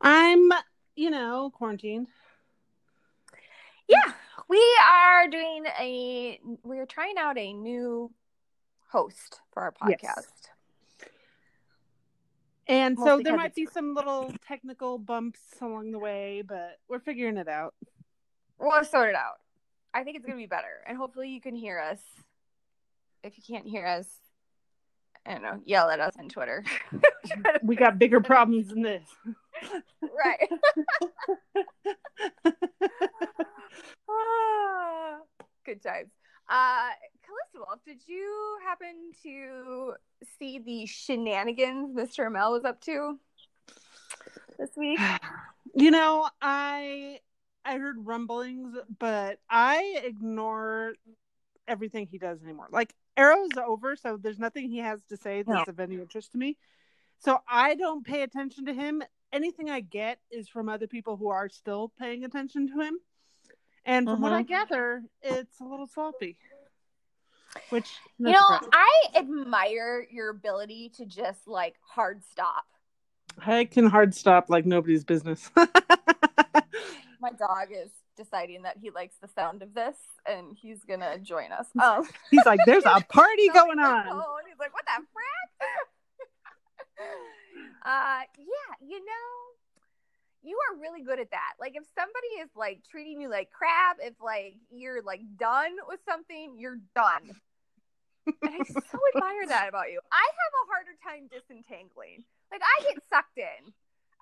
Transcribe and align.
I'm, 0.00 0.50
you 0.96 1.10
know, 1.10 1.50
quarantined. 1.54 2.08
Yeah, 3.88 4.12
we 4.48 4.64
are 4.88 5.28
doing 5.28 5.64
a 5.78 6.40
we 6.62 6.78
are 6.78 6.86
trying 6.86 7.18
out 7.18 7.36
a 7.36 7.52
new 7.52 8.10
host 8.88 9.40
for 9.52 9.62
our 9.62 9.72
podcast. 9.72 10.00
Yes. 10.02 10.26
And 12.66 12.96
so 12.96 13.20
there 13.20 13.36
might 13.36 13.54
be 13.54 13.66
some 13.66 13.94
little 13.94 14.32
technical 14.46 14.96
bumps 14.96 15.40
along 15.60 15.90
the 15.90 15.98
way, 15.98 16.44
but 16.46 16.78
we're 16.88 17.00
figuring 17.00 17.36
it 17.36 17.48
out. 17.48 17.74
We'll 18.60 18.84
sort 18.84 19.08
it 19.08 19.16
out. 19.16 19.40
I 19.92 20.04
think 20.04 20.16
it's 20.16 20.24
gonna 20.24 20.38
be 20.38 20.46
better, 20.46 20.84
and 20.86 20.96
hopefully 20.96 21.30
you 21.30 21.40
can 21.40 21.56
hear 21.56 21.80
us. 21.80 21.98
If 23.24 23.36
you 23.36 23.42
can't 23.46 23.66
hear 23.66 23.84
us, 23.84 24.06
I 25.26 25.32
don't 25.32 25.42
know, 25.42 25.60
yell 25.64 25.90
at 25.90 25.98
us 26.00 26.14
on 26.18 26.28
Twitter. 26.28 26.64
We 27.62 27.76
got 27.76 27.98
bigger 27.98 28.20
problems 28.32 28.68
than 28.68 28.82
this. 28.82 29.02
Right. 30.02 30.48
Good 35.64 35.82
times. 35.82 36.10
Uh, 36.48 36.90
Callista 37.24 37.58
Wolf, 37.58 37.80
did 37.86 38.00
you 38.06 38.58
happen 38.64 39.12
to 39.22 39.94
see 40.38 40.58
the 40.58 40.86
shenanigans 40.86 41.94
Mr. 41.94 42.26
Amell 42.28 42.52
was 42.52 42.64
up 42.64 42.80
to 42.82 43.18
this 44.58 44.70
week? 44.76 45.00
You 45.72 45.92
know, 45.92 46.28
I 46.42 47.20
I 47.64 47.78
heard 47.78 48.04
rumblings, 48.04 48.76
but 48.98 49.38
I 49.48 50.00
ignore 50.04 50.94
everything 51.68 52.08
he 52.10 52.18
does 52.18 52.42
anymore. 52.42 52.66
Like 52.72 52.92
Arrow's 53.16 53.56
over, 53.56 53.94
so 53.94 54.16
there's 54.20 54.40
nothing 54.40 54.68
he 54.68 54.78
has 54.78 55.00
to 55.10 55.16
say 55.16 55.42
that's 55.42 55.68
of 55.68 55.78
any 55.78 55.94
interest 55.94 56.32
to 56.32 56.38
me. 56.38 56.56
So 57.20 57.38
I 57.48 57.76
don't 57.76 58.04
pay 58.04 58.22
attention 58.22 58.66
to 58.66 58.74
him. 58.74 59.00
Anything 59.32 59.70
I 59.70 59.80
get 59.80 60.18
is 60.30 60.48
from 60.48 60.68
other 60.68 60.86
people 60.88 61.16
who 61.16 61.28
are 61.28 61.48
still 61.48 61.92
paying 61.98 62.24
attention 62.24 62.66
to 62.68 62.80
him. 62.80 62.98
And 63.84 64.08
from 64.08 64.20
what 64.20 64.32
I 64.32 64.42
Mhm. 64.42 64.48
gather, 64.48 65.04
it's 65.22 65.60
a 65.60 65.64
little 65.64 65.86
sloppy. 65.86 66.36
Which 67.68 68.00
no 68.18 68.30
you 68.30 68.32
know, 68.34 68.46
surprise. 68.46 68.70
I 68.72 69.06
admire 69.14 70.06
your 70.10 70.30
ability 70.30 70.90
to 70.96 71.06
just 71.06 71.46
like 71.46 71.76
hard 71.80 72.24
stop. 72.24 72.66
I 73.38 73.64
can 73.64 73.86
hard 73.86 74.14
stop 74.14 74.50
like 74.50 74.66
nobody's 74.66 75.04
business. 75.04 75.50
My 77.20 77.30
dog 77.32 77.68
is 77.70 77.90
deciding 78.16 78.62
that 78.62 78.76
he 78.78 78.90
likes 78.90 79.16
the 79.18 79.28
sound 79.28 79.62
of 79.62 79.74
this, 79.74 79.96
and 80.26 80.56
he's 80.56 80.84
gonna 80.84 81.18
join 81.18 81.52
us. 81.52 81.66
Um, 81.80 82.08
He's 82.30 82.44
like, 82.46 82.60
"There's 82.66 82.84
a 82.84 83.00
party 83.08 83.48
going 83.48 83.78
on." 83.78 84.22
He's 84.48 84.58
like, 84.58 84.72
"What 84.74 84.84
the 84.86 85.02
frack?" 85.02 85.68
uh, 87.84 88.20
yeah, 88.38 88.86
you 88.86 88.98
know, 89.04 89.28
you 90.42 90.58
are 90.70 90.80
really 90.80 91.02
good 91.02 91.20
at 91.20 91.30
that. 91.30 91.54
Like, 91.60 91.76
if 91.76 91.84
somebody 91.94 92.26
is 92.42 92.50
like 92.56 92.82
treating 92.90 93.20
you 93.20 93.28
like 93.30 93.50
crap, 93.50 93.98
if 94.00 94.14
like 94.22 94.56
you're 94.70 95.02
like 95.02 95.20
done 95.38 95.76
with 95.88 96.00
something, 96.08 96.56
you're 96.58 96.78
done. 96.94 97.36
And 98.42 98.54
I 98.54 98.62
so 98.64 98.98
admire 99.14 99.46
that 99.48 99.68
about 99.68 99.90
you. 99.90 100.00
I 100.12 100.24
have 100.24 100.52
a 100.54 100.68
harder 100.72 100.96
time 101.02 101.28
disentangling. 101.28 102.24
Like, 102.50 102.62
I 102.64 102.82
get 102.82 103.02
sucked 103.08 103.38
in 103.38 103.72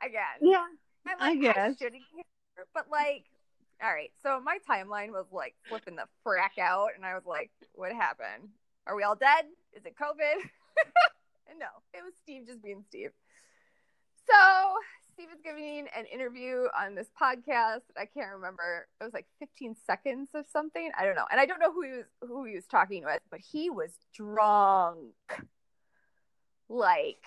again. 0.05 0.39
Yeah, 0.43 0.67
I'm 1.07 1.17
I 1.21 1.31
like, 1.31 1.41
guess. 1.41 1.79
shouldn't 1.79 2.03
care, 2.15 2.65
but 2.75 2.87
like, 2.91 3.25
all 3.83 3.93
right. 3.93 4.11
So 4.23 4.41
my 4.41 4.59
timeline 4.69 5.11
was 5.11 5.27
like 5.33 5.55
flipping 5.69 5.97
the 5.97 6.07
frack 6.27 6.59
out, 6.61 6.91
and 6.97 7.05
I 7.05 7.15
was 7.15 7.25
like, 7.27 7.51
"What 7.75 7.93
happened? 7.93 8.51
Are 8.87 8.97
we 8.97 9.03
all 9.05 9.15
dead? 9.15 9.45
Is 9.73 9.85
it 9.87 9.95
COVID?" 9.97 10.43
and 11.49 11.59
no, 11.59 11.67
it 11.95 12.03
was 12.05 12.15
Steve 12.23 12.47
just 12.47 12.63
being 12.63 12.83
Steve. 12.89 13.11
So 14.31 14.75
Steve 15.15 15.29
is 15.35 15.41
giving 15.43 15.87
an 15.97 16.05
interview 16.07 16.67
on 16.79 16.95
this 16.95 17.09
podcast. 17.21 17.83
I 17.97 18.05
can't 18.05 18.33
remember. 18.35 18.87
It 19.01 19.05
was 19.05 19.13
like 19.13 19.27
15 19.41 19.75
seconds 19.87 20.29
of 20.35 20.47
something. 20.53 20.91
I 20.99 21.05
don't 21.05 21.17
know, 21.17 21.27
and 21.31 21.41
I 21.41 21.47
don't 21.47 21.61
know 21.61 21.73
who 21.73 21.83
he 21.83 21.91
was 21.91 22.05
who 22.23 22.45
he 22.45 22.55
was 22.55 22.67
talking 22.67 23.05
with, 23.05 23.21
but 23.31 23.41
he 23.41 23.71
was 23.71 23.91
drunk. 24.15 25.15
Like 26.69 27.25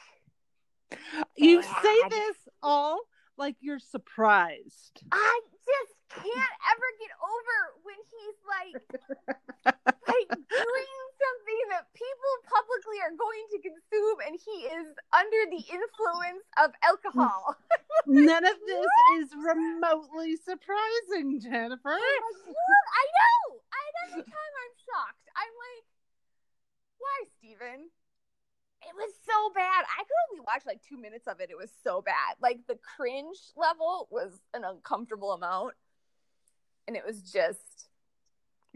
you 1.35 1.61
bad. 1.61 1.81
say 1.81 2.09
this 2.09 2.37
all 2.61 2.99
like 3.37 3.55
you're 3.59 3.79
surprised. 3.79 5.03
I 5.11 5.41
can't 6.19 6.55
ever 6.71 6.87
get 6.99 7.13
over 7.23 7.57
when 7.87 7.99
he's 8.11 8.39
like 8.43 8.75
like 10.11 10.29
doing 10.29 10.97
something 11.21 11.63
that 11.71 11.87
people 11.93 12.33
publicly 12.49 12.99
are 13.05 13.15
going 13.15 13.45
to 13.53 13.57
consume 13.61 14.17
and 14.27 14.35
he 14.35 14.67
is 14.67 14.87
under 15.13 15.41
the 15.53 15.63
influence 15.69 16.45
of 16.59 16.73
alcohol. 16.83 17.55
None 18.07 18.45
of 18.45 18.57
this 18.67 18.91
is 19.21 19.27
remotely 19.37 20.35
surprising, 20.35 21.39
Jennifer. 21.39 21.95
Like. 21.95 22.25
I 22.49 23.03
know. 23.05 23.61
And 23.61 23.93
every 24.09 24.23
time 24.25 24.53
I'm 24.65 24.75
shocked. 24.81 25.27
I'm 25.37 25.53
like, 25.55 25.85
why, 26.97 27.17
Steven? 27.37 27.89
It 28.81 28.95
was 28.97 29.13
so 29.25 29.53
bad. 29.53 29.85
I 29.85 30.01
could 30.03 30.21
only 30.31 30.41
watch 30.41 30.65
like 30.65 30.81
two 30.81 30.97
minutes 30.97 31.27
of 31.27 31.39
it. 31.39 31.51
It 31.51 31.57
was 31.57 31.69
so 31.83 32.01
bad. 32.01 32.35
Like 32.41 32.65
the 32.67 32.79
cringe 32.97 33.37
level 33.55 34.07
was 34.09 34.41
an 34.53 34.63
uncomfortable 34.65 35.33
amount. 35.33 35.75
And 36.87 36.97
it 36.97 37.03
was 37.05 37.21
just 37.21 37.87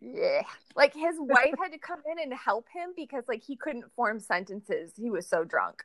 yeah. 0.01 0.41
Like 0.75 0.93
his 0.93 1.15
wife 1.19 1.55
had 1.61 1.71
to 1.71 1.79
come 1.79 2.01
in 2.11 2.21
and 2.21 2.33
help 2.33 2.67
him 2.73 2.89
because 2.95 3.23
like 3.27 3.43
he 3.43 3.55
couldn't 3.55 3.85
form 3.95 4.19
sentences. 4.19 4.93
He 4.95 5.09
was 5.09 5.27
so 5.27 5.43
drunk. 5.43 5.83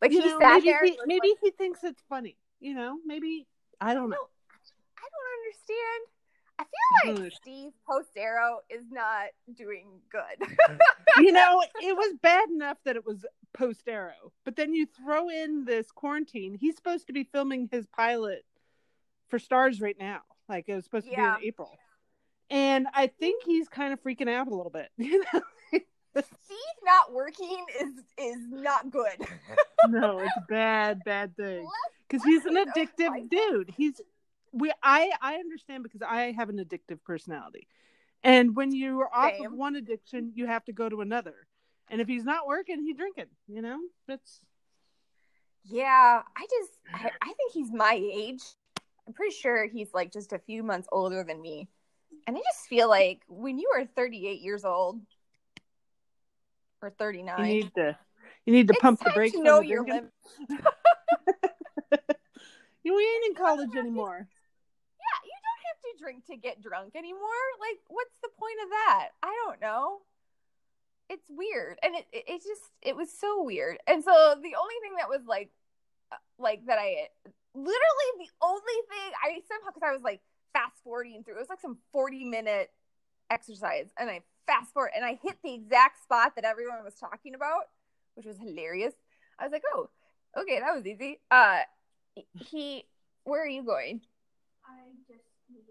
Like 0.00 0.12
You 0.12 0.22
he 0.22 0.28
know, 0.28 0.38
sat 0.38 0.54
maybe 0.54 0.66
there. 0.66 0.84
he, 0.84 0.98
maybe 1.06 1.28
like, 1.28 1.38
he 1.42 1.50
thinks 1.50 1.84
it's 1.84 2.02
funny. 2.08 2.36
You 2.60 2.74
know, 2.74 2.96
maybe 3.04 3.46
I 3.80 3.94
don't 3.94 4.10
know. 4.10 4.16
No, 4.16 4.28
I 4.98 5.02
don't 5.02 5.44
understand. 5.44 6.06
I 6.58 6.62
I 6.62 7.06
feel 7.06 7.14
don't 7.14 7.24
like 7.24 7.32
Steve 7.32 7.72
post 7.88 8.10
Arrow 8.16 8.60
is 8.68 8.84
not 8.90 9.28
doing 9.56 9.88
good. 10.10 10.48
you 11.18 11.32
know, 11.32 11.62
it 11.82 11.96
was 11.96 12.14
bad 12.22 12.48
enough 12.50 12.76
that 12.84 12.96
it 12.96 13.06
was 13.06 13.24
post 13.54 13.88
Arrow, 13.88 14.32
but 14.44 14.56
then 14.56 14.74
you 14.74 14.86
throw 14.86 15.28
in 15.28 15.64
this 15.64 15.90
quarantine. 15.90 16.54
He's 16.58 16.76
supposed 16.76 17.06
to 17.06 17.12
be 17.12 17.24
filming 17.24 17.68
his 17.70 17.86
pilot 17.86 18.44
for 19.28 19.38
Starz 19.38 19.80
right 19.80 19.96
now. 19.98 20.20
Like 20.50 20.68
it 20.68 20.74
was 20.74 20.84
supposed 20.84 21.06
to 21.06 21.12
Yeah. 21.12 21.36
be 21.36 21.42
in 21.42 21.48
April, 21.48 21.78
and 22.50 22.88
I 22.92 23.06
think 23.06 23.44
he's 23.44 23.68
kind 23.68 23.92
of 23.92 24.02
freaking 24.02 24.28
out 24.28 24.48
a 24.48 24.50
little 24.50 24.70
bit. 24.70 24.90
You 24.98 25.22
know, 25.32 25.40
Steve 26.42 26.58
not 26.82 27.12
working 27.12 27.64
is 27.80 27.92
is 28.18 28.40
not 28.50 28.90
good. 28.90 29.16
no, 29.88 30.18
it's 30.18 30.36
a 30.36 30.44
bad, 30.48 31.04
bad 31.04 31.36
thing 31.36 31.68
because 32.08 32.24
he's 32.24 32.44
an 32.44 32.56
addictive 32.56 33.30
dude. 33.30 33.72
He's 33.76 34.00
we 34.50 34.72
I 34.82 35.12
I 35.22 35.36
understand 35.36 35.84
because 35.84 36.02
I 36.02 36.32
have 36.32 36.48
an 36.48 36.58
addictive 36.58 36.98
personality, 37.04 37.68
and 38.24 38.56
when 38.56 38.72
you 38.72 39.00
are 39.02 39.14
off 39.14 39.34
Same. 39.38 39.46
of 39.46 39.52
one 39.52 39.76
addiction, 39.76 40.32
you 40.34 40.48
have 40.48 40.64
to 40.64 40.72
go 40.72 40.88
to 40.88 41.00
another. 41.00 41.46
And 41.88 42.00
if 42.00 42.08
he's 42.08 42.24
not 42.24 42.46
working, 42.48 42.82
he's 42.82 42.96
drinking. 42.96 43.26
You 43.46 43.62
know, 43.62 43.78
that's 44.08 44.40
yeah, 45.64 46.22
I 46.36 46.46
just 46.50 46.72
I, 46.92 47.10
I 47.22 47.26
think 47.26 47.52
he's 47.52 47.70
my 47.70 47.94
age. 47.94 48.42
I'm 49.10 49.14
pretty 49.14 49.34
sure 49.34 49.66
he's 49.66 49.92
like 49.92 50.12
just 50.12 50.32
a 50.32 50.38
few 50.38 50.62
months 50.62 50.86
older 50.92 51.24
than 51.24 51.42
me. 51.42 51.68
And 52.28 52.36
I 52.36 52.38
just 52.38 52.68
feel 52.68 52.88
like 52.88 53.22
when 53.26 53.58
you 53.58 53.68
are 53.76 53.84
38 53.84 54.40
years 54.40 54.64
old 54.64 55.00
or 56.80 56.90
39, 56.90 57.38
you 57.38 57.44
need 57.44 57.74
to 57.74 57.98
you 58.46 58.52
need 58.52 58.68
to 58.68 58.74
it's 58.74 58.80
pump 58.80 59.02
the 59.02 59.10
brakes. 59.10 59.34
to 59.34 59.42
know 59.42 59.60
your 59.62 59.84
drinking. 59.84 60.10
limit. 60.48 60.62
You 62.84 62.98
ain't 62.98 63.26
in 63.26 63.34
college 63.34 63.76
anymore. 63.76 64.16
Yeah, 64.16 65.18
you 65.24 65.36
don't 65.44 65.62
have 65.66 65.98
to 65.98 66.02
drink 66.02 66.26
to 66.26 66.36
get 66.36 66.62
drunk 66.62 66.94
anymore. 66.96 67.20
Like, 67.60 67.80
what's 67.88 68.16
the 68.22 68.30
point 68.38 68.56
of 68.62 68.70
that? 68.70 69.08
I 69.24 69.36
don't 69.44 69.60
know. 69.60 69.98
It's 71.10 71.28
weird, 71.28 71.78
and 71.82 71.94
it, 71.96 72.06
it 72.12 72.24
it 72.26 72.42
just 72.42 72.62
it 72.80 72.96
was 72.96 73.12
so 73.12 73.42
weird. 73.42 73.76
And 73.86 74.02
so 74.02 74.10
the 74.10 74.54
only 74.56 74.74
thing 74.80 74.94
that 74.96 75.10
was 75.10 75.20
like 75.26 75.50
uh, 76.12 76.16
like 76.38 76.64
that 76.66 76.78
I 76.78 77.08
literally 77.54 78.10
the 78.18 78.30
only 78.42 78.78
thing 78.88 79.12
I 79.22 79.40
somehow 79.48 79.70
because 79.74 79.88
I 79.88 79.92
was 79.92 80.02
like 80.02 80.20
fast 80.52 80.82
forwarding 80.82 81.22
through 81.22 81.36
it 81.36 81.40
was 81.40 81.48
like 81.48 81.60
some 81.60 81.78
40 81.92 82.24
minute 82.24 82.70
exercise 83.30 83.86
and 83.98 84.10
I 84.10 84.22
fast 84.46 84.72
forward 84.72 84.92
and 84.94 85.04
I 85.04 85.18
hit 85.22 85.38
the 85.42 85.54
exact 85.54 86.02
spot 86.02 86.34
that 86.36 86.44
everyone 86.44 86.82
was 86.84 86.94
talking 86.94 87.34
about, 87.34 87.64
which 88.14 88.26
was 88.26 88.38
hilarious. 88.38 88.94
I 89.38 89.44
was 89.44 89.52
like, 89.52 89.62
oh, 89.74 89.88
okay, 90.38 90.60
that 90.60 90.74
was 90.74 90.86
easy. 90.86 91.20
Uh 91.30 91.60
he 92.34 92.84
where 93.24 93.42
are 93.42 93.48
you 93.48 93.62
going? 93.62 94.00
I 94.64 94.90
just 95.06 95.24
need. 95.50 95.64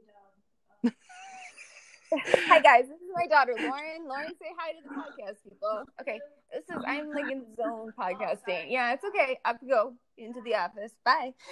hi 2.47 2.59
guys, 2.59 2.85
this 2.87 2.97
is 2.97 3.09
my 3.15 3.27
daughter 3.27 3.53
Lauren. 3.59 4.07
Lauren, 4.07 4.29
say 4.41 4.47
hi 4.57 4.71
to 4.71 4.77
the 4.83 4.89
podcast 4.95 5.43
people. 5.43 5.83
Okay, 6.01 6.19
this 6.51 6.63
is 6.63 6.83
I'm 6.87 7.11
like 7.11 7.31
in 7.31 7.43
zone 7.55 7.93
podcasting. 7.97 8.65
Yeah, 8.69 8.93
it's 8.93 9.03
okay. 9.03 9.37
I 9.45 9.49
have 9.49 9.59
to 9.59 9.65
go 9.67 9.93
into 10.17 10.41
the 10.41 10.55
office. 10.55 10.93
Bye. 11.05 11.33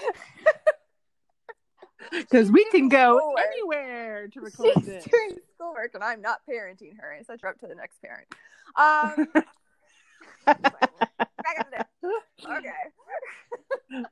Because 2.11 2.51
we 2.51 2.63
can 2.65 2.89
go 2.89 3.17
Schoolwork. 3.17 3.39
anywhere 3.51 4.27
to 4.27 4.39
record 4.39 4.71
She's 4.75 4.85
this. 4.85 5.03
doing 5.05 5.39
schoolwork 5.55 5.91
and 5.95 6.03
I'm 6.03 6.21
not 6.21 6.39
parenting 6.47 6.91
her. 6.99 7.11
I 7.19 7.23
sent 7.23 7.41
her 7.41 7.47
up 7.49 7.59
to 7.59 7.67
the 7.67 7.73
next 7.75 7.99
parent. 8.01 8.27
Um, 8.75 9.27
back 10.45 11.59
up 11.59 11.67
there. 11.71 12.11
Okay. 12.45 12.69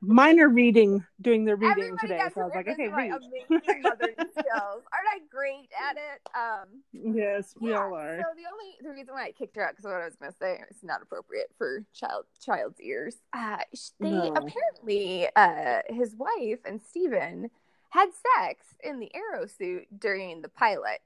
Mine 0.00 0.40
are 0.40 0.48
reading, 0.48 1.04
doing 1.20 1.44
their 1.44 1.56
reading 1.56 1.84
Everybody 1.98 2.08
today. 2.08 2.28
So 2.34 2.40
I 2.40 2.44
was 2.44 2.52
like, 2.54 2.68
okay, 2.68 2.88
read. 2.88 3.12
amazing 3.12 3.82
mothering 3.82 4.14
skills. 4.16 4.82
Aren't 4.92 5.08
I 5.12 5.18
great 5.30 5.68
at 5.90 5.96
it? 5.96 6.20
Um, 6.34 6.82
Yes, 6.92 7.54
we 7.60 7.70
yeah, 7.70 7.84
all 7.84 7.94
are. 7.94 8.16
So 8.18 8.24
the 8.34 8.48
only 8.50 8.74
the 8.80 8.90
reason 8.90 9.14
why 9.14 9.26
I 9.26 9.32
kicked 9.32 9.54
her 9.56 9.64
out 9.66 9.72
because 9.72 9.84
what 9.84 9.94
I 10.00 10.04
was 10.06 10.16
going 10.16 10.32
to 10.32 10.38
say 10.38 10.60
is 10.70 10.82
not 10.82 11.02
appropriate 11.02 11.50
for 11.58 11.84
child 11.92 12.24
child's 12.40 12.80
ears. 12.80 13.16
Uh, 13.32 13.58
they 14.00 14.10
No. 14.10 14.32
apparently 14.34 15.28
uh, 15.36 15.82
his 15.88 16.16
wife 16.16 16.60
and 16.64 16.80
Steven 16.82 17.50
had 17.90 18.08
sex 18.36 18.66
in 18.82 18.98
the 18.98 19.10
arrow 19.14 19.46
suit 19.46 19.86
during 19.98 20.42
the 20.42 20.48
pilot. 20.48 21.02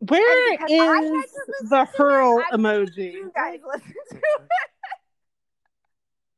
Where 0.00 0.50
because 0.50 0.68
I 0.70 0.84
had 0.84 1.00
to 1.02 1.16
is 1.62 1.70
the 1.70 1.84
hurl 1.96 2.42
emoji? 2.52 3.12
You 3.12 3.32
guys 3.34 3.60
listen 3.72 3.94
to 4.10 4.16
it 4.16 4.71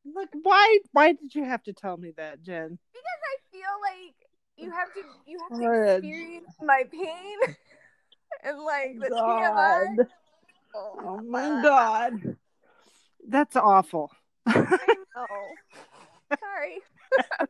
Like, 0.05 0.29
why? 0.43 0.79
Why 0.93 1.13
did 1.13 1.35
you 1.35 1.45
have 1.45 1.63
to 1.65 1.73
tell 1.73 1.97
me 1.97 2.13
that, 2.17 2.43
Jen? 2.43 2.79
because 2.93 3.05
I 3.25 3.37
feel 3.51 3.63
like 3.83 4.15
you 4.57 4.71
have 4.71 4.93
to 4.95 5.03
you 5.27 5.39
have 5.49 5.59
to 5.61 5.95
experience 5.95 6.55
my 6.63 6.85
pain 6.91 7.39
and 8.45 8.59
like 8.61 8.97
the 9.01 9.09
TMI. 9.09 9.97
God. 9.97 10.07
Oh, 10.75 10.99
oh 11.05 11.21
my 11.23 11.63
God. 11.63 12.37
That's 13.29 13.57
awful. 13.57 14.11
I 14.47 14.69
know. 15.17 15.55
Sorry. 16.41 16.79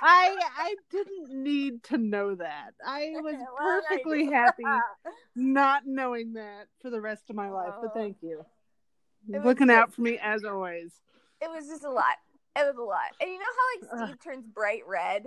I 0.00 0.38
I 0.40 0.74
didn't 0.90 1.42
need 1.42 1.82
to 1.84 1.98
know 1.98 2.34
that. 2.36 2.72
I 2.84 3.12
was 3.16 3.34
Well, 3.34 3.82
perfectly 3.82 4.26
do. 4.26 4.32
happy 4.32 4.64
not 5.34 5.82
knowing 5.86 6.34
that 6.34 6.66
for 6.80 6.90
the 6.90 7.00
rest 7.00 7.30
of 7.30 7.36
my 7.36 7.50
life. 7.50 7.74
But 7.80 7.90
Oh. 7.94 7.98
thank 7.98 8.18
you. 8.22 8.44
It 9.32 9.44
Looking 9.44 9.70
out 9.70 9.92
for 9.92 10.00
me 10.02 10.18
as 10.22 10.44
always. 10.44 10.92
It 11.40 11.50
was 11.50 11.66
just 11.66 11.84
a 11.84 11.90
lot. 11.90 12.16
It 12.56 12.66
was 12.66 12.76
a 12.76 12.82
lot. 12.82 13.12
And 13.20 13.30
you 13.30 13.38
know 13.38 13.44
how 13.90 13.98
like. 13.98 14.08
Steve 14.08 14.24
turns 14.24 14.46
bright 14.46 14.82
red? 14.86 15.26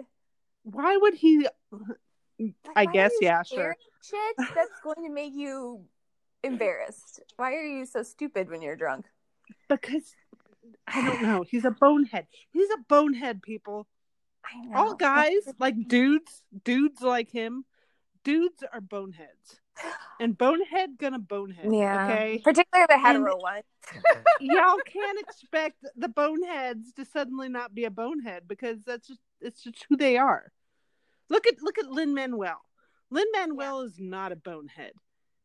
Why 0.63 0.97
would 0.97 1.13
he? 1.13 1.47
Like, 2.39 2.53
I 2.75 2.85
guess, 2.87 3.11
yeah, 3.21 3.43
sure. 3.43 3.75
Shit 4.03 4.35
that's 4.37 4.79
going 4.83 5.05
to 5.05 5.09
make 5.11 5.33
you 5.35 5.85
embarrassed. 6.43 7.21
Why 7.37 7.53
are 7.53 7.63
you 7.63 7.85
so 7.85 8.01
stupid 8.01 8.49
when 8.49 8.61
you're 8.61 8.75
drunk? 8.75 9.05
Because 9.69 10.15
I 10.87 11.05
don't 11.05 11.21
know. 11.21 11.43
He's 11.47 11.65
a 11.65 11.71
bonehead. 11.71 12.25
He's 12.49 12.69
a 12.71 12.79
bonehead, 12.89 13.43
people. 13.43 13.87
All 14.73 14.95
guys, 14.95 15.47
like 15.59 15.75
dudes, 15.87 16.41
dudes 16.63 17.01
like 17.01 17.29
him, 17.29 17.63
dudes 18.23 18.63
are 18.73 18.81
boneheads. 18.81 19.60
And 20.19 20.37
bonehead 20.37 20.97
gonna 20.99 21.19
bonehead. 21.19 21.73
Yeah. 21.73 22.05
Okay. 22.05 22.41
Particularly 22.43 22.85
the 22.89 22.97
hetero 22.99 23.37
one. 23.37 23.61
Y'all 24.39 24.77
can't 24.85 25.19
expect 25.19 25.83
the 25.95 26.09
boneheads 26.09 26.91
to 26.93 27.05
suddenly 27.05 27.49
not 27.49 27.73
be 27.73 27.85
a 27.85 27.91
bonehead 27.91 28.47
because 28.47 28.83
that's 28.85 29.07
just 29.07 29.21
it's 29.39 29.63
just 29.63 29.85
who 29.89 29.97
they 29.97 30.17
are. 30.17 30.51
Look 31.29 31.47
at 31.47 31.61
look 31.61 31.79
at 31.79 31.89
Lin 31.89 32.13
Manuel. 32.13 32.61
Lin 33.09 33.25
Manuel 33.33 33.81
is 33.81 33.99
not 33.99 34.31
a 34.31 34.35
bonehead. 34.35 34.93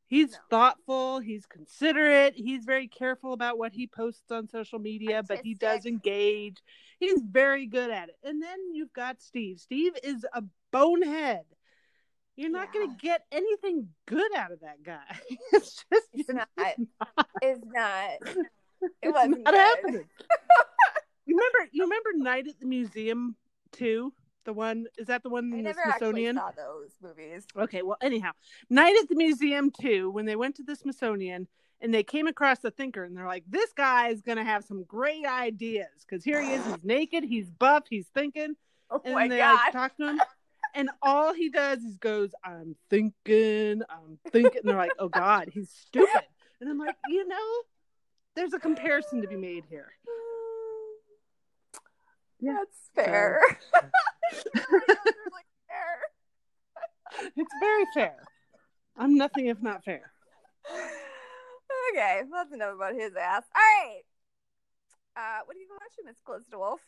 He's 0.09 0.33
No. 0.33 0.39
thoughtful, 0.51 1.19
he's 1.19 1.47
considerate, 1.47 2.35
he's 2.37 2.65
very 2.65 2.87
careful 2.87 3.33
about 3.33 3.59
what 3.59 3.73
he 3.73 3.89
posts 3.89 4.31
on 4.31 4.49
social 4.49 4.79
media, 4.79 5.23
but 5.27 5.41
he 5.43 5.55
does 5.55 5.85
engage. 5.85 6.59
He's 7.01 7.21
very 7.23 7.67
good 7.67 7.91
at 7.91 8.09
it. 8.11 8.17
And 8.23 8.41
then 8.41 8.73
you've 8.73 8.93
got 8.93 9.21
Steve. 9.21 9.59
Steve 9.59 9.95
is 10.05 10.25
a 10.33 10.45
bonehead. 10.71 11.45
You're 12.37 12.51
not 12.51 12.69
Yeah. 12.75 12.81
going 12.81 12.91
to 12.91 12.97
get 13.03 13.23
anything 13.33 13.89
good 14.07 14.35
out 14.37 14.53
of 14.53 14.61
that 14.61 14.83
guy. 14.83 15.19
it's 15.53 15.85
just 15.93 16.09
It's 16.13 16.29
not. 16.29 16.49
not. 16.57 17.27
It's 17.43 17.61
not. 17.65 18.11
It 18.83 18.91
It's 19.03 19.15
wasn't 19.15 19.43
not 19.43 19.55
happening. 19.55 20.05
you 21.27 21.35
remember? 21.37 21.71
You 21.73 21.85
remember 21.85 22.11
Night 22.15 22.47
at 22.47 22.61
the 22.61 22.67
Museum 22.67 23.35
too? 23.73 24.13
The 24.45 24.53
one 24.53 24.87
is 24.99 25.07
that 25.07 25.23
the 25.23 25.31
one 25.31 25.51
I 25.53 25.57
in 25.59 25.65
the 25.65 25.73
Smithsonian? 25.75 26.37
saw 26.37 26.51
those 26.55 26.91
movies. 27.03 27.47
Okay, 27.57 27.81
well, 27.83 27.97
anyhow, 28.03 28.33
Night 28.69 28.95
at 29.03 29.09
the 29.09 29.17
Museum 29.17 29.71
too. 29.71 30.11
When 30.11 30.27
they 30.27 30.37
went 30.37 30.57
to 30.57 30.63
the 30.63 30.77
Smithsonian 30.77 31.49
and 31.81 31.93
they 31.93 32.03
came 32.05 32.27
across 32.27 32.59
the 32.59 32.71
thinker, 32.71 33.03
and 33.03 33.17
they're 33.17 33.27
like, 33.27 33.45
"This 33.49 33.73
guy 33.73 34.09
is 34.09 34.21
gonna 34.21 34.45
have 34.45 34.63
some 34.63 34.85
great 34.85 35.25
ideas 35.25 35.89
because 36.07 36.23
here 36.23 36.43
he 36.43 36.53
is. 36.53 36.65
He's 36.67 36.85
naked. 36.85 37.25
He's 37.25 37.51
buff. 37.51 37.85
He's 37.89 38.09
thinking." 38.09 38.57
Oh 38.91 39.01
And 39.07 39.15
my 39.15 39.27
they 39.27 39.39
god. 39.39 39.55
like 39.65 39.73
talk 39.73 39.97
to 39.97 40.09
him, 40.11 40.21
and 40.77 40.91
all 41.03 41.33
he 41.33 41.49
does 41.49 41.81
is 41.81 41.97
goes, 41.97 42.31
"I'm 42.45 42.77
thinking. 42.91 43.83
I'm 43.89 44.19
thinking." 44.31 44.61
And 44.61 44.69
they're 44.69 44.77
like, 44.77 44.93
"Oh 44.99 45.09
God, 45.09 45.49
he's 45.53 45.71
stupid." 45.71 46.23
And 46.61 46.71
I'm 46.71 46.79
like, 46.79 46.97
you 47.09 47.27
know, 47.27 47.63
there's 48.35 48.53
a 48.53 48.59
comparison 48.59 49.23
to 49.23 49.29
be 49.29 49.37
made 49.37 49.65
here. 49.69 49.93
Yeah, 52.39 52.59
That's 52.59 52.91
fair. 52.95 53.41
Fair. 55.69 57.31
It's 57.37 57.55
very 57.61 57.85
fair. 57.95 58.23
I'm 58.97 59.17
nothing 59.17 59.47
if 59.47 59.61
not 59.63 59.85
fair. 59.85 60.13
Okay, 61.93 62.23
that's 62.31 62.53
enough 62.53 62.75
about 62.75 62.95
his 62.95 63.15
ass. 63.15 63.43
All 63.55 63.63
right. 63.63 64.03
Uh, 65.17 65.41
what 65.45 65.57
are 65.57 65.61
you 65.61 65.69
watching, 65.71 66.05
Miss 66.05 66.17
Calista 66.25 66.59
Wolf? 66.59 66.81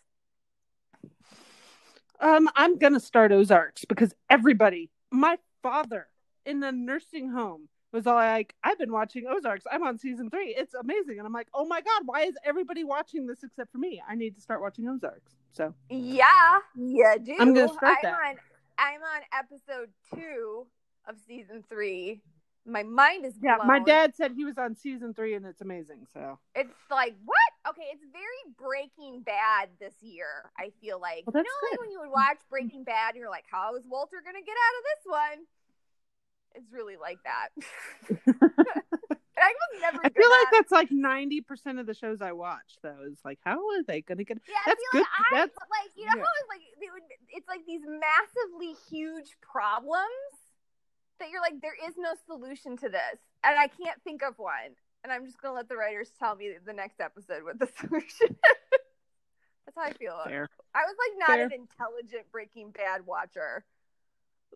Um, 2.20 2.48
I'm 2.56 2.78
gonna 2.78 3.00
start 3.00 3.32
Ozarks 3.32 3.84
because 3.84 4.14
everybody, 4.28 4.90
my 5.10 5.38
father 5.62 6.08
in 6.44 6.60
the 6.60 6.72
nursing 6.72 7.30
home 7.30 7.68
was 7.92 8.06
all 8.06 8.16
like, 8.16 8.54
"I've 8.64 8.78
been 8.78 8.92
watching 8.92 9.26
Ozarks. 9.26 9.64
I'm 9.70 9.82
on 9.82 9.98
season 9.98 10.30
three. 10.30 10.54
It's 10.56 10.74
amazing." 10.74 11.18
And 11.18 11.26
I'm 11.26 11.32
like, 11.32 11.48
"Oh 11.54 11.66
my 11.66 11.80
god, 11.80 12.02
why 12.04 12.22
is 12.22 12.34
everybody 12.44 12.84
watching 12.84 13.26
this 13.26 13.42
except 13.42 13.72
for 13.72 13.78
me? 13.78 14.02
I 14.06 14.14
need 14.14 14.34
to 14.34 14.40
start 14.40 14.60
watching 14.60 14.88
Ozarks." 14.88 15.36
So 15.52 15.74
Yeah, 15.88 16.58
yeah, 16.76 17.16
do. 17.18 17.36
I'm 17.38 17.54
gonna 17.54 17.68
start 17.68 17.98
I'm 18.02 18.10
that. 18.10 18.14
On, 18.14 18.36
I'm 18.78 19.00
on 19.02 19.22
episode 19.32 19.90
two 20.14 20.66
of 21.08 21.16
season 21.26 21.64
three. 21.68 22.20
My 22.68 22.82
mind 22.82 23.24
is 23.24 23.34
yeah, 23.42 23.56
my 23.64 23.78
dad 23.78 24.14
said 24.14 24.32
he 24.36 24.44
was 24.44 24.58
on 24.58 24.76
season 24.76 25.14
three 25.14 25.34
and 25.34 25.46
it's 25.46 25.60
amazing. 25.62 26.06
So 26.12 26.38
It's 26.54 26.74
like 26.90 27.14
what? 27.24 27.70
Okay, 27.70 27.86
it's 27.92 28.04
very 28.12 28.54
Breaking 28.58 29.22
Bad 29.22 29.70
this 29.80 29.94
year. 30.02 30.50
I 30.58 30.70
feel 30.80 31.00
like 31.00 31.24
Well, 31.26 31.42
you 31.42 31.48
know, 31.48 31.68
like 31.70 31.80
when 31.80 31.90
you 31.90 32.00
would 32.00 32.10
watch 32.10 32.38
Breaking 32.50 32.84
Bad, 32.84 33.16
you're 33.16 33.30
like, 33.30 33.46
how 33.50 33.76
is 33.76 33.84
Walter 33.88 34.16
gonna 34.24 34.44
get 34.44 34.56
out 34.66 34.76
of 34.78 34.84
this 34.84 35.04
one? 35.06 35.46
It's 36.54 36.72
really 36.72 36.96
like 36.96 37.18
that. 37.24 37.48
I. 39.40 39.52
I 40.04 40.08
feel 40.10 40.28
like 40.30 40.46
at- 40.48 40.52
that's 40.52 40.72
like 40.72 40.90
ninety 40.90 41.40
percent 41.40 41.78
of 41.78 41.86
the 41.86 41.94
shows 41.94 42.20
I 42.20 42.32
watch. 42.32 42.76
Though 42.82 42.96
is 43.10 43.18
like, 43.24 43.38
how 43.44 43.56
are 43.58 43.82
they 43.86 44.02
gonna 44.02 44.24
get? 44.24 44.38
Yeah, 44.48 44.54
I 44.56 44.62
That's 44.66 44.80
feel 44.92 45.00
good. 45.00 45.00
like 45.00 45.08
I 45.32 45.36
That's 45.38 45.56
like 45.70 45.90
you 45.96 46.04
know 46.06 46.12
yeah. 46.16 46.22
how 46.22 46.32
it's 46.40 46.48
like 46.48 46.92
would, 46.92 47.02
it's 47.30 47.48
like 47.48 47.60
these 47.66 47.82
massively 47.86 48.74
huge 48.90 49.36
problems 49.40 50.47
that 51.20 51.30
you're 51.30 51.40
like 51.40 51.60
there 51.60 51.76
is 51.88 51.94
no 51.98 52.12
solution 52.26 52.76
to 52.78 52.88
this, 52.88 53.18
and 53.44 53.58
I 53.58 53.68
can't 53.68 54.00
think 54.04 54.22
of 54.22 54.34
one, 54.38 54.74
and 55.04 55.12
I'm 55.12 55.24
just 55.26 55.40
gonna 55.40 55.54
let 55.54 55.68
the 55.68 55.76
writers 55.76 56.10
tell 56.18 56.36
me 56.36 56.52
the 56.64 56.72
next 56.72 57.00
episode 57.00 57.44
what 57.44 57.58
the 57.58 57.68
solution. 57.78 58.28
is. 58.30 58.80
That's 59.66 59.76
how 59.76 59.82
I 59.82 59.92
feel. 59.92 60.18
fair. 60.24 60.48
I 60.74 60.80
was 60.86 60.96
like 60.98 61.28
not 61.28 61.36
Fair. 61.36 61.46
an 61.46 61.52
intelligent 61.52 62.30
Breaking 62.32 62.70
Bad 62.70 63.04
watcher. 63.06 63.64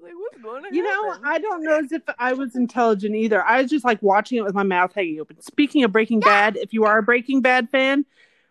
Like 0.03 0.13
what's 0.17 0.43
going 0.43 0.65
on? 0.65 0.75
You 0.75 0.83
know, 0.83 1.17
I 1.23 1.39
don't 1.39 1.63
know 1.63 1.79
as 1.79 1.93
if 1.93 2.03
I 2.19 2.33
was 2.33 2.57
intelligent 2.57 3.15
either. 3.15 3.45
I 3.45 3.61
was 3.61 3.71
just 3.71 3.85
like 3.85 4.03
watching 4.03 4.39
it 4.39 4.45
with 4.45 4.55
my 4.55 4.63
mouth 4.63 4.93
hanging 4.95 5.21
open. 5.21 5.41
Speaking 5.43 5.85
of 5.85 5.93
Breaking 5.93 6.21
Bad, 6.21 6.57
if 6.57 6.73
you 6.73 6.85
are 6.85 6.99
a 6.99 7.03
Breaking 7.03 7.43
Bad 7.43 7.69
fan, 7.69 8.07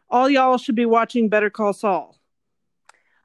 all 0.09 0.29
y'all 0.29 0.57
should 0.57 0.75
be 0.75 0.85
watching 0.85 1.29
Better 1.29 1.49
Call 1.49 1.73
Saul. 1.73 2.15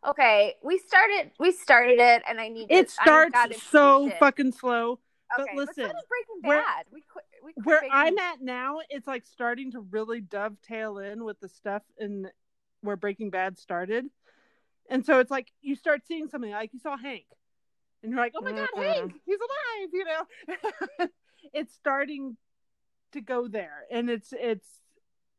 Okay, 0.07 0.55
we 0.63 0.79
started. 0.79 1.31
We 1.39 1.53
started 1.53 1.99
it, 1.99 2.23
and 2.29 2.41
I 2.41 2.49
need. 2.49 2.69
It 2.71 2.89
to, 2.91 2.95
I 3.01 3.05
starts 3.05 3.63
so 3.63 4.07
it. 4.09 4.19
fucking 4.19 4.53
slow. 4.53 5.01
but 5.37 5.43
Okay, 5.45 5.57
listen, 5.57 5.75
so 5.75 5.83
does 5.83 6.05
Breaking 6.09 6.43
where- 6.49 6.63
Bad. 6.63 6.87
we 6.93 7.03
quit. 7.03 7.25
We 7.45 7.53
quit 7.55 7.67
Where 7.67 7.83
I'm 7.93 8.19
at 8.19 8.41
now, 8.41 8.79
it's 8.91 9.07
like 9.07 9.25
starting 9.25 9.73
to 9.73 9.81
really 9.81 10.21
dovetail 10.21 10.99
in 10.99 11.25
with 11.25 11.39
the 11.41 11.49
stuff 11.49 11.83
in 11.99 12.29
where 12.83 12.97
Breaking 12.97 13.31
Bad 13.31 13.59
started. 13.59 14.07
And 14.89 15.05
so 15.05 15.19
it's 15.19 15.31
like 15.31 15.53
you 15.61 15.75
start 15.77 16.03
seeing 16.07 16.29
something 16.29 16.51
like 16.51 16.73
you 16.73 16.79
saw 16.79 16.97
Hank, 16.97 17.25
and 18.03 18.13
you're 18.13 18.21
like, 18.21 18.33
oh 18.37 18.43
my 18.43 18.53
god, 18.53 18.69
Mhm. 18.77 18.83
Hank, 18.85 19.13
he's 19.25 19.39
alive, 19.39 19.89
you 19.93 20.05
know. 20.05 21.09
it's 21.53 21.75
starting 21.75 22.37
to 23.13 23.21
go 23.21 23.49
there, 23.49 23.85
and 23.91 24.09
it's 24.11 24.33
it's 24.33 24.69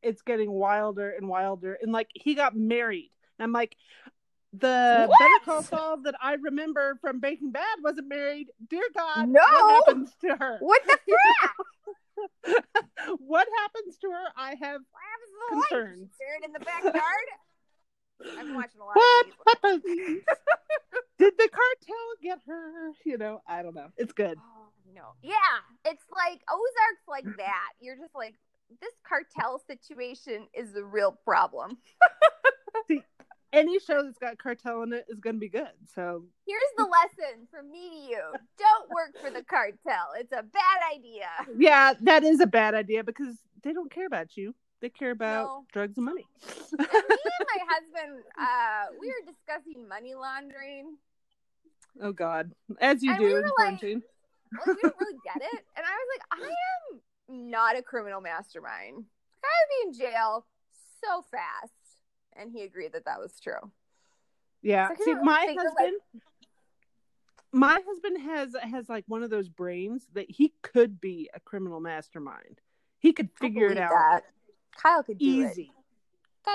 it's 0.02 0.22
getting 0.22 0.52
wilder 0.52 1.10
and 1.12 1.28
wilder, 1.30 1.78
and 1.82 1.92
like 1.94 2.10
he 2.14 2.36
got 2.36 2.56
married. 2.56 3.12
And 3.40 3.44
I'm 3.46 3.54
like, 3.54 3.76
the 4.54 5.06
What? 5.08 5.20
Better 5.20 5.46
Call 5.46 5.64
Saul 5.64 5.98
that 6.04 6.16
I 6.22 6.34
remember 6.36 6.98
from 7.02 7.20
Breaking 7.20 7.52
Bad 7.52 7.78
wasn't 7.84 8.08
married. 8.08 8.48
Dear 8.70 8.84
God, 8.96 9.30
No. 9.30 9.40
what 9.42 9.86
happens 9.88 10.12
to 10.22 10.36
her? 10.36 10.58
What 10.60 10.82
the 10.88 10.98
frick? 12.46 12.64
what 13.20 13.48
happens 13.60 13.98
to 14.00 14.08
her? 14.10 14.24
I 14.36 14.56
have 14.62 14.82
What 14.92 15.04
happens 15.12 15.32
to 15.32 15.38
the 15.50 15.56
wife? 15.56 15.68
Concerns. 15.70 16.10
Staring 16.16 16.44
in 16.46 16.54
the 16.54 16.60
backyard. 16.60 18.40
I'm 18.40 18.56
watching 18.56 18.82
a 18.82 18.86
lot 18.86 18.96
what 18.96 19.76
of 19.76 19.84
these. 19.84 20.22
happens? 20.24 20.24
Did 21.20 21.34
the 21.38 21.50
cartel 21.50 22.08
get 22.24 22.40
her? 22.48 22.92
You 23.06 23.18
know, 23.18 23.42
I 23.48 23.62
don't 23.62 23.76
know. 23.76 23.90
It's 23.98 24.14
good. 24.14 24.38
Oh, 24.40 24.68
no. 24.94 25.02
Yeah, 25.22 25.34
it's 25.86 26.04
like 26.16 26.42
Ozark's 26.52 27.08
like 27.08 27.38
that. 27.38 27.70
You're 27.80 27.96
just 27.98 28.16
like 28.16 28.36
this 28.82 28.94
cartel 29.08 29.62
situation 29.68 30.48
is 30.54 30.74
the 30.74 30.84
real 30.84 31.12
problem. 31.24 31.78
Any 33.54 33.80
show 33.80 34.04
that's 34.04 34.18
got 34.18 34.38
cartel 34.38 34.84
in 34.84 34.92
it 34.94 35.06
is 35.10 35.20
going 35.20 35.38
to 35.38 35.40
be 35.40 35.48
good. 35.50 35.72
So 35.96 36.24
Here's 36.46 36.62
the 36.78 36.84
lesson 36.84 37.48
from 37.50 37.72
me 37.72 37.90
to 37.90 37.96
you: 38.12 38.22
don't 38.58 38.90
work 38.90 39.16
for 39.22 39.30
the 39.32 39.44
cartel. 39.44 40.10
It's 40.20 40.32
a 40.34 40.44
bad 40.44 40.80
idea. 40.94 41.28
yeah, 41.58 41.94
that 42.02 42.24
is 42.24 42.40
a 42.42 42.48
bad 42.48 42.76
idea 42.76 43.04
because 43.04 43.36
they 43.64 43.72
don't 43.74 43.90
care 43.92 44.06
about 44.06 44.36
you. 44.36 44.54
They 44.82 44.90
care 44.90 45.12
about 45.12 45.46
No. 45.46 45.66
drugs 45.74 45.98
and 45.98 46.06
money. 46.06 46.26
And 46.72 46.80
me 46.80 46.86
and 46.92 47.48
my 47.48 47.66
husband, 47.70 48.24
uh, 48.40 48.86
we 49.00 49.08
were 49.08 49.32
discussing 49.32 49.88
money 49.88 50.14
laundering. 50.14 50.98
oh 52.02 52.12
God, 52.12 52.52
as 52.82 53.02
you 53.02 53.12
And 53.12 53.20
do 53.20 53.26
we 53.26 53.32
in 53.32 53.36
were 53.38 53.42
like- 53.44 53.54
quarantine. 53.56 54.04
Like, 54.54 54.68
we 54.68 54.82
don't 54.84 54.96
really 55.00 55.18
get 55.26 55.42
it. 55.42 55.66
And 55.76 55.86
I 55.86 55.92
was 55.92 56.08
like, 56.14 56.42
I 56.48 56.54
am 56.94 57.50
not 57.50 57.78
a 57.78 57.82
criminal 57.82 58.22
mastermind. 58.22 59.04
I 59.44 59.48
would 59.48 59.92
be 59.94 60.00
in 60.06 60.12
jail 60.12 60.46
so 61.04 61.22
fast. 61.32 61.74
And 62.40 62.52
he 62.52 62.64
agreed 62.64 62.94
that 62.94 63.06
that 63.06 63.20
was 63.20 63.40
true. 63.40 63.72
Yeah. 64.62 64.90
So 64.90 65.04
See, 65.04 65.14
my 65.16 65.48
of, 65.50 65.56
like- 65.56 65.58
husband, 65.60 66.02
my 67.52 67.80
husband 67.88 68.22
has 68.22 68.56
has 68.62 68.90
like 68.90 69.06
one 69.08 69.24
of 69.24 69.30
those 69.30 69.50
brains 69.50 70.08
that 70.14 70.30
he 70.30 70.54
could 70.62 71.00
be 71.00 71.30
a 71.34 71.40
criminal 71.40 71.80
mastermind. 71.80 72.60
He 73.00 73.14
could 73.14 73.30
figure 73.40 73.68
it 73.68 73.78
out 73.78 73.92
that. 73.92 74.24
Kyle 74.76 75.04
could 75.04 75.18
do 75.18 75.26
easy. 75.26 75.72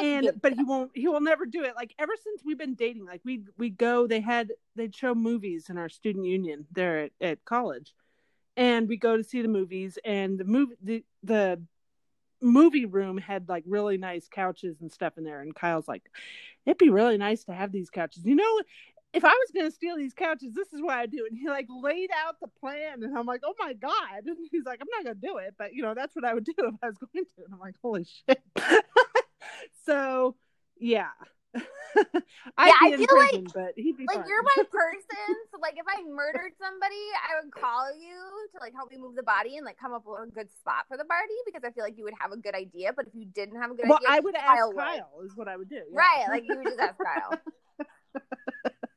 And 0.00 0.32
but 0.40 0.54
he 0.54 0.64
won't 0.64 0.90
he 0.94 1.06
will 1.06 1.20
never 1.20 1.44
do 1.44 1.64
it 1.64 1.74
like 1.76 1.94
ever 1.98 2.14
since 2.22 2.42
we've 2.44 2.56
been 2.56 2.74
dating 2.74 3.04
like 3.04 3.20
we 3.24 3.42
we 3.58 3.68
go 3.68 4.06
they 4.06 4.20
had 4.20 4.52
they'd 4.74 4.94
show 4.94 5.14
movies 5.14 5.68
in 5.68 5.76
our 5.76 5.90
student 5.90 6.24
union 6.24 6.66
there 6.72 6.98
at, 7.00 7.12
at 7.20 7.44
college 7.44 7.94
and 8.56 8.88
we 8.88 8.96
go 8.96 9.18
to 9.18 9.22
see 9.24 9.42
the 9.42 9.48
movies 9.48 9.98
and 10.02 10.38
the 10.38 10.44
movie 10.44 10.76
the, 10.82 11.04
the 11.22 11.60
movie 12.42 12.86
room 12.86 13.18
had 13.18 13.48
like 13.48 13.64
really 13.66 13.96
nice 13.96 14.28
couches 14.28 14.80
and 14.80 14.90
stuff 14.92 15.16
in 15.16 15.24
there 15.24 15.40
and 15.40 15.54
kyle's 15.54 15.88
like 15.88 16.02
it'd 16.66 16.78
be 16.78 16.90
really 16.90 17.16
nice 17.18 17.44
to 17.44 17.52
have 17.52 17.72
these 17.72 17.90
couches. 17.90 18.24
You 18.24 18.34
know 18.34 18.60
if 19.12 19.24
i 19.26 19.28
was 19.28 19.50
going 19.54 19.66
to 19.66 19.74
steal 19.74 19.94
these 19.96 20.14
couches 20.14 20.54
this 20.54 20.72
is 20.72 20.80
what 20.80 20.96
i 20.96 21.04
do 21.04 21.26
and 21.28 21.38
he 21.38 21.46
like 21.46 21.66
laid 21.68 22.08
out 22.24 22.36
the 22.40 22.48
plan 22.48 23.02
and 23.02 23.16
i'm 23.16 23.26
like 23.26 23.42
oh 23.44 23.54
my 23.58 23.74
god. 23.74 24.24
And 24.26 24.36
he's 24.50 24.64
like 24.64 24.80
i'm 24.80 24.88
not 24.90 25.04
going 25.04 25.20
to 25.20 25.26
do 25.26 25.36
it 25.38 25.54
but 25.58 25.74
you 25.74 25.82
know 25.82 25.94
that's 25.94 26.14
what 26.14 26.24
i 26.24 26.32
would 26.32 26.44
do 26.44 26.54
if 26.58 26.74
i 26.82 26.86
was 26.86 26.96
going 26.96 27.24
to 27.24 27.44
and 27.44 27.52
i'm 27.52 27.60
like 27.60 27.76
holy 27.82 28.04
shit. 28.04 28.42
So 29.84 30.36
yeah 30.78 31.10
I'd 31.54 32.68
Yeah, 32.68 32.72
I 32.80 32.96
feel 32.96 33.18
like- 33.18 33.52
but 33.52 33.72
he'd 33.76 33.96
be 33.96 34.06
like 34.06 34.26
you're 34.26 34.42
my 34.42 34.62
person. 34.70 35.36
So 35.50 35.58
like 35.60 35.74
if 35.76 35.84
I 35.86 36.02
murdered 36.04 36.52
somebody, 36.60 36.96
I 37.28 37.42
would 37.42 37.52
call 37.52 37.92
you 37.94 38.16
to 38.54 38.60
like 38.60 38.72
help 38.74 38.90
me 38.90 38.96
move 38.98 39.14
the 39.14 39.22
body 39.22 39.56
and 39.56 39.66
like 39.66 39.78
come 39.78 39.92
up 39.92 40.04
with 40.06 40.28
a 40.28 40.30
good 40.32 40.48
spot 40.60 40.86
for 40.88 40.96
the 40.96 41.04
body 41.04 41.34
because 41.44 41.62
I 41.64 41.70
feel 41.70 41.84
like 41.84 41.98
you 41.98 42.04
would 42.04 42.14
have 42.18 42.32
a 42.32 42.36
good 42.36 42.54
idea. 42.54 42.92
But 42.94 43.08
if 43.08 43.14
you 43.14 43.26
didn't 43.26 43.60
have 43.60 43.70
a 43.70 43.74
good 43.74 43.88
well, 43.88 43.98
idea, 43.98 44.08
I 44.10 44.20
would 44.20 44.34
ask 44.34 44.46
Kyle 44.46 44.72
Kyle, 44.72 45.20
is 45.24 45.36
what 45.36 45.48
I 45.48 45.56
would 45.56 45.68
do. 45.68 45.82
yeah. 45.90 45.98
Right, 45.98 46.24
like 46.30 46.44
you 46.48 46.56
would 46.56 46.66
just 46.66 46.80
ask 46.80 46.96
Kyle. 46.98 47.38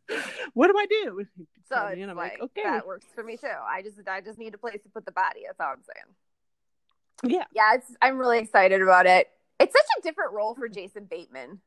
what 0.54 0.68
do 0.68 0.78
I 0.78 0.86
do? 0.86 1.26
So 1.68 1.74
tell 1.74 1.86
me, 1.88 1.94
it's 1.94 2.02
and 2.04 2.12
I'm 2.12 2.18
like, 2.18 2.34
like, 2.34 2.42
okay, 2.44 2.62
that 2.62 2.86
works 2.86 3.08
for 3.16 3.24
me 3.24 3.38
too. 3.38 3.48
I 3.48 3.82
just 3.82 3.98
I 4.08 4.22
just 4.22 4.38
need 4.38 4.54
a 4.54 4.58
place 4.60 4.84
to 4.84 4.90
put 4.90 5.04
the 5.04 5.12
body. 5.12 5.40
That's 5.48 5.60
all 5.60 5.74
I'm 5.74 5.82
saying. 5.82 7.34
yeah, 7.36 7.46
Yeah, 7.56 7.74
it's 7.74 7.92
I'm 8.04 8.20
really 8.20 8.38
excited 8.38 8.84
about 8.84 9.08
it. 9.08 9.30
It's 9.60 9.74
such 9.74 9.88
a 9.98 10.02
different 10.04 10.34
role 10.34 10.54
for 10.54 10.70
Jason 10.70 11.06
Bateman. 11.06 11.62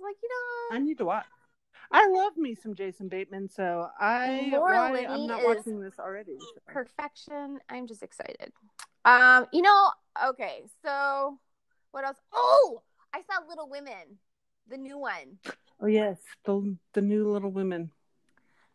Like 0.00 0.16
you 0.22 0.28
know, 0.28 0.76
I 0.76 0.78
need 0.80 0.98
to 0.98 1.04
watch. 1.04 1.26
I 1.90 2.08
love 2.08 2.36
me 2.36 2.54
some 2.54 2.74
Jason 2.74 3.08
Bateman, 3.08 3.48
so 3.48 3.88
I 3.98 4.48
Laura 4.50 4.90
why 4.90 5.06
I'm 5.08 5.26
not 5.26 5.44
watching 5.44 5.80
this 5.80 5.98
already. 5.98 6.36
so. 6.38 6.60
perfection. 6.66 7.58
I'm 7.68 7.86
just 7.86 8.02
excited. 8.02 8.52
Um, 9.04 9.46
you 9.52 9.62
know, 9.62 9.90
okay, 10.30 10.62
so 10.84 11.38
what 11.90 12.04
else? 12.04 12.16
Oh, 12.32 12.82
I 13.12 13.20
saw 13.20 13.46
Little 13.48 13.68
Women, 13.68 14.18
the 14.68 14.76
new 14.76 14.98
one. 14.98 15.38
Oh 15.80 15.86
yes, 15.86 16.18
the 16.44 16.76
the 16.94 17.02
new 17.02 17.30
Little 17.30 17.50
Women. 17.50 17.90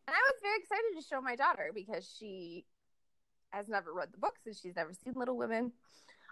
And 0.08 0.16
I 0.16 0.32
was 0.32 0.40
very 0.42 0.58
excited 0.60 1.00
to 1.00 1.08
show 1.08 1.22
my 1.22 1.36
daughter 1.36 1.72
because 1.74 2.12
she 2.18 2.66
has 3.50 3.68
never 3.68 3.94
read 3.94 4.10
the 4.12 4.18
books 4.18 4.42
and 4.46 4.56
she's 4.56 4.76
never 4.76 4.92
seen 5.04 5.14
Little 5.16 5.38
Women. 5.38 5.72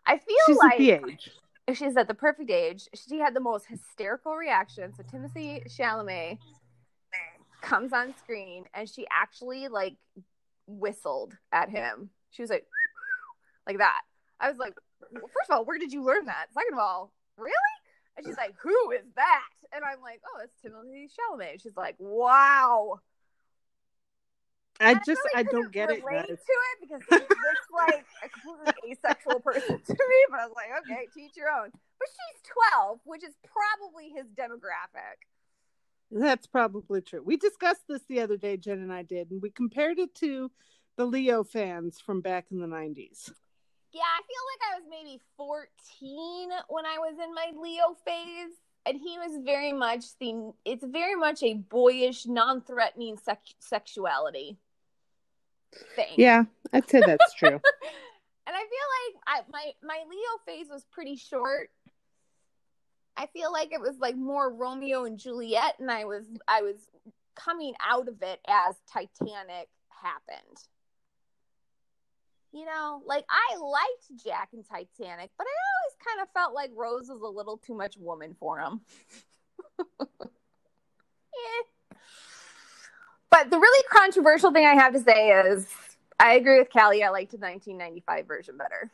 I 0.06 0.17
feel 0.17 0.38
She's 0.48 0.58
like 0.58 0.74
at 0.74 0.77
the 0.77 0.91
age. 0.91 1.32
She's 1.74 1.98
at 1.98 2.08
the 2.08 2.14
perfect 2.14 2.50
age. 2.50 2.88
She 2.94 3.20
had 3.20 3.34
the 3.34 3.42
most 3.42 3.66
hysterical 3.68 4.36
reaction. 4.36 4.94
So 4.94 5.04
Timothée 5.04 5.66
Chalamet 5.68 6.38
comes 7.62 7.92
on 7.92 8.16
screen 8.18 8.66
and 8.74 8.88
she 8.88 9.06
actually 9.12 9.68
like 9.68 9.96
whistled 10.66 11.36
at 11.52 11.70
him. 11.70 12.10
She 12.30 12.42
was 12.42 12.50
like 12.50 12.66
like 13.68 13.80
that. 13.80 14.02
I 14.40 14.50
was 14.50 14.60
like, 14.60 14.76
well, 15.12 15.24
first 15.24 15.50
of 15.50 15.58
all, 15.58 15.66
where 15.66 15.80
did 15.80 15.92
you 15.92 16.04
learn 16.04 16.26
that? 16.26 16.48
Second 16.54 16.74
of 16.74 16.80
all, 16.80 17.12
really? 17.38 17.54
And 18.16 18.26
she's 18.26 18.38
like, 18.38 18.56
who 18.62 18.92
is 18.92 19.06
that? 19.16 19.42
And 19.74 19.84
I'm 19.84 20.02
like, 20.02 20.22
oh, 20.26 20.42
it's 20.44 20.56
Timothée 20.64 21.08
Chalamet. 21.08 21.62
She's 21.62 21.76
like, 21.76 21.96
wow. 22.00 23.00
I 24.79 24.91
And 24.91 25.00
just 25.05 25.22
really 25.34 25.36
I 25.36 25.43
don't 25.43 25.72
get 25.72 25.89
it, 25.89 26.03
guys. 26.03 26.27
to 26.27 26.34
it 26.34 26.77
because 26.81 27.01
he 27.10 27.15
looks 27.15 27.67
like 27.74 28.05
a 28.24 28.29
completely 28.29 28.91
asexual 28.91 29.39
person 29.39 29.81
to 29.86 29.93
me. 29.93 30.19
But 30.29 30.39
I 30.39 30.46
was 30.46 30.55
like, 30.55 30.69
okay, 30.81 31.07
teach 31.15 31.36
your 31.36 31.50
own. 31.50 31.69
But 31.72 32.07
she's 32.10 32.51
12, 32.74 33.00
which 33.05 33.24
is 33.24 33.34
probably 33.43 34.10
his 34.10 34.27
demographic. 34.27 35.17
That's 36.12 36.48
probably 36.48 37.01
true. 37.01 37.22
We 37.24 37.38
discussed 37.38 37.84
this 37.89 38.03
the 38.07 38.22
other 38.22 38.38
day, 38.38 38.55
Jen 38.57 38.79
and 38.79 38.93
I 38.93 39.03
did, 39.03 39.31
and 39.31 39.41
we 39.41 39.50
compared 39.50 40.00
it 40.00 40.13
to 40.15 40.51
the 40.96 41.05
Leo 41.05 41.43
fans 41.43 42.00
from 42.00 42.22
back 42.22 42.46
in 42.51 42.60
the 42.60 42.67
'90s. 42.67 43.31
Yeah, 43.93 44.01
I 44.03 44.22
feel 44.22 44.43
like 44.51 44.74
I 44.74 44.79
was 44.79 44.88
maybe 44.89 45.22
14 45.38 46.50
when 46.69 46.86
I 46.86 46.98
was 47.00 47.15
in 47.24 47.34
my 47.34 47.51
Leo 47.60 47.96
phase. 48.05 48.53
And 48.86 48.98
he 48.98 49.17
was 49.17 49.38
very 49.43 49.74
much 49.74 50.05
the, 50.22 50.53
it's 50.63 50.86
very 50.86 51.15
much 51.15 51.43
a 51.43 51.55
boyish, 51.55 52.25
non 52.25 52.62
threatening 52.62 53.17
sex- 53.17 53.53
sexuality 53.60 54.57
thing. 55.96 56.14
Yeah, 56.16 56.44
I'd 56.74 56.90
say 56.90 57.02
that's 57.06 57.34
true. 57.34 57.50
and 57.50 57.62
I 58.48 58.60
feel 58.60 58.88
like 58.98 59.24
I, 59.28 59.42
my 59.52 59.72
my 59.84 60.04
Leo 60.10 60.40
phase 60.46 60.68
was 60.70 60.86
pretty 60.92 61.16
short. 61.16 61.70
I 63.16 63.26
feel 63.28 63.52
like 63.52 63.74
it 63.74 63.82
was 63.82 63.98
like 64.00 64.16
more 64.16 64.54
Romeo 64.54 65.06
and 65.06 65.18
Juliet, 65.18 65.76
and 65.80 65.90
I 65.92 66.06
was 66.06 66.26
I 66.48 66.62
was 66.62 66.76
coming 67.36 67.74
out 67.86 68.08
of 68.08 68.22
it 68.22 68.40
as 68.48 68.76
Titanic 68.92 69.70
happened. 69.90 70.58
You 72.52 72.66
know, 72.66 73.02
like 73.06 73.26
I 73.30 73.58
liked 73.58 74.24
Jack 74.24 74.50
and 74.54 74.66
Titanic, 74.66 75.32
but 75.38 75.48
I 75.48 75.56
always 75.78 75.98
kind 76.06 76.22
of 76.22 76.30
felt 76.34 76.54
like 76.54 76.72
Rose 76.76 77.10
was 77.10 77.22
a 77.22 77.28
little 77.28 77.58
too 77.58 77.76
much 77.76 77.98
woman 77.98 78.36
for 78.40 78.60
him. 78.60 78.82
Eh. 81.38 81.76
But 83.38 83.51
the 83.51 83.60
really 83.60 83.86
controversial 83.91 84.51
thing 84.51 84.65
I 84.65 84.74
have 84.74 84.94
to 84.94 85.00
say 85.00 85.29
is 85.29 85.67
I 86.20 86.34
agree 86.34 86.58
with 86.58 86.72
Callie. 86.74 87.03
I 87.03 87.10
liked 87.10 87.29
the 87.32 87.38
1995 87.38 88.25
version 88.25 88.58
better. 88.58 88.89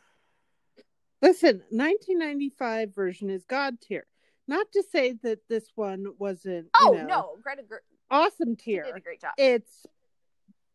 Listen, 1.22 1.62
1995 1.70 2.94
version 2.94 3.30
is 3.30 3.46
god 3.46 3.80
tier. 3.80 4.04
Not 4.46 4.70
to 4.72 4.82
say 4.82 5.14
that 5.22 5.38
this 5.48 5.70
one 5.76 6.08
wasn't. 6.18 6.66
Oh 6.78 6.92
you 6.92 6.98
know, 6.98 7.06
no, 7.06 7.36
Greta 7.42 7.62
awesome 8.10 8.54
tier. 8.54 8.84
did 8.84 8.96
a 8.96 9.00
great 9.00 9.22
job. 9.22 9.32
It's, 9.38 9.86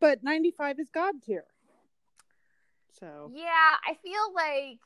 but 0.00 0.24
95 0.24 0.80
is 0.80 0.88
god 0.92 1.14
tier. 1.24 1.44
So 2.98 3.30
Yeah, 3.32 3.44
I 3.46 3.94
feel 4.02 4.34
like 4.34 4.80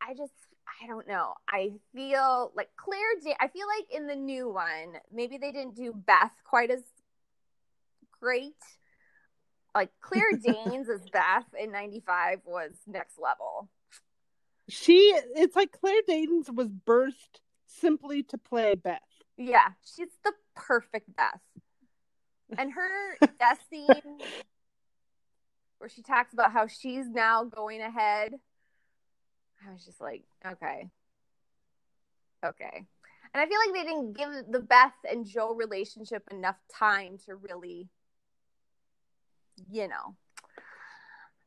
I 0.00 0.14
just 0.14 0.32
I 0.82 0.86
don't 0.86 1.06
know. 1.06 1.34
I 1.50 1.72
feel 1.94 2.50
like 2.56 2.70
Claire. 2.78 3.00
Da- 3.22 3.36
I 3.40 3.48
feel 3.48 3.66
like 3.66 3.94
in 3.94 4.06
the 4.06 4.16
new 4.16 4.48
one, 4.48 4.94
maybe 5.12 5.36
they 5.36 5.52
didn't 5.52 5.76
do 5.76 5.92
Beth 5.92 6.32
quite 6.44 6.70
as 6.70 6.80
great. 8.20 8.54
Like 9.74 9.90
Claire 10.00 10.32
Danes 10.42 10.88
as 10.88 11.00
Beth 11.12 11.46
in 11.58 11.72
'95 11.72 12.40
was 12.44 12.72
next 12.86 13.18
level. 13.18 13.68
she, 14.68 15.14
it's 15.36 15.56
like 15.56 15.72
Claire 15.72 16.02
Danes 16.06 16.50
was 16.50 16.68
birthed 16.68 17.40
simply 17.66 18.22
to 18.24 18.38
play 18.38 18.74
Beth. 18.74 19.00
Yeah, 19.36 19.68
she's 19.84 20.08
the 20.24 20.32
perfect 20.56 21.14
Beth. 21.16 21.40
And 22.56 22.72
her 22.72 23.16
death 23.38 23.60
scene 23.70 24.18
where 25.78 25.88
she 25.88 26.02
talks 26.02 26.32
about 26.32 26.52
how 26.52 26.66
she's 26.66 27.08
now 27.08 27.44
going 27.44 27.80
ahead. 27.80 28.34
I 29.66 29.72
was 29.72 29.84
just 29.84 30.00
like, 30.00 30.24
okay. 30.44 30.88
Okay. 32.44 32.86
And 33.34 33.42
I 33.42 33.46
feel 33.46 33.58
like 33.66 33.74
they 33.74 33.88
didn't 33.88 34.16
give 34.16 34.28
the 34.50 34.60
Beth 34.60 34.94
and 35.08 35.26
Jo 35.26 35.54
relationship 35.54 36.22
enough 36.30 36.56
time 36.72 37.18
to 37.26 37.36
really, 37.36 37.88
you 39.70 39.88
know. 39.88 40.14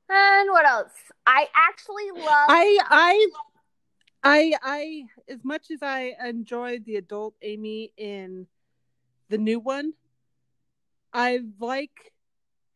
And 0.09 0.49
what 0.49 0.65
else? 0.65 0.91
I 1.25 1.47
actually 1.55 2.11
love 2.11 2.47
I 2.49 2.79
I 2.89 3.27
I 4.23 4.53
I 4.61 5.03
as 5.29 5.43
much 5.43 5.71
as 5.71 5.81
I 5.81 6.15
enjoyed 6.25 6.85
the 6.85 6.97
adult 6.97 7.35
Amy 7.41 7.93
in 7.97 8.47
the 9.29 9.37
new 9.37 9.59
one, 9.59 9.93
I 11.13 11.39
like 11.59 12.11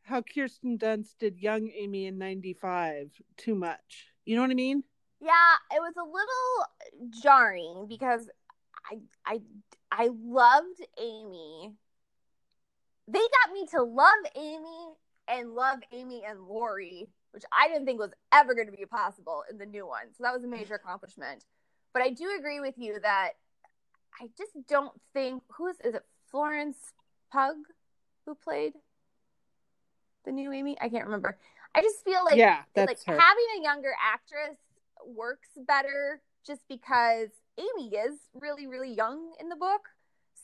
how 0.03 0.21
Kirsten 0.21 0.77
Dunst 0.77 1.17
did 1.19 1.39
young 1.39 1.69
Amy 1.75 2.05
in 2.05 2.17
'95 2.17 3.11
too 3.37 3.55
much. 3.55 4.07
You 4.25 4.35
know 4.35 4.41
what 4.41 4.51
I 4.51 4.55
mean? 4.55 4.83
Yeah, 5.19 5.55
it 5.71 5.79
was 5.79 5.93
a 5.97 6.03
little 6.03 7.21
jarring 7.21 7.87
because 7.89 8.29
I 8.89 8.99
I 9.25 9.41
I 9.91 10.09
loved 10.13 10.81
Amy. 10.99 11.73
They 13.07 13.19
got 13.19 13.53
me 13.53 13.67
to 13.71 13.83
love 13.83 14.13
Amy 14.35 14.95
and 15.27 15.53
love 15.53 15.79
Amy 15.91 16.24
and 16.27 16.41
Laurie, 16.48 17.08
which 17.32 17.44
I 17.51 17.67
didn't 17.67 17.86
think 17.86 18.00
was 18.00 18.13
ever 18.32 18.53
going 18.53 18.67
to 18.67 18.75
be 18.75 18.86
possible 18.86 19.44
in 19.50 19.58
the 19.58 19.65
new 19.65 19.88
one. 19.88 20.13
So 20.17 20.24
that 20.24 20.34
was 20.34 20.44
a 20.44 20.48
major 20.48 20.75
accomplishment. 20.84 21.46
But 21.94 22.03
I 22.03 22.10
do 22.10 22.29
agree 22.38 22.60
with 22.60 22.75
you 22.77 23.00
that 23.01 23.32
I 24.22 24.29
just 24.38 24.51
don't 24.67 24.94
think 25.13 25.44
who 25.58 25.67
is 25.67 25.77
is 25.84 25.96
it 25.96 26.03
Florence 26.29 26.77
Pugh 27.32 27.63
who 28.25 28.36
played 28.36 28.74
the 30.25 30.32
new 30.32 30.51
Amy? 30.51 30.77
I 30.82 30.89
can't 30.89 31.05
remember. 31.05 31.38
I 31.74 31.82
just 31.82 32.03
feel 32.03 32.24
like 32.24 32.38
yeah, 32.38 32.63
that's 32.74 32.88
like 32.88 33.03
her. 33.05 33.20
having 33.20 33.46
a 33.60 33.63
younger 33.63 33.91
actress 34.01 34.58
works 35.05 35.50
better 35.58 36.22
just 36.46 36.62
because 36.70 37.29
Amy 37.58 37.96
is 37.96 38.20
really 38.34 38.67
really 38.67 38.94
young 38.94 39.34
in 39.39 39.50
the 39.50 39.55
book. 39.55 39.82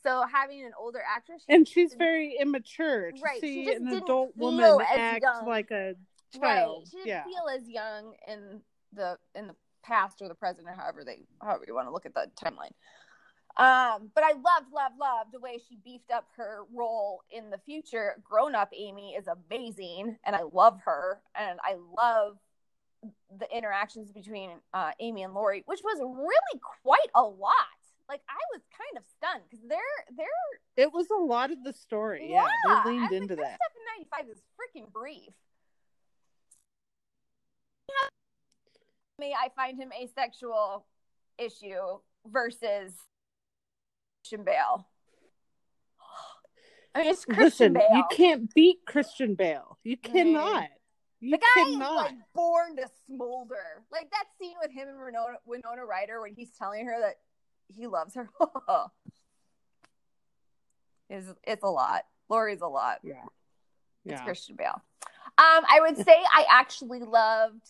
So 0.04 0.26
having 0.32 0.64
an 0.64 0.72
older 0.80 1.02
actress 1.08 1.44
and 1.48 1.68
she's 1.68 1.94
very 1.94 2.36
immature 2.40 3.12
to 3.12 3.22
Right, 3.22 3.36
she 3.36 3.40
see 3.42 3.66
just 3.66 3.80
an 3.80 3.86
didn't 3.86 4.04
adult 4.04 4.36
woman 4.36 4.80
act 4.90 5.24
young. 5.24 5.46
like 5.48 5.72
a 5.72 5.96
child. 6.34 6.80
right. 6.80 6.88
She 6.90 6.98
didn't 6.98 7.08
Yeah. 7.08 7.24
feel 7.24 7.48
as 7.56 7.68
young 7.70 8.14
in 8.28 8.62
the 8.94 9.18
in 9.36 9.48
the 9.48 9.56
past 9.84 10.22
or 10.22 10.28
the 10.28 10.36
present, 10.36 10.68
or 10.68 10.74
however 10.74 11.04
they 11.04 11.20
however 11.42 11.66
you 11.68 11.76
want 11.76 11.88
to 11.88 11.92
look 11.92 12.06
at 12.06 12.14
the 12.14 12.30
timeline. 12.36 12.72
Um, 13.58 14.10
but 14.16 14.24
I 14.24 14.32
loved, 14.32 14.72
loved, 14.74 14.98
loved 14.98 15.34
the 15.34 15.40
way 15.40 15.60
she 15.68 15.76
beefed 15.84 16.10
up 16.10 16.26
her 16.38 16.62
role 16.74 17.22
in 17.30 17.50
the 17.50 17.58
future. 17.58 18.16
Grown 18.24 18.56
up 18.56 18.70
Amy 18.74 19.14
is 19.14 19.28
amazing, 19.28 20.18
and 20.24 20.36
I 20.36 20.44
love 20.54 20.80
her, 20.86 21.22
and 21.36 21.60
I 21.62 21.76
love 21.98 22.38
the 23.38 23.48
interactions 23.56 24.12
between 24.14 24.52
uh, 24.74 24.92
Amy 25.02 25.24
and 25.24 25.34
Laurie, 25.34 25.64
which 25.66 25.82
was 25.84 26.00
really 26.00 26.62
quite 26.84 27.10
a 27.14 27.24
lot. 27.24 27.52
Like 28.12 28.22
I 28.28 28.36
was 28.52 28.62
kind 28.78 28.98
of 28.98 29.04
stunned 29.16 29.44
because 29.50 29.66
they're 29.70 29.80
they're 30.18 30.28
It 30.76 30.92
was 30.92 31.08
a 31.12 31.24
lot 31.24 31.50
of 31.50 31.64
the 31.64 31.72
story. 31.72 32.28
Yeah, 32.30 32.46
yeah, 32.68 32.82
they 32.84 32.90
leaned 32.92 33.12
into 33.14 33.36
like, 33.36 33.46
that. 33.46 33.56
Stuff 33.56 33.72
in 33.78 34.20
'95 34.26 34.36
is 34.36 34.42
freaking 34.60 34.92
brief. 34.92 35.30
Me, 39.18 39.34
I 39.34 39.48
find 39.56 39.78
him 39.78 39.92
asexual 39.98 40.86
issue 41.38 42.00
versus 42.28 42.92
Christian 44.24 44.44
Bale. 44.44 44.88
I 46.96 47.00
mean, 47.04 47.12
it's 47.12 47.24
Christian 47.24 47.44
Listen, 47.46 47.74
Bale. 47.76 47.88
you 47.94 48.04
can't 48.12 48.54
beat 48.54 48.80
Christian 48.86 49.36
Bale. 49.36 49.78
You 49.86 49.96
Mm. 49.96 50.12
cannot. 50.12 50.68
You 51.22 51.32
the 51.32 51.38
guy 51.38 51.64
cannot. 51.64 52.08
is 52.08 52.12
like 52.12 52.34
born 52.34 52.76
to 52.76 52.90
smolder. 53.06 53.86
Like 53.90 54.10
that 54.12 54.26
scene 54.38 54.56
with 54.62 54.72
him 54.72 54.90
and 54.90 54.98
Winona, 54.98 55.38
Winona 55.46 55.86
Ryder 55.86 56.20
when 56.20 56.34
he's 56.34 56.52
telling 56.52 56.86
her 56.88 57.00
that 57.00 57.20
he 57.76 57.88
loves 57.88 58.16
her. 58.16 58.30
is 61.10 61.26
it's 61.44 61.64
a 61.64 61.70
lot. 61.70 62.04
Laurie's 62.30 62.62
a 62.62 62.68
lot. 62.68 63.00
yeah. 63.04 63.24
It's 64.06 64.14
Yeah. 64.20 64.24
Christian 64.24 64.56
Bale. 64.56 64.82
Um, 65.38 65.66
I 65.70 65.80
would 65.82 65.98
say 65.98 66.14
I 66.14 66.46
actually 66.50 67.00
loved. 67.00 67.68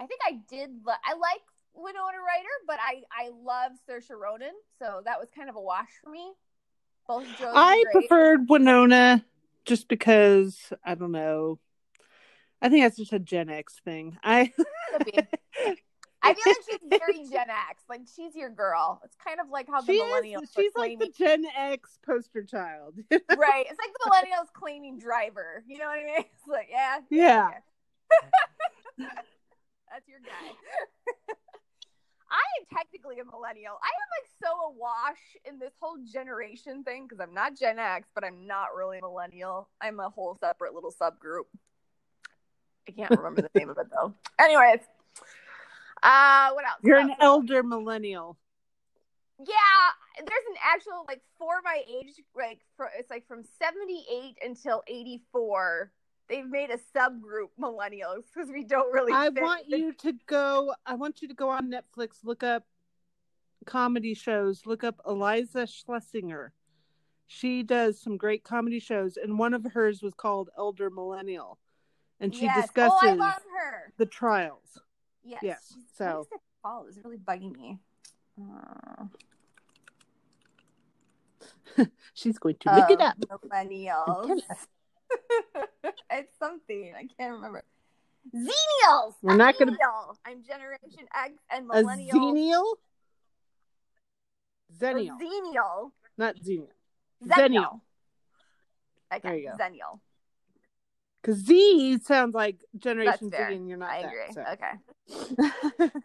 I 0.00 0.06
think 0.06 0.20
I 0.26 0.38
did. 0.48 0.70
Lo- 0.86 0.92
I 1.04 1.14
like 1.14 1.40
Winona 1.74 2.18
Ryder, 2.18 2.48
but 2.66 2.78
I 2.80 3.02
I 3.12 3.30
love 3.44 3.72
Saoirse 3.88 4.10
Ronan, 4.10 4.52
so 4.78 5.02
that 5.04 5.18
was 5.18 5.28
kind 5.34 5.48
of 5.48 5.56
a 5.56 5.60
wash 5.60 5.88
for 6.02 6.10
me. 6.10 6.32
Both 7.06 7.26
Jos. 7.38 7.52
I 7.54 7.84
preferred 7.92 8.48
Winona 8.48 9.24
just 9.64 9.88
because 9.88 10.58
I 10.84 10.94
don't 10.94 11.12
know. 11.12 11.58
I 12.60 12.68
think 12.68 12.84
that's 12.84 12.96
just 12.96 13.12
a 13.12 13.18
Gen 13.18 13.48
X 13.48 13.80
thing. 13.84 14.18
I. 14.22 14.52
I 16.22 16.34
feel 16.34 16.42
like 16.46 16.56
she's 16.70 17.00
very 17.00 17.28
Gen 17.30 17.50
X. 17.50 17.84
Like 17.88 18.02
she's 18.14 18.34
your 18.34 18.50
girl. 18.50 19.00
It's 19.04 19.16
kind 19.24 19.40
of 19.40 19.50
like 19.50 19.68
how 19.68 19.80
the 19.80 19.92
she 19.92 20.00
millennials 20.00 20.42
is, 20.44 20.50
she's 20.54 20.72
like 20.76 20.98
the 20.98 21.10
Gen 21.16 21.44
X 21.56 21.98
poster 22.04 22.42
child. 22.42 22.94
right. 23.10 23.66
It's 23.68 23.78
like 23.78 23.92
the 23.92 24.10
millennials 24.10 24.52
claiming 24.52 24.98
driver. 24.98 25.62
You 25.66 25.78
know 25.78 25.86
what 25.86 25.98
I 25.98 26.04
mean? 26.04 26.18
It's 26.18 26.48
like 26.48 26.68
yeah. 26.70 26.98
Yeah. 27.10 27.48
okay. 27.48 27.56
That's 29.90 30.08
your 30.08 30.20
guy. 30.20 31.34
I 32.30 32.44
am 32.60 32.66
technically 32.76 33.20
a 33.20 33.24
millennial. 33.24 33.78
I 33.82 33.88
am 33.88 34.08
like 34.20 34.28
so 34.42 34.68
awash 34.68 35.18
in 35.46 35.58
this 35.58 35.72
whole 35.80 35.96
generation 36.12 36.84
thing 36.84 37.06
because 37.08 37.20
I'm 37.20 37.32
not 37.32 37.56
Gen 37.56 37.78
X, 37.78 38.08
but 38.14 38.22
I'm 38.22 38.46
not 38.46 38.74
really 38.76 38.98
a 38.98 39.00
millennial. 39.00 39.68
I'm 39.80 39.98
a 39.98 40.10
whole 40.10 40.36
separate 40.38 40.74
little 40.74 40.92
subgroup. 40.92 41.44
I 42.86 42.92
can't 42.92 43.10
remember 43.10 43.42
the 43.42 43.50
name 43.54 43.70
of 43.70 43.78
it 43.78 43.86
though. 43.90 44.14
Anyways, 44.38 44.80
uh, 46.02 46.50
what 46.52 46.64
else? 46.64 46.78
You're 46.82 46.96
What 46.96 47.04
an 47.04 47.10
else? 47.10 47.18
elder 47.20 47.62
millennial. 47.62 48.36
Yeah, 49.40 49.46
there's 50.18 50.44
an 50.50 50.56
actual 50.64 51.04
like 51.06 51.20
for 51.38 51.60
my 51.64 51.82
age, 51.88 52.14
like 52.36 52.60
for, 52.76 52.90
it's 52.98 53.10
like 53.10 53.26
from 53.28 53.44
78 53.58 54.36
until 54.44 54.82
84. 54.88 55.92
They've 56.28 56.46
made 56.46 56.70
a 56.70 56.78
subgroup 56.96 57.48
millennials 57.58 58.24
because 58.34 58.50
we 58.50 58.64
don't 58.64 58.92
really. 58.92 59.12
I 59.12 59.28
want 59.30 59.64
the- 59.70 59.78
you 59.78 59.92
to 59.94 60.12
go. 60.26 60.74
I 60.84 60.94
want 60.94 61.22
you 61.22 61.28
to 61.28 61.34
go 61.34 61.48
on 61.50 61.70
Netflix. 61.70 62.24
Look 62.24 62.42
up 62.42 62.64
comedy 63.64 64.14
shows. 64.14 64.62
Look 64.66 64.82
up 64.84 65.00
Iliza 65.06 65.66
Shlesinger. 65.66 66.50
She 67.28 67.62
does 67.62 68.00
some 68.00 68.16
great 68.16 68.42
comedy 68.42 68.78
shows, 68.80 69.16
and 69.16 69.38
one 69.38 69.54
of 69.54 69.64
hers 69.72 70.02
was 70.02 70.14
called 70.14 70.48
Elder 70.58 70.90
Millennial, 70.90 71.58
and 72.20 72.34
she 72.34 72.46
Yes. 72.46 72.62
discusses 72.62 72.98
Oh, 73.02 73.08
I 73.08 73.12
love 73.12 73.42
her. 73.58 73.92
the 73.98 74.06
trials. 74.06 74.80
Yes. 75.28 75.40
Yes, 75.42 75.72
She's- 75.74 75.84
so- 75.94 76.04
what 76.04 76.20
is 76.20 76.26
it 76.32 76.40
called? 76.62 76.86
It's 76.88 76.98
really 77.04 77.18
bugging 77.18 77.54
me. 77.56 77.78
Uh, 78.40 79.04
She's 82.14 82.38
going 82.38 82.56
to 82.60 82.74
look 82.74 82.90
it 82.90 83.00
uh, 83.00 83.04
up. 83.04 83.16
Millennials. 83.20 84.30
and 84.30 84.42
tell 84.42 84.56
us. 84.56 84.66
it's 86.10 86.38
something 86.38 86.92
I 86.96 87.06
can't 87.18 87.34
remember. 87.34 87.62
Xenials. 88.34 89.14
We're 89.22 89.32
I'm 89.32 89.38
not 89.38 89.58
gonna- 89.58 89.72
Xenial. 89.72 90.16
I'm 90.24 90.42
Generation 90.44 91.06
X 91.14 91.32
and 91.50 91.66
A 91.72 91.82
Millennial. 91.82 92.14
xenial, 92.16 92.62
or 92.62 92.76
Zenial, 94.78 95.18
Xenial. 95.20 95.90
not 96.18 96.36
xenial. 96.36 96.68
Zennial. 97.24 97.38
Zennial. 97.38 97.80
Okay, 99.12 99.20
There 99.22 99.36
you 99.36 99.50
go. 99.50 99.56
Zennial. 99.64 100.00
Because 101.20 101.38
Z 101.44 101.98
sounds 102.04 102.34
like 102.34 102.64
Generation 102.76 103.30
Z, 103.30 103.36
and 103.38 103.68
you're 103.68 103.78
not. 103.78 103.90
I 103.90 104.02
that, 104.02 104.08
agree. 104.08 104.32
so. 104.32 104.44
Okay. 104.52 105.90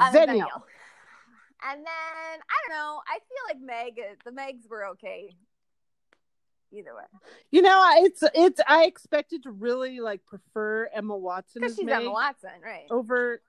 Zennial. 0.00 0.62
And 1.64 1.78
then 1.78 1.86
I 1.86 2.68
don't 2.68 2.70
know. 2.70 3.00
I 3.06 3.18
feel 3.18 3.44
like 3.48 3.60
Meg. 3.60 3.98
Uh, 3.98 4.14
the 4.24 4.30
Megs 4.30 4.68
were 4.68 4.86
okay. 4.88 5.34
Either 6.74 6.94
way, 6.94 7.02
You 7.50 7.60
know, 7.60 7.84
it's 7.96 8.22
it's. 8.34 8.60
I 8.66 8.84
expected 8.84 9.42
to 9.42 9.50
really 9.50 10.00
like 10.00 10.24
prefer 10.24 10.88
Emma 10.94 11.16
Watson 11.16 11.60
because 11.60 11.76
she's 11.76 11.84
Meg 11.84 12.02
Emma 12.02 12.10
Watson, 12.10 12.50
right? 12.64 12.86
over 12.90 13.42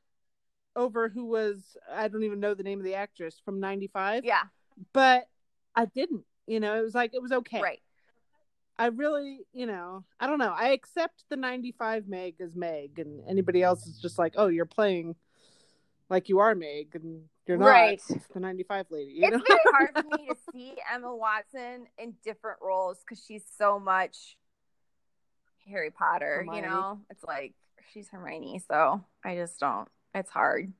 over 0.76 1.08
who 1.08 1.26
was 1.26 1.78
I 1.91 2.08
don't 2.10 2.23
even 2.23 2.39
know 2.39 2.54
the 2.54 2.63
name 2.63 2.80
of 2.80 2.84
the 2.84 2.95
actress 2.95 3.41
from 3.45 3.60
'95. 3.62 4.26
Yeah, 4.26 4.41
but 4.91 5.30
I 5.76 5.86
didn't. 5.86 6.26
You 6.47 6.60
know, 6.60 6.76
it 6.78 6.82
was 6.82 6.93
like 6.93 7.13
it 7.13 7.21
was 7.21 7.32
okay. 7.32 7.62
right. 7.62 7.82
I 8.78 8.88
really, 8.88 9.40
you 9.54 9.66
know, 9.68 10.04
I 10.20 10.28
don't 10.28 10.40
know. 10.40 10.54
I 10.56 10.70
accept 10.70 11.26
the 11.30 11.36
'95 11.38 12.08
Meg 12.08 12.36
as 12.42 12.56
Meg, 12.56 12.98
and 13.00 13.22
anybody 13.28 13.62
else 13.62 13.86
is 13.86 14.00
just 14.02 14.18
like, 14.18 14.34
oh, 14.38 14.48
you're 14.48 14.66
playing 14.66 15.16
like 16.10 16.28
you 16.30 16.40
are 16.40 16.56
Meg, 16.56 16.96
and 16.96 17.24
you're 17.46 17.58
not 17.58 17.68
Right. 17.68 18.02
the 18.34 18.40
'95 18.40 18.88
lady. 18.90 19.12
You 19.14 19.28
It's 19.28 19.38
know? 19.38 19.44
very 19.48 19.60
hard 19.72 19.90
for 19.94 20.18
me 20.18 20.28
to 20.28 20.36
see 20.52 20.74
Emma 20.92 21.16
Watson 21.16 21.88
in 21.98 22.16
different 22.24 22.60
roles 22.62 22.98
because 23.00 23.24
she's 23.24 23.44
so 23.58 23.80
much 23.80 24.38
Harry 25.70 25.92
Potter. 25.92 26.46
You 26.52 26.62
know, 26.62 27.00
it's 27.10 27.24
like 27.24 27.54
she's 27.94 28.10
Hermione, 28.10 28.60
so 28.68 29.04
I 29.24 29.36
just 29.36 29.60
don't. 29.60 29.88
It's 30.16 30.32
hard. 30.32 30.72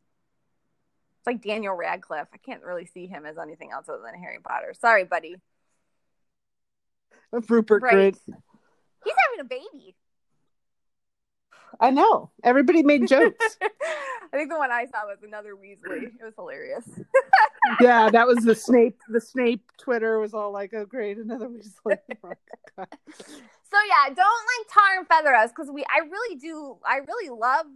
It's 1.20 1.28
like 1.28 1.42
Daniel 1.42 1.74
Radcliffe. 1.76 2.28
I 2.34 2.38
can't 2.38 2.64
really 2.64 2.86
see 2.86 3.08
him 3.08 3.26
as 3.26 3.38
anything 3.38 3.72
else 3.72 3.88
other 3.88 4.02
than 4.04 4.20
Harry 4.22 4.40
Potter. 4.44 4.74
Sorry, 4.74 5.06
buddy. 5.06 5.36
Rupert 7.50 7.84
Right. 7.84 8.16
Grint. 8.16 8.20
He's 9.04 9.14
having 9.28 9.40
a 9.42 9.44
baby. 9.44 9.96
I 11.80 11.90
know. 11.90 12.30
Everybody 12.44 12.84
made 12.84 13.08
jokes. 13.08 13.58
I 13.62 14.38
think 14.38 14.50
the 14.50 14.58
one 14.58 14.72
I 14.72 14.86
saw 14.86 15.06
was 15.06 15.20
another 15.24 15.56
Weasley. 15.56 16.06
It 16.06 16.24
was 16.24 16.34
hilarious. 16.36 16.88
yeah, 17.82 18.10
that 18.10 18.28
was 18.28 18.44
the 18.44 18.56
Snape. 18.56 19.00
The 19.08 19.22
Snape 19.22 19.64
Twitter 19.78 20.20
was 20.20 20.34
all 20.34 20.52
like, 20.52 20.74
"Oh, 20.74 20.86
great, 20.86 21.18
another 21.18 21.48
Weasley." 21.48 21.98
Oh, 22.24 22.34
So 22.78 23.78
yeah, 23.88 24.08
don't 24.08 24.18
like 24.18 24.72
tar 24.72 24.98
and 25.00 25.08
feather 25.08 25.36
us 25.36 25.50
because 25.50 25.70
we. 25.72 25.84
I 25.84 26.00
really 26.00 26.36
do. 26.36 26.78
I 26.86 26.98
really 26.98 27.30
loved, 27.30 27.70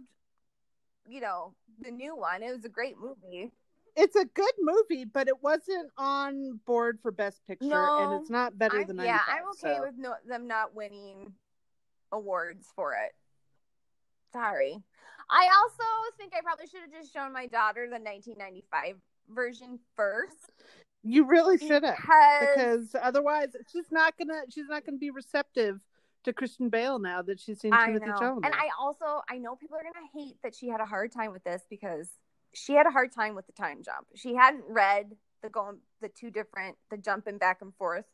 you 1.08 1.20
know, 1.20 1.54
the 1.80 1.90
new 1.90 2.16
one. 2.16 2.42
It 2.42 2.52
was 2.54 2.64
a 2.64 2.68
great 2.68 2.96
movie. 2.98 3.52
It's 4.00 4.14
a 4.14 4.24
good 4.26 4.52
movie, 4.60 5.04
but 5.04 5.26
it 5.26 5.42
wasn't 5.42 5.90
on 5.98 6.60
board 6.66 7.00
for 7.02 7.10
Best 7.10 7.44
Picture, 7.46 7.66
No, 7.66 8.12
and 8.12 8.20
it's 8.20 8.30
not 8.30 8.56
better 8.56 8.78
than 8.84 8.90
I'm- 8.90 8.96
than 8.98 9.06
yeah, 9.06 9.20
I'm 9.26 9.48
okay 9.50 9.76
so. 9.76 9.82
with 9.82 9.96
no, 9.96 10.14
them 10.24 10.46
not 10.46 10.72
winning 10.74 11.34
awards 12.12 12.68
for 12.76 12.94
it. 12.94 13.14
Sorry. 14.32 14.82
I 15.30 15.48
also 15.60 15.82
think 16.16 16.32
I 16.34 16.40
probably 16.42 16.66
should 16.68 16.80
have 16.82 16.92
just 16.92 17.12
shown 17.12 17.32
my 17.32 17.46
daughter 17.46 17.86
the 17.86 17.98
1995 17.98 19.00
version 19.30 19.78
first 19.96 20.52
You 21.02 21.26
really 21.26 21.58
should 21.58 21.82
have, 21.84 21.96
because, 21.96 22.48
because 22.54 22.96
otherwise, 23.02 23.54
she's 23.72 23.90
not 23.90 24.16
gonna. 24.16 24.42
She's 24.50 24.68
not 24.68 24.84
gonna 24.84 24.98
be 24.98 25.10
receptive 25.10 25.80
to 26.24 26.32
Christian 26.32 26.68
Bale 26.68 26.98
now 26.98 27.22
that 27.22 27.40
she's 27.40 27.60
seen 27.60 27.72
Timothée. 27.72 28.16
Chalamet. 28.18 28.44
And 28.46 28.54
I 28.54 28.68
also 28.78 29.22
I 29.28 29.38
know 29.38 29.54
people 29.56 29.76
are 29.76 29.82
gonna 29.82 30.06
hate 30.12 30.36
that 30.42 30.54
she 30.54 30.68
had 30.68 30.80
a 30.80 30.84
hard 30.86 31.12
time 31.12 31.32
with 31.32 31.44
this 31.44 31.62
because 31.70 32.10
she 32.54 32.74
had 32.74 32.86
a 32.86 32.90
hard 32.90 33.12
time 33.12 33.34
with 33.34 33.46
the 33.46 33.52
time 33.52 33.82
jump. 33.84 34.06
She 34.14 34.34
hadn't 34.34 34.64
read 34.68 35.12
the 35.42 35.48
going 35.48 35.78
the 36.00 36.08
two 36.08 36.30
different 36.30 36.76
the 36.90 36.96
jumping 36.96 37.38
back 37.38 37.58
and 37.62 37.74
forth 37.76 38.06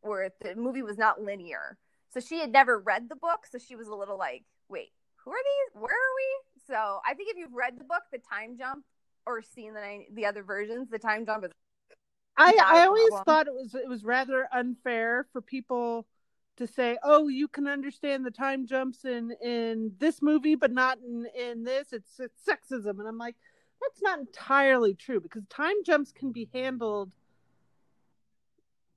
where 0.00 0.30
the 0.40 0.54
movie 0.54 0.82
was 0.82 0.98
not 0.98 1.20
linear. 1.20 1.78
So 2.10 2.20
she 2.20 2.38
had 2.38 2.52
never 2.52 2.78
read 2.78 3.08
the 3.08 3.16
book, 3.16 3.46
so 3.50 3.58
she 3.58 3.76
was 3.76 3.88
a 3.88 3.94
little 3.94 4.16
like, 4.16 4.44
wait, 4.68 4.92
who 5.16 5.32
are 5.32 5.36
these? 5.36 5.80
Where 5.82 5.92
are 5.92 6.14
we? 6.16 6.64
So 6.66 7.00
I 7.06 7.14
think 7.14 7.30
if 7.30 7.36
you've 7.36 7.52
read 7.52 7.78
the 7.78 7.84
book, 7.84 8.02
the 8.12 8.18
time 8.18 8.56
jump 8.56 8.84
or 9.26 9.42
seen 9.42 9.74
the 9.74 10.04
the 10.12 10.26
other 10.26 10.42
versions, 10.42 10.88
the 10.90 10.98
time 10.98 11.26
jump 11.26 11.44
is 11.44 11.50
I, 12.36 12.58
I 12.64 12.86
always 12.86 13.08
problem. 13.08 13.24
thought 13.24 13.46
it 13.46 13.54
was 13.54 13.74
it 13.74 13.88
was 13.88 14.04
rather 14.04 14.48
unfair 14.52 15.26
for 15.32 15.40
people 15.40 16.06
to 16.56 16.66
say, 16.66 16.98
"Oh, 17.02 17.28
you 17.28 17.48
can 17.48 17.66
understand 17.66 18.24
the 18.24 18.30
time 18.30 18.66
jumps 18.66 19.04
in 19.04 19.32
in 19.42 19.92
this 19.98 20.20
movie, 20.22 20.54
but 20.54 20.72
not 20.72 20.98
in 20.98 21.26
in 21.38 21.64
this." 21.64 21.92
It's, 21.92 22.20
it's 22.20 22.42
sexism, 22.46 22.98
and 22.98 23.08
I'm 23.08 23.18
like, 23.18 23.36
that's 23.80 24.02
not 24.02 24.18
entirely 24.18 24.94
true 24.94 25.20
because 25.20 25.44
time 25.48 25.76
jumps 25.84 26.12
can 26.12 26.32
be 26.32 26.48
handled. 26.52 27.12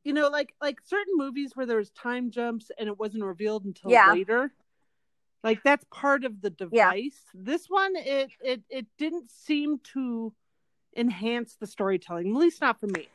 You 0.03 0.13
know, 0.13 0.29
like 0.29 0.53
like 0.61 0.79
certain 0.83 1.13
movies 1.15 1.51
where 1.55 1.65
there 1.65 1.77
was 1.77 1.91
time 1.91 2.31
jumps 2.31 2.71
and 2.77 2.87
it 2.87 2.97
wasn't 2.97 3.23
revealed 3.23 3.65
until 3.65 3.91
Yeah. 3.91 4.11
later. 4.11 4.53
Like 5.43 5.61
that's 5.63 5.85
part 5.91 6.25
of 6.25 6.41
the 6.41 6.49
Yeah. 6.49 6.91
device. 6.91 7.21
This 7.33 7.67
one, 7.67 7.95
it 7.95 8.31
it 8.41 8.61
it 8.69 8.87
didn't 8.97 9.29
seem 9.31 9.79
to 9.93 10.33
enhance 10.95 11.55
the 11.55 11.67
storytelling, 11.67 12.31
at 12.31 12.35
least 12.35 12.61
not 12.61 12.79
for 12.79 12.87
me 12.87 13.07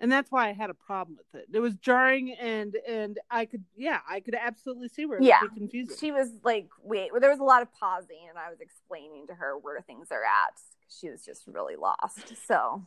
and 0.00 0.10
that's 0.12 0.30
why 0.30 0.48
I 0.48 0.52
had 0.52 0.70
a 0.70 0.74
problem 0.74 1.16
with 1.16 1.40
it. 1.42 1.48
It 1.52 1.60
was 1.60 1.74
jarring, 1.76 2.32
and 2.32 2.76
and 2.88 3.18
I 3.30 3.46
could, 3.46 3.64
yeah, 3.76 4.00
I 4.08 4.20
could 4.20 4.34
absolutely 4.34 4.88
see 4.88 5.06
where 5.06 5.18
it 5.18 5.24
Yeah. 5.24 5.38
would 5.42 5.54
be 5.54 5.60
confusing. 5.60 5.96
she 5.98 6.12
was 6.12 6.30
like, 6.44 6.68
wait, 6.82 7.10
there 7.20 7.30
was 7.30 7.38
a 7.40 7.44
lot 7.44 7.62
of 7.62 7.72
pausing, 7.72 8.26
and 8.28 8.38
I 8.38 8.50
was 8.50 8.60
explaining 8.60 9.26
to 9.28 9.34
her 9.34 9.56
where 9.58 9.80
things 9.80 10.08
are 10.10 10.22
at. 10.24 10.54
She 10.88 11.10
was 11.10 11.24
just 11.24 11.46
really 11.46 11.76
lost. 11.76 12.34
So 12.46 12.84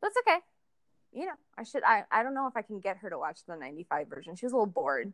that's 0.00 0.16
okay. 0.26 0.38
You 1.12 1.26
know, 1.26 1.32
I 1.58 1.64
should. 1.64 1.82
I 1.84 2.04
I 2.10 2.22
don't 2.22 2.34
know 2.34 2.46
if 2.46 2.56
I 2.56 2.62
can 2.62 2.80
get 2.80 2.98
her 2.98 3.10
to 3.10 3.18
watch 3.18 3.40
the 3.46 3.56
'95 3.56 4.08
version. 4.08 4.36
She 4.36 4.46
was 4.46 4.52
a 4.52 4.56
little 4.56 4.66
bored. 4.66 5.12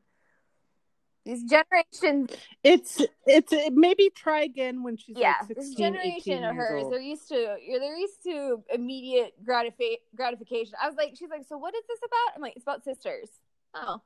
These 1.28 1.44
generations, 1.44 2.30
It's 2.64 3.02
it's 3.26 3.52
it, 3.52 3.74
maybe 3.74 4.08
try 4.08 4.44
again 4.44 4.82
when 4.82 4.96
she's 4.96 5.18
yeah, 5.18 5.34
like 5.40 5.48
16, 5.48 5.56
this 5.56 5.74
generation 5.74 6.42
of 6.42 6.56
hers, 6.56 6.86
they're 6.88 6.98
used 6.98 7.28
to, 7.28 7.56
they're 7.68 7.96
used 7.98 8.22
to 8.24 8.62
immediate 8.72 9.34
gratifi- 9.46 9.98
gratification. 10.16 10.72
I 10.82 10.88
was 10.88 10.96
like, 10.96 11.16
she's 11.18 11.28
like, 11.28 11.44
so 11.46 11.58
what 11.58 11.74
is 11.74 11.82
this 11.86 11.98
about? 11.98 12.34
I'm 12.34 12.40
like, 12.40 12.54
it's 12.56 12.62
about 12.62 12.82
sisters. 12.82 13.28
Oh, 13.74 14.00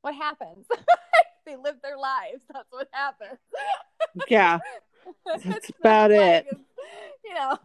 what 0.00 0.14
happens? 0.14 0.64
they 1.44 1.56
live 1.56 1.76
their 1.82 1.98
lives. 1.98 2.44
That's 2.50 2.72
what 2.72 2.88
happens. 2.92 3.38
Yeah, 4.28 4.58
That's 5.44 5.70
about 5.78 6.10
it. 6.10 6.46
You 7.24 7.34
know, 7.34 7.58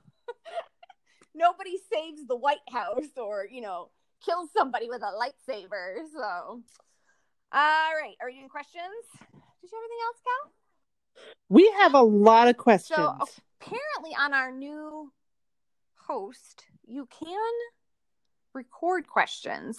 nobody 1.33 1.77
saves 1.91 2.27
the 2.27 2.35
White 2.35 2.57
House 2.69 3.07
or 3.15 3.47
you 3.49 3.61
know 3.61 3.91
kills 4.23 4.49
somebody 4.55 4.89
with 4.89 5.01
a 5.01 5.13
lightsaber. 5.17 5.99
So, 6.13 6.61
all 7.51 7.91
right, 8.01 8.15
are 8.21 8.29
you 8.29 8.37
doing 8.37 8.49
questions? 8.49 8.83
Did 9.13 9.71
you 9.71 9.77
have 9.77 9.83
anything 9.83 10.03
else, 10.05 10.21
Cal? 10.23 10.51
we 11.49 11.71
have 11.79 11.93
a 11.93 12.01
lot 12.01 12.47
of 12.47 12.57
questions. 12.57 12.97
So 12.97 13.17
apparently, 13.61 14.15
on 14.19 14.33
our 14.33 14.51
new 14.51 15.11
host, 16.07 16.65
you 16.85 17.07
can 17.19 17.51
record 18.53 19.07
questions. 19.07 19.77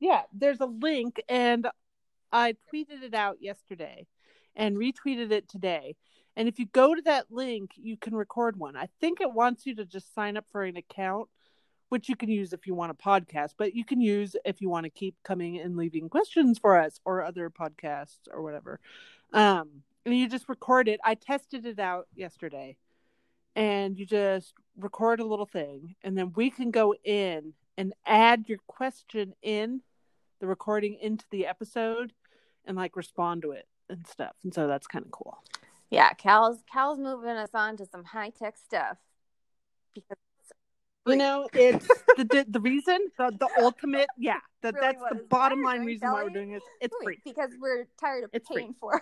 yeah, 0.00 0.22
there's 0.32 0.60
a 0.60 0.66
link, 0.66 1.20
and 1.28 1.68
I 2.32 2.54
tweeted 2.72 3.02
it 3.02 3.14
out 3.14 3.38
yesterday, 3.40 4.06
and 4.56 4.76
retweeted 4.76 5.30
it 5.32 5.48
today. 5.48 5.96
And 6.36 6.48
if 6.48 6.58
you 6.58 6.66
go 6.66 6.94
to 6.94 7.02
that 7.02 7.26
link, 7.30 7.70
you 7.76 7.96
can 7.96 8.14
record 8.14 8.58
one. 8.58 8.76
I 8.76 8.88
think 9.00 9.20
it 9.20 9.32
wants 9.32 9.66
you 9.66 9.76
to 9.76 9.84
just 9.84 10.14
sign 10.14 10.36
up 10.36 10.44
for 10.50 10.64
an 10.64 10.76
account, 10.76 11.28
which 11.94 12.08
you 12.08 12.16
can 12.16 12.28
use 12.28 12.52
if 12.52 12.66
you 12.66 12.74
want 12.74 12.90
a 12.90 12.94
podcast, 12.94 13.54
but 13.56 13.72
you 13.72 13.84
can 13.84 14.00
use 14.00 14.34
if 14.44 14.60
you 14.60 14.68
want 14.68 14.82
to 14.82 14.90
keep 14.90 15.14
coming 15.22 15.60
and 15.60 15.76
leaving 15.76 16.08
questions 16.08 16.58
for 16.58 16.76
us 16.76 16.98
or 17.04 17.22
other 17.22 17.48
podcasts 17.48 18.26
or 18.32 18.42
whatever. 18.42 18.80
Um, 19.32 19.68
and 20.04 20.18
you 20.18 20.28
just 20.28 20.48
record 20.48 20.88
it. 20.88 20.98
I 21.04 21.14
tested 21.14 21.64
it 21.64 21.78
out 21.78 22.08
yesterday, 22.16 22.76
and 23.54 23.96
you 23.96 24.06
just 24.06 24.54
record 24.76 25.20
a 25.20 25.24
little 25.24 25.46
thing, 25.46 25.94
and 26.02 26.18
then 26.18 26.32
we 26.34 26.50
can 26.50 26.72
go 26.72 26.96
in 27.04 27.52
and 27.78 27.94
add 28.04 28.48
your 28.48 28.58
question 28.66 29.32
in 29.40 29.80
the 30.40 30.48
recording 30.48 30.98
into 31.00 31.24
the 31.30 31.46
episode 31.46 32.12
and 32.64 32.76
like 32.76 32.96
respond 32.96 33.42
to 33.42 33.52
it 33.52 33.68
and 33.88 34.04
stuff. 34.04 34.34
And 34.42 34.52
so 34.52 34.66
that's 34.66 34.88
kind 34.88 35.04
of 35.04 35.12
cool. 35.12 35.38
Yeah, 35.90 36.12
Cal's 36.14 36.64
Cal's 36.72 36.98
moving 36.98 37.36
us 37.36 37.54
on 37.54 37.76
to 37.76 37.86
some 37.86 38.02
high 38.02 38.30
tech 38.30 38.56
stuff 38.56 38.96
because 39.94 40.16
You 41.06 41.16
know, 41.16 41.48
it's 41.52 41.86
the 42.16 42.24
the, 42.24 42.46
the 42.48 42.60
reason 42.60 42.98
the, 43.18 43.30
the 43.38 43.48
ultimate 43.62 44.08
yeah 44.18 44.38
that 44.62 44.74
Really 44.74 44.86
that's 44.86 45.00
what 45.00 45.10
the 45.16 45.24
bottom 45.24 45.62
line 45.62 45.84
reason 45.84 46.10
why 46.10 46.22
we're 46.24 46.30
doing 46.30 46.52
this. 46.52 46.62
It's 46.80 46.94
free. 47.02 47.18
because 47.24 47.50
we're 47.60 47.86
tired 48.00 48.24
of 48.24 48.30
It's 48.32 48.46
free. 48.48 48.56
paying 48.62 48.74
for. 48.80 49.00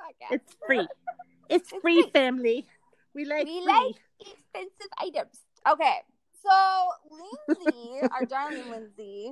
Podcast. 0.00 0.30
It's 0.30 0.56
free. 0.66 0.88
It's 1.50 1.72
It's 1.72 1.80
free, 1.82 2.02
free. 2.02 2.10
family. 2.12 2.66
We 3.14 3.24
like 3.24 3.46
We 3.46 3.62
free. 3.64 3.72
like 3.72 3.94
expensive 4.20 4.90
items. 4.98 5.40
Okay, 5.70 5.96
so 6.42 6.88
Lindsay, 7.10 8.00
our 8.12 8.24
darling 8.26 8.70
Lindsay, 8.70 9.30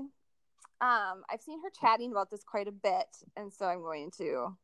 um, 0.80 1.24
I've 1.30 1.40
seen 1.42 1.62
her 1.62 1.70
chatting 1.80 2.10
about 2.12 2.30
this 2.30 2.42
quite 2.42 2.68
a 2.68 2.72
bit, 2.72 3.06
and 3.36 3.52
so 3.52 3.66
I'm 3.66 3.80
going 3.82 4.10
to. 4.18 4.56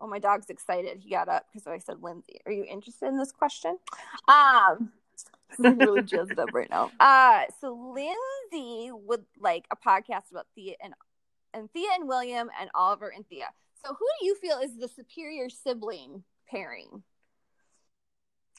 Oh, 0.00 0.06
my 0.08 0.18
dog's 0.18 0.50
excited. 0.50 0.98
He 1.00 1.10
got 1.10 1.28
up 1.28 1.46
because 1.52 1.66
I 1.66 1.78
said, 1.78 2.02
"Lindsay, 2.02 2.40
are 2.46 2.52
you 2.52 2.64
interested 2.64 3.06
in 3.06 3.16
this 3.18 3.32
question?" 3.32 3.78
Um, 4.28 4.92
I'm 5.62 5.78
really 5.78 6.02
jazzed 6.02 6.38
up 6.38 6.48
right 6.52 6.70
now. 6.70 6.90
Uh, 7.00 7.42
so 7.60 7.74
Lindsay 7.94 8.90
would 8.92 9.24
like 9.38 9.66
a 9.70 9.76
podcast 9.76 10.30
about 10.30 10.46
Thea 10.54 10.74
and 10.82 10.94
and 11.52 11.70
Thea 11.72 11.88
and 11.94 12.08
William 12.08 12.50
and 12.60 12.70
Oliver 12.74 13.08
and 13.08 13.26
Thea. 13.28 13.46
So 13.84 13.94
who 13.94 14.06
do 14.20 14.26
you 14.26 14.34
feel 14.36 14.58
is 14.58 14.76
the 14.76 14.88
superior 14.88 15.48
sibling 15.48 16.24
pairing 16.50 17.02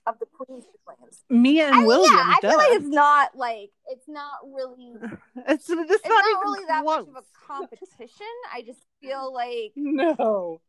of 0.08 0.20
the 0.20 0.26
Queen 0.28 0.62
siblings? 0.62 1.24
Mia 1.30 1.66
and 1.66 1.76
I 1.76 1.78
mean, 1.80 1.88
William. 1.88 2.14
yeah, 2.14 2.24
I 2.26 2.38
duh. 2.42 2.50
feel 2.50 2.58
like 2.58 2.72
it's 2.72 2.88
not 2.88 3.36
like 3.36 3.72
it's 3.88 4.08
not 4.08 4.34
really 4.46 4.94
it's, 5.48 5.70
it's, 5.70 5.92
it's 5.92 6.08
not, 6.08 6.24
not, 6.32 6.44
really 6.44 6.66
that 6.68 6.84
close. 6.84 7.08
much 7.08 7.18
of 7.18 7.24
a 7.24 7.48
competition. 7.48 8.28
I 8.54 8.62
just 8.62 8.80
feel 9.02 9.34
like 9.34 9.74
No. 9.76 10.62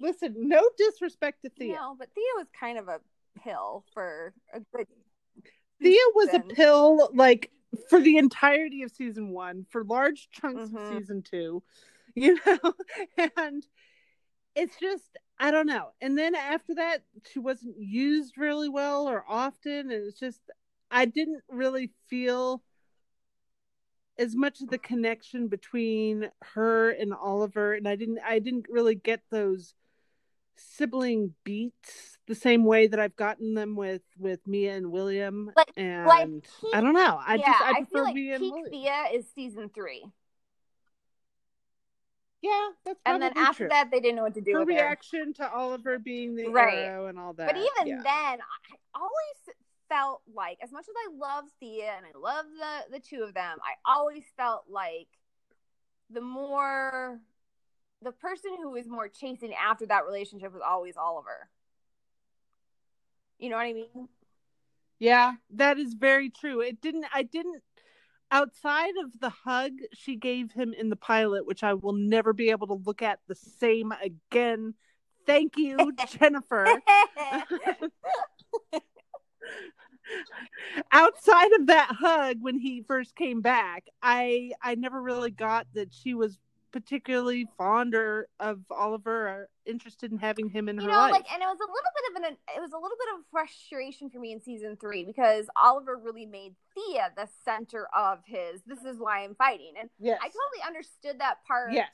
Listen, 0.00 0.34
no 0.48 0.68
disrespect 0.76 1.42
to 1.42 1.50
Thea. 1.50 1.74
know, 1.74 1.96
but 1.96 2.08
Thea 2.14 2.24
was 2.36 2.48
kind 2.58 2.78
of 2.78 2.88
a 2.88 3.00
pill 3.44 3.84
for 3.92 4.32
a 4.52 4.60
good 4.74 4.86
Thea 5.82 5.98
was 6.14 6.32
a 6.34 6.40
pill 6.40 7.10
like 7.14 7.50
for 7.90 8.00
the 8.00 8.16
entirety 8.16 8.82
of 8.82 8.90
season 8.90 9.30
one, 9.30 9.66
for 9.70 9.84
large 9.84 10.28
chunks 10.30 10.70
Mhm. 10.70 10.76
of 10.76 10.86
season 10.88 11.22
two, 11.22 11.62
you 12.14 12.38
know, 12.46 12.74
and 13.36 13.66
it's 14.54 14.78
just 14.78 15.18
I 15.38 15.50
don't 15.50 15.66
know. 15.66 15.90
And 16.00 16.16
then 16.16 16.34
after 16.34 16.76
that, 16.76 17.02
she 17.30 17.38
wasn't 17.40 17.76
used 17.78 18.38
really 18.38 18.68
well 18.68 19.08
or 19.08 19.24
often, 19.28 19.90
and 19.90 19.92
it's 19.92 20.18
just 20.18 20.40
I 20.90 21.06
didn't 21.06 21.42
really 21.48 21.90
feel 22.08 22.62
as 24.16 24.36
much 24.36 24.60
of 24.60 24.70
the 24.70 24.78
connection 24.78 25.48
between 25.48 26.30
her 26.42 26.90
and 26.90 27.12
Oliver, 27.12 27.74
and 27.74 27.88
I 27.88 27.96
didn't 27.96 28.20
I 28.24 28.38
didn't 28.38 28.66
really 28.68 28.94
get 28.94 29.22
those 29.30 29.74
sibling 30.56 31.34
beats 31.44 32.18
the 32.26 32.34
same 32.34 32.64
way 32.64 32.86
that 32.86 32.98
I've 32.98 33.16
gotten 33.16 33.54
them 33.54 33.76
with 33.76 34.02
with 34.18 34.46
Mia 34.46 34.76
and 34.76 34.90
William. 34.92 35.50
Like- 35.56 35.72
and 35.76 36.06
like 36.06 36.28
I 36.72 36.80
don't 36.80 36.94
know. 36.94 37.20
I 37.24 37.34
yeah, 37.36 37.46
just 37.46 37.62
I 37.62 37.68
I, 37.70 37.72
prefer 37.74 37.86
feel 37.92 38.04
like 38.04 38.14
Mia 38.14 38.34
and 38.36 38.40
peak. 38.42 38.64
Thea 38.70 39.04
is 39.12 39.26
season 39.34 39.68
three, 39.74 40.04
Yeah, 42.42 42.68
that's 42.84 42.98
and 43.06 43.22
then 43.22 43.32
after 43.36 43.64
true. 43.64 43.68
that 43.70 43.90
they 43.90 44.00
didn't 44.00 44.16
know 44.16 44.22
what 44.24 44.34
to 44.34 44.40
do 44.40 44.52
her 44.52 44.58
with 44.60 44.68
her. 44.68 44.74
reaction 44.74 45.32
to 45.34 45.50
Oliver 45.50 45.98
being 45.98 46.34
the 46.34 46.48
Right. 46.48 46.74
arrow 46.78 47.06
and 47.06 47.18
all 47.18 47.32
that. 47.34 47.46
But 47.46 47.56
even 47.56 47.86
yeah. 47.86 48.02
then, 48.02 48.40
I 48.40 48.76
always 48.94 49.56
felt 49.88 50.22
like, 50.32 50.58
as 50.62 50.70
much 50.72 50.84
as 50.88 50.94
I 51.06 51.14
love 51.16 51.44
Thea 51.60 51.92
and 51.96 52.06
I 52.06 52.16
love 52.18 52.46
the 52.58 52.98
the 52.98 53.00
two 53.00 53.22
of 53.22 53.34
them, 53.34 53.58
I 53.62 53.74
always 53.90 54.24
felt 54.36 54.64
like 54.68 55.08
the 56.10 56.20
more 56.20 57.20
the 58.04 58.12
person 58.12 58.52
who 58.62 58.70
was 58.70 58.86
more 58.86 59.08
chasing 59.08 59.52
after 59.54 59.86
that 59.86 60.04
relationship 60.06 60.52
was 60.52 60.62
always 60.64 60.96
Oliver. 60.96 61.48
You 63.38 63.48
know 63.50 63.56
what 63.56 63.66
I 63.66 63.72
mean? 63.72 64.08
Yeah, 64.98 65.32
that 65.54 65.78
is 65.78 65.94
very 65.94 66.30
true. 66.30 66.60
It 66.60 66.80
didn't 66.80 67.06
I 67.12 67.24
didn't 67.24 67.62
outside 68.30 68.92
of 69.02 69.18
the 69.20 69.30
hug 69.30 69.72
she 69.92 70.16
gave 70.16 70.52
him 70.52 70.72
in 70.72 70.88
the 70.90 70.96
pilot, 70.96 71.46
which 71.46 71.62
I 71.62 71.74
will 71.74 71.94
never 71.94 72.32
be 72.32 72.50
able 72.50 72.66
to 72.68 72.74
look 72.74 73.02
at 73.02 73.18
the 73.26 73.34
same 73.34 73.92
again. 73.92 74.74
Thank 75.26 75.56
you, 75.56 75.94
Jennifer. 76.08 76.66
outside 80.92 81.52
of 81.52 81.66
that 81.66 81.88
hug 81.98 82.38
when 82.40 82.58
he 82.58 82.82
first 82.82 83.16
came 83.16 83.40
back, 83.40 83.84
I 84.02 84.52
I 84.62 84.74
never 84.74 85.00
really 85.00 85.30
got 85.30 85.66
that 85.74 85.92
she 85.92 86.14
was 86.14 86.38
particularly 86.74 87.46
fond 87.56 87.94
or 87.94 88.26
of 88.40 88.58
Oliver 88.68 89.28
or 89.28 89.48
interested 89.64 90.10
in 90.10 90.18
having 90.18 90.50
him 90.50 90.68
in 90.68 90.74
you 90.74 90.82
her 90.82 90.90
know, 90.90 90.98
life. 90.98 91.12
like, 91.12 91.32
and 91.32 91.40
it 91.40 91.46
was 91.46 91.60
a 91.60 91.70
little 91.70 91.92
bit 91.94 92.10
of 92.10 92.32
an, 92.32 92.36
it 92.56 92.60
was 92.60 92.72
a 92.72 92.76
little 92.76 92.98
bit 92.98 93.14
of 93.14 93.24
frustration 93.30 94.10
for 94.10 94.18
me 94.18 94.32
in 94.32 94.40
season 94.40 94.76
three 94.80 95.04
because 95.04 95.46
Oliver 95.54 95.96
really 95.96 96.26
made 96.26 96.56
Thea 96.74 97.12
the 97.16 97.28
center 97.44 97.86
of 97.96 98.18
his. 98.26 98.60
This 98.66 98.80
is 98.80 98.98
why 98.98 99.22
I'm 99.22 99.36
fighting, 99.36 99.74
and 99.78 99.88
yes. 100.00 100.18
I 100.20 100.26
totally 100.26 100.66
understood 100.66 101.20
that 101.20 101.44
part. 101.46 101.72
yes. 101.72 101.92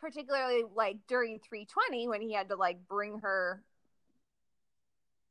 particularly 0.00 0.62
like 0.74 0.96
during 1.08 1.38
320 1.46 2.08
when 2.08 2.22
he 2.22 2.32
had 2.32 2.48
to 2.48 2.56
like 2.56 2.78
bring 2.88 3.18
her 3.18 3.62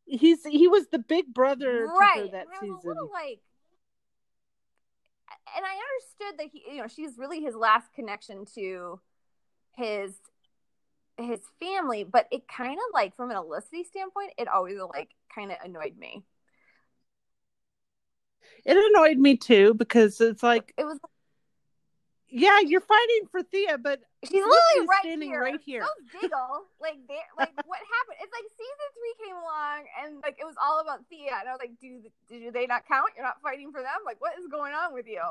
He's 0.05 0.45
he 0.45 0.67
was 0.67 0.87
the 0.91 0.99
big 0.99 1.33
brother 1.33 1.87
right. 1.87 2.31
that 2.31 2.45
and 2.45 2.49
I 2.49 2.65
was 2.65 2.77
season. 2.77 2.79
little 2.83 3.09
like, 3.11 3.39
and 5.55 5.65
I 5.65 5.75
understood 6.27 6.39
that 6.39 6.49
he, 6.51 6.75
you 6.75 6.81
know, 6.81 6.87
she's 6.87 7.17
really 7.17 7.41
his 7.41 7.55
last 7.55 7.93
connection 7.93 8.45
to 8.55 8.99
his 9.75 10.13
his 11.17 11.41
family, 11.59 12.03
but 12.03 12.27
it 12.31 12.47
kind 12.47 12.73
of 12.77 12.93
like 12.93 13.15
from 13.15 13.31
an 13.31 13.37
Felicity 13.37 13.83
standpoint, 13.83 14.33
it 14.37 14.47
always 14.47 14.77
like 14.93 15.09
kind 15.33 15.51
of 15.51 15.57
annoyed 15.63 15.97
me. 15.97 16.23
It 18.65 18.77
annoyed 18.77 19.17
me 19.17 19.37
too 19.37 19.73
because 19.73 20.21
it's 20.21 20.43
like, 20.43 20.73
It 20.77 20.85
was 20.85 20.99
yeah, 22.31 22.59
you're 22.63 22.81
fighting 22.81 23.27
for 23.29 23.43
Thea, 23.43 23.77
but 23.77 23.99
she's 24.23 24.39
literally 24.39 24.87
right 24.87 25.03
standing 25.03 25.29
here. 25.29 25.41
right 25.43 25.59
here. 25.63 25.83
So 25.83 25.91
Diggle, 26.19 26.65
like 26.81 26.97
there, 27.07 27.27
like 27.37 27.51
what 27.67 27.79
happened? 27.83 28.17
It's 28.23 28.31
like 28.33 28.47
season 28.55 28.87
three 28.95 29.15
came 29.27 29.35
along 29.35 29.79
and 30.01 30.09
like 30.23 30.39
it 30.39 30.45
was 30.47 30.55
all 30.57 30.79
about 30.79 31.03
Thea, 31.11 31.35
and 31.39 31.45
I 31.47 31.51
was 31.51 31.59
like, 31.59 31.75
do 31.79 31.99
do 32.31 32.49
they 32.51 32.65
not 32.65 32.87
count? 32.87 33.11
You're 33.15 33.27
not 33.27 33.43
fighting 33.43 33.71
for 33.71 33.81
them? 33.83 33.99
Like 34.05 34.19
what 34.23 34.33
is 34.39 34.47
going 34.47 34.73
on 34.73 34.93
with 34.95 35.05
you? 35.07 35.21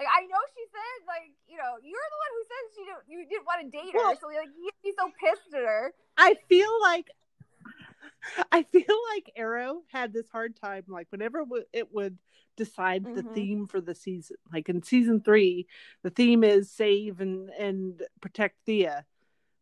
Like 0.00 0.08
I 0.08 0.24
know 0.28 0.40
she 0.56 0.64
said 0.72 0.96
like 1.06 1.32
you 1.48 1.56
know 1.60 1.76
you're 1.80 2.08
the 2.08 2.20
one 2.24 2.32
who 2.34 2.42
said 2.48 2.62
she 2.76 2.82
didn't 2.88 3.04
you 3.08 3.18
didn't 3.28 3.46
want 3.46 3.60
to 3.64 3.68
date 3.68 3.92
her, 3.92 4.00
Well- 4.00 4.18
so 4.20 4.28
like 4.32 4.48
he'd 4.52 4.80
be 4.82 4.92
so 4.96 5.12
pissed 5.20 5.52
at 5.54 5.64
her. 5.64 5.92
I 6.16 6.36
feel 6.48 6.72
like 6.82 7.08
I 8.52 8.62
feel 8.64 8.84
like 9.14 9.32
Arrow 9.36 9.82
had 9.92 10.12
this 10.12 10.28
hard 10.30 10.56
time. 10.56 10.84
Like 10.88 11.06
whenever 11.10 11.44
it 11.72 11.92
would 11.92 12.18
decide 12.56 13.04
the 13.04 13.22
Mhm. 13.22 13.34
theme 13.34 13.66
for 13.66 13.80
the 13.80 13.94
season, 13.94 14.36
like 14.52 14.68
in 14.68 14.82
season 14.82 15.20
three, 15.20 15.66
the 16.02 16.10
theme 16.10 16.42
is 16.44 16.70
save 16.70 17.20
and 17.20 17.50
and 17.50 18.02
protect 18.20 18.56
Thea. 18.66 19.04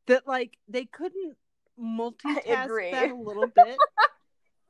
That 0.07 0.27
like 0.27 0.59
they 0.69 0.85
couldn't 0.85 1.37
multitask 1.81 2.91
that 2.93 3.11
a 3.11 3.15
little 3.15 3.47
bit. 3.55 3.79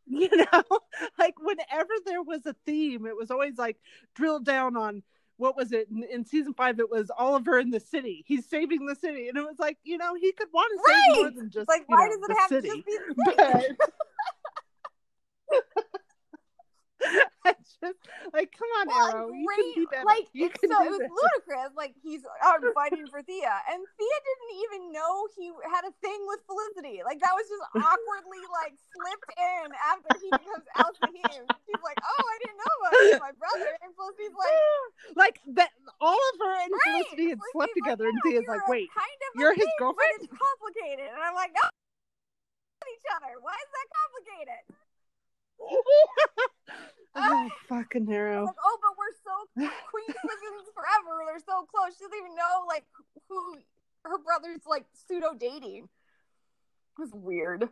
you 0.06 0.28
know, 0.36 0.62
like 1.18 1.34
whenever 1.38 1.92
there 2.04 2.22
was 2.22 2.46
a 2.46 2.54
theme, 2.66 3.06
it 3.06 3.16
was 3.16 3.30
always 3.30 3.58
like 3.58 3.78
drilled 4.14 4.44
down 4.44 4.76
on. 4.76 5.02
What 5.36 5.56
was 5.56 5.72
it 5.72 5.88
in, 5.90 6.04
in 6.04 6.24
season 6.24 6.54
five? 6.54 6.78
It 6.78 6.90
was 6.90 7.10
Oliver 7.16 7.58
in 7.58 7.70
the 7.70 7.80
city. 7.80 8.24
He's 8.26 8.46
saving 8.48 8.86
the 8.86 8.94
city, 8.94 9.28
and 9.28 9.36
it 9.36 9.42
was 9.42 9.58
like 9.58 9.78
you 9.84 9.98
know 9.98 10.14
he 10.14 10.32
could 10.32 10.48
want 10.52 10.70
to 10.72 10.92
save 10.92 11.16
more 11.16 11.30
than 11.30 11.50
just 11.50 11.68
like 11.68 11.84
why 11.86 12.06
know, 12.06 12.12
does 12.12 12.22
it 12.22 12.28
the 12.28 12.34
have 12.38 12.48
city 12.48 12.68
to 12.68 12.76
be 12.76 12.98
the 13.08 13.52
city? 13.62 13.76
but 17.00 17.32
Just 17.84 18.00
like 18.32 18.48
come 18.56 18.70
on 18.80 18.88
Well, 18.88 19.08
arrow 19.12 19.28
you 19.28 19.44
can 19.44 19.68
be 19.76 19.86
better 19.92 20.08
Like 20.08 20.24
you 20.32 20.48
it's 20.48 20.64
so 20.64 20.76
it 20.80 20.88
was 20.88 21.04
ludicrous. 21.04 21.76
Like 21.76 21.92
he's 22.00 22.24
I'm 22.40 22.64
fighting 22.78 23.04
for 23.12 23.20
Thea, 23.20 23.52
and 23.68 23.84
Thea 23.84 24.18
didn't 24.24 24.52
even 24.64 24.80
know 24.96 25.28
he 25.36 25.52
had 25.68 25.84
a 25.84 25.92
thing 26.00 26.16
with 26.24 26.40
Felicity. 26.48 27.04
Like 27.04 27.20
that 27.20 27.36
was 27.36 27.44
just 27.44 27.64
awkwardly 27.76 28.42
like 28.48 28.72
slipped 28.96 29.30
in 29.36 29.66
after 29.76 30.08
he 30.24 30.28
becomes 30.32 30.64
Al 30.80 30.88
Sah-him. 30.96 31.44
She's 31.68 31.82
like, 31.84 32.00
"Oh, 32.00 32.24
I 32.24 32.36
didn't 32.40 32.60
know 32.64 32.74
about 32.80 33.28
my 33.28 33.34
brother," 33.36 33.70
and 33.84 33.92
Felicity's 33.92 34.32
like, 34.32 34.56
like 35.20 35.36
that 35.60 35.72
Oliver 36.00 36.52
and 36.64 36.72
"Right." 36.72 37.04
Felicity 37.04 37.36
had 37.36 37.40
slept 37.52 37.76
like, 37.76 37.80
together 37.84 38.08
and 38.08 38.16
"Yeah, 38.24 38.40
Thea's 38.40 38.48
like 38.48 38.64
wait 38.72 38.88
kind 38.96 39.20
of 39.28 39.30
you're 39.36 39.52
his 39.52 39.68
thing, 39.68 39.76
but 39.76 39.92
girlfriend 39.92 40.24
it's 40.24 40.32
complicated," 40.32 41.12
and 41.12 41.20
I'm 41.20 41.36
like, 41.36 41.52
oh, 41.52 41.68
"No." 41.68 41.82
Each 42.84 43.08
other. 43.16 43.40
Why 43.40 43.56
is 43.56 43.70
that 43.72 43.88
complicated? 43.96 44.60
Oh 47.16 47.48
fucking 47.68 48.10
arrow 48.10 48.44
Like, 48.44 48.54
oh, 48.64 48.78
but 48.82 48.94
we're 48.98 49.16
so 49.22 49.34
Queen 49.90 50.10
Elizabeth's 50.10 50.72
forever. 50.74 51.24
They're 51.26 51.44
so 51.46 51.66
close. 51.66 51.96
She 51.96 52.04
doesn't 52.04 52.18
even 52.18 52.34
know 52.34 52.64
like 52.66 52.84
who 53.28 53.58
her 54.04 54.18
brother's 54.18 54.66
like 54.66 54.84
pseudo 54.92 55.34
dating. 55.34 55.88
It 55.88 56.98
was 57.00 57.12
weird. 57.12 57.68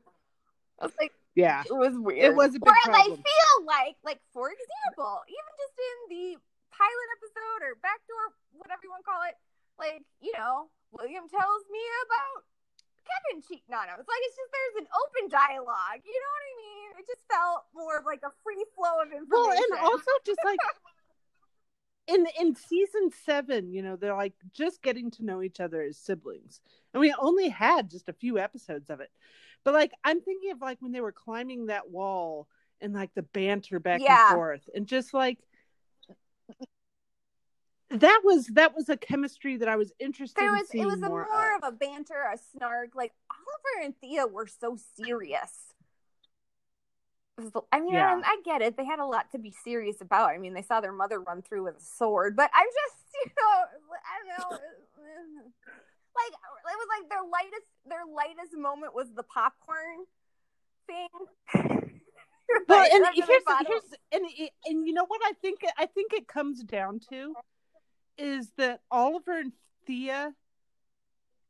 I 0.80 0.86
was 0.86 0.94
like, 0.98 1.12
yeah 1.34 1.62
it 1.66 1.74
was 1.74 1.94
weird. 1.94 2.32
It 2.32 2.34
was 2.34 2.54
a 2.54 2.60
big 2.60 2.66
Whereas 2.66 2.90
I 2.90 3.06
feel 3.06 3.54
like, 3.66 3.96
like 4.02 4.20
for 4.32 4.50
example, 4.50 5.22
even 5.28 5.52
just 5.58 5.76
in 5.78 5.98
the 6.10 6.26
pilot 6.74 7.08
episode 7.18 7.60
or 7.66 7.72
backdoor, 7.78 8.34
whatever 8.56 8.82
you 8.82 8.90
want 8.90 9.04
to 9.04 9.08
call 9.10 9.22
it, 9.28 9.36
like 9.78 10.02
you 10.20 10.32
know, 10.34 10.70
William 10.90 11.28
tells 11.30 11.62
me 11.70 11.82
about 12.06 12.51
Kevin 13.04 13.42
cheating 13.42 13.74
on 13.74 13.88
him. 13.88 13.96
It's 13.98 14.08
like 14.08 14.22
it's 14.22 14.36
just 14.36 14.50
there's 14.52 14.84
an 14.84 14.88
open 14.92 15.24
dialogue. 15.30 16.00
You 16.04 16.16
know 16.18 16.32
what 16.32 16.44
I 16.46 16.54
mean? 16.62 16.88
It 17.00 17.06
just 17.06 17.22
felt 17.30 17.64
more 17.74 17.98
of 17.98 18.04
like 18.04 18.20
a 18.24 18.32
free 18.42 18.64
flow 18.74 19.00
of 19.02 19.08
information. 19.12 19.28
well 19.30 19.50
and 19.52 19.72
also 19.80 20.10
just 20.24 20.40
like 20.44 20.58
in 22.08 22.26
in 22.40 22.54
season 22.56 23.10
seven 23.24 23.72
you 23.72 23.80
know 23.80 23.94
they're 23.94 24.16
like 24.16 24.34
just 24.52 24.82
getting 24.82 25.08
to 25.12 25.24
know 25.24 25.40
each 25.40 25.60
other 25.60 25.80
as 25.82 25.96
siblings 25.96 26.60
and 26.92 27.00
we 27.00 27.14
only 27.16 27.48
had 27.48 27.88
just 27.88 28.08
a 28.08 28.12
few 28.12 28.38
episodes 28.40 28.90
of 28.90 28.98
it 28.98 29.08
but 29.62 29.72
like 29.72 29.92
i'm 30.02 30.20
thinking 30.20 30.50
of 30.50 30.60
like 30.60 30.78
when 30.80 30.90
they 30.90 31.00
were 31.00 31.12
climbing 31.12 31.66
that 31.66 31.88
wall 31.88 32.48
and 32.80 32.92
like 32.92 33.14
the 33.14 33.22
banter 33.22 33.78
back 33.78 34.00
Yeah. 34.02 34.26
and 34.30 34.34
forth 34.34 34.68
and 34.74 34.84
just 34.88 35.14
like 35.14 35.38
that 38.00 38.20
was 38.24 38.46
that 38.48 38.74
was 38.74 38.88
a 38.88 38.96
chemistry 38.96 39.56
that 39.56 39.68
i 39.68 39.76
was 39.76 39.92
interested 40.00 40.40
there 40.40 40.54
in 40.54 40.60
was 40.60 40.68
seeing 40.68 40.84
it 40.84 40.86
was 40.86 40.98
more, 41.00 41.26
more 41.30 41.56
of. 41.56 41.62
of 41.62 41.74
a 41.74 41.76
banter, 41.76 42.14
a 42.32 42.38
snark. 42.56 42.90
Like 42.94 43.12
Oliver 43.30 43.84
and 43.86 43.94
Thea 44.00 44.26
were 44.26 44.46
so 44.46 44.76
serious. 44.96 45.50
Was- 47.38 47.52
I 47.72 47.80
mean, 47.80 47.94
Yeah. 47.94 48.20
I, 48.24 48.32
I 48.32 48.36
get 48.44 48.62
it. 48.62 48.76
They 48.76 48.84
had 48.84 48.98
a 48.98 49.06
lot 49.06 49.30
to 49.32 49.38
be 49.38 49.50
serious 49.64 50.00
about. 50.00 50.30
I 50.30 50.38
mean, 50.38 50.54
they 50.54 50.62
saw 50.62 50.80
their 50.80 50.92
mother 50.92 51.20
run 51.20 51.42
through 51.42 51.64
with 51.64 51.76
a 51.76 51.80
sword, 51.80 52.36
but 52.36 52.50
I'm 52.54 52.66
just, 52.66 52.96
you 53.24 53.30
know, 53.38 53.64
I 53.94 54.38
don't 54.38 54.50
know. 54.52 54.58
Like 56.14 56.32
it 56.32 56.76
was 56.76 56.88
like 57.00 57.08
their 57.08 57.22
lightest, 57.22 57.66
their 57.88 58.04
lightest 58.04 58.54
moment 58.54 58.94
was 58.94 59.08
the 59.16 59.22
popcorn 59.22 60.04
thing. 60.86 61.08
Well, 62.68 62.80
Like, 62.80 62.92
and 62.92 63.02
that's 63.02 63.16
what 63.16 63.30
I 63.48 63.64
here's, 63.66 63.82
here's 63.88 63.94
and 64.12 64.50
and 64.66 64.86
you 64.86 64.92
know 64.92 65.06
what 65.06 65.22
I 65.24 65.32
think 65.40 65.60
I 65.78 65.86
think 65.86 66.12
it 66.12 66.28
comes 66.28 66.62
down 66.62 67.00
to 67.08 67.32
is 68.22 68.52
that 68.56 68.80
Oliver 68.90 69.40
and 69.40 69.52
Thea, 69.84 70.32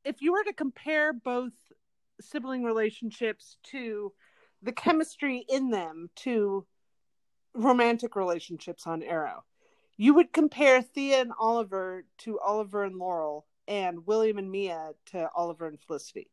if 0.05 0.23
you 0.23 0.33
were 0.33 0.45
to 0.45 0.55
compare 0.55 1.13
both 1.13 1.53
sibling 2.21 2.65
relationships 2.65 3.59
to 3.65 4.13
the 4.63 4.73
chemistry 4.73 5.45
in 5.49 5.71
them 5.71 6.09
to 6.17 6.67
romantic 7.55 8.17
relationships 8.17 8.87
on 8.87 9.03
Arrow, 9.03 9.45
you 9.99 10.15
would 10.15 10.33
compare 10.33 10.81
Thea 10.81 11.21
and 11.21 11.33
Oliver 11.39 12.07
to 12.19 12.41
Oliver 12.41 12.85
and 12.85 12.97
Laurel 12.97 13.45
and 13.69 14.07
William 14.07 14.39
and 14.39 14.51
Mia 14.51 14.93
to 15.07 15.29
Oliver 15.37 15.67
and 15.67 15.79
Felicity. 15.79 16.29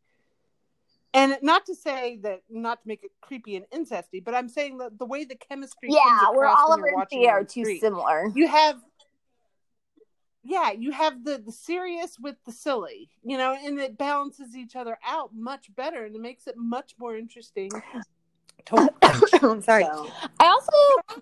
And 1.14 1.38
not 1.42 1.66
to 1.66 1.76
say 1.76 2.20
that, 2.22 2.44
not 2.50 2.82
to 2.84 2.88
make 2.88 3.04
it 3.04 3.12
creepy 3.20 3.56
and 3.56 3.66
incesty, 3.74 4.24
but 4.24 4.36
I'm 4.36 4.48
saying 4.48 4.78
that 4.78 4.98
the 4.98 5.06
way 5.06 5.26
the 5.26 5.36
chemistry, 5.36 5.90
yeah, 5.92 6.30
where 6.32 6.48
Oliver 6.48 6.88
and 6.88 7.04
Thea 7.10 7.30
are 7.30 7.44
too 7.44 7.78
similar. 7.80 8.32
You 8.34 8.48
have, 8.48 8.80
yeah, 10.44 10.72
you 10.72 10.92
have 10.92 11.24
the 11.26 11.38
the 11.38 11.52
serious 11.52 12.18
with 12.20 12.36
the 12.46 12.52
silly, 12.52 13.10
you 13.24 13.38
know, 13.38 13.56
and 13.62 13.80
it 13.80 13.98
balances 13.98 14.56
each 14.56 14.76
other 14.76 14.98
out 15.06 15.32
much 15.36 15.74
better, 15.76 16.06
and 16.06 16.16
it 16.16 16.22
makes 16.22 16.48
it 16.48 16.56
much 16.58 16.96
more 17.00 17.16
interesting. 17.16 17.70
To 18.66 18.76
watch. 19.04 19.44
I'm 19.44 19.62
sorry. 19.62 19.84
So- 19.86 20.10
I 20.40 20.48
also. 20.48 21.22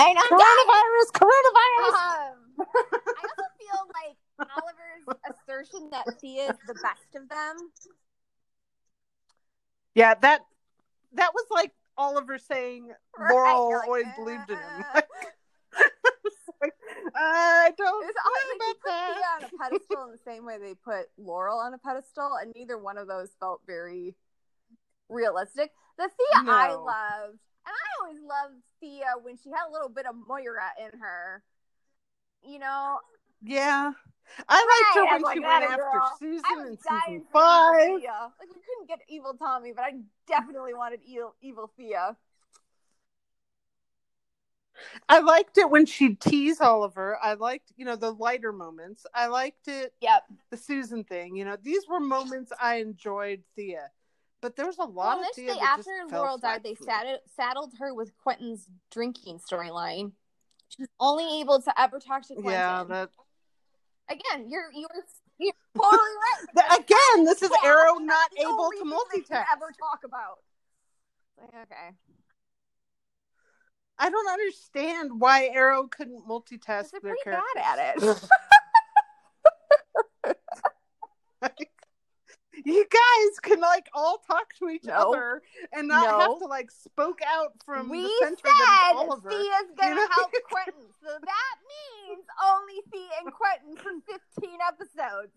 I 0.00 0.12
know. 0.12 0.22
Coronavirus, 0.22 1.10
coronavirus. 1.12 1.94
Um, 1.94 2.36
I 2.60 3.24
also 3.24 3.46
feel 3.58 3.80
like 3.94 4.16
Oliver's 4.56 5.18
assertion 5.42 5.88
that 5.90 6.04
Thea 6.20 6.44
is 6.52 6.56
the 6.68 6.74
best 6.74 7.16
of 7.16 7.28
them. 7.28 7.56
Yeah, 9.96 10.14
that 10.14 10.42
that 11.14 11.32
was 11.34 11.46
like 11.50 11.72
Oliver 11.96 12.38
saying 12.38 12.92
Right, 13.18 13.32
Laurel 13.32 13.68
you're 13.70 13.78
like, 13.80 13.88
always 13.88 14.06
uh, 14.06 14.16
believed 14.16 14.50
in 14.50 14.56
him. 14.56 14.84
uh. 14.94 15.00
It's 17.20 17.24
I 17.26 17.72
don't 17.76 18.04
It 18.04 18.06
was 18.06 18.14
know 18.14 18.32
like, 18.32 18.56
about 18.56 18.80
put 18.80 18.90
that. 18.90 19.14
Thea 19.14 19.28
on 19.36 19.42
a 19.44 19.70
pedestal 19.70 20.04
in 20.04 20.12
the 20.12 20.18
same 20.24 20.44
way 20.44 20.58
they 20.58 20.74
put 20.74 21.06
Laurel 21.18 21.58
on 21.58 21.74
a 21.74 21.78
pedestal, 21.78 22.30
and 22.40 22.52
neither 22.54 22.78
one 22.78 22.96
of 22.98 23.08
those 23.08 23.30
felt 23.40 23.60
very 23.66 24.14
realistic. 25.08 25.72
The 25.98 26.08
Thea 26.08 26.52
I 26.52 26.74
loved, 26.74 27.38
and 27.66 27.74
I 27.74 27.86
always 28.00 28.20
loved 28.22 28.62
Thea 28.80 29.14
when 29.22 29.36
she 29.36 29.50
had 29.50 29.68
a 29.68 29.72
little 29.72 29.88
bit 29.88 30.06
of 30.06 30.14
Moira 30.28 30.70
in 30.80 30.98
her. 31.00 31.42
You 32.44 32.60
know, 32.60 32.98
Yeah. 33.42 33.92
I 34.48 34.54
liked 34.56 34.94
her 34.94 35.02
Right, 35.02 35.12
when 35.12 35.24
I'm 35.24 35.32
she 35.34 35.40
like, 35.40 35.60
went 35.60 35.70
after 35.72 35.82
girl." 35.82 36.16
Susan 36.18 36.66
in 36.68 36.76
season 36.78 37.24
five. 37.32 37.88
Like 37.88 38.48
we 38.54 38.60
couldn't 38.60 38.86
get 38.86 39.00
evil 39.08 39.34
Tommy, 39.34 39.72
but 39.74 39.84
I 39.86 39.92
definitely 40.26 40.74
wanted 40.74 41.00
evil, 41.04 41.34
evil 41.40 41.72
Thea. 41.76 42.16
I 45.08 45.20
liked 45.20 45.58
it 45.58 45.70
when 45.70 45.86
she'd 45.86 46.20
tease 46.20 46.60
Oliver. 46.60 47.18
I 47.22 47.34
liked, 47.34 47.72
you 47.76 47.84
know, 47.84 47.96
the 47.96 48.12
lighter 48.12 48.52
moments. 48.52 49.06
I 49.14 49.26
liked 49.26 49.68
it, 49.68 49.94
Yep. 50.00 50.24
the 50.50 50.56
Susan 50.56 51.04
thing. 51.04 51.36
You 51.36 51.44
know, 51.44 51.56
these 51.60 51.86
were 51.88 52.00
moments 52.00 52.52
I 52.60 52.76
enjoyed 52.76 53.42
Thea. 53.56 53.90
But 54.40 54.54
there 54.54 54.66
was 54.66 54.78
a 54.78 54.84
lot 54.84 55.18
Well, 55.18 55.28
of 55.28 55.34
Thea 55.34 55.54
that 55.54 55.62
after 55.62 55.90
Laurel 56.10 56.38
died, 56.38 56.62
they 56.62 56.74
saddled, 56.74 57.20
saddled 57.34 57.72
her 57.78 57.92
with 57.92 58.16
Quentin's 58.18 58.68
drinking 58.90 59.40
storyline. 59.40 60.12
She's 60.68 60.86
only 61.00 61.40
able 61.40 61.60
to 61.62 61.80
ever 61.80 61.98
talk 61.98 62.22
to 62.28 62.34
Quentin. 62.34 62.52
Yeah, 62.52 62.84
that 62.84 63.10
Again, 64.10 64.48
you're 64.48 64.70
you're 64.72 64.88
you're 65.38 65.52
totally 65.76 66.00
right. 66.56 66.78
Again, 66.80 67.24
this 67.24 67.42
is 67.42 67.50
Arrow 67.64 67.94
not 67.94 68.30
able 68.38 68.70
to 68.70 68.84
they 68.84 68.90
multitask. 68.90 69.44
Ever 69.52 69.72
talk 69.78 70.00
about? 70.04 70.38
Like, 71.38 71.66
okay, 71.70 71.90
I 73.98 74.10
don't 74.10 74.28
understand 74.28 75.18
why 75.20 75.46
Arrow 75.52 75.88
couldn't 75.88 76.26
multitask 76.28 76.90
they're 76.92 77.00
pretty 77.00 77.18
characters. 77.24 77.44
bad 77.54 77.78
at 77.78 77.96
it. 77.96 78.02
you 82.64 82.84
guys 82.90 83.40
can 83.42 83.60
like 83.60 83.88
all 83.94 84.18
talk 84.26 84.52
to 84.58 84.68
each 84.68 84.84
No. 84.84 84.94
other 84.94 85.42
and 85.72 85.88
not 85.88 86.10
No. 86.10 86.18
have 86.18 86.38
to 86.40 86.46
like 86.46 86.70
spoke 86.70 87.20
out 87.26 87.52
from 87.64 87.88
we 87.88 88.02
the 88.02 88.10
center 88.20 88.36
that 88.44 88.90
said 88.92 89.02
is 89.04 89.08
Oliver. 89.08 89.30
Thea's 89.30 89.70
gonna 89.76 89.90
you 89.90 89.94
know? 89.96 90.08
help 90.12 90.32
Quentin, 90.50 90.74
so 91.02 91.08
that 91.08 91.54
means 92.08 92.24
only 92.44 92.74
Thea 92.92 93.08
and 93.24 93.32
Quentin 93.32 93.76
for 93.76 93.90
15 94.40 94.58
episodes. 94.66 95.32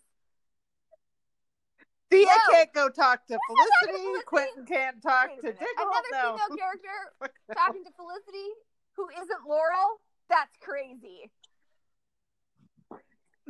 Thea 2.11 2.25
No. 2.25 2.53
can't 2.53 2.73
go 2.73 2.89
talk 2.89 3.25
to 3.27 3.33
not 3.33 3.39
talking 3.49 3.57
to 3.57 3.89
Felicity. 3.89 4.03
Felicity. 4.03 4.25
Quentin 4.25 4.65
can't 4.65 5.01
talk 5.01 5.29
to. 5.37 5.41
Diggle. 5.41 5.65
Another 5.79 6.07
no. 6.11 6.37
female 6.37 6.57
character 6.59 7.33
talking 7.55 7.83
to 7.85 7.91
Felicity 7.95 8.49
who 8.97 9.07
isn't 9.09 9.47
Laurel. 9.47 10.01
That's 10.29 10.55
crazy. 10.61 11.31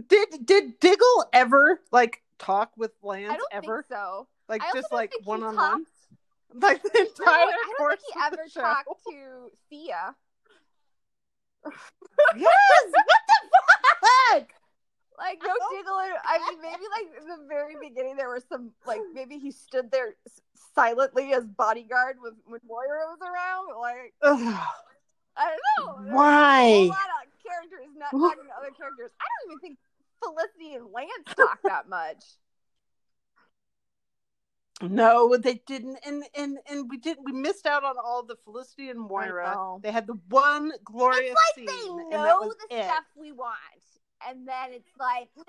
Did 0.07 0.45
did 0.45 0.79
Diggle 0.79 1.25
ever 1.33 1.81
like 1.91 2.21
talk 2.39 2.71
with 2.77 2.91
Lance 3.03 3.31
I 3.33 3.37
don't 3.37 3.53
ever? 3.53 3.83
think 3.87 3.99
so. 3.99 4.27
Like 4.47 4.61
just 4.73 4.91
like 4.91 5.11
one 5.23 5.43
on 5.43 5.55
one? 5.55 5.85
Like 6.53 6.81
the 6.83 6.89
No, 6.93 7.01
entire 7.01 7.35
I 7.47 7.51
don't 7.51 7.77
course 7.77 7.99
think 8.01 8.13
he 8.13 8.21
ever 8.25 8.49
show. 8.49 8.61
talked 8.61 8.89
to 9.09 9.51
Thea. 9.69 10.15
yes. 12.35 12.45
what 12.45 12.91
the 12.91 12.97
fuck? 12.97 13.20
Like 15.21 15.39
no 15.45 15.53
Oh. 15.53 16.13
I 16.25 16.39
mean, 16.49 16.61
maybe 16.61 16.83
like 16.91 17.21
in 17.21 17.27
the 17.27 17.47
very 17.47 17.75
beginning 17.79 18.15
there 18.15 18.29
was 18.29 18.43
some 18.49 18.71
like 18.85 19.01
maybe 19.13 19.37
he 19.37 19.51
stood 19.51 19.91
there 19.91 20.15
silently 20.75 21.33
as 21.33 21.45
bodyguard 21.45 22.17
with 22.21 22.33
when 22.45 22.59
Moira 22.67 23.05
was 23.07 23.19
around. 23.21 23.79
Like 23.79 24.13
Ugh. 24.23 24.67
I 25.37 25.45
don't 25.45 25.59
know. 25.77 26.03
There's 26.03 26.15
Why? 26.15 26.61
A 26.61 26.75
whole 26.75 26.87
lot 26.87 26.97
of 26.97 27.43
characters 27.45 27.87
not 27.95 28.11
talking 28.11 28.45
to 28.45 28.57
other 28.57 28.71
characters. 28.71 29.11
I 29.19 29.25
don't 29.25 29.51
even 29.51 29.59
think 29.59 29.77
Felicity 30.23 30.75
and 30.75 30.91
Lance 30.91 31.35
talk 31.35 31.59
that 31.63 31.87
much. 31.87 32.23
No, 34.83 35.37
they 35.37 35.61
didn't, 35.67 35.99
and 36.07 36.23
and 36.35 36.57
and 36.67 36.89
we 36.89 36.97
didn't. 36.97 37.23
We 37.23 37.33
missed 37.33 37.67
out 37.67 37.83
on 37.83 37.97
all 38.03 38.23
the 38.23 38.35
Felicity 38.43 38.89
and 38.89 38.99
Moira. 38.99 39.77
They 39.79 39.91
had 39.91 40.07
the 40.07 40.17
one 40.29 40.71
glorious 40.83 41.35
it's 41.55 41.67
like 41.67 41.69
scene, 41.69 42.09
they 42.09 42.17
know 42.17 42.51
the 42.67 42.75
it. 42.75 42.85
stuff 42.85 43.03
we 43.15 43.31
want, 43.31 43.59
and 44.29 44.47
then 44.47 44.71
it's 44.73 44.91
like 44.99 45.29
no, 45.37 45.43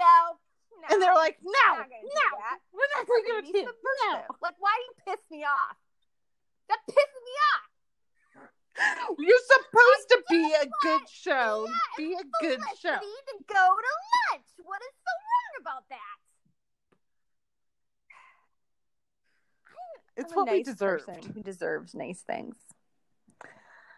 no. 0.81 0.87
And 0.91 1.03
they're 1.03 1.15
like, 1.15 1.39
we're 1.43 1.53
"No, 1.53 1.79
not 1.79 1.89
gonna 1.91 2.03
do 2.03 2.09
no, 2.09 2.29
that. 2.39 2.59
we're 2.73 2.93
not 2.97 3.07
going 3.07 3.25
gonna 3.29 3.43
do 3.43 3.59
it. 3.59 3.67
subversive. 3.69 4.37
Like, 4.41 4.55
why 4.59 4.73
do 4.77 4.83
you 4.89 4.95
piss 5.07 5.23
me 5.31 5.45
off? 5.45 5.77
That 6.69 6.79
pisses 6.89 7.21
me 7.25 7.35
off. 7.53 7.69
You're 9.19 9.47
supposed 9.47 10.07
to 10.11 10.23
be 10.31 10.55
a 10.63 10.67
good 10.83 11.03
show. 11.11 11.67
Yeah, 11.69 11.97
Be 11.99 12.15
a 12.15 12.25
good 12.41 12.61
show. 12.81 12.97
Need 12.97 13.27
to 13.29 13.45
go 13.47 13.65
to 13.77 13.93
lunch. 14.33 14.49
What 14.65 14.81
is 14.81 14.95
so 14.97 15.13
wrong 15.13 15.53
about 15.61 15.89
that? 15.91 16.17
It's 20.17 20.33
I'm 20.33 20.39
a 20.39 20.45
what 20.45 20.53
we 20.53 20.63
deserve. 20.63 21.03
Who 21.35 21.43
deserves 21.43 21.95
nice 21.95 22.21
things. 22.21 22.57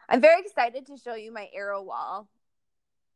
I'm 0.08 0.20
very 0.20 0.40
excited 0.40 0.87
to 0.87 0.96
show 0.96 1.14
you 1.14 1.32
my 1.32 1.48
arrow 1.54 1.82
wall. 1.82 2.28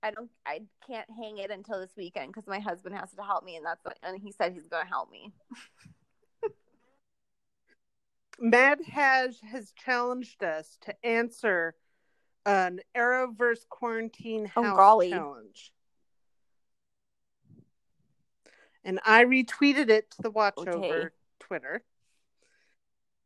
I 0.02 0.10
don't. 0.12 0.30
I 0.46 0.60
can't 0.86 1.08
hang 1.10 1.38
it 1.38 1.50
until 1.50 1.80
this 1.80 1.90
weekend 1.96 2.28
because 2.28 2.46
my 2.46 2.60
husband 2.60 2.94
has 2.94 3.10
to 3.12 3.22
help 3.22 3.44
me, 3.44 3.56
and 3.56 3.66
that's 3.66 3.84
what, 3.84 3.98
and 4.02 4.20
he 4.20 4.32
said 4.32 4.52
he's 4.52 4.68
going 4.68 4.84
to 4.84 4.88
help 4.88 5.10
me. 5.10 5.32
Mad 8.38 8.78
has 8.92 9.40
has 9.40 9.72
challenged 9.72 10.44
us 10.44 10.78
to 10.82 10.94
answer 11.04 11.74
an 12.46 12.80
Arrowverse 12.96 13.68
quarantine 13.68 14.50
Oh, 14.56 14.62
house 14.62 14.76
golly. 14.76 15.10
challenge. 15.10 15.72
And 18.84 19.00
I 19.04 19.24
retweeted 19.24 19.90
it 19.90 20.10
to 20.12 20.22
the 20.22 20.30
Watch 20.30 20.54
Okay. 20.58 20.70
Over 20.70 21.12
Twitter. 21.40 21.82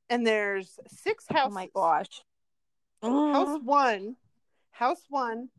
And 0.08 0.26
there's 0.26 0.80
six 0.88 1.26
houses. 1.28 1.46
Oh 1.46 1.50
my 1.50 1.68
gosh! 1.74 2.22
House 3.02 3.60
one, 3.62 4.16
House 4.70 5.04
one, 5.08 5.50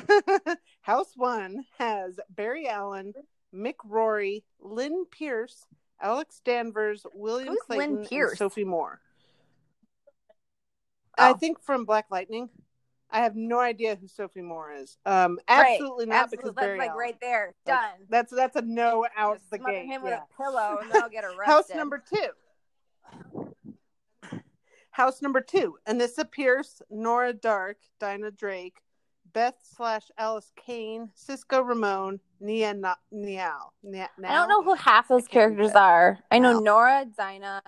House 0.82 1.12
one 1.16 1.64
has 1.78 2.18
Barry 2.30 2.68
Allen, 2.68 3.12
Mick 3.54 3.74
Rory, 3.84 4.44
Lynn 4.60 5.04
Pierce, 5.10 5.66
Alex 6.00 6.40
Danvers, 6.44 7.04
William 7.14 7.48
Who's 7.50 7.58
Lynn 7.68 8.04
Clayton, 8.04 8.28
and 8.28 8.38
Sophie 8.38 8.64
Moore. 8.64 9.00
I 11.18 11.30
Oh. 11.30 11.34
think 11.34 11.60
from 11.60 11.84
Black 11.84 12.06
Lightning. 12.10 12.48
I 13.10 13.20
have 13.20 13.36
no 13.36 13.60
idea 13.60 13.94
who 13.96 14.08
Sophie 14.08 14.40
Moore 14.40 14.72
is. 14.72 14.96
Um, 15.04 15.38
Right. 15.48 15.72
absolutely 15.74 16.06
not 16.06 16.24
Absolutely. 16.24 16.36
because 16.38 16.54
That's 16.54 16.64
Barry 16.66 16.78
like 16.78 16.88
Allen. 16.88 16.98
right 16.98 17.20
there. 17.20 17.54
Like, 17.66 17.78
Done. 17.80 18.06
That's 18.08 18.32
that's 18.32 18.56
a 18.56 18.62
no 18.62 19.06
out 19.16 19.36
Just 19.38 19.50
the 19.50 19.58
gate. 19.58 19.84
him 19.86 20.02
with 20.02 20.14
a 20.14 20.24
pillow, 20.36 20.78
and 20.80 20.90
I'll 20.94 21.10
get 21.10 21.24
arrested. 21.26 21.44
House 21.44 21.68
number 21.74 21.98
two. 22.10 22.30
House 24.92 25.20
number 25.22 25.40
two. 25.42 25.78
Anissa 25.86 26.30
Pierce, 26.30 26.80
Nora 26.90 27.32
Darhk, 27.34 27.76
Dinah 27.98 28.30
Drake, 28.30 28.78
Beth 29.32 29.56
slash 29.76 30.10
Alice 30.18 30.50
Kane, 30.56 31.10
Cisco 31.14 31.62
Ramon, 31.62 32.20
Nia 32.40 32.74
Na- 32.74 32.94
Niao. 33.12 33.70
Nia- 33.82 34.10
I 34.22 34.34
don't 34.34 34.48
know 34.48 34.62
who 34.62 34.74
half 34.74 35.08
those 35.08 35.26
characters 35.26 35.72
are. 35.72 36.18
I 36.30 36.38
know 36.38 36.58
Nora, 36.60 37.06
Dinah. 37.16 37.62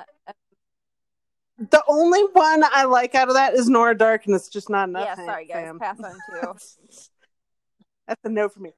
The 1.58 1.82
only 1.88 2.22
one 2.32 2.64
I 2.64 2.84
like 2.84 3.14
out 3.14 3.28
of 3.28 3.34
that 3.34 3.54
is 3.54 3.68
Nora 3.68 3.94
Darhk, 3.94 4.26
and 4.26 4.34
it's 4.34 4.48
just 4.48 4.68
not 4.68 4.88
enough. 4.88 5.06
Yeah, 5.06 5.24
sorry 5.26 5.46
guys. 5.46 5.54
fam. 5.64 5.78
Pass 5.78 6.00
on 6.00 6.12
two. 6.30 6.40
That's 8.08 8.20
a 8.24 8.28
no 8.28 8.48
for 8.48 8.60
me. 8.60 8.72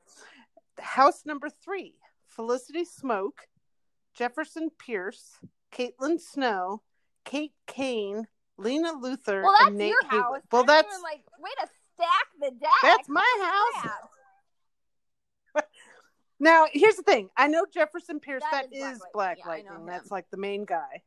House 0.78 1.22
number 1.24 1.48
three 1.48 1.94
Felicity 2.28 2.84
Smoak, 2.84 3.32
Jefferson 4.14 4.70
Pierce, 4.78 5.38
Caitlin 5.72 6.20
Snow, 6.20 6.82
Kate 7.24 7.54
Kane, 7.66 8.28
Lena 8.58 8.92
Luthor, 8.92 9.42
Well, 9.42 9.52
that's 9.58 9.68
and 9.68 9.78
Nate 9.78 9.88
your 9.88 10.04
house. 10.08 10.40
Well, 10.52 10.60
I'm 10.62 10.66
that's 10.66 11.02
like, 11.02 11.22
wait 11.40 11.54
to 11.60 11.68
stack 11.96 12.26
the 12.40 12.50
deck. 12.52 12.70
that's 12.82 13.08
my 13.08 13.72
house. 13.84 15.64
Now, 16.38 16.66
here's 16.70 16.96
the 16.96 17.02
thing. 17.02 17.30
I 17.34 17.46
know 17.48 17.64
Jefferson 17.72 18.20
Pierce. 18.20 18.42
That 18.50 18.66
that 18.70 18.76
is 18.76 19.00
Black 19.14 19.38
Lightning. 19.38 19.44
Black 19.46 19.62
Yeah, 19.64 19.70
Lightning. 19.70 19.86
That's 19.86 20.10
like 20.10 20.26
the 20.30 20.36
main 20.36 20.66
guy. 20.66 21.00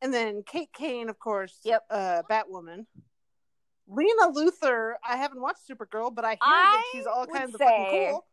And 0.00 0.14
then 0.14 0.42
Kate 0.46 0.72
Kane, 0.72 1.10
of 1.10 1.18
course. 1.18 1.58
Yep. 1.62 1.82
Uh, 1.90 2.22
Batwoman. 2.30 2.86
Lena 3.86 4.32
Luthor. 4.32 4.94
I 5.06 5.18
haven't 5.18 5.42
watched 5.42 5.68
Supergirl, 5.70 6.14
but 6.14 6.24
I 6.24 6.30
hear 6.30 6.38
that 6.40 6.82
she's 6.92 7.06
all 7.06 7.26
kinds 7.26 7.54
of 7.54 7.60
fucking 7.60 8.12
cool. 8.12 8.24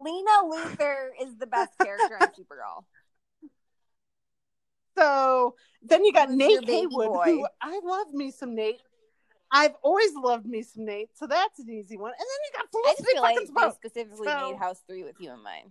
Lena 0.00 0.30
Luthor 0.44 1.08
is 1.20 1.36
the 1.36 1.48
best 1.48 1.72
character 1.82 2.16
in 2.20 2.28
Supergirl. 2.28 2.84
So 4.96 5.56
then 5.82 6.04
you 6.04 6.12
got 6.12 6.30
Nate 6.30 6.64
Heywood, 6.64 7.08
boy? 7.08 7.24
who 7.24 7.46
I 7.60 7.80
love 7.82 8.12
me 8.12 8.30
some 8.30 8.54
Nate. 8.54 8.80
I've 9.56 9.74
always 9.82 10.12
loved 10.14 10.46
me 10.46 10.62
some 10.62 10.84
Nate, 10.84 11.10
so 11.16 11.28
that's 11.28 11.60
an 11.60 11.70
easy 11.70 11.96
one. 11.96 12.10
And 12.10 12.18
then 12.18 12.26
you 12.44 12.52
got 12.58 12.66
I 12.86 12.94
just 12.98 13.08
feel 13.08 13.22
like 13.22 13.38
they 13.38 13.70
specifically 13.88 14.26
So- 14.26 14.50
made 14.50 14.58
House 14.58 14.82
Three 14.86 15.04
with 15.04 15.14
you 15.20 15.30
in 15.32 15.42
mind. 15.42 15.70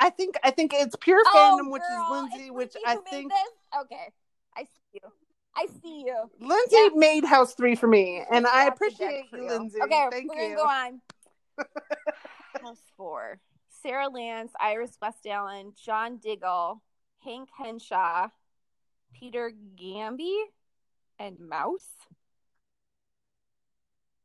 I 0.00 0.08
think 0.10 0.36
I 0.42 0.50
think 0.50 0.72
it's 0.74 0.96
pure 0.96 1.22
Oh, 1.26 1.58
fandom, 1.60 1.70
which 1.70 1.82
girl, 1.82 2.24
is 2.24 2.32
Lindsay, 2.32 2.50
which 2.50 2.74
I 2.86 2.96
think 2.96 3.30
this? 3.30 3.82
Okay, 3.82 4.08
I 4.56 4.64
see 4.64 4.70
you. 4.94 5.12
I 5.54 5.66
see 5.82 6.04
you. 6.06 6.30
Lindsay 6.40 6.76
Yeah. 6.76 6.88
made 6.94 7.24
House 7.24 7.54
Three 7.54 7.76
for 7.76 7.86
me, 7.86 8.24
and 8.30 8.46
I 8.46 8.66
appreciate 8.66 9.26
you, 9.32 9.46
Lindsay. 9.46 9.80
Okay, 9.82 10.08
Thank 10.10 10.32
we're 10.34 10.40
you. 10.48 10.56
gonna 10.56 10.56
go 10.56 10.66
on. 10.66 11.02
House 12.62 12.82
four: 12.96 13.38
Sarah 13.82 14.08
Lance, 14.08 14.52
Iris 14.58 14.96
West 15.02 15.26
Allen, 15.26 15.74
John 15.76 16.16
Diggle, 16.16 16.82
Hank 17.22 17.50
Henshaw, 17.56 18.28
Peter 19.12 19.52
Gambi, 19.76 20.34
and 21.22 21.38
Mouse. 21.40 21.86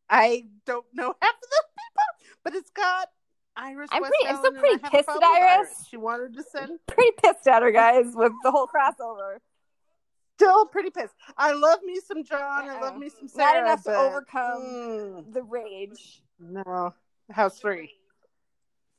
I 0.09 0.45
don't 0.65 0.85
know 0.93 1.13
half 1.21 1.33
of 1.35 1.41
those 1.41 1.71
people, 1.77 2.31
but 2.43 2.55
it's 2.55 2.69
got 2.71 3.09
Iris. 3.55 3.89
I'm 3.91 4.01
West 4.01 4.13
pretty- 4.19 4.29
I'm 4.33 4.37
still 4.39 4.51
pretty 4.59 4.83
I 4.83 4.87
have 4.87 4.93
a 4.93 4.97
pissed 4.97 5.09
at 5.09 5.15
with 5.15 5.23
Iris. 5.23 5.85
She 5.89 5.97
wanted 5.97 6.33
to 6.35 6.43
send. 6.43 6.79
Pretty 6.87 7.11
pissed 7.23 7.47
at 7.47 7.61
her 7.61 7.71
guys 7.71 8.05
with 8.13 8.31
the 8.43 8.51
whole 8.51 8.67
crossover. 8.67 9.37
Still 10.37 10.67
pretty 10.67 10.91
pissed. 10.91 11.15
I 11.35 11.51
love 11.53 11.79
me 11.83 11.99
some 12.05 12.23
John. 12.23 12.69
I 12.69 12.79
love 12.79 12.95
me 12.97 13.09
some 13.09 13.23
Not 13.23 13.31
Sarah. 13.31 13.65
enough 13.65 13.83
to 13.85 13.95
overcome 13.95 14.61
mm, 14.63 15.33
The 15.33 15.41
rage. 15.41 16.21
no, 16.39 16.93
House 17.31 17.57
Three. 17.59 17.96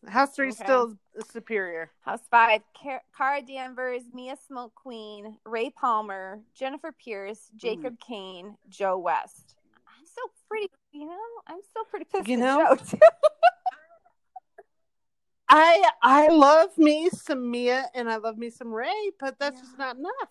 House 0.07 0.35
Three 0.37 0.49
Okay. 0.49 0.63
still 0.65 0.97
superior. 1.31 1.91
House 2.01 2.21
five: 2.31 2.63
Car- 2.81 3.03
Kara 3.17 3.43
Danvers, 3.43 4.03
Mia 4.13 4.37
Smoak 4.37 4.73
Queen, 4.75 5.39
Ray 5.45 5.71
Palmer, 5.71 6.41
Jennifer 6.55 6.93
Pierce, 6.93 7.51
Jacob 7.57 7.99
Kane, 7.99 8.57
Joe 8.69 8.97
West. 8.99 9.57
I'm 9.89 10.07
so 10.07 10.23
pretty, 10.49 10.69
you 10.93 11.07
know. 11.07 11.19
I'm 11.47 11.59
still 11.69 11.85
pretty 11.85 12.05
pissed 12.05 12.29
You 12.29 12.37
at 12.37 12.41
know? 12.41 12.77
I 15.49 15.91
I 16.03 16.29
love 16.29 16.77
me 16.77 17.09
some 17.11 17.51
Mia 17.51 17.87
and 17.95 18.11
I 18.11 18.17
love 18.17 18.37
me 18.37 18.51
some 18.51 18.73
Ray, 18.73 19.11
but 19.19 19.39
that's 19.39 19.57
Yeah. 19.57 19.63
just 19.63 19.79
not 19.79 19.97
enough. 19.97 20.31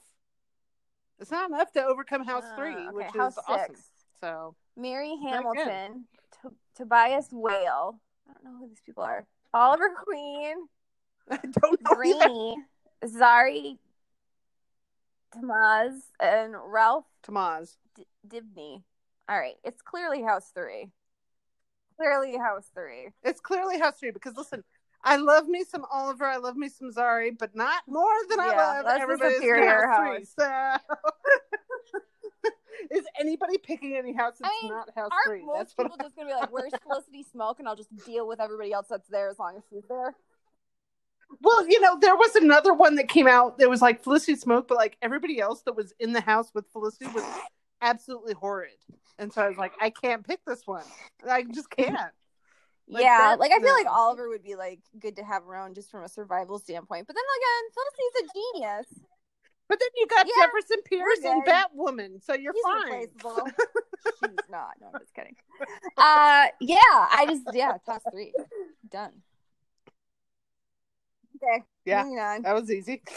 It's 1.20 1.32
not 1.32 1.49
enough 1.49 1.72
to 1.74 1.84
overcome 1.84 2.24
House 2.24 2.43
Uh, 2.45 2.55
Three, 2.55 2.74
okay, 2.76 2.91
which 2.91 3.07
House 3.07 3.34
is 3.34 3.43
awesome. 3.47 3.76
So 4.22 4.55
Mary 4.76 5.15
Hamilton, 5.24 6.05
T- 6.41 6.49
Tobias 6.76 7.30
Whale. 7.32 7.99
I 8.30 8.34
don't 8.34 8.43
know 8.43 8.57
who 8.59 8.68
these 8.70 8.82
people 8.86 9.03
are. 9.03 9.26
Oliver 9.57 9.89
Queen, 10.03 10.55
I 11.31 11.39
don't 11.59 11.81
know. 11.81 12.03
either. 12.03 13.17
Zari 13.17 13.77
Tomaz, 15.35 15.93
and 16.19 16.53
Ralph 16.63 17.05
Tamaz. 17.23 17.75
D- 17.95 18.05
Dibney. 18.27 18.83
All 19.27 19.39
right, 19.39 19.55
it's 19.63 19.81
clearly 19.81 20.21
House 20.21 20.51
Three. 20.53 20.91
Clearly 21.97 22.37
House 22.37 22.69
Three. 22.75 23.09
It's 23.23 23.39
clearly 23.39 23.79
House 23.79 23.97
Three 23.99 24.11
because 24.11 24.37
listen, 24.37 24.63
I 25.03 25.15
love 25.15 25.47
me 25.47 25.63
some 25.63 25.85
Oliver, 25.91 26.25
I 26.25 26.37
love 26.37 26.55
me 26.55 26.69
some 26.69 26.91
Zari, 26.91 27.35
but 27.35 27.55
not 27.55 27.81
more 27.87 28.13
than 28.29 28.39
I 28.39 28.55
love 28.55 28.85
everybody's 28.87 29.37
superior 29.37 29.87
House 29.87 30.07
Three. 30.17 30.25
So 30.39 30.45
is 32.91 33.05
anybody 33.19 33.57
picking 33.57 33.95
any 33.95 34.13
house 34.13 34.36
that's 34.39 34.53
I 34.53 34.61
mean, 34.63 34.71
not 34.71 34.89
House 34.95 35.11
Three? 35.25 35.45
most 35.45 35.57
That's 35.57 35.73
what 35.75 35.91
people 35.91 35.97
just 36.01 36.15
gonna 36.15 36.30
be 36.30 36.34
like, 36.34 36.51
"Where's 36.51 36.73
Felicity 36.84 37.25
Smoak?" 37.36 37.59
and 37.59 37.67
I'll 37.67 37.75
just 37.75 37.95
deal 38.05 38.28
with 38.28 38.39
everybody 38.39 38.73
else 38.73 38.88
that's 38.89 39.07
there 39.09 39.30
as 39.30 39.39
long 39.39 39.57
as 39.57 39.63
she's 39.69 39.84
there. 39.89 40.15
Well, 41.41 41.67
you 41.67 41.82
know, 41.82 41.97
there 41.99 42.15
was 42.15 42.36
another 42.36 42.73
one 42.73 42.95
that 42.95 43.09
came 43.09 43.28
out 43.28 43.57
that 43.57 43.69
was 43.69 43.82
like 43.82 44.03
Felicity 44.03 44.36
Smoak, 44.36 44.67
but 44.67 44.78
like 44.78 44.97
everybody 45.01 45.39
else 45.39 45.61
that 45.63 45.75
was 45.75 45.93
in 45.99 46.13
the 46.13 46.21
house 46.21 46.51
with 46.53 46.65
Felicity 46.71 47.07
was 47.07 47.25
absolutely 47.82 48.34
horrid. 48.34 48.71
And 49.19 49.32
so 49.34 49.41
I 49.41 49.49
was 49.49 49.57
like, 49.57 49.73
I 49.82 49.89
can't 49.89 50.25
pick 50.25 50.39
this 50.45 50.65
one. 50.65 50.84
I 51.28 51.43
just 51.43 51.69
can't. 51.69 52.11
Like, 52.89 53.03
yeah, 53.03 53.36
like 53.38 53.51
I 53.51 53.59
feel 53.59 53.73
like 53.73 53.88
Oliver 53.88 54.30
would 54.30 54.43
be 54.43 54.55
like 54.55 54.80
good 54.97 55.17
to 55.17 55.23
have 55.23 55.45
around 55.45 55.75
just 55.75 55.91
from 55.91 56.03
a 56.03 56.09
survival 56.09 56.57
standpoint. 56.57 57.05
But 57.05 57.17
then 57.17 57.23
again, 57.38 57.71
Felicity's 57.73 58.21
a 58.21 58.34
genius. 58.34 59.07
But 59.70 59.80
then 59.80 59.89
you 59.97 60.07
got 60.07 60.26
Yeah, 60.26 60.45
Jefferson 60.45 60.82
Pierce 60.86 61.24
and. 61.26 61.43
Batwoman, 61.43 62.24
so 62.24 62.34
you're 62.34 62.53
He's 62.53 62.63
fine. 62.63 62.84
replaceable. 62.84 63.47
She's 64.20 64.49
not. 64.49 64.72
No, 64.80 64.88
I'm 64.93 64.99
just 64.99 65.13
kidding. 65.13 65.36
Uh, 65.97 66.47
yeah, 66.61 66.78
I 66.91 67.26
just 67.28 67.43
yeah, 67.53 67.74
toss 67.86 68.01
three, 68.11 68.34
done. 68.89 69.11
Okay, 71.43 71.63
Yeah. 71.86 72.03
That 72.43 72.53
was 72.53 72.72
easy. 72.72 73.01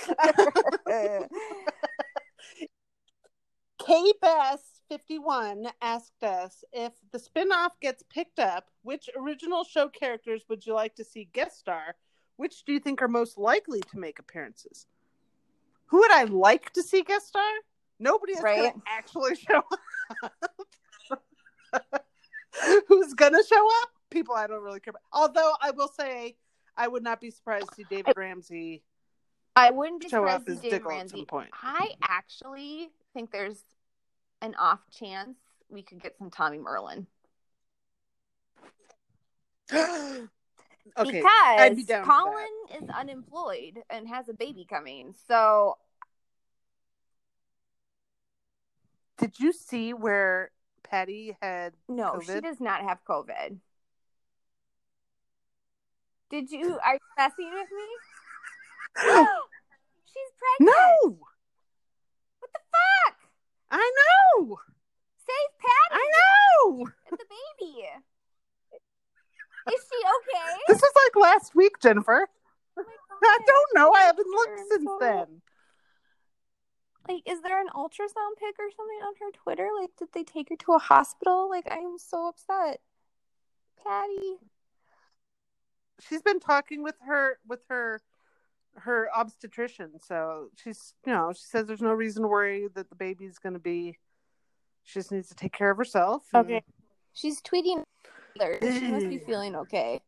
K 3.87 4.13
Bass 4.21 4.61
51 4.91 5.69
asked 5.81 6.23
us 6.23 6.65
if 6.73 6.93
the 7.13 7.19
spinoff 7.19 7.71
gets 7.81 8.03
picked 8.13 8.39
up, 8.39 8.67
which 8.83 9.09
original 9.17 9.65
show 9.65 9.89
characters 9.89 10.45
would 10.49 10.67
you 10.67 10.75
like 10.75 10.95
to 10.97 11.05
see 11.05 11.29
guest 11.33 11.59
star? 11.59 11.95
Which 12.37 12.65
do 12.65 12.73
you 12.73 12.81
think 12.81 13.01
are 13.01 13.09
most 13.09 13.39
likely 13.39 13.81
to 13.81 13.99
make 13.99 14.19
appearances? 14.19 14.87
Who 15.91 15.99
would 15.99 16.13
I 16.13 16.25
like 16.25 16.73
to 16.73 16.83
see 16.83 17.03
guest 17.03 17.29
star? 17.29 17.43
Nobody 17.99 18.33
is 18.33 18.41
gonna 18.41 18.73
actually 18.87 19.37
show 19.49 19.63
up. 20.23 20.43
Who's 22.89 23.15
going 23.15 23.33
to 23.33 23.45
show 23.49 23.67
up? 23.83 23.91
People 24.11 24.35
I 24.35 24.47
don't 24.47 24.63
really 24.63 24.81
care 24.81 24.91
about. 24.91 25.03
Although 25.13 25.53
I 25.63 25.71
will 25.71 25.89
say, 25.89 26.37
I 26.77 26.89
would 26.89 27.03
not 27.03 27.21
be 27.21 27.31
surprised 27.31 27.69
to 27.69 27.75
see 27.77 27.85
David 27.89 28.15
Ramsey 28.17 28.83
I 29.55 29.71
wouldn't 29.71 30.01
be 30.01 30.09
show 30.09 30.25
up 30.25 30.41
surprised 30.41 30.49
if 30.49 30.55
as 30.57 30.61
David 30.63 30.77
Diggle 30.79 30.91
Ramsey. 30.91 31.25
point. 31.27 31.51
I 31.53 31.91
actually 32.03 32.91
think 33.15 33.31
there's 33.31 33.65
an 34.43 34.55
off 34.55 34.81
chance 34.91 35.37
we 35.69 35.83
could 35.83 36.01
get 36.01 36.17
some 36.19 36.31
Tommy 36.31 36.59
Merlyn 36.59 37.07
okay, 40.97 41.11
because 41.13 41.31
I'd 41.59 41.77
be 41.77 41.85
down 41.85 42.05
Colin 42.05 42.45
is 42.83 42.89
unemployed 42.91 43.79
and 43.89 44.09
has 44.09 44.29
a 44.29 44.33
baby 44.35 44.67
coming. 44.69 45.15
So 45.29 45.77
Did 49.19 49.39
you 49.39 49.53
see 49.53 49.93
where 49.93 50.51
Patti 50.83 51.37
had? 51.43 51.75
no, 51.89 52.21
she 52.25 52.41
does 52.41 52.61
not 52.61 52.83
have 52.83 52.99
COVID. 53.09 53.59
Did 56.31 56.51
you? 56.51 56.79
Are 56.85 56.95
you 56.95 57.01
messing 57.19 57.51
with 57.53 57.69
me? 57.71 59.07
No. 59.07 59.27
She's 60.07 60.33
pregnant. 60.39 60.77
No, 61.05 61.19
What 62.39 62.51
the 62.53 62.61
fuck? 62.71 63.17
I 63.71 63.93
know, 64.39 64.59
Save 65.19 65.59
Patti 65.59 65.93
I 65.93 66.11
know. 66.17 66.87
and 67.11 67.19
the 67.19 67.25
baby. 67.61 67.83
Is 69.69 69.75
she 69.91 69.99
okay? 70.07 70.57
This 70.69 70.79
is 70.79 70.93
like 70.97 71.23
last 71.23 71.55
week, 71.55 71.79
Jennifer. 71.81 72.27
Oh 72.79 72.85
I 73.23 73.39
don't 73.47 73.69
know. 73.75 73.93
I 73.93 74.01
haven't 74.03 74.27
looked 74.29 74.61
since 74.71 74.91
then. 75.01 75.43
Like, 77.09 77.23
is 77.27 77.41
there 77.43 77.61
an 77.61 77.69
ultrasound 77.75 78.37
pic 78.39 78.57
or 78.59 78.71
something 78.77 79.01
on 79.05 79.15
her 79.21 79.31
Twitter? 79.43 79.69
Like, 79.81 79.91
did 79.99 80.09
they 80.13 80.23
take 80.23 80.49
her 80.51 80.57
to 80.57 80.73
a 80.73 80.79
hospital? 80.79 81.49
Like, 81.51 81.67
I 81.71 81.77
am 81.79 81.99
so 81.99 82.29
upset. 82.29 82.81
Patti. 83.85 84.37
She's 86.01 86.23
been 86.23 86.41
talking 86.41 86.83
with 86.83 86.95
her 87.07 87.39
with 87.47 87.61
her 87.69 88.01
her 88.77 89.09
obstetrician, 89.15 89.99
so 90.01 90.49
she's 90.63 90.95
you 91.05 91.13
know 91.13 91.33
she 91.35 91.43
says 91.43 91.67
there's 91.67 91.83
no 91.83 91.93
reason 91.93 92.23
to 92.23 92.29
worry 92.29 92.69
that 92.75 92.89
the 92.89 92.95
baby's 92.97 93.39
going 93.39 93.55
to 93.55 93.59
be. 93.59 93.99
She 94.85 94.99
just 95.01 95.13
needs 95.13 95.29
to 95.29 95.35
take 95.35 95.53
care 95.53 95.71
of 95.71 95.77
herself. 95.77 96.25
and- 96.33 96.47
Okay. 96.47 96.65
She's 97.13 97.43
tweeting. 97.43 97.83
She 98.63 98.91
must 98.91 99.09
be 99.09 99.19
feeling 99.19 99.57
okay. 99.57 100.01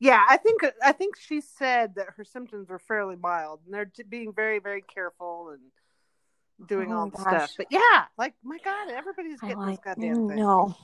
Yeah, 0.00 0.22
I 0.28 0.36
think 0.36 0.62
I 0.84 0.92
think 0.92 1.16
she 1.18 1.40
said 1.40 1.96
that 1.96 2.06
her 2.16 2.24
symptoms 2.24 2.68
were 2.68 2.78
fairly 2.78 3.16
mild, 3.16 3.60
and 3.64 3.74
they're 3.74 3.90
being 4.08 4.32
very 4.32 4.60
very 4.60 4.82
careful 4.82 5.50
and 5.50 6.68
doing 6.68 6.92
Oh 6.92 6.98
all 6.98 7.10
the 7.10 7.18
stuff. 7.18 7.54
But 7.56 7.66
yeah, 7.70 8.04
like 8.16 8.34
my 8.44 8.58
God, 8.64 8.90
everybody's 8.90 9.40
getting 9.40 9.66
this 9.66 9.78
goddamn 9.84 10.28
thing. 10.28 10.36
no. 10.36 10.74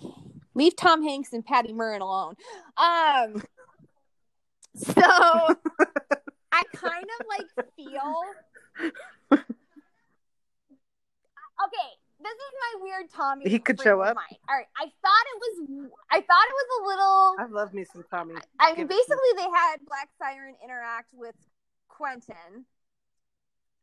Leave 0.54 0.76
Tom 0.76 1.02
Hanks 1.02 1.32
and 1.32 1.44
Patti 1.44 1.72
Murin 1.72 2.00
alone. 2.00 2.34
Um. 2.76 3.42
So 4.76 5.02
I 6.52 6.62
kind 6.72 7.06
of 7.20 7.26
like 7.28 7.66
feel. 7.76 8.24
Okay, 11.66 11.90
this 12.24 12.32
is 12.32 12.52
my 12.60 12.82
weird 12.82 13.10
Tommy. 13.10 13.48
He 13.48 13.58
could 13.58 13.80
show 13.80 14.00
up? 14.00 14.16
mind. 14.16 14.36
All 14.48 14.56
right, 14.56 14.66
I 14.76 14.84
thought 14.84 15.24
it 15.34 15.38
was. 15.40 15.68
I 16.10 16.16
thought 16.20 16.46
it 16.48 16.54
was 16.54 16.68
a 16.80 16.86
little. 16.86 17.36
I 17.38 17.46
love 17.62 17.74
me 17.74 17.84
some 17.84 18.04
Tommy. 18.10 18.34
I 18.58 18.74
mean, 18.74 18.86
basically, 18.86 19.32
they 19.36 19.42
had 19.42 19.76
Black 19.86 20.08
Siren 20.18 20.54
interact 20.64 21.10
with 21.14 21.34
Quentin 21.88 22.64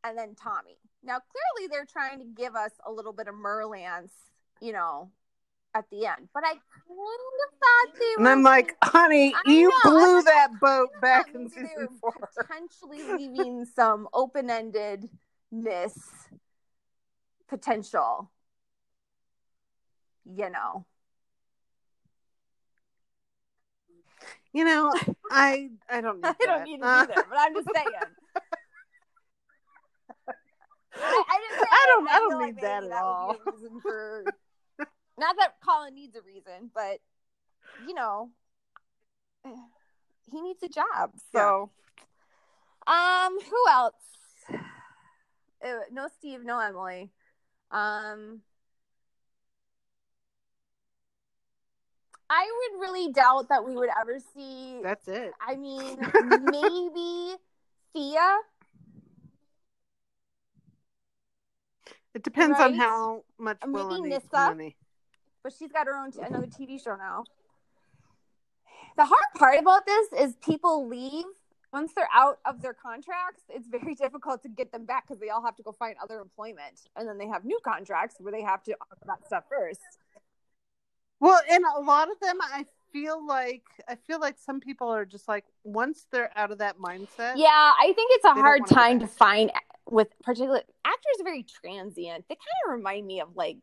and 0.03 0.17
then 0.17 0.35
Tommy. 0.35 0.77
Now, 1.03 1.19
clearly, 1.19 1.67
they're 1.69 1.85
trying 1.85 2.19
to 2.19 2.25
give 2.25 2.55
us 2.55 2.71
a 2.85 2.91
little 2.91 3.13
bit 3.13 3.27
of 3.27 3.35
Merlance, 3.35 4.11
you 4.59 4.73
know, 4.73 5.09
at 5.75 5.89
the 5.91 6.05
end. 6.07 6.27
But 6.33 6.43
I 6.43 6.49
kind 6.53 6.59
of 6.59 7.59
thought 7.59 7.99
they 7.99 8.13
And 8.17 8.25
were 8.25 8.31
I'm 8.31 8.43
like, 8.43 8.75
honey, 8.83 9.33
I 9.35 9.51
you 9.51 9.69
know, 9.69 9.91
blew 9.91 10.15
was- 10.17 10.25
that 10.25 10.49
boat 10.59 10.89
back 11.01 11.33
in 11.33 11.49
season 11.49 11.87
four. 12.01 12.13
potentially 12.37 13.03
leaving 13.17 13.65
some 13.65 14.07
open-endedness 14.13 15.07
potential. 17.51 18.31
You 20.25 20.49
know. 20.49 20.85
You 24.53 24.65
know, 24.65 24.93
I 25.29 25.69
I 25.89 26.01
don't 26.01 26.17
need 26.21 26.25
I 26.25 26.31
that. 26.33 26.39
don't 26.39 26.63
need 26.63 26.75
it 26.79 26.83
Uh, 26.83 26.87
either, 26.87 27.13
but 27.29 27.37
I'm 27.37 27.53
just 27.53 27.67
saying. 27.73 27.87
I, 30.93 31.23
I, 31.29 31.39
just 31.49 31.71
I 31.71 31.85
don't- 31.87 32.05
saying, 32.07 32.15
I 32.15 32.19
don't 32.19 32.45
need 32.45 32.55
like 32.55 32.61
that 32.61 32.83
at 32.83 33.27
would 33.27 33.37
be 33.45 33.49
a 33.49 33.53
reason 33.53 33.79
for 33.81 34.25
not 35.17 35.35
that 35.37 35.53
Colin 35.65 35.95
needs 35.95 36.15
a 36.15 36.21
reason, 36.21 36.69
but 36.73 36.99
you 37.87 37.93
know, 37.93 38.29
he 40.31 40.41
needs 40.41 40.61
a 40.63 40.69
job. 40.69 41.13
So, 41.33 41.71
um, 42.87 43.37
who 43.49 43.63
else? 43.71 43.93
Uh, 45.65 45.79
no 45.91 46.07
Steve, 46.17 46.43
no 46.43 46.59
Emily. 46.59 47.09
Um, 47.71 48.41
I 52.29 52.47
would 52.71 52.81
really 52.81 53.11
doubt 53.11 53.49
that 53.49 53.65
we 53.65 53.75
would 53.75 53.89
ever 53.99 54.17
see. 54.33 54.79
That's 54.83 55.07
it. 55.07 55.33
I 55.45 55.55
mean, 55.55 55.97
maybe 56.51 57.35
Thea. 57.93 58.37
It 62.13 62.23
depends 62.23 62.59
on 62.59 62.73
how 62.73 63.23
much 63.37 63.57
Or 63.63 63.67
maybe 63.67 64.09
needs 64.09 64.23
Nyssa. 64.31 64.45
money. 64.47 64.75
but 65.43 65.53
she's 65.57 65.71
got 65.71 65.87
her 65.87 65.95
own 65.97 66.11
t- 66.11 66.19
another 66.21 66.47
TV 66.47 66.81
show 66.81 66.95
now. 66.95 67.23
The 68.97 69.05
hard 69.05 69.25
part 69.35 69.57
about 69.59 69.85
this 69.85 70.07
is 70.13 70.35
people 70.35 70.87
leave 70.87 71.25
once 71.73 71.93
they're 71.95 72.09
out 72.13 72.39
of 72.45 72.61
their 72.61 72.73
contracts. 72.73 73.43
It's 73.49 73.67
very 73.67 73.95
difficult 74.01 74.43
to 74.43 74.49
get 74.49 74.71
them 74.71 74.85
back 74.85 75.07
because 75.07 75.19
they 75.19 75.29
all 75.29 75.43
have 75.43 75.55
to 75.57 75.63
go 75.63 75.71
find 75.71 75.95
other 76.01 76.19
employment, 76.19 76.81
and 76.95 77.07
then 77.07 77.17
they 77.17 77.27
have 77.27 77.45
new 77.45 77.59
contracts 77.63 78.15
where 78.19 78.31
they 78.31 78.41
have 78.41 78.63
to 78.63 78.73
offer 78.73 79.05
that 79.05 79.25
stuff 79.25 79.43
first. 79.49 79.79
Well, 81.19 81.39
and 81.49 81.63
a 81.77 81.81
lot 81.81 82.09
of 82.09 82.19
them, 82.19 82.39
I 82.41 82.65
feel 82.91 83.25
like 83.25 83.63
I 83.87 83.95
feel 83.95 84.19
like 84.19 84.37
some 84.39 84.59
people 84.59 84.89
are 84.89 85.05
just 85.05 85.27
like 85.27 85.45
once 85.63 86.05
they're 86.11 86.31
out 86.35 86.51
of 86.51 86.57
that 86.59 86.77
mindset. 86.77 87.33
Yeah, 87.35 87.47
I 87.49 87.93
think 87.95 88.11
it's 88.13 88.25
a 88.25 88.33
hard 88.33 88.65
time 88.67 88.99
to 88.99 89.07
find 89.07 89.51
with 89.89 90.07
particular 90.23 90.61
actors. 90.85 91.19
Are 91.19 91.23
very 91.23 91.43
transient. 91.43 92.25
They 92.27 92.35
kind 92.35 92.65
of 92.65 92.71
remind 92.71 93.05
me 93.05 93.21
of 93.21 93.35
like 93.35 93.57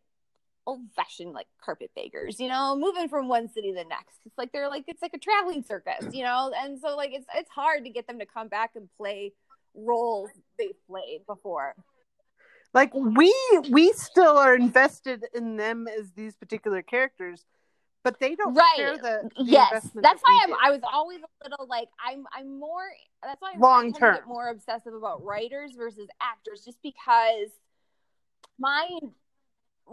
old 0.69 0.81
fashioned 0.95 1.33
like 1.33 1.47
carpet 1.65 1.91
beggars, 1.97 2.39
you 2.39 2.47
know, 2.47 2.77
moving 2.77 3.09
from 3.09 3.27
one 3.27 3.49
city 3.49 3.73
to 3.73 3.79
the 3.79 3.85
next. 3.85 4.19
It's 4.27 4.37
like 4.37 4.53
they're 4.53 4.69
like 4.69 4.85
it's 4.87 5.01
like 5.01 5.15
a 5.15 5.19
traveling 5.19 5.65
circus, 5.65 6.13
you 6.13 6.23
know, 6.23 6.53
and 6.55 6.79
so 6.79 6.95
like 6.95 7.11
it's 7.15 7.27
it's 7.35 7.51
hard 7.51 7.85
to 7.85 7.91
get 7.91 8.07
them 8.07 8.19
to 8.19 8.27
come 8.27 8.49
back 8.49 8.73
and 8.77 8.87
play 8.99 9.33
roles 9.75 10.29
they 10.59 10.71
played 10.87 11.21
before. 11.27 11.75
Like 12.75 12.93
we 12.93 13.35
we 13.71 13.93
still 13.95 14.37
are 14.37 14.55
invested 14.55 15.25
in 15.35 15.57
them 15.57 15.89
as 15.89 16.13
these 16.13 16.37
particular 16.37 16.83
characters, 16.83 17.47
but 18.05 18.21
they 18.21 18.35
don't 18.35 18.55
Right. 18.55 18.77
share 18.77 18.99
the, 18.99 19.31
the 19.37 19.45
yes, 19.45 19.71
that's 19.73 19.95
that 20.03 20.19
why 20.23 20.45
I'm. 20.47 20.55
I 20.63 20.71
was 20.71 20.81
always 20.93 21.21
a 21.23 21.49
little 21.49 21.67
like 21.67 21.89
I'm 22.05 22.27
I'm 22.37 22.59
more 22.61 22.85
that's 23.23 23.41
why 23.41 23.53
I'm 23.55 23.61
Long 23.63 23.87
I 23.87 23.99
tend 23.99 24.01
to 24.03 24.21
term. 24.21 24.29
more 24.29 24.49
obsessive 24.51 24.93
about 24.93 25.25
writers 25.25 25.73
versus 25.77 26.09
actors 26.21 26.63
just 26.63 26.79
because 26.83 27.49
my 28.59 28.87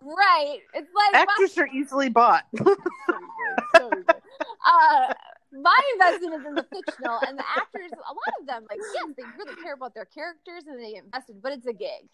right 0.02 0.60
it's 0.74 0.90
like 0.96 1.14
my- 1.14 1.20
Actors 1.30 1.58
are 1.58 1.68
easily 1.68 2.10
bought. 2.10 2.44
so 2.58 3.92
uh, 4.66 5.14
my 5.54 5.80
investment 5.94 6.34
is 6.42 6.46
in 6.46 6.56
the 6.56 6.66
fictional, 6.74 7.20
and 7.28 7.38
the 7.38 7.44
actors. 7.56 7.92
A 7.92 8.14
lot 8.14 8.34
of 8.42 8.46
them, 8.48 8.66
like 8.70 8.80
yes, 8.94 9.06
they 9.18 9.24
really 9.38 9.56
care 9.62 9.74
about 9.74 9.94
their 9.94 10.06
characters 10.06 10.64
and 10.68 10.80
they 10.80 10.96
invested, 10.96 11.42
but 11.42 11.54
it's 11.54 11.66
a 11.66 11.74
gig. 11.74 12.10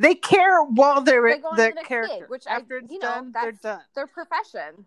they 0.00 0.14
care 0.14 0.62
while 0.62 1.00
they're 1.02 1.28
They 1.28 1.38
go 1.38 1.50
the 1.56 1.72
the 1.76 1.82
character. 1.84 2.18
gig, 2.20 2.28
which 2.28 2.46
I- 2.46 2.56
After 2.56 2.78
it's 2.78 2.90
you 2.92 2.98
know, 3.00 3.08
done, 3.08 3.32
they're 3.32 3.52
done. 3.52 3.80
Their 3.94 4.06
profession. 4.06 4.86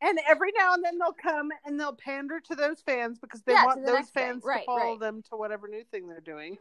And 0.00 0.18
every 0.28 0.52
now 0.58 0.74
and 0.74 0.84
then 0.84 0.98
they'll 0.98 1.12
come 1.14 1.50
and 1.64 1.78
they'll 1.80 1.94
pander 1.96 2.38
to 2.40 2.54
those 2.54 2.80
fans 2.82 3.18
because 3.18 3.42
they 3.42 3.52
Yeah, 3.52 3.64
want 3.64 3.84
the 3.86 3.92
those 3.92 4.10
thing. 4.10 4.24
fans 4.24 4.42
to 4.42 4.48
Right, 4.48 4.66
follow 4.66 4.90
right. 4.92 5.00
them 5.00 5.22
to 5.30 5.36
whatever 5.36 5.66
new 5.68 5.84
thing 5.84 6.08
they're 6.08 6.20
doing. 6.20 6.58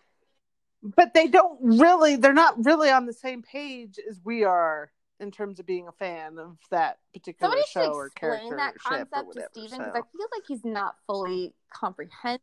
But 0.83 1.13
they 1.13 1.27
don't 1.27 1.57
really, 1.61 2.17
they're 2.17 2.33
not 2.33 2.63
really 2.65 2.89
on 2.89 3.05
the 3.05 3.13
same 3.13 3.41
page 3.41 3.97
as 4.09 4.19
we 4.23 4.43
are 4.43 4.91
in 5.19 5.31
terms 5.31 5.59
of 5.59 5.65
being 5.65 5.87
a 5.87 5.91
fan 5.93 6.37
of 6.37 6.57
that 6.71 6.97
particular 7.13 7.51
Somebody 7.51 7.63
show 7.71 7.83
should 7.83 7.91
or 7.93 8.09
character 8.09 8.57
that 8.57 8.73
or 8.75 8.79
ship 8.79 8.81
or 8.81 8.89
concept 8.97 9.13
to 9.13 9.23
whatever. 9.25 9.47
Steven 9.53 9.69
so. 9.69 9.77
because 9.77 9.93
I 9.95 10.17
feel 10.17 10.27
like 10.35 10.43
he's 10.47 10.65
not 10.65 10.95
fully 11.07 11.53
comprehending. 11.73 12.41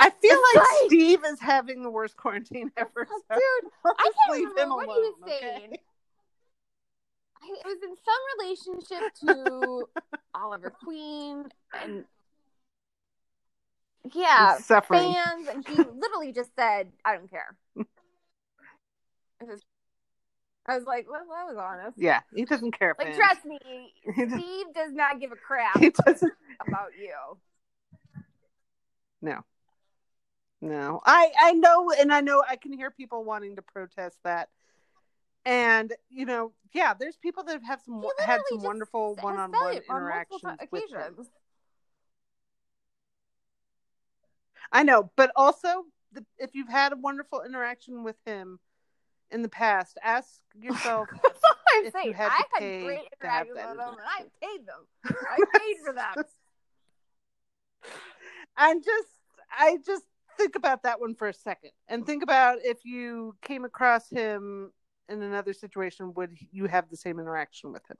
I 0.00 0.10
feel 0.10 0.36
like 0.54 0.56
like- 0.56 0.66
Steve 0.86 1.20
is 1.24 1.40
having 1.40 1.82
the 1.82 1.90
worst 1.90 2.16
quarantine 2.16 2.70
ever. 2.76 3.06
So 3.06 3.34
Dude, 3.34 3.70
I 3.84 4.10
can't 4.26 4.38
leave 4.38 4.48
remember 4.48 4.62
him 4.62 4.68
what 4.70 4.86
alone, 4.88 4.96
he 4.96 5.00
was 5.02 5.14
okay? 5.22 5.38
saying. 5.40 5.76
I, 7.42 7.56
it 7.60 7.66
was 7.66 7.78
in 7.82 7.94
some 8.04 8.22
relationship 8.38 9.14
to 9.26 9.88
Oliver 10.34 10.70
Queen 10.70 11.44
and 11.82 12.04
yeah, 14.12 14.58
suffering. 14.58 15.14
fans, 15.14 15.48
and 15.48 15.66
he 15.66 15.74
literally 15.98 16.32
just 16.32 16.54
said, 16.56 16.92
"I 17.04 17.16
don't 17.16 17.30
care." 17.30 17.56
I 20.66 20.76
was 20.76 20.86
like, 20.86 21.06
"Well, 21.08 21.20
that 21.28 21.46
was 21.46 21.56
honest." 21.56 21.98
Yeah, 21.98 22.20
he 22.34 22.44
doesn't 22.44 22.78
care. 22.78 22.94
Like, 22.98 23.08
fans. 23.08 23.16
trust 23.16 23.44
me, 23.44 23.58
Steve 24.12 24.66
does 24.74 24.92
not 24.92 25.20
give 25.20 25.32
a 25.32 25.36
crap 25.36 25.78
he 25.78 25.90
doesn't. 25.90 26.32
about 26.60 26.90
you. 26.98 27.38
No. 29.22 29.44
No. 30.60 31.00
I 31.04 31.30
I 31.38 31.52
know 31.52 31.90
and 31.90 32.12
I 32.12 32.20
know 32.20 32.42
I 32.48 32.56
can 32.56 32.72
hear 32.72 32.90
people 32.90 33.24
wanting 33.24 33.56
to 33.56 33.62
protest 33.62 34.18
that. 34.24 34.48
And 35.44 35.92
you 36.08 36.24
know, 36.24 36.52
yeah, 36.72 36.94
there's 36.98 37.16
people 37.16 37.44
that 37.44 37.62
have 37.62 37.80
some 37.84 38.02
had 38.18 38.40
some 38.48 38.62
wonderful 38.62 39.14
one-on-one 39.16 39.52
said 39.52 39.58
on 39.58 39.64
multiple 39.64 39.96
interactions 39.96 40.58
ti- 40.60 40.68
with 40.70 40.90
him. 40.90 41.26
I 44.74 44.82
know, 44.82 45.10
but 45.16 45.30
also 45.36 45.84
the, 46.12 46.24
if 46.38 46.54
you've 46.54 46.68
had 46.68 46.92
a 46.92 46.96
wonderful 46.96 47.42
interaction 47.42 48.02
with 48.04 48.16
him 48.26 48.58
in 49.30 49.42
the 49.42 49.48
past, 49.48 49.96
ask 50.02 50.40
yourself 50.60 51.08
That's 51.22 51.40
I'm 51.72 51.86
If 51.86 51.94
you 51.94 52.00
saying. 52.02 52.14
had 52.14 52.28
to 52.28 52.32
I 52.32 52.42
had 52.52 52.84
great 52.84 52.98
to 52.98 53.06
interactions 53.20 53.56
with 53.56 53.78
them, 53.78 53.88
and 53.88 53.98
I 54.06 54.24
paid 54.42 54.66
them. 54.66 54.86
I 55.30 55.58
paid 55.58 55.76
for 55.86 55.92
them. 55.92 56.24
and 58.58 58.84
just 58.84 59.08
I 59.56 59.78
just 59.86 60.04
think 60.36 60.56
about 60.56 60.82
that 60.82 61.00
one 61.00 61.14
for 61.14 61.28
a 61.28 61.32
second 61.34 61.70
and 61.88 62.04
think 62.04 62.22
about 62.22 62.58
if 62.64 62.84
you 62.84 63.36
came 63.42 63.64
across 63.64 64.10
him 64.10 64.72
in 65.08 65.22
another 65.22 65.52
situation, 65.52 66.12
would 66.14 66.36
you 66.50 66.66
have 66.66 66.90
the 66.90 66.96
same 66.96 67.20
interaction 67.20 67.72
with 67.72 67.82
him? 67.88 67.96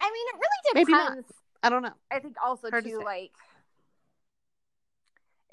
I 0.00 0.10
mean, 0.10 0.26
it 0.28 0.34
really 0.34 0.74
Maybe 0.84 0.92
not. 0.92 1.08
depends. 1.10 1.32
I 1.62 1.70
don't 1.70 1.82
know. 1.82 1.94
I 2.10 2.18
think 2.18 2.36
also 2.44 2.68
Hard 2.70 2.84
to 2.84 2.90
too, 2.90 2.98
say. 2.98 3.04
like 3.04 3.30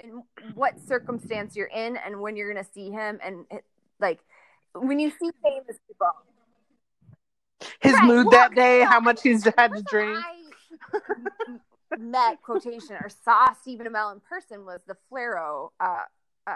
in 0.03 0.23
what 0.55 0.79
circumstance 0.79 1.55
you're 1.55 1.67
in 1.67 1.97
and 1.97 2.19
when 2.19 2.35
you're 2.35 2.51
gonna 2.53 2.67
see 2.73 2.89
him, 2.91 3.19
and 3.23 3.45
it, 3.51 3.63
like 3.99 4.19
when 4.73 4.99
you 4.99 5.09
see 5.09 5.31
famous 5.43 5.77
people. 5.87 6.07
His 7.79 7.93
Right, 7.93 8.07
mood 8.07 8.27
well, 8.27 8.31
that 8.31 8.55
day, 8.55 8.81
how 8.81 8.99
much 8.99 9.21
he's 9.21 9.43
had 9.57 9.73
to 9.75 9.83
drink. 9.83 10.17
I 10.17 11.97
met 11.97 12.41
quotation 12.41 12.95
or 12.95 13.09
saw 13.23 13.53
Stephen 13.53 13.87
Amell 13.87 14.13
in 14.13 14.19
person 14.19 14.65
was 14.65 14.81
the 14.87 14.95
Flarrow 15.11 15.69
uh, 15.79 16.03
uh, 16.47 16.53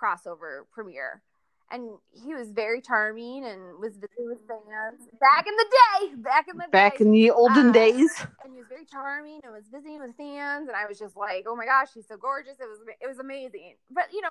crossover 0.00 0.62
premiere. 0.72 1.22
And 1.70 1.98
he 2.12 2.34
was 2.34 2.50
very 2.50 2.80
charming 2.80 3.44
and 3.44 3.78
was 3.78 3.92
visiting 3.98 4.26
with 4.26 4.38
fans 4.48 5.06
back 5.20 5.46
in 5.46 5.54
the 5.54 5.66
day. 5.70 6.14
Back 6.16 6.48
in 6.48 6.56
the 6.56 6.64
Back 6.72 6.96
day. 6.98 7.04
in 7.04 7.10
the 7.10 7.30
olden 7.30 7.68
Uh, 7.68 7.72
days. 7.72 8.24
and 8.42 8.52
he 8.54 8.58
was 8.58 8.68
very 8.68 8.86
charming 8.86 9.40
and 9.44 9.52
was 9.52 9.64
visiting 9.70 10.00
with 10.00 10.16
fans 10.16 10.68
and 10.68 10.76
I 10.76 10.86
was 10.86 10.98
just 10.98 11.14
like, 11.14 11.44
oh 11.46 11.54
my 11.54 11.66
gosh, 11.66 11.92
she's 11.92 12.06
so 12.08 12.16
gorgeous. 12.16 12.58
It 12.58 12.68
was 12.68 12.78
it 13.00 13.06
was 13.06 13.18
amazing. 13.18 13.74
But 13.90 14.04
you 14.14 14.22
know, 14.22 14.28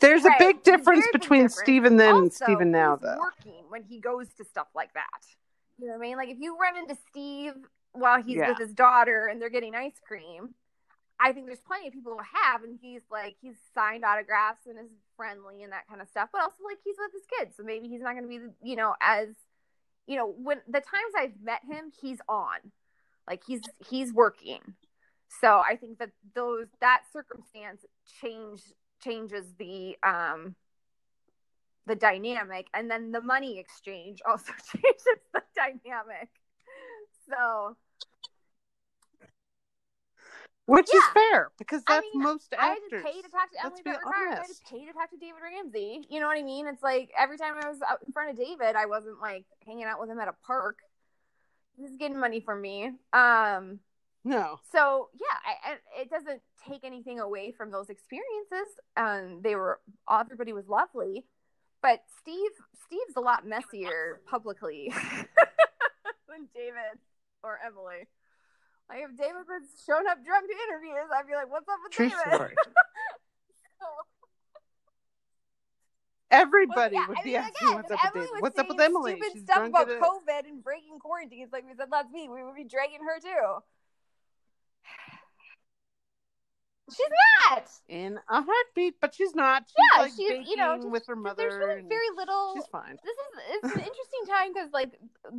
There's 0.00 0.24
right, 0.24 0.34
a 0.40 0.44
big 0.44 0.62
difference 0.62 1.06
big 1.06 1.20
between 1.20 1.42
difference. 1.44 1.58
Stephen 1.58 1.96
then 1.96 2.14
and 2.14 2.24
also, 2.24 2.44
Stephen 2.44 2.70
now, 2.70 2.96
he's 2.96 3.02
though. 3.08 3.18
working 3.18 3.64
when 3.68 3.82
he 3.82 3.98
goes 4.00 4.28
to 4.34 4.44
stuff 4.44 4.68
like 4.74 4.92
that. 4.94 5.22
You 5.78 5.86
know 5.86 5.92
what 5.92 5.98
I 5.98 6.00
mean? 6.02 6.16
Like 6.16 6.28
if 6.28 6.38
you 6.38 6.56
run 6.58 6.76
into 6.76 6.96
Steve 7.10 7.54
while 7.92 8.22
he's 8.22 8.36
Yeah. 8.36 8.48
with 8.50 8.58
his 8.58 8.72
daughter 8.74 9.26
and 9.26 9.40
they're 9.40 9.50
getting 9.50 9.74
ice 9.74 9.98
cream, 10.06 10.54
I 11.18 11.32
think 11.32 11.46
there's 11.46 11.60
plenty 11.60 11.88
of 11.88 11.94
people 11.94 12.12
who 12.12 12.24
have, 12.42 12.62
and 12.62 12.78
he's 12.80 13.02
like 13.10 13.36
he's 13.40 13.56
signed 13.74 14.04
autographs 14.04 14.66
and 14.66 14.78
is 14.78 14.90
friendly 15.16 15.62
and 15.62 15.72
that 15.72 15.88
kind 15.88 16.00
of 16.00 16.08
stuff. 16.08 16.28
But 16.32 16.42
also 16.42 16.56
like 16.64 16.78
he's 16.84 16.96
with 16.98 17.12
his 17.12 17.26
kids, 17.38 17.56
so 17.56 17.62
maybe 17.62 17.88
he's 17.88 18.02
not 18.02 18.12
going 18.12 18.24
to 18.24 18.28
be 18.28 18.68
you 18.68 18.76
know 18.76 18.94
as 19.00 19.28
you 20.06 20.16
know 20.16 20.28
when 20.28 20.60
the 20.66 20.80
times 20.80 21.12
I've 21.18 21.40
met 21.42 21.60
him, 21.68 21.92
he's 22.00 22.18
on, 22.28 22.58
like 23.28 23.42
he's 23.46 23.62
he's 23.88 24.12
working. 24.12 24.60
So 25.40 25.62
I 25.68 25.76
think 25.76 25.98
that 25.98 26.10
those 26.34 26.66
that 26.80 27.02
circumstance 27.12 27.84
change 28.20 28.62
changes 29.02 29.46
the 29.58 29.96
um 30.02 30.54
the 31.86 31.94
dynamic 31.94 32.66
and 32.74 32.90
then 32.90 33.12
the 33.12 33.20
money 33.20 33.58
exchange 33.58 34.20
also 34.28 34.52
changes 34.72 35.20
the 35.32 35.42
dynamic 35.54 36.28
so 37.28 37.76
Which 40.66 40.92
is 40.92 41.02
fair 41.14 41.52
because 41.58 41.82
I 41.86 41.94
that's 41.94 42.06
mean, 42.12 42.22
most 42.24 42.52
I 42.58 42.66
had 42.66 42.78
to 42.90 42.96
pay 43.02 43.22
to 43.22 43.28
talk 43.30 43.50
to 43.52 43.60
Emily 43.64 43.70
Let's 43.76 43.80
be 43.82 43.90
Bett 43.90 44.00
Rickards. 44.04 44.32
I 44.32 44.34
had 44.34 44.46
to 44.46 44.54
pay 44.68 44.86
to 44.86 44.92
talk 44.92 45.10
to 45.10 45.16
David 45.16 45.40
Ramsey. 45.42 46.06
You 46.10 46.18
know 46.20 46.26
what 46.26 46.36
I 46.36 46.42
mean? 46.42 46.66
It's 46.66 46.82
like 46.82 47.10
every 47.16 47.38
time 47.38 47.54
I 47.62 47.68
was 47.68 47.78
out 47.88 47.98
in 48.04 48.12
front 48.12 48.30
of 48.30 48.36
David, 48.36 48.74
I 48.74 48.86
wasn't 48.86 49.20
like 49.20 49.44
hanging 49.64 49.84
out 49.84 50.00
with 50.00 50.10
him 50.10 50.18
at 50.18 50.26
a 50.28 50.34
park. 50.44 50.78
He's 51.76 51.96
getting 51.96 52.18
money 52.18 52.40
from 52.40 52.60
me. 52.62 52.90
Um, 53.12 53.78
No. 54.24 54.58
so 54.72 55.10
yeah, 55.14 55.36
I, 55.46 55.72
I, 55.72 56.02
it 56.02 56.10
doesn't 56.10 56.40
take 56.68 56.82
anything 56.82 57.20
away 57.20 57.52
from 57.52 57.70
those 57.70 57.88
experiences. 57.88 58.74
Um, 58.96 59.40
they 59.42 59.54
were 59.54 59.78
everybody 60.10 60.52
was 60.52 60.66
lovely, 60.66 61.26
but 61.80 62.02
Steve 62.20 62.50
Steve's 62.86 63.14
a 63.16 63.20
lot 63.20 63.46
messier 63.46 64.20
publicly 64.28 64.92
than 66.28 66.48
David 66.54 66.98
or 67.44 67.60
Emily. 67.64 68.08
Like 68.88 69.02
if 69.02 69.16
David 69.18 69.44
was 69.48 69.62
showing 69.84 70.06
up 70.06 70.24
drunk 70.24 70.46
to 70.46 70.54
interviews, 70.70 71.10
I'd 71.10 71.26
be 71.26 71.34
like, 71.34 71.50
"What's 71.50 71.68
up 71.68 71.78
with 71.82 71.92
True 71.92 72.08
David?" 72.08 72.34
story. 72.34 72.54
So, 73.78 73.84
Everybody 76.30 76.96
well, 76.96 77.04
yeah, 77.04 77.08
would 77.08 77.18
I 77.18 77.22
be 77.22 77.30
mean, 77.30 77.36
asking 77.36 77.68
again, 77.68 77.76
what's 77.76 77.90
up 77.90 78.00
with 78.00 78.14
Emily 78.14 78.26
David. 78.26 78.42
What's 78.42 78.58
up 78.58 78.68
with 78.68 78.80
Emily? 78.80 79.12
Stupid 79.12 79.32
She's 79.34 79.42
stuff 79.42 79.56
drunk 79.56 79.70
about 79.70 79.88
COVID 80.00 80.48
and 80.48 80.64
breaking 80.64 80.98
quarantines, 80.98 81.50
like 81.52 81.64
we 81.68 81.74
said 81.76 81.90
last 81.92 82.08
week. 82.12 82.30
We 82.32 82.42
would 82.42 82.56
be 82.56 82.64
dragging 82.64 83.00
her 83.04 83.20
too. 83.20 83.62
She's 86.88 87.06
not. 87.50 87.68
in 87.88 88.18
a 88.28 88.42
heartbeat, 88.42 88.94
but 89.00 89.12
she's 89.12 89.34
not. 89.34 89.64
She's 89.66 89.74
Yeah, 89.96 90.02
like 90.02 90.12
she's, 90.12 90.48
you 90.48 90.56
know, 90.56 90.76
just- 90.76 90.88
with 90.88 91.06
her 91.06 91.14
There's 91.14 91.22
mother. 91.24 91.58
really 91.58 91.80
and 91.80 91.88
very 91.88 92.08
little. 92.16 92.54
she's 92.54 92.66
fine. 92.66 92.96
This 93.04 93.16
is 93.16 93.42
it's 93.64 93.74
an 93.74 93.80
interesting 93.80 94.26
time 94.28 94.52
because 94.54 94.70
like 94.72 94.92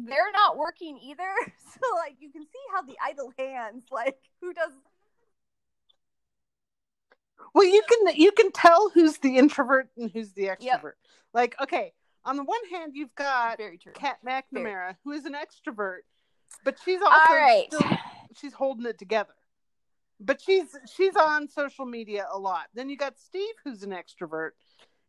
they're 0.05 0.31
not 0.33 0.57
working 0.57 0.99
either, 1.01 1.29
so 1.73 1.95
like 1.95 2.15
you 2.19 2.29
can 2.31 2.43
see 2.43 2.59
how 2.73 2.81
the 2.81 2.97
idle 3.03 3.31
hands, 3.39 3.85
like 3.91 4.17
who 4.41 4.53
does 4.53 4.71
Well, 7.53 7.65
you 7.65 7.81
can 7.87 8.15
you 8.15 8.31
can 8.31 8.51
tell 8.51 8.89
who's 8.89 9.17
the 9.19 9.37
introvert 9.37 9.89
and 9.97 10.11
who's 10.11 10.33
the 10.33 10.43
extrovert. 10.47 10.59
Yep. 10.61 10.95
Like, 11.33 11.55
okay, 11.61 11.93
on 12.25 12.35
the 12.35 12.43
one 12.43 12.59
hand, 12.71 12.91
you've 12.95 13.15
got 13.15 13.57
very 13.57 13.77
true. 13.77 13.93
Kat 13.93 14.17
Very. 14.23 14.41
McNamara, 14.53 14.95
who 15.03 15.11
is 15.11 15.25
an 15.25 15.33
extrovert, 15.33 15.99
but 16.63 16.77
she's 16.83 17.01
also 17.01 17.17
All 17.29 17.35
right. 17.35 17.67
still 17.73 17.97
she's 18.35 18.53
holding 18.53 18.85
it 18.85 18.97
together. 18.99 19.33
But 20.19 20.41
she's 20.41 20.75
she's 20.95 21.15
on 21.15 21.47
social 21.47 21.85
media 21.85 22.25
a 22.31 22.37
lot. 22.39 22.65
Then 22.73 22.89
you 22.89 22.97
got 22.97 23.19
Steve, 23.19 23.53
who's 23.63 23.83
an 23.83 23.91
extrovert, 23.91 24.51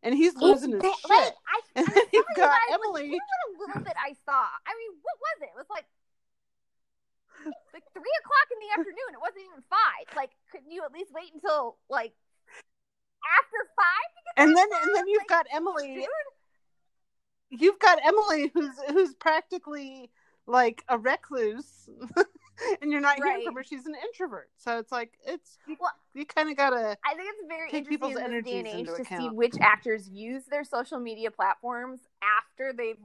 and 0.03 0.13
he's 0.13 0.35
losing 0.35 0.71
his 0.73 0.81
shit. 0.83 1.33
I, 1.47 1.61
And 1.75 1.87
then 1.87 2.03
you've 2.13 2.25
got 2.35 2.59
Emily. 2.71 3.09
What 3.09 3.21
a 3.47 3.59
little 3.67 3.83
bit 3.83 3.95
I 3.97 4.13
saw. 4.25 4.33
I 4.67 4.71
mean, 4.77 4.97
what 5.01 5.17
was 5.19 5.41
it? 5.41 5.49
It 5.53 5.57
was 5.57 5.65
like 5.69 5.85
like 7.73 7.83
three 7.93 8.15
o'clock 8.21 8.47
in 8.51 8.59
the 8.59 8.71
afternoon. 8.79 9.09
It 9.13 9.21
wasn't 9.21 9.45
even 9.49 9.63
five. 9.69 10.15
Like, 10.15 10.31
couldn't 10.51 10.71
you 10.71 10.83
at 10.83 10.91
least 10.91 11.11
wait 11.13 11.31
until 11.33 11.77
like 11.89 12.13
after 13.39 13.57
five? 13.75 14.09
to 14.13 14.19
get 14.25 14.43
and 14.43 14.55
then 14.57 14.67
and 14.83 14.95
then 14.95 15.07
you've 15.07 15.21
Like, 15.21 15.27
got 15.27 15.45
Emily. 15.51 15.95
dude. 15.95 17.61
You've 17.61 17.79
got 17.79 17.97
Emily, 18.05 18.51
who's 18.53 18.75
who's 18.89 19.15
practically 19.15 20.11
like 20.45 20.83
a 20.87 20.97
recluse, 20.97 21.89
and 22.81 22.91
you're 22.91 23.01
not 23.01 23.17
hearing 23.17 23.43
from 23.45 23.55
her. 23.55 23.63
She's 23.63 23.85
an 23.85 23.95
introvert, 24.03 24.49
so 24.57 24.77
it's 24.79 24.91
like 24.91 25.13
it's 25.25 25.57
Well, 25.67 25.91
you 26.13 26.25
kind 26.25 26.49
of 26.49 26.57
gotta. 26.57 26.97
I 27.05 27.15
think 27.15 27.29
it's 27.33 27.47
very 27.47 27.69
Take 27.69 27.79
interesting 27.85 28.09
people's 28.09 28.25
in 28.25 28.31
this 28.31 28.45
day 28.45 28.59
and 28.59 28.67
age 28.67 28.87
to 28.87 29.05
see 29.05 29.29
which 29.29 29.55
actors 29.61 30.09
use 30.09 30.45
their 30.45 30.63
social 30.63 30.99
media 30.99 31.31
platforms 31.31 31.99
after 32.39 32.73
they've 32.73 32.97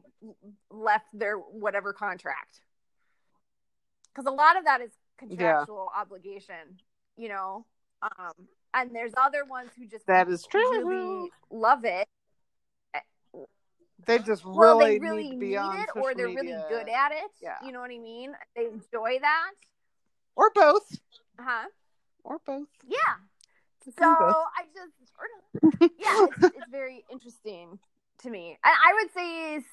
left 0.71 1.07
their 1.13 1.37
whatever 1.37 1.93
contract. 1.93 2.61
Because 4.15 4.27
a 4.27 4.35
lot 4.35 4.57
of 4.57 4.65
that 4.65 4.81
is 4.81 4.91
contractual 5.19 5.91
obligation, 5.97 6.81
you 7.17 7.29
know. 7.29 7.67
Um, 8.03 8.33
and 8.75 8.95
there's 8.95 9.13
other 9.17 9.45
ones 9.45 9.71
who 9.77 9.87
just 9.87 10.07
That 10.07 10.29
is 10.29 10.47
true. 10.47 10.85
really 10.85 11.31
love 11.51 11.85
it. 11.85 12.07
They 14.07 14.19
just 14.19 14.45
Well, 14.45 14.79
really, 14.79 14.99
they 14.99 14.99
really 14.99 15.23
need 15.23 15.29
to 15.31 15.37
need, 15.37 15.41
be 15.41 15.57
on 15.57 15.79
it, 15.79 15.89
or 15.97 16.15
they're 16.15 16.27
really 16.27 16.57
good 16.69 16.89
at 16.89 17.13
it. 17.13 17.31
Yeah. 17.43 17.57
You 17.65 17.73
know 17.73 17.81
what 17.81 17.91
I 17.91 17.99
mean? 17.99 18.33
They 18.57 18.67
enjoy 18.67 19.19
that. 19.21 19.51
or 20.37 20.51
both, 20.55 20.99
Huh? 21.39 21.67
or 22.25 22.41
both. 22.47 22.69
Yeah. 22.87 22.99
It 23.87 23.95
So 23.99 24.15
both. 24.19 24.35
I 24.57 24.65
just, 24.75 24.93
or- 25.19 25.89
yeah, 25.99 26.27
it's, 26.27 26.39
it's 26.57 26.71
very 26.71 27.05
interesting 27.11 27.79
to 28.23 28.31
me. 28.31 28.57
And 28.65 28.75
I 28.75 28.95
would 28.95 29.13
say, 29.13 29.55
is 29.57 29.65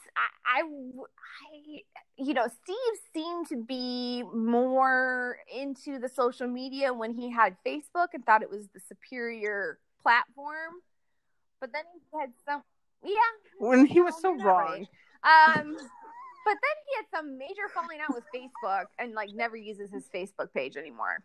I, 0.45 0.59
I, 0.59 0.63
I, 0.63 1.81
you 2.17 2.33
know, 2.33 2.47
Steve 2.63 2.99
seemed 3.13 3.47
to 3.49 3.63
be 3.63 4.23
more 4.23 5.37
into 5.53 5.97
the 5.99 6.09
social 6.09 6.47
media 6.47 6.93
when 6.93 7.13
he 7.13 7.31
had 7.31 7.55
Facebook 7.65 8.07
and 8.13 8.25
thought 8.25 8.41
it 8.43 8.49
was 8.49 8.67
the 8.73 8.79
superior 8.87 9.79
platform. 10.01 10.73
But 11.59 11.71
then 11.73 11.83
he 11.93 12.19
had 12.19 12.31
some, 12.45 12.63
yeah. 13.03 13.15
when 13.59 13.85
he 13.85 14.01
was 14.01 14.19
so 14.21 14.31
wrong. 14.35 14.85
right. 15.23 15.57
Um, 15.57 15.73
but 16.45 16.53
then 16.53 16.77
he 16.87 16.95
had 16.95 17.05
some 17.15 17.37
major 17.37 17.67
falling 17.73 17.99
out 18.01 18.13
with 18.13 18.23
Facebook 18.35 18.85
and 18.99 19.13
like 19.13 19.29
never 19.33 19.55
uses 19.55 19.91
his 19.91 20.09
Facebook 20.13 20.53
page 20.53 20.77
anymore. 20.77 21.23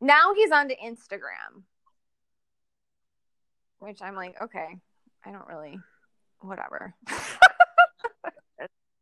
Now 0.00 0.34
he's 0.34 0.50
on 0.50 0.68
to 0.68 0.76
Instagram, 0.76 1.62
which 3.78 4.02
I'm 4.02 4.14
like, 4.14 4.40
okay, 4.42 4.76
I 5.24 5.30
don't 5.30 5.46
really, 5.46 5.78
whatever. 6.40 6.94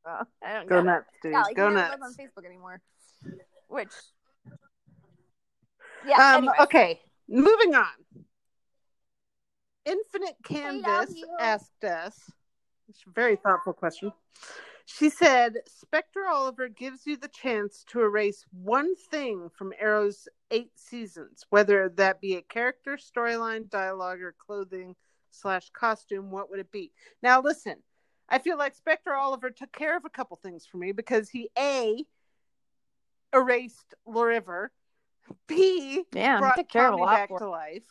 Well, 0.05 0.27
I 0.43 0.53
don't 0.53 0.69
Go 0.69 0.77
get 0.77 0.81
it. 0.81 0.85
nuts, 0.85 1.07
dude. 1.23 1.33
Yeah, 1.33 1.43
like 1.43 1.57
Go 1.57 1.71
nuts. 1.71 1.97
on 2.03 2.13
Facebook 2.15 2.45
anymore. 2.45 2.81
Which, 3.69 3.89
yeah. 6.07 6.35
um, 6.35 6.37
anyways. 6.45 6.61
okay, 6.61 7.01
moving 7.29 7.75
on. 7.75 7.87
Infinite 9.85 10.37
Canvas 10.45 11.15
asked 11.41 11.85
us. 11.85 12.19
It's 12.89 13.03
a 13.07 13.11
very 13.11 13.37
thoughtful 13.37 13.73
question. 13.73 14.13
She 14.87 15.09
said, 15.09 15.57
Spectre 15.67 16.27
Oliver 16.27 16.69
gives 16.69 17.07
you 17.07 17.17
the 17.17 17.29
chance 17.29 17.85
to 17.89 18.03
erase 18.03 18.45
one 18.53 18.95
thing 19.11 19.51
from 19.57 19.73
Arrow's 19.81 20.29
eight 20.51 20.73
seasons, 20.77 21.45
whether 21.49 21.89
that 21.97 22.21
be 22.21 22.37
a 22.37 22.43
character, 22.43 22.99
storyline, 22.99 23.71
dialogue, 23.71 24.21
or 24.21 24.35
clothing 24.39 24.95
slash 25.31 25.71
costume. 25.71 26.31
What 26.31 26.51
would 26.51 26.61
it 26.61 26.71
be? 26.71 26.93
Now, 27.23 27.41
listen, 27.41 27.77
I 28.29 28.39
feel 28.39 28.59
like 28.59 28.75
Spectre 28.75 29.15
Oliver 29.15 29.51
took 29.51 29.73
care 29.73 29.97
of 29.97 30.05
a 30.05 30.11
couple 30.11 30.37
things 30.37 30.67
for 30.67 30.77
me 30.77 30.93
because 30.93 31.31
he 31.31 31.49
A 31.59 32.05
erased 33.35 33.95
Loriver, 34.07 34.69
B 35.47 36.05
Yeah, 36.13 36.39
brought 36.39 36.57
took 36.57 36.69
care 36.69 36.89
of 36.89 36.95
a 36.95 36.97
lot 36.99 37.15
back 37.15 37.39
to 37.39 37.49
life. 37.49 37.85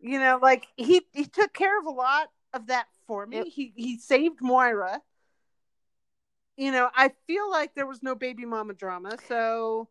You 0.00 0.18
know, 0.20 0.38
like 0.40 0.66
he 0.76 1.02
he 1.12 1.24
took 1.24 1.52
care 1.52 1.78
of 1.78 1.86
a 1.86 1.90
lot 1.90 2.28
of 2.54 2.68
that 2.68 2.86
for 3.06 3.26
me. 3.26 3.38
Yep. 3.38 3.46
He 3.46 3.72
he 3.76 3.98
saved 3.98 4.38
Moira. 4.40 5.02
You 6.56 6.72
know, 6.72 6.90
I 6.94 7.12
feel 7.26 7.50
like 7.50 7.74
there 7.74 7.86
was 7.86 8.02
no 8.02 8.14
baby 8.14 8.44
mama 8.44 8.74
drama, 8.74 9.16
so 9.28 9.88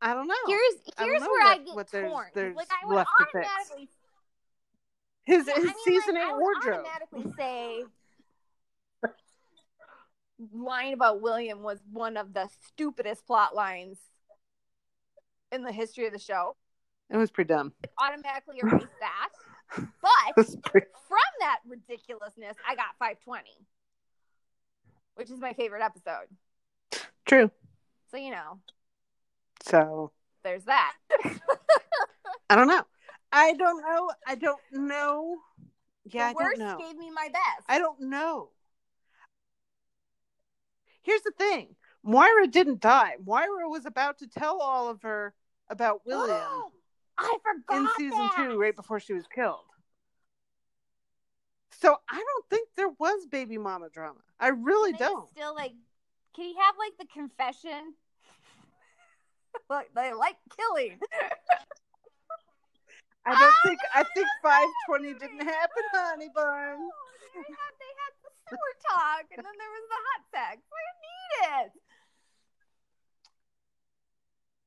I 0.00 0.14
don't 0.14 0.26
know. 0.28 0.34
Here's 0.46 0.74
I 0.98 1.04
here's 1.04 1.20
know 1.22 1.28
where 1.28 1.44
what- 1.44 1.60
I 1.60 1.64
get 1.64 1.74
what 1.76 1.90
there's- 1.90 2.10
torn. 2.10 2.26
there's 2.34 2.56
like 2.56 2.68
I 2.70 2.86
would 2.86 2.94
left 2.96 3.10
to 3.18 3.26
fix. 3.32 3.48
automatically 3.48 3.88
his 5.24 5.46
Yeah, 5.48 5.54
his 5.54 5.64
I 5.64 5.66
mean, 5.66 5.74
season 5.84 6.14
like, 6.14 6.22
eight 6.24 6.28
I 6.28 6.32
would 6.32 6.40
wardrobe. 6.40 6.86
automatically 6.86 7.32
say 7.36 7.84
line 10.52 10.92
about 10.94 11.20
William 11.22 11.62
was 11.62 11.80
one 11.92 12.16
of 12.16 12.32
the 12.34 12.48
stupidest 12.68 13.26
plot 13.26 13.54
lines 13.54 13.98
in 15.52 15.62
the 15.62 15.72
history 15.72 16.06
of 16.06 16.12
the 16.12 16.18
show. 16.18 16.56
It 17.10 17.16
was 17.16 17.30
pretty 17.30 17.48
dumb. 17.48 17.72
Automatically 17.98 18.58
erase 18.62 18.82
that. 19.00 19.28
But 19.76 20.46
from 20.46 21.20
that 21.40 21.58
ridiculousness, 21.66 22.56
I 22.68 22.74
got 22.74 22.96
520, 22.98 23.50
which 25.16 25.30
is 25.30 25.38
my 25.40 25.52
favorite 25.52 25.82
episode. 25.82 26.26
true. 27.26 27.50
So 28.10 28.16
you 28.16 28.30
know, 28.30 28.58
So 29.64 30.12
there's 30.42 30.64
that. 30.64 30.94
I 32.50 32.56
don't 32.56 32.68
know. 32.68 32.82
I 33.32 33.52
don't 33.54 33.80
know. 33.82 34.10
I 34.26 34.34
don't 34.36 34.60
know. 34.72 35.38
Yeah, 36.04 36.32
the 36.32 36.38
I 36.38 36.44
worst 36.44 36.58
don't 36.60 36.68
know. 36.68 36.78
gave 36.86 36.96
me 36.96 37.10
my 37.10 37.28
best. 37.32 37.64
I 37.68 37.78
don't 37.78 38.00
know. 38.02 38.50
Here's 41.02 41.22
the 41.22 41.32
thing 41.36 41.74
Moira 42.02 42.46
didn't 42.46 42.80
die. 42.80 43.14
Moira 43.24 43.68
was 43.68 43.86
about 43.86 44.18
to 44.18 44.26
tell 44.28 44.60
Oliver 44.60 45.34
about 45.68 46.02
William 46.06 46.36
oh! 46.40 46.72
I 47.18 47.38
forgot 47.42 47.76
in 47.76 47.88
season 47.96 48.18
that. 48.18 48.34
two, 48.36 48.58
right 48.58 48.74
before 48.74 49.00
she 49.00 49.12
was 49.12 49.24
killed. 49.32 49.64
So 51.80 51.96
I 52.08 52.16
don't 52.16 52.48
think 52.50 52.68
there 52.76 52.88
was 52.98 53.26
baby 53.26 53.58
mama 53.58 53.88
drama. 53.92 54.20
I 54.40 54.48
really 54.48 54.92
don't. 54.92 55.28
Still 55.30 55.54
like, 55.54 55.72
can 56.34 56.46
you 56.46 56.56
have 56.58 56.74
like 56.78 56.96
the 56.98 57.06
confession? 57.12 57.94
like 59.70 59.90
they 59.94 60.12
like 60.12 60.36
killing. 60.56 60.98
I 63.26 63.38
don't 63.38 63.54
think 63.64 63.78
I 63.94 64.04
think 64.14 64.26
five 64.42 64.68
twenty 64.88 65.12
didn't 65.14 65.44
happen, 65.44 65.84
honey 65.92 66.28
bun. 66.34 66.88
They 67.34 67.40
had, 67.40 67.72
they 67.80 67.92
had 68.00 68.12
the 68.22 68.30
sewer 68.48 68.74
talk, 68.88 69.24
and 69.36 69.44
then 69.44 69.54
there 69.58 69.70
was 69.70 69.86
the 69.90 70.00
hot 70.06 70.22
sex. 70.30 70.62
I 70.72 70.84
need 71.02 71.64
it. 71.64 71.72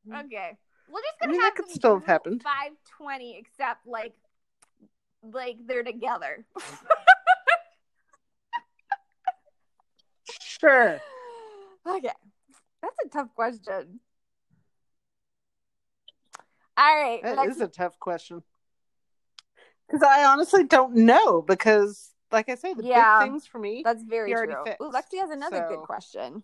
Mm. 0.10 0.26
Okay, 0.26 0.58
we're 0.90 1.02
just 1.02 1.14
I 1.22 1.26
gonna 1.26 1.32
mean, 1.34 1.42
have 1.42 1.56
that 1.56 1.64
could 1.64 1.72
still 1.72 1.96
have 1.96 2.06
happened. 2.06 2.44
520, 2.44 3.38
except 3.38 3.86
like, 3.88 4.14
like 5.24 5.58
they're 5.66 5.84
together. 5.84 6.46
Sure. 10.42 11.00
okay, 11.88 12.10
that's 12.82 12.98
a 13.06 13.10
tough 13.10 13.34
question. 13.36 14.00
All 16.78 16.96
right, 16.96 17.22
That 17.24 17.38
next- 17.38 17.56
is 17.56 17.62
a 17.62 17.68
tough 17.68 18.00
question. 18.00 18.44
Because 19.88 20.04
I 20.04 20.26
honestly 20.26 20.64
don't 20.66 20.96
know. 20.96 21.42
Because, 21.42 22.12
like 22.32 22.50
I 22.50 22.56
say, 22.56 22.74
the 22.74 22.84
Yeah. 22.84 23.20
big 23.22 23.30
things 23.32 23.48
for 23.48 23.58
me. 23.58 23.82
That's 23.86 24.04
very 24.04 24.34
true. 24.34 24.54
fixed, 24.66 24.82
Ooh, 24.82 24.92
Lexi 24.92 25.20
has 25.20 25.30
another 25.30 25.66
so- 25.70 25.76
good 25.78 25.86
question. 25.86 26.44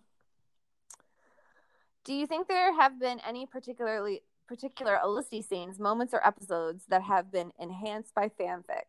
Do 2.04 2.12
you 2.14 2.26
think 2.26 2.48
there 2.48 2.72
have 2.74 2.98
been 2.98 3.20
any 3.20 3.46
particularly 3.46 4.22
particular 4.46 4.98
Felicity 5.00 5.42
scenes, 5.42 5.78
moments, 5.78 6.14
or 6.14 6.26
episodes 6.26 6.84
that 6.88 7.02
have 7.02 7.30
been 7.32 7.52
enhanced 7.58 8.14
by 8.14 8.28
fanfic? 8.28 8.84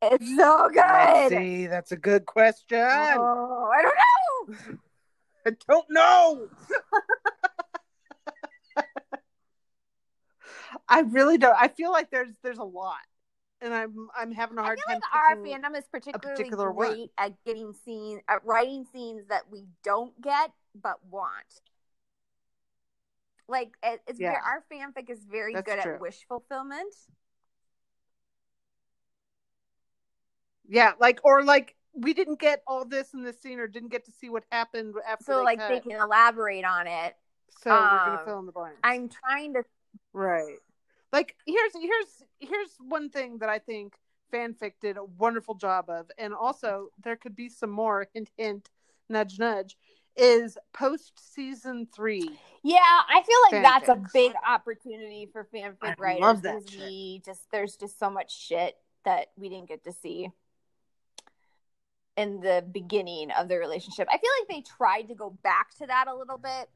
It's 0.00 0.36
so 0.36 0.70
Let's 0.74 1.28
good. 1.28 1.28
see, 1.28 1.66
that's 1.66 1.92
a 1.92 1.96
good 1.96 2.24
question. 2.24 2.78
Oh, 2.80 3.70
I 3.74 3.82
don't 3.82 3.96
know. 3.96 4.78
I 5.46 5.50
don't 5.68 5.86
know. 5.90 6.48
I 10.88 11.00
really 11.00 11.38
don't. 11.38 11.56
I 11.58 11.68
feel 11.68 11.90
like 11.90 12.10
there's 12.10 12.34
there's 12.42 12.58
a 12.58 12.64
lot, 12.64 12.98
and 13.60 13.74
I'm 13.74 14.08
I'm 14.16 14.32
having 14.32 14.58
a 14.58 14.62
hard 14.62 14.78
feel 14.78 14.94
time. 14.94 15.00
like 15.00 15.14
our 15.14 15.36
fandom 15.36 15.76
is 15.78 15.84
particularly 15.90 16.36
particular 16.36 16.72
one. 16.72 16.88
great 16.88 17.10
at 17.18 17.32
getting 17.44 17.72
scenes, 17.84 18.22
at 18.28 18.44
writing 18.44 18.86
scenes 18.92 19.26
that 19.28 19.42
we 19.50 19.64
don't 19.82 20.18
get 20.20 20.52
but 20.80 20.98
want. 21.10 21.32
Like 23.48 23.70
it, 23.82 24.00
it's 24.06 24.20
Yeah. 24.20 24.34
our 24.44 24.64
fanfic 24.70 25.10
is 25.10 25.24
very 25.24 25.54
That's 25.54 25.64
good 25.64 25.80
true. 25.80 25.94
at 25.94 26.00
wish 26.00 26.26
fulfillment. 26.28 26.94
Yeah, 30.68 30.92
like 31.00 31.20
or 31.24 31.42
like 31.42 31.74
we 31.94 32.12
didn't 32.12 32.38
get 32.38 32.62
all 32.66 32.84
this 32.84 33.14
in 33.14 33.22
the 33.22 33.32
scene, 33.32 33.58
or 33.58 33.66
didn't 33.66 33.88
get 33.88 34.04
to 34.04 34.12
see 34.12 34.28
what 34.28 34.44
happened 34.52 34.94
after. 35.08 35.24
so 35.24 35.38
they 35.38 35.44
like 35.44 35.58
cut. 35.58 35.68
they 35.70 35.80
can 35.80 36.00
elaborate 36.00 36.64
on 36.64 36.86
it. 36.86 37.16
So 37.62 37.70
we're 37.70 37.98
gonna 38.04 38.18
um, 38.18 38.24
fill 38.26 38.38
in 38.40 38.46
the 38.46 38.52
blanks. 38.52 38.78
I'm 38.84 39.08
trying 39.08 39.54
to 39.54 39.64
Right. 40.12 40.58
Like 41.12 41.36
here's 41.46 41.72
here's 41.74 42.22
here's 42.38 42.76
one 42.80 43.08
thing 43.08 43.38
that 43.38 43.48
I 43.48 43.58
think 43.58 43.94
fanfic 44.32 44.72
did 44.80 44.98
a 44.98 45.04
wonderful 45.04 45.54
job 45.54 45.88
of, 45.88 46.10
and 46.18 46.34
also 46.34 46.88
there 47.02 47.16
could 47.16 47.34
be 47.34 47.48
some 47.48 47.70
more. 47.70 48.06
Hint, 48.12 48.30
hint, 48.36 48.68
nudge, 49.08 49.38
nudge. 49.38 49.76
Is 50.20 50.58
post 50.74 51.12
season 51.32 51.86
three. 51.94 52.28
Yeah, 52.64 52.78
I 52.80 53.22
feel 53.22 53.60
like 53.60 53.62
that's 53.62 53.88
a 53.88 54.02
big 54.12 54.32
opportunity 54.46 55.28
for 55.32 55.46
fanfic 55.54 55.76
I 55.82 55.94
writers 55.96 56.20
love 56.20 56.42
that 56.42 56.62
we 56.72 57.22
just 57.24 57.42
there's 57.52 57.76
just 57.76 58.00
so 58.00 58.10
much 58.10 58.36
shit 58.36 58.76
that 59.04 59.28
we 59.36 59.48
didn't 59.48 59.68
get 59.68 59.84
to 59.84 59.92
see 59.92 60.30
in 62.16 62.40
the 62.40 62.64
beginning 62.72 63.30
of 63.30 63.48
the 63.48 63.58
relationship. 63.58 64.08
I 64.10 64.18
feel 64.18 64.30
like 64.40 64.48
they 64.48 64.68
tried 64.76 65.02
to 65.02 65.14
go 65.14 65.38
back 65.44 65.76
to 65.78 65.86
that 65.86 66.08
a 66.08 66.16
little 66.16 66.36
bit 66.36 66.68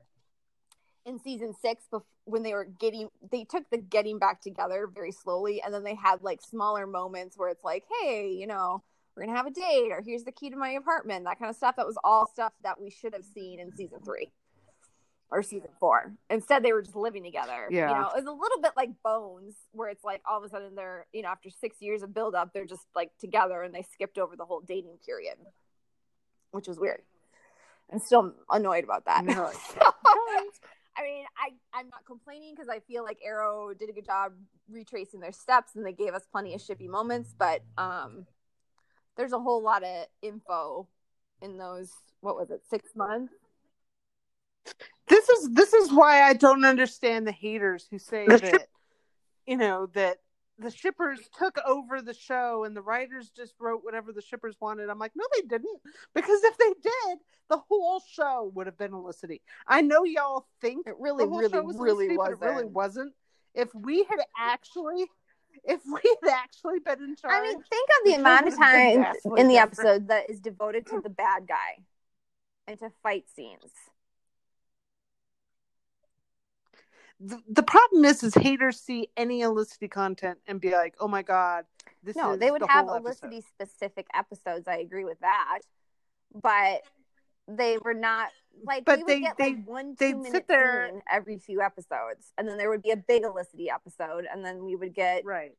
in 1.04 1.18
season 1.18 1.52
six 1.60 1.84
bef- 1.92 2.04
when 2.24 2.44
they 2.44 2.54
were 2.54 2.64
getting 2.64 3.08
they 3.30 3.44
took 3.44 3.68
the 3.70 3.78
getting 3.78 4.20
back 4.20 4.40
together 4.40 4.88
very 4.92 5.10
slowly 5.10 5.60
and 5.60 5.74
then 5.74 5.82
they 5.82 5.96
had 5.96 6.22
like 6.22 6.40
smaller 6.40 6.86
moments 6.86 7.36
where 7.36 7.48
it's 7.48 7.64
like 7.64 7.84
hey 8.00 8.36
you 8.38 8.46
know 8.46 8.82
we're 9.16 9.26
gonna 9.26 9.36
have 9.36 9.46
a 9.46 9.50
date 9.50 9.90
or 9.90 10.02
here's 10.04 10.24
the 10.24 10.32
key 10.32 10.50
to 10.50 10.56
my 10.56 10.70
apartment 10.70 11.24
that 11.24 11.38
kind 11.38 11.50
of 11.50 11.56
stuff. 11.56 11.76
That 11.76 11.86
was 11.86 11.98
all 12.02 12.26
stuff 12.26 12.52
that 12.62 12.80
we 12.80 12.90
should 12.90 13.12
have 13.12 13.24
seen 13.24 13.60
in 13.60 13.74
season 13.74 14.00
three 14.04 14.30
or 15.30 15.42
season 15.42 15.70
four. 15.80 16.12
Instead 16.30 16.62
they 16.62 16.72
were 16.72 16.82
just 16.82 16.96
living 16.96 17.22
together. 17.22 17.68
Yeah. 17.70 17.88
you 17.90 17.94
know 17.94 18.08
it 18.08 18.16
was 18.16 18.26
a 18.26 18.32
little 18.32 18.60
bit 18.60 18.72
like 18.76 18.90
bones 19.02 19.54
where 19.72 19.88
it's 19.88 20.04
like 20.04 20.22
all 20.28 20.38
of 20.38 20.44
a 20.44 20.48
sudden 20.48 20.74
they're 20.74 21.06
you 21.12 21.22
know 21.22 21.28
after 21.28 21.50
six 21.50 21.76
years 21.80 22.02
of 22.02 22.14
build 22.14 22.34
up 22.34 22.52
they're 22.52 22.66
just 22.66 22.86
like 22.94 23.10
together 23.18 23.62
and 23.62 23.74
they 23.74 23.82
skipped 23.92 24.18
over 24.18 24.36
the 24.36 24.44
whole 24.44 24.60
dating 24.60 24.98
period 25.04 25.36
which 26.52 26.68
was 26.68 26.78
weird. 26.78 27.02
I'm 27.92 27.98
still 27.98 28.32
annoyed 28.50 28.84
about 28.84 29.04
that. 29.06 29.24
You're 29.24 29.52
So, 29.74 30.60
I 30.96 31.02
mean, 31.02 31.24
I 31.36 31.50
I'm 31.78 31.88
not 31.88 32.04
complaining 32.06 32.54
because 32.54 32.68
I 32.68 32.80
feel 32.80 33.02
like 33.02 33.18
Arrow 33.24 33.72
did 33.74 33.88
a 33.88 33.92
good 33.92 34.04
job 34.04 34.32
retracing 34.70 35.20
their 35.20 35.32
steps 35.32 35.74
and 35.74 35.84
they 35.84 35.92
gave 35.92 36.14
us 36.14 36.22
plenty 36.30 36.54
of 36.54 36.60
shippy 36.60 36.88
moments, 36.88 37.34
but 37.36 37.62
um, 37.78 38.26
there's 39.16 39.32
a 39.32 39.38
whole 39.38 39.62
lot 39.62 39.82
of 39.82 40.06
info 40.22 40.86
in 41.40 41.58
those. 41.58 41.90
What 42.20 42.36
was 42.36 42.50
it? 42.50 42.62
Six 42.68 42.90
months. 42.94 43.32
this 45.08 45.28
is 45.28 45.50
this 45.52 45.72
is 45.72 45.92
why 45.92 46.22
I 46.22 46.34
don't 46.34 46.64
understand 46.64 47.26
the 47.26 47.32
haters 47.32 47.86
who 47.90 47.98
say 47.98 48.26
that 48.26 48.68
you 49.46 49.56
know 49.56 49.86
that 49.94 50.18
the 50.58 50.70
shippers 50.70 51.18
took 51.36 51.58
over 51.66 52.00
the 52.00 52.14
show 52.14 52.64
and 52.64 52.76
the 52.76 52.82
writers 52.82 53.30
just 53.34 53.54
wrote 53.58 53.82
whatever 53.82 54.12
the 54.12 54.22
shippers 54.22 54.56
wanted. 54.60 54.88
I'm 54.88 54.98
like, 54.98 55.12
no, 55.16 55.24
they 55.34 55.42
didn't, 55.42 55.80
because 56.14 56.40
if 56.44 56.56
they 56.56 56.72
did, 56.82 57.18
the 57.50 57.58
whole 57.68 58.00
show 58.08 58.50
would 58.54 58.66
have 58.66 58.78
been 58.78 58.92
Olicity. 58.92 59.40
I 59.66 59.80
know 59.80 60.04
y'all 60.04 60.46
think 60.60 60.86
It 60.86 60.94
really, 60.98 61.24
the 61.24 61.30
whole 61.30 61.40
really, 61.40 61.52
show 61.52 61.62
was 61.62 61.76
really 61.78 62.16
wasn't. 62.16 62.42
it 62.42 62.46
really 62.46 62.64
wasn't. 62.66 63.12
If 63.54 63.74
we 63.74 64.04
had 64.04 64.20
actually, 64.38 65.06
if 65.64 65.80
we 65.86 66.16
had 66.22 66.32
actually 66.32 66.78
been 66.80 67.02
in 67.02 67.16
charge, 67.16 67.34
I 67.34 67.42
mean, 67.42 67.62
think 67.62 67.88
of 68.00 68.06
the 68.06 68.14
amount 68.14 68.48
of 68.48 68.56
time 68.56 69.04
in 69.36 69.48
the 69.48 69.54
different. 69.54 69.58
episode 69.58 70.08
that 70.08 70.30
is 70.30 70.40
devoted 70.40 70.86
to 70.88 71.00
the 71.00 71.10
bad 71.10 71.46
guy 71.46 71.78
and 72.66 72.78
to 72.78 72.90
fight 73.02 73.24
scenes. 73.34 73.72
the, 77.24 77.40
the 77.48 77.62
problem 77.62 78.04
is, 78.04 78.22
is 78.22 78.34
haters 78.34 78.80
see 78.80 79.08
any 79.16 79.42
Olicity 79.42 79.90
content 79.90 80.38
and 80.46 80.60
be 80.60 80.72
like, 80.72 80.94
oh 80.98 81.08
my 81.08 81.22
god, 81.22 81.64
this 82.02 82.16
no, 82.16 82.36
they 82.36 82.50
would 82.50 82.62
the 82.62 82.66
have. 82.68 82.86
Felicity 82.86 83.42
specific 83.42 84.06
episodes. 84.14 84.66
I 84.66 84.76
agree 84.78 85.04
with 85.04 85.20
that, 85.20 85.60
but 86.34 86.82
they 87.48 87.78
were 87.78 87.94
not 87.94 88.30
like 88.64 88.84
But 88.84 88.98
we 88.98 89.02
would 89.04 89.10
they- 89.10 89.20
get 89.20 89.36
they- 89.36 89.54
like 89.54 89.66
one 89.66 89.94
they'd 89.98 90.12
two 90.12 90.24
sit 90.30 90.46
there- 90.48 91.02
every 91.10 91.38
few 91.38 91.60
episodes, 91.60 92.32
and 92.38 92.46
then 92.48 92.58
there 92.58 92.70
would 92.70 92.82
be 92.82 92.90
a 92.90 92.96
big 92.96 93.24
Olicity 93.24 93.68
episode, 93.70 94.26
and 94.30 94.44
then 94.44 94.64
we 94.64 94.76
would 94.76 94.94
get, 94.94 95.24
Right. 95.24 95.56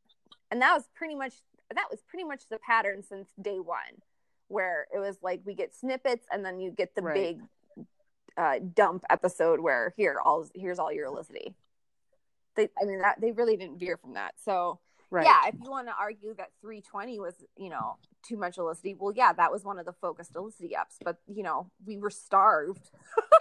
and 0.51 0.61
that 0.61 0.73
was 0.73 0.87
pretty 0.89 1.15
much 1.15 1.33
that 1.73 1.89
was 1.89 2.01
pretty 2.03 2.23
much 2.23 2.47
the 2.49 2.59
pattern 2.59 3.01
since 3.01 3.31
day 3.41 3.59
one, 3.59 4.01
where 4.47 4.85
it 4.93 4.99
was 4.99 5.23
like 5.23 5.41
we 5.43 5.55
get 5.55 5.73
snippets, 5.73 6.27
and 6.31 6.45
then 6.45 6.59
you 6.59 6.69
get 6.69 6.93
the 6.93 7.01
Right. 7.01 7.37
big 7.77 7.87
uh, 8.37 8.59
dump 8.59 9.03
episode 9.11 9.59
where 9.59 9.93
here 9.95 10.19
all 10.23 10.47
here's 10.55 10.79
all 10.79 10.91
your 10.91 11.07
Olicity 11.07 11.53
They, 12.55 12.69
I 12.79 12.85
mean, 12.85 12.99
that 12.99 13.19
they 13.21 13.31
really 13.31 13.57
didn't 13.57 13.79
veer 13.79 13.97
from 13.97 14.13
that. 14.13 14.39
So 14.39 14.79
Right. 15.09 15.25
yeah, 15.25 15.47
if 15.47 15.55
you 15.63 15.69
want 15.69 15.87
to 15.87 15.93
argue 15.95 16.33
that 16.35 16.51
320 16.61 17.19
was, 17.19 17.35
you 17.55 17.69
know, 17.69 17.97
too 18.23 18.37
much 18.37 18.55
Felicity, 18.55 18.95
well, 18.97 19.13
yeah, 19.15 19.33
that 19.33 19.51
was 19.51 19.63
one 19.63 19.79
of 19.79 19.85
the 19.85 19.93
focused 19.93 20.33
Felicity 20.33 20.75
ups. 20.75 20.97
But 21.03 21.17
you 21.27 21.43
know, 21.43 21.69
we 21.85 21.97
were 21.97 22.09
starved. 22.09 22.89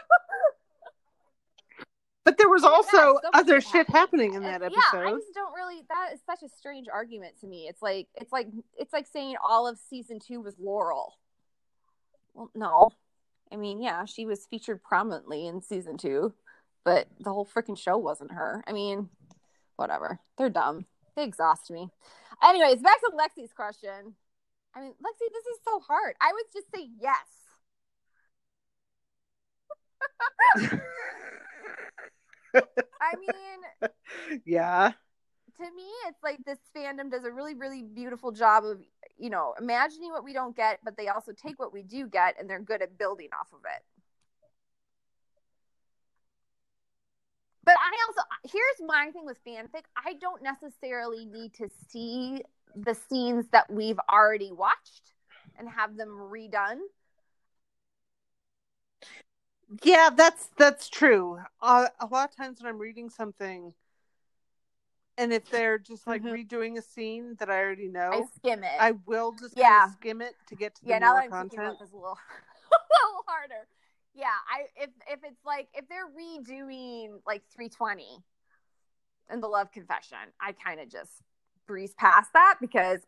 But 2.25 2.39
there 2.39 2.49
was 2.49 2.63
also 2.63 2.97
so 2.97 3.21
other 3.35 3.61
shit 3.61 3.71
shit 3.71 3.91
happening 3.91 4.35
in 4.35 4.43
that 4.43 4.63
episode. 4.63 4.79
Yeah, 4.95 5.07
I 5.07 5.11
just 5.11 5.35
don't 5.35 5.53
really. 5.55 5.83
That 5.89 6.11
is 6.15 6.21
such 6.25 6.43
a 6.43 6.49
strange 6.49 6.87
argument 6.93 7.35
to 7.41 7.49
me. 7.49 7.67
It's 7.69 7.83
like 7.83 8.07
it's 8.15 8.33
like 8.33 8.47
it's 8.77 8.93
like 8.93 9.07
saying 9.13 9.35
all 9.47 9.67
of 9.67 9.77
season 9.91 10.21
two 10.21 10.41
was 10.41 10.55
Laurel. 10.59 11.19
Well, 12.35 12.51
no, 12.55 12.91
I 13.53 13.57
mean, 13.57 13.83
yeah, 13.83 14.05
she 14.05 14.25
was 14.25 14.47
featured 14.47 14.83
prominently 14.83 15.47
in 15.47 15.63
season 15.63 15.99
two, 15.99 16.33
but 16.85 17.09
the 17.21 17.33
whole 17.33 17.47
freaking 17.47 17.77
show 17.77 17.99
wasn't 17.99 18.33
her. 18.33 18.63
I 18.67 18.73
mean, 18.73 19.09
whatever. 19.77 20.21
They're 20.39 20.49
dumb. 20.49 20.87
They 21.17 21.25
exhaust 21.25 21.71
me. 21.71 21.91
Anyways, 22.43 22.81
back 22.81 23.01
to 23.01 23.11
Lexi's 23.15 23.53
question. 23.53 24.15
I 24.75 24.81
mean, 24.81 24.93
Lexi, 24.93 25.29
this 25.33 25.47
is 25.47 25.59
so 25.65 25.81
hard. 25.81 26.15
I 26.21 26.33
would 26.33 26.47
just 26.53 26.67
say 26.75 26.89
yes. 27.01 27.29
I 33.01 33.15
mean, 33.17 33.91
yeah. 34.45 34.93
to 35.57 35.63
me 35.65 35.89
it's 36.09 36.23
like 36.23 36.39
this 36.45 36.59
fandom 36.77 37.11
does 37.11 37.25
a 37.25 37.31
really 37.31 37.55
really 37.55 37.83
beautiful 37.83 38.33
job 38.33 38.65
of 38.65 38.81
you 39.19 39.31
know 39.31 39.55
imagining 39.59 40.11
what 40.11 40.25
we 40.25 40.33
don't 40.33 40.57
get 40.57 40.79
but 40.85 40.97
they 40.97 41.09
also 41.09 41.33
take 41.33 41.59
what 41.59 41.73
we 41.73 41.83
do 41.83 42.07
get 42.07 42.39
and 42.39 42.49
they're 42.49 42.61
good 42.61 42.83
at 42.83 42.99
building 42.99 43.29
off 43.39 43.49
of 43.53 43.61
it 43.65 43.83
but 47.65 47.75
i 47.79 47.97
also 48.09 48.23
here's 48.45 48.87
my 48.87 49.11
thing 49.13 49.25
with 49.25 49.39
fanfic 49.45 49.85
i 49.97 50.15
don't 50.15 50.43
necessarily 50.43 51.25
need 51.27 51.53
to 51.55 51.69
see 51.89 52.43
the 52.77 52.95
scenes 52.95 53.47
that 53.53 53.71
we've 53.71 53.99
already 54.11 54.53
watched 54.53 55.13
and 55.59 55.69
have 55.69 55.97
them 55.97 56.09
redone 56.09 56.79
Yeah, 59.83 60.11
that's 60.15 60.49
that's 60.59 60.89
true. 60.89 61.39
Uh, 61.61 61.89
a 62.01 62.07
lot 62.07 62.29
of 62.31 62.37
times 62.37 62.61
when 62.61 62.69
I'm 62.69 62.79
reading 62.79 63.09
something, 63.09 63.73
and 65.17 65.33
if 65.33 65.49
they're 65.51 65.79
just 65.79 66.07
like 66.07 66.23
Mhm. 66.23 66.47
redoing 66.47 66.77
a 66.77 66.83
scene 66.83 67.37
that 67.37 67.49
I 67.49 67.59
already 67.61 67.89
know, 67.89 68.11
I 68.13 68.23
skim 68.37 68.65
it. 68.65 68.77
I 68.79 68.93
will 69.07 69.33
just 69.33 69.57
Yeah. 69.57 69.91
skim 69.93 70.21
it 70.21 70.35
to 70.49 70.57
get 70.57 70.75
to 70.77 70.83
the 70.85 70.91
yeah, 70.91 70.99
now 70.99 71.15
that 71.15 71.25
I'm 71.25 71.31
thinking 71.31 71.59
content. 71.59 71.77
about 71.79 71.91
a 71.91 71.97
little, 71.97 72.19
a 72.73 72.77
little 73.07 73.25
harder. 73.27 73.67
Yeah, 74.15 74.27
I 74.47 74.67
if 74.77 74.91
if 75.09 75.21
it's 75.25 75.45
like 75.45 75.69
if 75.73 75.89
they're 75.89 76.07
redoing 76.09 77.23
like 77.27 77.43
320 77.49 78.23
and 79.31 79.43
the 79.43 79.49
Love 79.49 79.73
Confession, 79.73 80.19
I 80.39 80.53
kind 80.53 80.81
of 80.81 80.91
just 80.91 81.23
breeze 81.67 81.95
past 81.95 82.33
that 82.35 82.57
because 82.61 83.01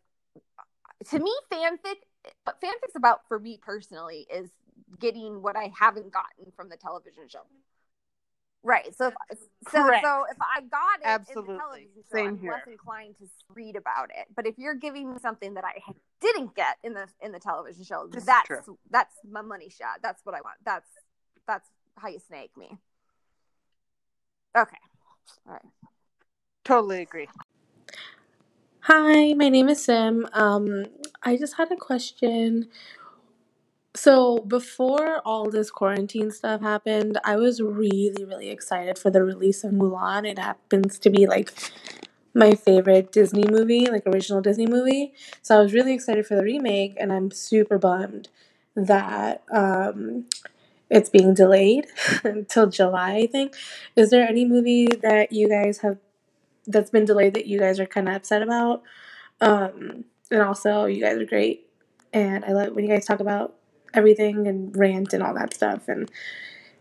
to 1.10 1.18
me, 1.18 1.32
fanfic, 1.52 1.96
what 2.44 2.60
fanfic's 2.60 2.96
about 2.96 3.20
for 3.28 3.38
me 3.38 3.58
personally 3.60 4.26
is 4.32 4.50
getting 4.98 5.42
what 5.42 5.56
I 5.56 5.72
haven't 5.78 6.12
gotten 6.12 6.52
from 6.56 6.68
the 6.68 6.76
television 6.76 7.28
show. 7.28 7.42
Right. 8.62 8.96
So, 8.96 9.12
if, 9.30 9.38
so, 9.70 9.82
Correct. 9.82 10.04
so 10.04 10.24
if 10.30 10.38
I 10.40 10.62
got 10.62 11.00
it 11.26 11.28
in 11.28 11.34
the 11.34 11.58
television 11.58 11.90
show, 11.96 12.16
Same 12.16 12.26
I'm 12.28 12.38
here. 12.38 12.52
less 12.52 12.66
inclined 12.66 13.16
to 13.18 13.26
read 13.50 13.76
about 13.76 14.10
it. 14.10 14.26
But 14.34 14.46
if 14.46 14.54
you're 14.56 14.74
giving 14.74 15.12
me 15.12 15.18
something 15.20 15.54
that 15.54 15.64
I 15.64 15.80
didn't 16.20 16.54
get 16.54 16.78
in 16.82 16.94
the 16.94 17.06
in 17.20 17.32
the 17.32 17.38
television 17.38 17.84
show, 17.84 18.06
This 18.10 18.24
that's 18.24 18.48
that's 18.90 19.14
my 19.30 19.42
money 19.42 19.68
shot. 19.68 20.00
That's 20.02 20.24
what 20.24 20.34
I 20.34 20.40
want. 20.40 20.56
That's 20.64 20.88
that's 21.46 21.68
how 21.98 22.08
you 22.08 22.18
snake 22.18 22.56
me. 22.56 22.78
Okay. 24.56 24.78
All 25.46 25.52
right. 25.52 25.62
Totally 26.64 27.02
agree. 27.02 27.28
Hi, 28.84 29.32
my 29.34 29.48
name 29.48 29.68
is 29.68 29.84
Sim. 29.84 30.26
Um, 30.32 30.84
I 31.22 31.36
just 31.36 31.54
had 31.56 31.72
a 31.72 31.76
question. 31.76 32.68
So 33.96 34.38
before 34.38 35.20
all 35.24 35.50
this 35.50 35.70
quarantine 35.70 36.30
stuff 36.32 36.60
happened, 36.62 37.18
I 37.24 37.36
was 37.36 37.62
really, 37.62 38.24
really 38.24 38.50
excited 38.50 38.98
for 38.98 39.10
the 39.10 39.22
release 39.22 39.62
of 39.62 39.70
Mulan. 39.72 40.28
It 40.28 40.38
happens 40.38 40.98
to 40.98 41.10
be 41.10 41.26
like 41.26 41.52
my 42.34 42.54
favorite 42.54 43.12
Disney 43.12 43.44
movie, 43.48 43.86
like 43.86 44.06
original 44.06 44.40
Disney 44.42 44.66
movie. 44.66 45.14
So 45.42 45.58
I 45.58 45.62
was 45.62 45.72
really 45.74 45.94
excited 45.94 46.26
for 46.26 46.34
the 46.36 46.42
remake, 46.44 46.96
and 46.98 47.12
I'm 47.12 47.30
super 47.30 47.78
bummed 47.78 48.28
that 48.76 49.42
um, 49.52 50.26
it's 50.90 51.10
being 51.10 51.34
delayed 51.34 51.86
until 52.24 52.66
July, 52.68 53.16
I 53.16 53.26
think. 53.26 53.54
Is 53.96 54.10
there 54.10 54.28
any 54.28 54.44
movie 54.44 54.86
that 55.02 55.32
you 55.32 55.48
guys 55.48 55.78
have 55.78 55.98
that's 56.66 56.90
been 56.90 57.04
delayed 57.04 57.34
that 57.34 57.46
you 57.46 57.58
guys 57.58 57.80
are 57.80 57.86
kind 57.86 58.08
of 58.08 58.14
upset 58.14 58.42
about? 58.42 58.82
Um, 59.40 60.04
and 60.30 60.42
also, 60.42 60.86
you 60.86 61.02
guys 61.02 61.18
are 61.18 61.26
great, 61.26 61.68
and 62.12 62.44
I 62.44 62.52
love 62.52 62.74
when 62.74 62.84
you 62.84 62.90
guys 62.90 63.04
talk 63.04 63.20
about 63.20 63.54
everything 63.92 64.46
and 64.46 64.76
rant 64.76 65.12
and 65.12 65.22
all 65.22 65.34
that 65.34 65.54
stuff. 65.54 65.88
And 65.88 66.10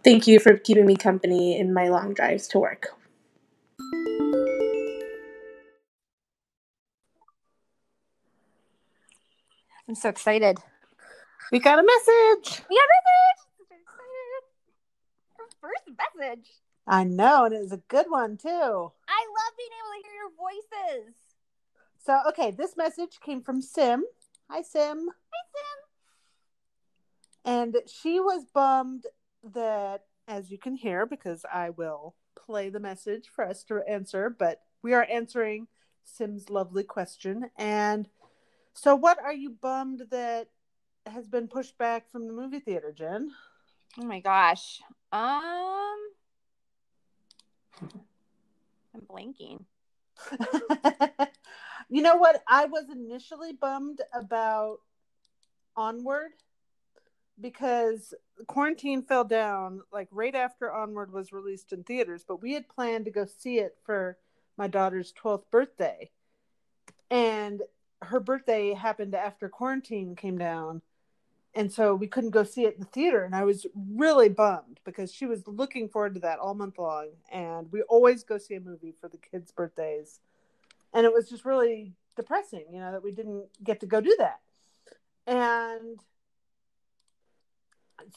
thank 0.03 0.27
you 0.27 0.39
for 0.39 0.57
keeping 0.57 0.85
me 0.85 0.95
company 0.95 1.59
in 1.59 1.73
my 1.73 1.89
long 1.89 2.13
drives 2.13 2.47
to 2.49 2.59
work. 2.59 2.87
I'm 9.87 9.95
so 9.95 10.09
excited. 10.09 10.59
We 11.51 11.59
got 11.59 11.77
a 11.77 11.83
message. 11.83 12.63
We 12.69 12.77
got 12.77 12.89
a 12.89 13.01
message. 13.11 13.43
I'm 13.59 13.65
so 13.69 13.75
excited. 13.75 14.43
First 15.61 16.17
message. 16.17 16.62
I 16.85 17.03
know, 17.03 17.45
and 17.45 17.53
it 17.53 17.61
was 17.61 17.71
a 17.71 17.81
good 17.87 18.07
one 18.09 18.37
too. 18.37 18.49
I 18.49 19.25
love 19.29 19.53
being 19.57 19.69
able 19.79 19.91
to 19.93 20.01
hear 20.03 20.13
your 20.13 20.31
voices. 20.37 21.15
So, 22.05 22.19
okay, 22.29 22.51
this 22.51 22.75
message 22.75 23.19
came 23.21 23.41
from 23.41 23.61
Sim. 23.61 24.03
Hi, 24.49 24.61
Sim. 24.61 25.07
Hi, 25.07 25.43
Sim. 25.53 25.79
And 27.45 27.77
she 27.87 28.19
was 28.19 28.45
bummed 28.53 29.05
that, 29.53 30.03
as 30.27 30.51
you 30.51 30.57
can 30.57 30.75
hear, 30.75 31.05
because 31.05 31.45
I 31.51 31.69
will 31.69 32.15
play 32.35 32.69
the 32.69 32.79
message 32.79 33.29
for 33.33 33.45
us 33.47 33.63
to 33.65 33.81
answer, 33.87 34.29
but 34.29 34.61
we 34.81 34.93
are 34.93 35.07
answering 35.09 35.67
Sim's 36.03 36.49
lovely 36.49 36.83
question. 36.83 37.49
And 37.57 38.09
so, 38.73 38.95
what 38.95 39.19
are 39.23 39.33
you 39.33 39.51
bummed 39.51 40.03
that 40.11 40.49
has 41.05 41.27
been 41.27 41.47
pushed 41.47 41.77
back 41.77 42.11
from 42.11 42.27
the 42.27 42.33
movie 42.33 42.59
theater, 42.59 42.91
Jen? 42.91 43.31
Oh 43.99 44.05
my 44.05 44.19
gosh. 44.19 44.81
Um, 45.11 45.97
I'm 47.81 49.01
blanking. 49.09 49.63
you 51.89 52.01
know 52.01 52.15
what? 52.15 52.43
I 52.47 52.65
was 52.65 52.85
initially 52.91 53.53
bummed 53.53 54.01
about 54.13 54.79
Onward 55.75 56.31
because 57.39 58.13
quarantine 58.47 59.01
fell 59.01 59.23
down 59.23 59.81
like 59.91 60.07
right 60.11 60.35
after 60.35 60.71
Onward 60.71 61.11
was 61.11 61.33
released 61.33 61.73
in 61.73 61.83
theaters, 61.83 62.23
but 62.27 62.41
we 62.41 62.53
had 62.53 62.69
planned 62.69 63.05
to 63.05 63.11
go 63.11 63.25
see 63.25 63.59
it 63.59 63.77
for 63.83 64.17
my 64.57 64.67
daughter's 64.67 65.13
12th 65.13 65.49
birthday. 65.51 66.11
And 67.09 67.61
her 68.01 68.19
birthday 68.19 68.73
happened 68.73 69.15
after 69.15 69.49
quarantine 69.49 70.15
came 70.15 70.37
down. 70.37 70.81
And 71.55 71.71
so 71.71 71.93
we 71.93 72.07
couldn't 72.07 72.31
go 72.31 72.43
see 72.43 72.65
it 72.65 72.75
in 72.75 72.79
the 72.79 72.87
theater. 72.87 73.23
And 73.23 73.35
I 73.35 73.43
was 73.43 73.67
really 73.75 74.29
bummed 74.29 74.79
because 74.83 75.13
she 75.13 75.25
was 75.25 75.47
looking 75.47 75.87
forward 75.87 76.15
to 76.15 76.19
that 76.21 76.39
all 76.39 76.55
month 76.55 76.79
long. 76.79 77.09
And 77.31 77.71
we 77.71 77.83
always 77.83 78.23
go 78.23 78.37
see 78.37 78.55
a 78.55 78.59
movie 78.59 78.95
for 78.99 79.07
the 79.07 79.17
kids' 79.17 79.51
birthdays. 79.51 80.19
And 80.93 81.05
it 81.05 81.13
was 81.13 81.29
just 81.29 81.45
really 81.45 81.93
depressing, 82.15 82.65
you 82.71 82.79
know, 82.79 82.91
that 82.91 83.03
we 83.03 83.11
didn't 83.11 83.45
get 83.63 83.79
to 83.81 83.85
go 83.85 84.01
do 84.01 84.15
that. 84.17 84.39
And 85.27 85.99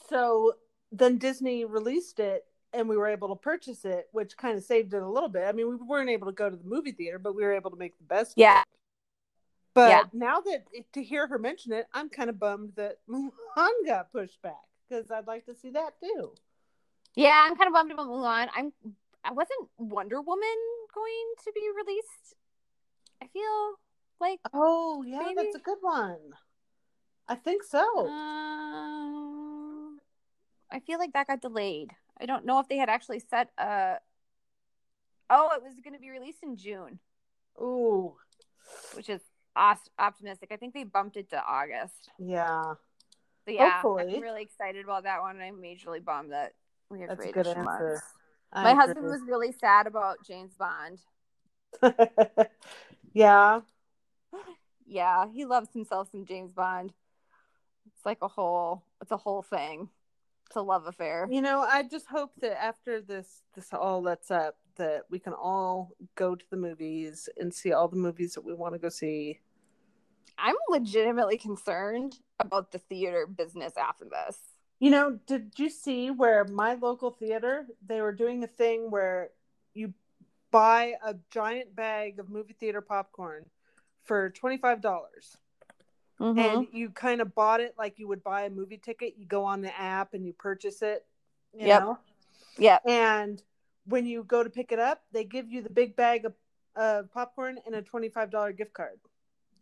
so 0.09 0.53
then 0.91 1.17
Disney 1.17 1.63
released 1.65 2.19
it 2.19 2.45
and 2.73 2.89
we 2.89 2.97
were 2.97 3.07
able 3.07 3.29
to 3.29 3.35
purchase 3.35 3.85
it, 3.85 4.07
which 4.11 4.35
kind 4.35 4.57
of 4.57 4.63
saved 4.63 4.93
it 4.93 5.01
a 5.01 5.09
little 5.09 5.29
bit. 5.29 5.43
I 5.47 5.51
mean, 5.51 5.69
we 5.69 5.75
weren't 5.75 6.09
able 6.09 6.27
to 6.27 6.33
go 6.33 6.49
to 6.49 6.55
the 6.55 6.67
movie 6.67 6.91
theater, 6.91 7.19
but 7.19 7.35
we 7.35 7.43
were 7.43 7.53
able 7.53 7.71
to 7.71 7.77
make 7.77 7.97
the 7.97 8.03
best. 8.03 8.33
Yeah. 8.35 8.63
But 9.77 9.89
Yeah. 9.89 10.03
now 10.11 10.39
that 10.41 10.65
to 10.93 11.03
hear 11.03 11.27
her 11.27 11.37
mention 11.37 11.71
it, 11.71 11.87
I'm 11.93 12.09
kind 12.09 12.31
of 12.31 12.39
bummed 12.39 12.73
that 12.77 12.97
Mulan 13.07 13.85
got 13.85 14.11
pushed 14.11 14.41
back 14.41 14.63
because 14.89 15.11
I'd 15.11 15.27
like 15.27 15.45
to 15.45 15.53
see 15.53 15.69
that 15.69 15.99
too. 15.99 16.33
Yeah, 17.13 17.45
I'm 17.45 17.55
kind 17.55 17.67
of 17.67 17.73
bummed 17.73 17.91
about 17.91 18.07
Mulan. 18.07 18.49
I'm. 18.55 18.73
I 19.23 19.33
wasn't 19.33 19.69
Wonder 19.77 20.19
Woman 20.19 20.57
going 20.95 21.33
to 21.43 21.51
be 21.53 21.69
released. 21.77 22.33
I 23.21 23.27
feel 23.27 23.75
like. 24.19 24.39
Oh 24.51 25.03
yeah, 25.05 25.19
Maybe. 25.19 25.35
that's 25.35 25.57
a 25.57 25.59
good 25.59 25.77
one. 25.81 26.33
I 27.27 27.35
think 27.35 27.61
so. 27.61 28.07
Um, 28.07 29.99
I 30.71 30.79
feel 30.79 30.97
like 30.97 31.13
that 31.13 31.27
got 31.27 31.41
delayed. 31.41 31.91
I 32.19 32.25
don't 32.25 32.45
know 32.45 32.57
if 32.59 32.67
they 32.67 32.77
had 32.77 32.89
actually 32.89 33.19
set 33.19 33.51
a. 33.59 33.97
Oh, 35.29 35.51
it 35.55 35.61
was 35.61 35.75
going 35.83 35.93
to 35.93 35.99
be 35.99 36.09
released 36.09 36.41
in 36.41 36.57
June, 36.57 36.97
Ooh, 37.61 38.15
which 38.95 39.07
is 39.07 39.21
optimistic. 39.99 40.49
I 40.51 40.57
think 40.57 40.73
they 40.73 40.83
bumped 40.83 41.17
it 41.17 41.29
to 41.31 41.41
August. 41.43 42.09
yeah, 42.19 42.73
But 43.45 43.55
yeah, 43.55 43.81
Hopefully. 43.81 44.15
I'm 44.15 44.21
really 44.21 44.41
excited 44.43 44.83
about 44.83 45.03
that 45.03 45.21
one. 45.21 45.39
I'm 45.41 45.61
majorly 45.61 46.03
bummed 46.03 46.31
that 46.31 46.53
we 46.89 47.01
have 47.01 47.09
that's 47.09 47.19
to 47.21 47.23
a 47.25 47.27
wait 47.27 47.33
good 47.33 47.43
two 47.45 47.49
answer. 47.51 47.63
months. 47.63 48.01
I 48.53 48.63
My 48.63 48.73
husband 48.73 49.05
was 49.05 49.21
really 49.27 49.51
sad 49.51 49.87
about 49.87 50.17
James 50.25 50.53
Bond. 50.55 50.99
yeah, 53.13 53.61
Yeah, 54.87 55.25
he 55.33 55.45
loves 55.45 55.69
himself 55.73 56.09
some 56.11 56.25
James 56.25 56.51
Bond. 56.53 56.93
It's 57.93 58.05
like 58.05 58.19
a 58.21 58.27
whole 58.27 58.83
it's 59.01 59.11
a 59.11 59.17
whole 59.17 59.41
thing. 59.41 59.89
It's 60.47 60.55
a 60.55 60.61
love 60.61 60.87
affair. 60.87 61.27
you 61.29 61.41
know, 61.41 61.59
I 61.59 61.83
just 61.83 62.05
hope 62.07 62.31
that 62.39 62.61
after 62.63 63.01
this 63.01 63.41
this 63.53 63.73
all 63.73 64.01
lets 64.01 64.31
up, 64.31 64.55
that 64.77 65.03
we 65.09 65.19
can 65.19 65.33
all 65.33 65.91
go 66.15 66.35
to 66.35 66.45
the 66.49 66.55
movies 66.57 67.27
and 67.37 67.53
see 67.53 67.73
all 67.73 67.89
the 67.89 67.97
movies 67.97 68.33
that 68.33 68.45
we 68.45 68.53
want 68.53 68.73
to 68.75 68.79
go 68.79 68.89
see. 68.89 69.39
I'm 70.37 70.55
legitimately 70.69 71.37
concerned 71.37 72.17
about 72.39 72.71
the 72.71 72.79
theater 72.79 73.27
business 73.27 73.73
after 73.77 74.05
this. 74.05 74.37
You 74.79 74.91
know, 74.91 75.19
did 75.25 75.53
you 75.57 75.69
see 75.69 76.11
where 76.11 76.43
my 76.45 76.75
local 76.75 77.11
theater 77.11 77.65
they 77.85 78.01
were 78.01 78.11
doing 78.11 78.43
a 78.43 78.47
thing 78.47 78.91
where 78.91 79.29
you 79.73 79.93
buy 80.51 80.93
a 81.03 81.15
giant 81.31 81.75
bag 81.75 82.19
of 82.19 82.29
movie 82.29 82.55
theater 82.59 82.81
popcorn 82.81 83.45
for 84.03 84.29
twenty 84.31 84.57
five 84.57 84.81
dollars. 84.81 85.37
Mm-hmm. 86.19 86.39
and 86.39 86.67
you 86.71 86.89
kind 86.89 87.21
of 87.21 87.35
bought 87.35 87.59
it 87.61 87.75
like 87.77 87.99
you 87.99 88.07
would 88.07 88.23
buy 88.23 88.45
a 88.45 88.49
movie 88.49 88.79
ticket. 88.79 89.13
You 89.19 89.27
go 89.27 89.43
on 89.43 89.61
the 89.61 89.79
app 89.79 90.15
and 90.15 90.25
you 90.25 90.33
purchase 90.33 90.81
it. 90.81 91.05
You 91.53 91.67
Yep. 91.67 91.81
know? 91.83 91.97
Yep. 92.57 92.81
And 92.87 93.43
when 93.85 94.07
you 94.07 94.23
go 94.23 94.43
to 94.43 94.49
pick 94.49 94.71
it 94.71 94.79
up, 94.79 95.03
they 95.11 95.23
give 95.23 95.47
you 95.51 95.61
the 95.61 95.69
big 95.69 95.95
bag 95.95 96.25
of 96.25 96.33
uh, 96.75 97.03
popcorn 97.13 97.59
and 97.67 97.75
a 97.75 97.81
twenty-five 97.83 98.31
dollar 98.31 98.51
gift 98.51 98.73
card. 98.73 98.99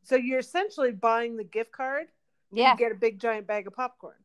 So 0.05 0.15
you're 0.15 0.39
essentially 0.39 0.91
buying 0.91 1.35
the 1.35 1.43
gift 1.43 1.71
card. 1.71 2.07
Yeah, 2.51 2.71
You 2.73 2.77
get 2.77 2.91
a 2.91 2.95
big 2.95 3.19
giant 3.19 3.47
bag 3.47 3.67
of 3.67 3.73
popcorn. 3.75 4.15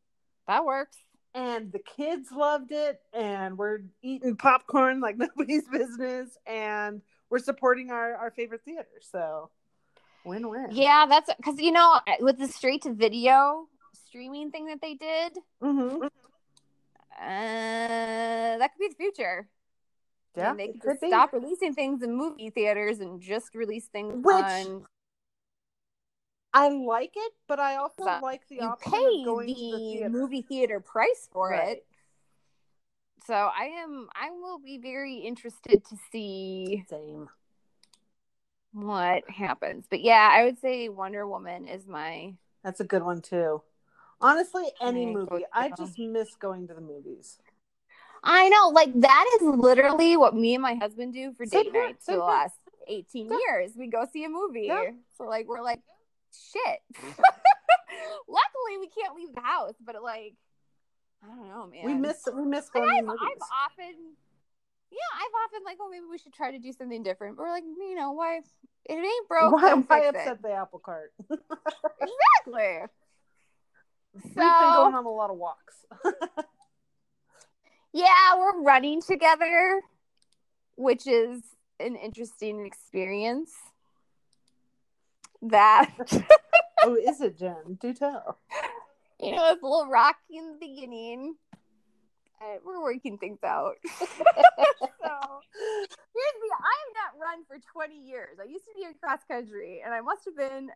that 0.46 0.64
works. 0.64 0.98
And 1.34 1.72
the 1.72 1.78
kids 1.78 2.30
loved 2.32 2.70
it, 2.72 3.00
and 3.12 3.56
we're 3.56 3.80
eating 4.02 4.36
popcorn 4.36 5.00
like 5.00 5.16
nobody's 5.18 5.66
business, 5.68 6.36
and 6.46 7.02
we're 7.30 7.38
supporting 7.38 7.90
our, 7.90 8.14
our 8.16 8.30
favorite 8.32 8.62
theater. 8.64 8.88
So, 9.00 9.50
win 10.24 10.48
win. 10.48 10.68
Yeah, 10.72 11.06
that's 11.08 11.32
because 11.34 11.58
you 11.60 11.70
know 11.72 12.00
with 12.20 12.38
the 12.38 12.48
straight 12.48 12.82
to 12.82 12.92
video 12.92 13.68
streaming 14.06 14.50
thing 14.50 14.66
that 14.66 14.80
they 14.82 14.94
did, 14.94 15.38
hmm 15.62 16.02
uh, 16.02 16.08
that 18.58 18.70
could 18.72 18.80
be 18.80 18.88
the 18.88 18.94
future. 18.96 19.48
Yeah, 20.36 20.50
and 20.50 20.58
they 20.60 20.68
could 20.68 20.98
could 21.00 21.08
stop 21.08 21.32
releasing 21.32 21.74
things 21.74 22.02
in 22.02 22.14
movie 22.16 22.50
theaters 22.50 22.98
and 23.00 23.20
just 23.20 23.54
release 23.54 23.86
things 23.86 24.24
Which- 24.24 24.34
on. 24.44 24.84
I 26.52 26.68
like 26.68 27.12
it, 27.14 27.32
but 27.46 27.60
I 27.60 27.76
also 27.76 28.04
So, 28.04 28.18
like 28.22 28.46
the 28.48 28.56
You 28.56 28.62
option 28.62 28.92
pay 28.92 29.18
of 29.20 29.24
going 29.24 29.46
the, 29.48 29.54
to 29.54 29.60
the 29.60 29.78
theater. 29.78 30.08
movie 30.10 30.42
theater 30.42 30.80
price 30.80 31.28
for 31.32 31.50
Right. 31.50 31.78
it. 31.78 31.86
So 33.26 33.34
I 33.34 33.64
am. 33.82 34.08
I 34.14 34.30
will 34.30 34.58
be 34.58 34.78
very 34.78 35.16
interested 35.18 35.84
to 35.84 35.96
see 36.10 36.84
Same. 36.88 37.28
what 38.72 39.28
happens. 39.28 39.84
But 39.88 40.00
yeah, 40.00 40.28
I 40.32 40.44
would 40.44 40.58
say 40.58 40.88
Wonder 40.88 41.26
Woman 41.26 41.68
is 41.68 41.86
my. 41.86 42.34
That's 42.64 42.80
a 42.80 42.84
good 42.84 43.02
one 43.02 43.20
too. 43.20 43.62
Honestly, 44.20 44.64
any 44.82 45.06
Right, 45.06 45.14
movie. 45.14 45.44
I 45.52 45.70
just 45.70 45.98
miss 45.98 46.34
going 46.34 46.66
to 46.68 46.74
the 46.74 46.80
movies. 46.80 47.38
I 48.22 48.48
know, 48.50 48.68
like 48.68 48.92
that 49.00 49.38
is 49.40 49.46
literally 49.46 50.16
what 50.16 50.34
me 50.34 50.54
and 50.54 50.62
my 50.62 50.74
husband 50.74 51.14
do 51.14 51.32
for 51.32 51.46
Same 51.46 51.64
date 51.64 51.72
here, 51.72 51.86
nights 51.86 52.04
for 52.04 52.16
the 52.16 52.18
last 52.22 52.54
eighteen 52.86 53.30
Yeah. 53.30 53.38
years. 53.48 53.72
We 53.76 53.86
go 53.86 54.04
see 54.12 54.24
a 54.24 54.28
movie. 54.28 54.66
Yeah. 54.66 54.90
So 55.16 55.24
like 55.24 55.46
we're 55.46 55.62
like, 55.62 55.80
shit. 56.32 56.80
Mm-hmm. 57.90 58.32
Luckily, 58.32 58.78
we 58.78 58.88
can't 58.88 59.16
leave 59.16 59.34
the 59.34 59.40
house, 59.40 59.74
but 59.84 60.00
like, 60.00 60.34
I 61.24 61.26
don't 61.26 61.48
know, 61.48 61.66
man. 61.66 61.84
We 61.84 61.94
miss 61.94 62.26
we 62.32 62.44
miss 62.44 62.68
going 62.70 62.88
I've. 62.88 63.08
I've 63.08 63.42
often, 63.66 63.94
yeah, 64.92 65.10
I've 65.16 65.34
often 65.44 65.60
like, 65.64 65.76
oh, 65.80 65.88
maybe 65.90 66.04
we 66.08 66.18
should 66.18 66.32
try 66.32 66.52
to 66.52 66.58
do 66.58 66.72
something 66.72 67.02
different. 67.02 67.36
But 67.36 67.42
we're 67.42 67.50
like, 67.50 67.64
you 67.64 67.96
know, 67.96 68.12
why? 68.12 68.42
It 68.86 68.94
ain't 68.94 69.28
broke. 69.28 69.52
why 69.54 69.74
why 69.74 70.04
upset 70.06 70.34
it. 70.34 70.42
the 70.42 70.52
apple 70.52 70.78
cart? 70.78 71.12
Exactly. 72.00 72.86
We've 74.14 74.34
been 74.34 74.42
going 74.44 74.94
on 74.94 75.04
a 75.04 75.10
lot 75.10 75.30
of 75.30 75.36
walks. 75.36 75.84
yeah, 77.92 78.36
we're 78.38 78.62
running 78.62 79.02
together, 79.02 79.82
which 80.76 81.06
is 81.06 81.42
an 81.78 81.96
interesting 81.96 82.64
experience. 82.66 83.52
That 85.42 85.90
oh, 86.82 86.96
is 86.96 87.20
it, 87.20 87.38
Jen? 87.38 87.78
Do 87.80 87.94
tell. 87.94 88.38
you 89.20 89.32
know, 89.32 89.52
it's 89.52 89.62
a 89.62 89.66
little 89.66 89.88
rocky 89.88 90.36
in 90.36 90.52
the 90.52 90.58
beginning. 90.60 91.36
Uh, 92.40 92.56
we're 92.64 92.82
working 92.82 93.18
things 93.18 93.38
out. 93.44 93.74
so 93.84 94.06
here's 94.06 94.46
the 96.40 96.50
I 96.58 96.76
have 96.76 96.94
not 96.94 97.20
run 97.20 97.44
for 97.46 97.58
20 97.72 97.94
years. 97.94 98.38
I 98.40 98.44
used 98.44 98.64
to 98.64 98.72
be 98.74 98.84
in 98.84 98.94
cross 99.02 99.20
country 99.28 99.82
and 99.84 99.92
I 99.92 100.00
must 100.00 100.24
have 100.24 100.36
been 100.36 100.70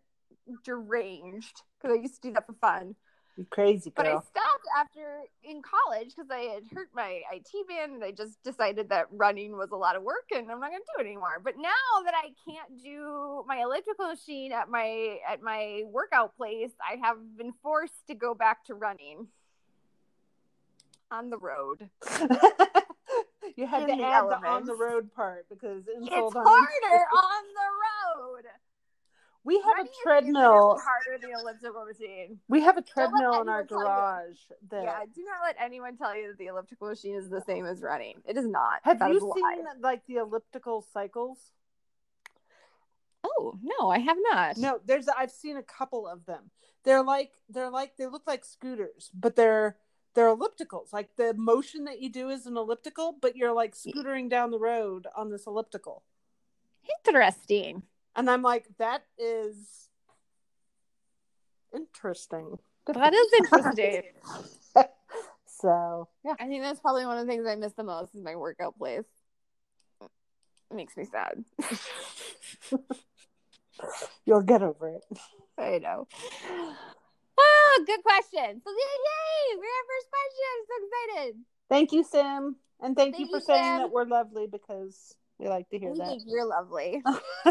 deranged 0.63 1.63
because 1.79 1.97
I 1.97 2.01
used 2.01 2.17
to 2.17 2.29
do 2.29 2.35
that 2.35 2.47
for 2.47 2.55
fun. 2.55 2.97
You 3.37 3.45
crazy 3.51 3.93
But 3.95 4.07
I 4.07 4.11
stopped 4.11 4.67
after 4.79 5.23
in 5.43 5.61
college 5.61 6.15
because 6.15 6.31
I 6.31 6.55
had 6.55 6.63
hurt 6.73 6.89
my 6.95 7.21
IT 7.33 7.49
band 7.69 7.95
and 7.95 8.05
I 8.05 8.13
just 8.13 8.41
decided 8.45 8.91
that 8.91 9.07
running 9.11 9.57
was 9.57 9.71
a 9.73 9.77
lot 9.77 9.97
of 9.97 10.05
work 10.05 10.27
and 10.33 10.49
I'm 10.51 10.61
not 10.61 10.71
going 10.71 10.83
to 10.83 10.93
do 10.97 11.03
it 11.03 11.07
anymore. 11.07 11.41
But 11.43 11.55
now 11.59 12.03
that 12.05 12.15
I 12.15 12.31
can't 12.49 12.81
do 12.81 13.45
my 13.49 13.63
elliptical 13.63 14.07
machine 14.07 14.53
at 14.53 14.69
my 14.69 15.19
at 15.29 15.43
my 15.43 15.83
workout 15.87 16.37
place, 16.37 16.71
I 16.81 16.97
have 17.05 17.17
been 17.37 17.53
forced 17.61 18.07
to 18.07 18.15
go 18.15 18.35
back 18.35 18.65
to 18.67 18.75
running 18.75 19.27
on 21.11 21.31
the 21.31 21.39
road. 21.39 21.89
you 23.57 23.67
had 23.67 23.83
In 23.83 23.89
to 23.89 23.97
the 23.97 24.03
add 24.05 24.29
the 24.29 24.47
on 24.47 24.65
the 24.65 24.77
road 24.77 25.13
part 25.13 25.47
because 25.49 25.83
It's 25.89 26.35
harder 26.35 27.05
on 27.13 27.45
the 27.55 27.71
road. 28.23 28.45
We 29.45 29.57
have 29.61 29.77
Running 29.77 29.93
a 29.93 30.03
treadmill. 30.03 30.79
harder 30.83 31.19
than 31.21 31.31
the 31.31 31.39
elliptical 31.39 31.85
machine. 31.85 32.41
We 32.49 32.63
have 32.63 32.79
a 32.79 32.83
treadmill 32.83 33.43
in 33.43 33.49
our 33.51 33.61
anyone 33.61 33.67
tell 33.69 33.79
you- 33.79 33.85
garage. 33.85 34.41
That 34.71 34.85
Yeah, 34.85 35.05
do 35.15 35.23
not 35.25 35.43
let 35.45 35.57
anyone 35.61 35.97
tell 35.99 36.17
you 36.17 36.29
that 36.29 36.39
the 36.39 36.47
elliptical 36.47 36.89
machine 36.89 37.15
is 37.15 37.29
the 37.29 37.43
same 37.43 37.67
as 37.67 37.83
running. 37.83 38.23
It 38.25 38.39
is 38.39 38.47
not. 38.47 38.81
have 38.85 38.99
That 39.01 39.11
you 39.11 39.19
is 39.19 39.23
a 39.23 39.27
lie. 39.27 39.55
seen 39.57 39.81
like 39.83 40.07
the 40.07 40.17
elliptical 40.17 40.81
cycles? 40.81 41.53
Oh 43.23 43.59
no, 43.63 43.91
I 43.91 43.99
have 43.99 44.17
not. 44.31 44.57
No, 44.57 44.81
there's 44.85 45.09
I've 45.09 45.31
seen 45.31 45.57
a 45.57 45.63
couple 45.63 46.07
of 46.07 46.25
them. 46.27 46.51
They're 46.85 47.03
like 47.03 47.33
they're 47.49 47.71
like 47.71 47.97
they 47.97 48.07
look 48.07 48.27
like 48.27 48.45
scooters, 48.45 49.11
but 49.15 49.37
they're 49.37 49.77
they're 50.15 50.35
ellipticals. 50.35 50.93
Like 50.93 51.17
the 51.17 51.35
motion 51.35 51.85
that 51.85 52.01
you 52.01 52.09
do 52.11 52.29
is 52.31 52.47
an 52.47 52.57
elliptical, 52.57 53.13
but 53.21 53.37
you're 53.37 53.53
like 53.53 53.75
scootering 53.75 54.29
down 54.31 54.51
the 54.51 54.59
road 54.59 55.07
on 55.17 55.31
this 55.31 55.47
elliptical. 55.47 56.03
Interesting. 57.07 57.83
And 58.17 58.31
I'm 58.31 58.43
like, 58.43 58.67
that 58.79 59.05
is 59.19 59.89
interesting. 61.75 62.59
That 62.87 63.15
is 63.15 63.27
interesting. 63.39 64.03
so 65.47 66.09
yeah. 66.25 66.35
I 66.39 66.47
think 66.47 66.63
that's 66.63 66.81
probably 66.81 67.07
one 67.07 67.19
of 67.19 67.27
the 67.27 67.33
things 67.33 67.47
I 67.47 67.57
miss 67.57 67.73
the 67.73 67.85
most 67.85 68.15
is 68.15 68.23
my 68.23 68.37
workout 68.37 68.79
place. 68.79 69.07
It 70.01 70.75
makes 70.75 70.97
me 70.97 71.05
sad. 71.05 71.45
You'll 74.25 74.43
get 74.43 74.63
over 74.63 74.89
it. 74.89 75.05
I 75.59 75.79
know. 75.79 76.07
Oh, 77.37 77.85
good 77.87 78.03
question. 78.03 78.61
So 78.63 78.71
yay! 78.71 79.57
We're 79.57 79.65
our 79.65 79.87
first 79.91 80.09
question. 80.11 80.47
I'm 80.53 80.65
so 80.69 80.75
excited. 80.87 81.35
Thank 81.69 81.93
you, 81.93 82.05
Sim. 82.05 82.57
And 82.81 82.97
thank, 82.97 83.19
you 83.19 83.27
for 83.27 83.39
you, 83.39 83.43
saying 83.43 83.65
Sim. 83.65 83.79
that 83.79 83.91
we're 83.91 84.05
lovely 84.05 84.47
because 84.47 85.17
we 85.39 85.49
like 85.49 85.69
to 85.71 85.79
hear 85.79 85.93
We 85.93 85.99
that. 85.99 86.09
think 86.09 86.23
you're 86.27 86.47
lovely. 86.47 87.03
All 87.07 87.51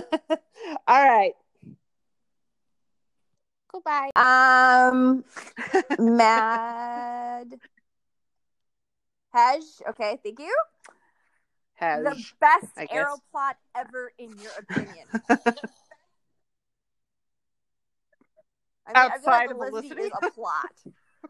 right. 0.87 1.33
Goodbye. 3.71 4.11
Um, 4.15 5.23
Mad 5.99 7.59
Hej. 9.35 9.63
Okay, 9.89 10.19
thank 10.23 10.39
you. 10.39 10.55
Has 11.75 12.03
the 12.03 12.23
best 12.39 12.67
I 12.77 12.87
arrow 12.91 13.17
plot 13.31 13.57
ever, 13.75 14.11
in 14.19 14.29
your 14.37 14.51
opinion. 14.59 15.07
I 18.85 19.01
mean, 19.01 19.11
I 19.11 19.17
feel 19.17 19.31
like 19.31 19.49
of 19.49 19.57
Felicity 19.57 19.89
Felicity? 19.89 20.01
is 20.03 20.11
a 20.21 20.31
plot. 20.31 20.71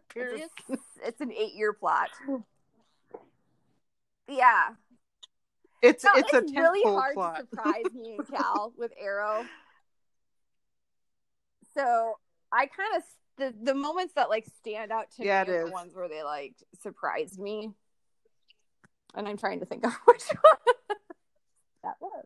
period. 0.09 0.49
It's, 0.67 0.81
a- 1.01 1.07
it's 1.07 1.21
an 1.21 1.31
eight-year 1.31 1.73
plot. 1.73 2.09
Yeah, 4.29 4.69
It's 5.83 6.03
no, 6.05 6.11
it's, 6.15 6.33
it's, 6.33 6.51
a 6.51 6.59
really 6.59 6.81
hard 6.83 7.15
plot. 7.15 7.41
to 7.41 7.47
surprise 7.47 7.85
me 7.93 8.15
and 8.15 8.27
Cal 8.31 8.73
with 8.77 8.93
Arrow. 8.99 9.45
So 11.75 12.13
I 12.51 12.67
kind 12.67 12.95
of 12.95 13.03
the 13.37 13.53
the 13.63 13.73
moments 13.75 14.13
that 14.13 14.29
like 14.29 14.45
stand 14.59 14.91
out 14.91 15.11
to 15.17 15.25
Yeah, 15.25 15.43
me 15.43 15.49
are 15.49 15.65
the 15.65 15.71
ones 15.71 15.93
where 15.93 16.07
they 16.07 16.23
like 16.23 16.55
surprised 16.81 17.37
me, 17.37 17.71
and 19.13 19.27
I'm 19.27 19.37
trying 19.37 19.59
to 19.59 19.65
think 19.65 19.85
of 19.85 19.93
which 20.05 20.23
one 20.29 20.97
that 21.83 21.95
was. 21.99 22.25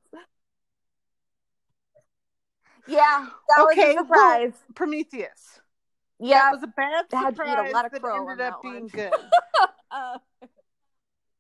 Yeah, 2.88 3.26
that 3.50 3.68
Okay, 3.72 3.94
was 3.96 3.96
a 3.96 4.02
surprise. 4.04 4.54
Prometheus. 4.76 5.62
yeah, 6.20 6.42
That 6.44 6.52
was 6.54 6.64
a 6.64 6.68
bad 6.68 7.06
That 7.10 7.18
had 7.18 7.36
to 7.36 7.42
eat 7.42 7.46
a 7.46 7.62
surprise 7.62 7.74
lot 7.74 7.86
of 7.86 7.92
that 7.92 8.02
ended 8.14 8.40
up 8.42 8.62
being 8.62 8.74
one. 8.76 8.88
good. 8.88 9.14
uh, 9.92 10.18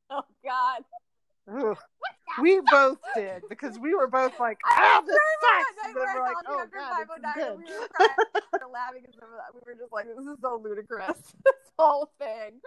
oh 0.10 0.24
God. 0.44 0.84
Ugh. 1.50 1.78
We 2.42 2.62
both 2.70 2.98
did 3.16 3.44
because 3.50 3.80
we 3.80 3.96
were 3.96 4.08
both 4.08 4.40
like, 4.40 4.60
"Ah, 4.66 5.02
this 5.06 5.16
sucks," 5.42 5.88
and 5.88 5.96
then 5.96 6.04
we're 6.14 6.22
like, 6.22 6.36
"Oh 6.48 6.66
god, 6.72 7.08
oh 7.10 7.34
good." 7.34 7.58
We 7.58 7.64
were 7.64 7.88
crying, 7.88 8.10
we 8.54 8.60
were 8.62 8.72
laughing 8.72 9.02
because 9.06 9.24
of 9.24 9.30
that. 9.38 9.54
We 9.54 9.62
were 9.66 9.76
just 9.80 9.92
like, 9.94 10.06
"This 10.06 10.26
is 10.26 10.38
so 10.42 10.62
ludicrous." 10.62 11.18
this 11.46 11.72
whole 11.80 12.12
thing. 12.20 12.60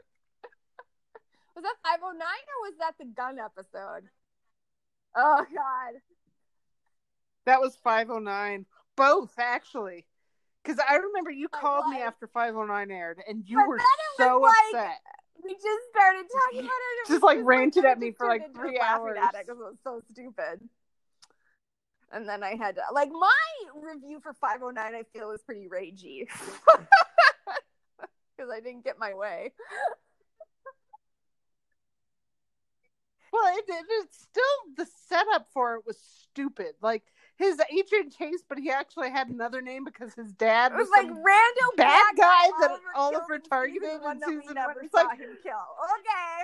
Was 1.55 1.65
that 1.65 1.77
509 1.85 2.23
or 2.23 2.71
was 2.71 2.79
that 2.79 2.95
the 2.99 3.05
gun 3.05 3.39
episode? 3.39 4.09
Oh 5.15 5.45
God. 5.55 6.01
That 7.45 7.61
was 7.61 7.77
509. 7.77 8.65
Both 8.97 9.35
actually. 9.39 10.07
Because 10.63 10.79
I 10.89 10.97
remember 10.97 11.31
you 11.31 11.49
called 11.49 11.89
me 11.89 12.01
after 12.01 12.29
509 12.29 12.91
aired 12.91 13.19
and 13.29 13.43
you 13.47 13.59
were 13.67 13.81
so 14.17 14.39
like- 14.39 14.55
upset. 14.73 15.01
We 15.43 15.55
just 15.55 15.85
started 15.91 16.27
talking 16.33 16.61
about 16.61 16.71
it. 16.71 17.09
Just, 17.09 17.23
like, 17.23 17.39
ranted 17.43 17.85
we 17.85 17.91
at 17.91 17.99
me 17.99 18.13
for, 18.13 18.27
like, 18.29 18.55
three 18.55 18.79
laughing 18.79 19.15
at 19.17 19.23
hours. 19.25 19.35
it 19.35 19.47
because 19.47 19.61
it 19.61 19.65
was 19.65 19.77
so 19.83 20.03
stupid. 20.13 20.69
And 22.13 22.29
then 22.29 22.43
I 22.43 22.57
had 22.57 22.75
to 22.75 22.83
like 22.93 23.11
my 23.13 23.31
review 23.75 24.19
for 24.21 24.35
509. 24.35 24.95
I 24.95 25.05
feel 25.17 25.29
was 25.29 25.43
pretty 25.43 25.69
ragey 25.69 26.27
because 28.37 28.51
I 28.53 28.61
didn't 28.61 28.85
get 28.85 28.99
my 28.99 29.15
way. 29.15 29.53
Well, 33.33 33.57
it, 33.57 33.65
it, 33.69 33.85
it's 33.89 34.19
still 34.23 34.43
the 34.77 34.89
setup 35.09 35.47
for 35.53 35.77
it 35.77 35.87
was 35.87 35.99
stupid. 36.01 36.75
Like 36.83 37.05
his 37.41 37.59
Agent 37.73 38.15
Chase, 38.17 38.43
but 38.47 38.59
he 38.59 38.71
actually 38.71 39.11
had 39.11 39.29
another 39.29 39.63
name 39.63 39.83
because 39.85 40.13
his 40.15 40.31
dad 40.33 40.73
It 40.73 40.77
was, 40.77 40.89
was 40.89 40.99
like 40.99 41.07
random 41.11 41.71
bad 41.77 42.15
guy 42.17 42.51
that 42.61 42.79
Oliver 42.95 43.37
in 43.37 43.43
targeted 43.43 43.83
in 43.83 44.21
season 44.21 44.57
one. 44.57 44.75
It's 44.83 44.93
like- 44.95 45.19
him 45.19 45.37
kill. 45.43 45.53
Okay. 45.99 46.43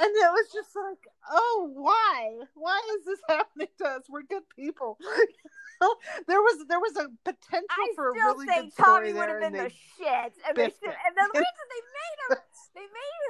and 0.00 0.10
it 0.14 0.30
was 0.30 0.46
just 0.52 0.76
like, 0.76 1.08
oh, 1.30 1.70
why? 1.74 2.38
Why 2.54 2.80
is 2.98 3.06
this 3.06 3.20
happening 3.28 3.68
to 3.78 3.86
us? 3.88 4.02
We're 4.08 4.22
good 4.22 4.44
people. 4.54 4.98
there 6.26 6.40
was 6.40 6.66
there 6.68 6.80
was 6.80 6.96
a 6.96 7.06
potential 7.24 7.66
I 7.70 7.92
for 7.94 8.10
a 8.10 8.12
really 8.12 8.46
good 8.46 8.72
story 8.72 8.86
Tommy 8.86 9.12
would 9.14 9.22
there, 9.22 9.40
have 9.40 9.42
and 9.42 9.54
been 9.54 9.62
they 9.64 9.68
the 9.68 9.74
shit, 9.96 10.32
and 10.46 10.56
they 10.56 10.64
it. 10.66 10.74
and 11.06 11.14
then 11.16 11.28
the 11.32 11.38
reason 11.46 11.66
they 11.70 11.82
made 11.98 12.18
him, 12.28 12.38
they 12.74 12.86
made 12.98 13.22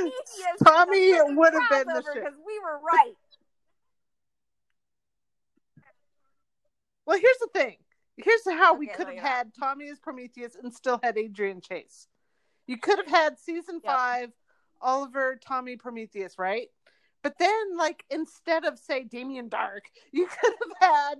him 0.00 0.56
Tommy 0.64 1.36
would 1.36 1.52
have 1.54 1.68
been 1.70 1.86
the 1.94 2.02
shit. 2.02 2.14
because 2.24 2.38
we 2.44 2.58
were 2.60 2.80
right. 2.80 3.14
Well, 7.10 7.18
here's 7.18 7.38
the 7.38 7.48
thing. 7.52 7.74
Here's 8.18 8.44
how 8.48 8.74
we 8.74 8.86
could 8.86 9.08
have 9.08 9.18
had 9.18 9.52
Tommy 9.58 9.88
as 9.88 9.98
Prometheus 9.98 10.54
and 10.54 10.72
still 10.72 11.00
had 11.02 11.18
Adrian 11.18 11.60
Chase. 11.60 12.06
You 12.68 12.76
could 12.78 12.98
have 12.98 13.08
had 13.08 13.36
season 13.36 13.80
Yep. 13.82 13.92
five, 13.92 14.30
Oliver, 14.80 15.36
Tommy, 15.44 15.74
Prometheus, 15.76 16.38
right? 16.38 16.68
But 17.24 17.36
then, 17.38 17.76
like, 17.76 18.04
instead 18.10 18.64
of 18.64 18.78
say 18.78 19.02
Damien 19.02 19.50
Darhk, 19.50 19.80
you 20.12 20.28
could 20.28 20.54
have 20.80 20.88
had 20.88 21.14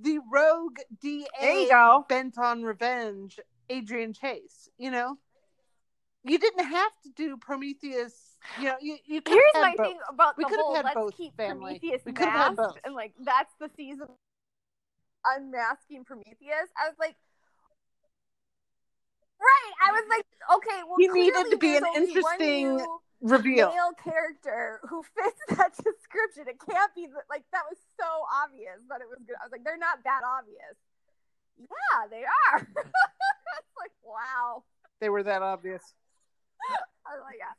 the 0.00 0.18
rogue 0.32 0.78
DA 1.00 1.26
There 1.40 1.60
you 1.60 1.68
go. 1.68 2.04
bent 2.08 2.38
on 2.38 2.64
revenge, 2.64 3.38
Adrian 3.70 4.14
Chase. 4.14 4.68
You 4.78 4.90
know, 4.90 5.16
you 6.24 6.40
didn't 6.40 6.64
have 6.64 6.92
to 7.04 7.10
do 7.10 7.36
Prometheus. 7.36 8.36
You 8.58 8.64
know, 8.70 8.76
you 8.80 8.96
you 9.06 9.22
could 9.22 9.32
Here's 9.34 9.54
have 9.54 9.62
my 9.62 9.76
both. 9.76 9.86
thing 9.86 9.98
about 10.12 10.36
We 10.36 10.42
the 10.42 10.48
could 10.48 10.58
have 10.58 10.64
whole 10.66 10.74
had 10.74 10.84
let's 10.86 10.94
both, 10.96 11.16
keep 11.16 11.36
family. 11.36 11.78
Prometheus 11.78 12.02
We 12.04 12.12
could 12.12 12.28
have 12.28 12.48
had 12.48 12.56
both. 12.56 12.78
and 12.84 12.96
like 12.96 13.12
that's 13.24 13.54
the 13.60 13.70
season 13.76 14.08
unmasking 15.34 16.04
Prometheus. 16.04 16.68
I 16.76 16.88
was 16.88 16.96
like, 16.98 17.16
right. 19.40 19.72
I 19.86 19.92
was 19.92 20.04
like, 20.08 20.26
okay, 20.58 20.80
well, 20.86 20.96
He 20.98 21.08
needed 21.08 21.50
to 21.50 21.56
be 21.58 21.76
an 21.76 21.84
interesting 21.94 22.84
Reveal. 23.22 23.70
male 23.70 23.92
character 24.02 24.80
who 24.88 25.02
fits 25.16 25.40
that 25.58 25.72
description. 25.76 26.44
It 26.48 26.60
can't 26.68 26.94
be 26.94 27.08
like 27.30 27.44
that 27.52 27.62
was 27.68 27.78
so 27.98 28.06
obvious 28.44 28.78
that 28.88 29.00
it 29.00 29.08
was 29.08 29.18
good. 29.26 29.36
I 29.40 29.44
was 29.44 29.52
like, 29.52 29.64
they're 29.64 29.78
not 29.78 30.04
that 30.04 30.20
obvious. 30.24 30.76
Yeah, 31.58 32.06
they 32.10 32.22
are. 32.24 32.60
it's 32.76 33.76
like 33.78 33.92
wow. 34.04 34.62
They 35.00 35.08
were 35.08 35.22
that 35.22 35.42
obvious. 35.42 35.82
I 37.06 37.16
was 37.16 37.22
like, 37.24 37.36
yeah. 37.38 37.52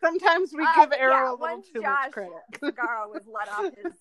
Sometimes 0.00 0.52
we 0.54 0.62
Um, 0.64 0.72
give 0.76 0.90
yeah, 0.92 1.04
Arrow 1.04 1.34
a 1.34 1.36
little 1.40 1.62
too 1.62 1.80
Josh 1.82 2.04
much 2.06 2.12
credit. 2.12 2.32
Segarra 2.52 3.08
was 3.12 3.22
let 3.26 3.48
off 3.48 3.74
his 3.82 3.92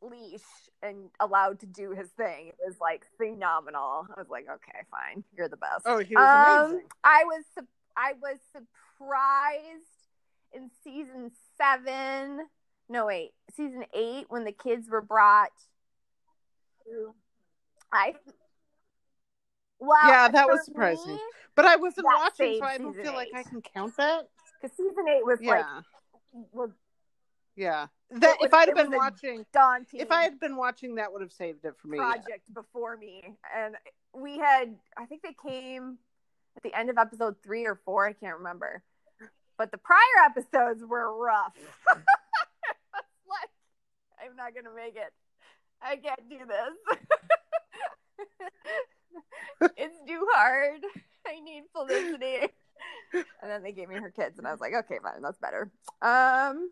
leash 0.00 0.42
and 0.82 1.10
allowed 1.20 1.60
to 1.60 1.66
do 1.66 1.90
his 1.90 2.08
thing. 2.10 2.48
It 2.48 2.56
was 2.64 2.76
like 2.80 3.06
phenomenal. 3.16 4.06
I 4.16 4.20
was 4.20 4.28
like, 4.30 4.46
okay, 4.48 4.80
fine, 4.90 5.24
you're 5.36 5.48
the 5.48 5.56
best. 5.56 5.82
Oh, 5.86 5.98
he 5.98 6.14
was 6.16 6.24
Um, 6.28 6.66
amazing. 6.70 6.86
I 7.04 7.24
was 7.24 7.44
su- 7.56 7.66
I 7.96 8.12
was 8.22 8.38
surprised 8.52 10.08
in 10.52 10.70
season 10.84 11.32
seven. 11.56 12.46
No, 12.88 13.06
wait, 13.06 13.32
season 13.54 13.84
eight 13.92 14.26
when 14.28 14.44
the 14.44 14.52
kids 14.52 14.88
were 14.88 15.02
brought. 15.02 15.50
to- 16.86 17.14
I 17.92 18.14
well, 19.80 19.98
Yeah, 20.08 20.28
that 20.28 20.48
was 20.48 20.64
surprising. 20.64 21.14
me, 21.14 21.20
But 21.54 21.64
I 21.66 21.76
wasn't 21.76 22.06
watching, 22.06 22.58
so 22.58 22.64
I 22.64 22.78
don't 22.78 22.94
feel 22.94 23.12
like 23.14 23.28
I 23.34 23.42
can 23.42 23.62
count 23.62 23.96
that. 23.96 24.28
because 24.60 24.76
season 24.76 25.06
eight 25.08 25.24
was 25.24 25.40
like 25.40 25.64
was 26.52 26.70
yeah. 27.58 27.86
That 28.10 28.38
was- 28.40 28.46
if 28.46 28.54
I'd 28.54 28.68
have 28.68 28.76
been 28.76 28.96
watching, 28.96 29.44
daunting. 29.52 30.00
if 30.00 30.10
I 30.10 30.22
had 30.22 30.40
been 30.40 30.56
watching, 30.56 30.94
that 30.94 31.12
would 31.12 31.20
have 31.20 31.32
saved 31.32 31.64
it 31.66 31.74
for 31.76 31.88
me. 31.88 31.98
project 31.98 32.52
before 32.54 32.96
me. 32.96 33.36
And 33.54 33.76
we 34.14 34.38
had 34.38 34.74
i 34.96 35.04
think 35.04 35.20
they 35.22 35.34
came 35.46 35.98
at 36.56 36.62
the 36.62 36.72
end 36.74 36.88
of 36.88 36.96
episode 36.96 37.36
three 37.44 37.66
or 37.66 37.74
four 37.84 38.06
i 38.06 38.12
can't 38.14 38.38
remember. 38.38 38.82
But 39.58 39.70
the 39.72 39.78
prior 39.78 39.98
episodes 40.24 40.82
were 40.84 41.14
rough. 41.16 41.54
Like 43.28 43.50
i'm 44.24 44.34
not 44.36 44.54
gonna 44.54 44.74
make 44.74 44.96
it. 44.96 45.12
I 45.82 45.96
can't 45.96 46.28
do 46.30 46.38
this. 46.46 46.98
It's 49.76 49.98
too 50.06 50.26
hard. 50.32 50.80
I 51.26 51.40
need 51.40 51.64
felicity 51.72 52.52
and 53.12 53.50
then 53.50 53.62
they 53.62 53.72
gave 53.72 53.88
me 53.88 53.96
her 53.96 54.10
kids 54.10 54.38
and 54.38 54.46
i 54.46 54.52
was 54.52 54.60
like 54.60 54.72
okay 54.74 54.98
fine 55.02 55.20
that's 55.22 55.38
better. 55.38 55.70
Um 56.02 56.70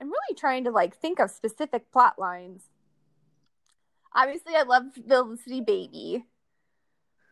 i'm 0.00 0.08
really 0.08 0.34
trying 0.36 0.64
to 0.64 0.70
like 0.70 0.96
think 0.96 1.20
of 1.20 1.30
specific 1.30 1.90
plot 1.92 2.18
lines 2.18 2.64
obviously 4.14 4.54
I 4.56 4.62
love 4.62 4.84
Felicity 4.94 5.60
Baby. 5.60 6.24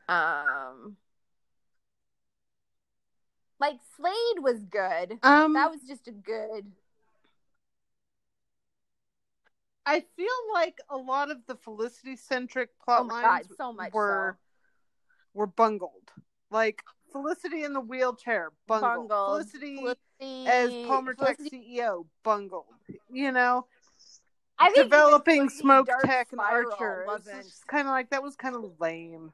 Um 0.09 0.97
like 3.61 3.79
Slade 3.97 4.39
was 4.41 4.63
good. 4.63 5.19
Um, 5.25 5.55
That 5.55 5.71
was 5.71 5.81
just 5.87 6.07
a 6.07 6.13
good 6.13 6.73
I 9.85 10.05
feel 10.17 10.29
like 10.53 10.79
a 10.91 10.97
lot 10.97 11.31
of 11.31 11.39
the 11.47 11.57
Felicity 11.57 12.15
centric 12.15 12.79
plot 12.79 13.01
oh 13.01 13.05
my 13.05 13.23
lines 13.23 13.47
god, 13.49 13.57
so 13.57 13.73
much 13.73 13.93
were 13.93 14.39
were 15.35 15.47
bungled. 15.47 16.13
Like 16.51 16.83
Felicity 17.11 17.65
in 17.65 17.73
the 17.73 17.81
wheelchair, 17.81 18.53
bungled. 18.67 19.09
Bungled. 19.09 19.41
Felicity 19.41 19.77
Felicity, 19.77 20.01
as 20.21 20.71
Palmer 20.87 21.15
Tech 21.15 21.39
CEO, 21.39 22.07
bungled. 22.23 22.65
You 23.11 23.33
know, 23.33 23.67
I 24.59 24.71
think 24.71 24.85
developing 24.87 25.49
Smoak 25.49 25.87
Tech 26.05 26.29
and 26.33 26.41
Archer. 26.41 27.05
wasn't 27.07 27.47
kind 27.67 27.87
of 27.87 27.93
like 27.93 28.11
that 28.11 28.23
was 28.23 28.37
kind 28.37 28.55
of 28.57 28.65
lame. 28.81 29.33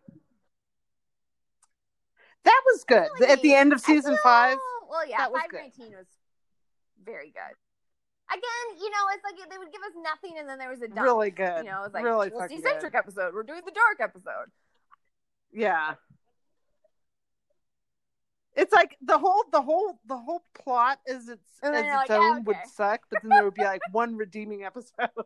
That 2.45 2.61
was 2.67 2.85
good. 2.85 3.09
At 3.29 3.41
the 3.43 3.55
end 3.55 3.73
of 3.73 3.81
season 3.81 4.13
feel- 4.13 4.23
five, 4.23 4.59
Well, 4.89 5.07
yeah, 5.09 5.19
that 5.19 5.33
was 5.33 5.41
five 5.43 5.53
nineteen 5.53 5.93
was 5.97 6.07
very 7.05 7.31
good. 7.31 7.57
Again, 8.31 8.79
you 8.83 8.91
know, 8.91 9.05
it's 9.15 9.23
like 9.25 9.51
they 9.51 9.59
would 9.59 9.71
give 9.73 9.83
us 9.83 9.93
nothing, 10.03 10.39
and 10.39 10.49
then 10.49 10.59
there 10.59 10.71
was 10.71 10.81
a 10.83 10.89
dump. 10.89 11.01
really 11.01 11.31
good. 11.31 11.65
You 11.65 11.71
know, 11.71 11.81
it 11.81 11.85
was 11.85 11.93
like 11.95 12.05
really 12.05 12.31
Felicity 12.31 12.63
fucking 12.63 12.81
good. 12.81 12.95
episode. 12.95 13.35
We're 13.35 13.43
doing 13.43 13.61
the 13.65 13.73
dark 13.73 14.01
episode. 14.01 14.51
Yeah. 15.53 15.95
It's 18.57 18.73
like 18.73 18.97
the 19.03 19.19
whole 19.19 19.45
the 19.51 19.63
whole 19.63 19.99
the 20.07 20.17
whole 20.17 20.45
plot 20.55 21.01
is 21.07 21.29
its 21.29 21.43
as 21.63 21.73
its 21.73 21.93
like, 21.93 22.09
yeah, 22.11 22.19
own 22.19 22.45
would 22.45 22.57
suck, 22.73 23.01
but 23.11 23.21
then 23.23 23.31
there 23.33 23.45
would 23.45 23.55
be 23.55 23.65
like 23.65 23.83
one 23.93 24.17
redeeming 24.17 24.65
episode. 24.65 25.11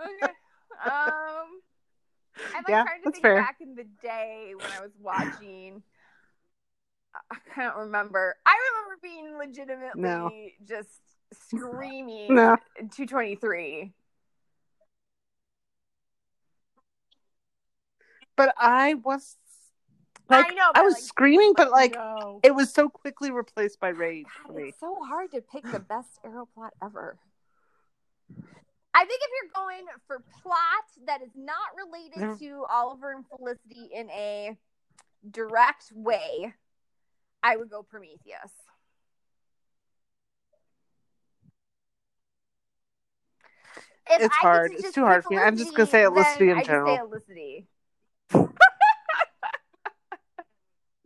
Okay. 0.00 0.32
Um, 0.84 1.60
I'm 2.54 2.62
like 2.64 2.68
Yeah, 2.68 2.82
trying 2.84 3.02
to 3.02 3.10
think 3.10 3.22
fair. 3.22 3.34
back 3.34 3.56
in 3.60 3.74
the 3.74 3.84
day 4.00 4.52
when 4.56 4.70
I 4.70 4.80
was 4.80 4.92
watching. 5.00 5.82
I 7.30 7.36
can't 7.54 7.74
remember. 7.76 8.36
I 8.46 8.56
remember 8.70 8.98
being 9.02 9.36
legitimately 9.38 9.96
No. 10.00 10.30
just 10.68 11.00
screaming 11.32 12.36
No. 12.36 12.56
in 12.78 12.88
223. 12.90 13.92
But 18.36 18.54
I 18.56 18.94
was 18.94 19.36
like 20.28 20.50
I 20.50 20.54
know. 20.54 20.70
I 20.74 20.82
was 20.82 20.94
like, 20.94 21.02
screaming, 21.02 21.54
but 21.56 21.70
like 21.70 21.94
no. 21.94 22.40
it 22.42 22.54
was 22.54 22.72
so 22.72 22.88
quickly 22.88 23.30
replaced 23.30 23.80
by 23.80 23.88
rage 23.88 24.26
God, 24.46 24.56
it's 24.58 24.80
so 24.80 24.96
hard 25.02 25.32
to 25.32 25.40
pick 25.40 25.64
the 25.64 25.78
best 25.88 26.18
arrow 26.24 26.48
plot 26.54 26.72
ever. 26.82 27.16
I 28.94 29.04
think 29.04 29.20
if 29.22 29.30
you're 29.42 29.64
going 29.64 29.84
for 30.06 30.22
plot 30.42 30.84
that 31.06 31.22
is 31.22 31.30
not 31.36 31.56
related 31.76 32.38
to 32.40 32.64
Oliver 32.68 33.12
and 33.12 33.24
Felicity 33.28 33.90
in 33.94 34.10
a 34.10 34.56
direct 35.30 35.92
way, 35.94 36.52
I 37.42 37.56
would 37.56 37.70
go 37.70 37.82
Prometheus. 37.82 38.18
If 44.10 44.22
It's 44.22 44.34
I 44.34 44.38
hard. 44.40 44.72
It's 44.72 44.92
too 44.92 45.04
hard 45.04 45.22
for 45.24 45.30
me. 45.30 45.38
I'm 45.38 45.56
just 45.56 45.74
gonna 45.76 45.86
say 45.86 46.02
then 46.02 46.58
in 46.58 46.64
general. 46.64 46.96
say 46.96 47.02
Felicity. 47.02 47.66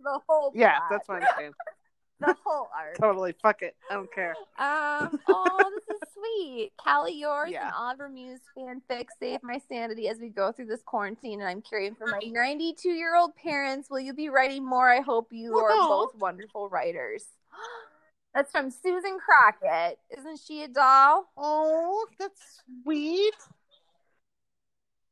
The 0.02 0.20
whole 0.28 0.52
Yeah, 0.54 0.76
plot, 0.78 0.88
that's 0.90 1.08
what 1.08 1.22
I'm 1.22 1.28
saying. 1.38 1.52
the 2.20 2.36
whole 2.44 2.68
arc. 2.76 2.96
totally. 2.98 3.34
Fuck 3.42 3.62
it. 3.62 3.74
I 3.90 3.94
don't 3.94 4.12
care. 4.14 4.34
Um, 4.58 5.18
oh, 5.28 5.70
this 5.74 5.96
is 5.96 6.08
sweet. 6.14 6.70
Callie 6.76 7.14
yours 7.18 7.50
Yeah. 7.50 7.66
and 7.66 7.74
Oliver 7.76 8.08
Muse 8.08 8.40
fanfic 8.56 9.06
save 9.18 9.42
my 9.42 9.60
sanity 9.68 10.08
as 10.08 10.18
we 10.20 10.28
go 10.28 10.52
through 10.52 10.66
this 10.66 10.82
quarantine, 10.84 11.40
and 11.40 11.48
I'm 11.48 11.62
caring 11.62 11.94
for 11.96 12.06
my 12.06 12.20
92 12.26 12.88
year 12.90 13.16
old 13.16 13.34
parents. 13.36 13.90
Will 13.90 14.00
you 14.00 14.12
be 14.14 14.28
writing 14.28 14.64
more? 14.64 14.88
I 14.88 15.00
hope 15.00 15.28
you 15.32 15.56
are 15.58 15.76
both 15.88 16.14
wonderful 16.16 16.68
writers. 16.68 17.24
That's 18.34 18.50
from 18.50 18.70
Susan 18.70 19.18
Crockett. 19.18 19.98
Isn't 20.16 20.38
she 20.40 20.62
a 20.62 20.68
doll? 20.68 21.30
Oh, 21.36 22.06
that's 22.18 22.62
sweet. 22.82 23.34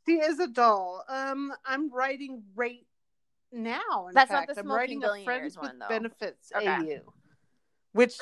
She 0.06 0.14
is 0.14 0.38
a 0.38 0.46
doll. 0.46 1.04
Um, 1.06 1.52
I'm 1.66 1.92
writing 1.92 2.42
right 2.54 2.86
now. 3.52 4.08
In 4.08 4.14
That's 4.14 4.30
not 4.30 4.46
the 4.46 4.52
I'm 4.58 4.64
Smoking 4.64 4.76
writing 4.76 4.98
a 4.98 5.06
Billionaires 5.06 5.54
Friends 5.54 5.58
with 5.60 5.80
though. 5.80 5.88
Benefits 5.88 6.52
Okay. 6.56 6.96
AU, 6.96 7.12
which 7.92 8.14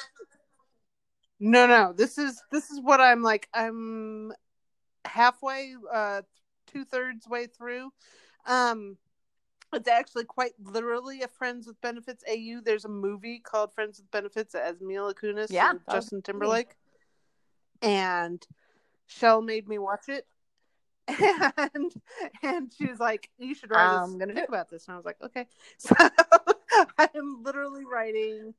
no, 1.40 1.66
no. 1.66 1.92
This 1.92 2.18
is 2.18 2.42
this 2.50 2.70
is 2.70 2.80
what 2.80 3.00
I'm 3.00 3.22
like. 3.22 3.48
I'm 3.54 4.32
halfway, 5.04 5.74
uh, 5.92 6.22
two 6.66 6.84
thirds 6.84 7.28
way 7.28 7.46
through. 7.46 7.90
Um, 8.46 8.96
It's 9.72 9.88
actually 9.88 10.24
quite 10.24 10.52
literally 10.58 11.22
a 11.22 11.28
Friends 11.28 11.66
with 11.66 11.80
Benefits 11.80 12.24
AU. 12.28 12.60
There's 12.64 12.84
a 12.86 12.88
movie 12.88 13.38
called 13.38 13.74
Friends 13.74 13.98
with 13.98 14.10
Benefits 14.10 14.54
as 14.54 14.80
Mila 14.80 15.14
Kunis 15.14 15.50
Yeah, 15.50 15.70
and 15.70 15.80
Justin 15.90 16.22
Timberlake. 16.22 16.74
And 17.82 18.44
Shell 19.06 19.42
made 19.42 19.68
me 19.68 19.78
watch 19.78 20.08
it. 20.08 20.26
And 21.74 21.92
and 22.42 22.72
she 22.76 22.86
was 22.86 22.98
like, 22.98 23.30
You 23.38 23.54
should 23.54 23.70
write 23.70 23.84
um, 23.84 24.02
I'm 24.02 24.10
this 24.12 24.18
gonna 24.18 24.32
do 24.32 24.36
think 24.36 24.48
about 24.48 24.70
this. 24.70 24.86
And 24.86 24.94
I 24.94 24.96
was 24.96 25.06
like, 25.06 25.20
Okay. 25.24 25.46
So 25.78 25.94
I 26.98 27.08
am 27.14 27.42
literally 27.42 27.84
writing 27.84 28.54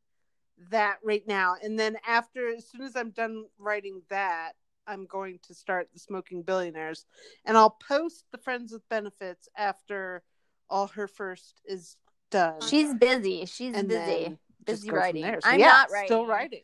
that 0.72 0.98
right 1.04 1.26
now. 1.28 1.56
And 1.62 1.80
then 1.80 1.98
after 2.08 2.50
as 2.50 2.68
soon 2.68 2.82
as 2.82 2.96
I'm 2.96 3.12
done 3.12 3.46
writing 3.58 4.02
that, 4.10 4.54
I'm 4.88 5.06
going 5.06 5.40
to 5.44 5.54
start 5.54 5.90
the 5.94 6.00
Smoking 6.00 6.42
Billionaires. 6.42 7.06
And 7.46 7.56
I'll 7.56 7.78
post 7.88 8.26
the 8.32 8.38
Friends 8.38 8.74
with 8.74 8.88
Benefits 8.90 9.48
after 9.56 10.24
all 10.70 10.88
her 10.88 11.08
first 11.08 11.62
is 11.66 11.96
done. 12.32 12.62
She's 12.62 12.94
busy. 12.94 13.46
She's 13.46 13.76
and 13.76 13.88
busy. 13.88 14.38
Busy 14.66 14.92
writing. 14.92 15.24
So, 15.24 15.40
I'm 15.44 15.60
yeah, 15.60 15.68
not 15.68 15.92
writing. 15.92 16.08
Still 16.08 16.26
writing. 16.26 16.64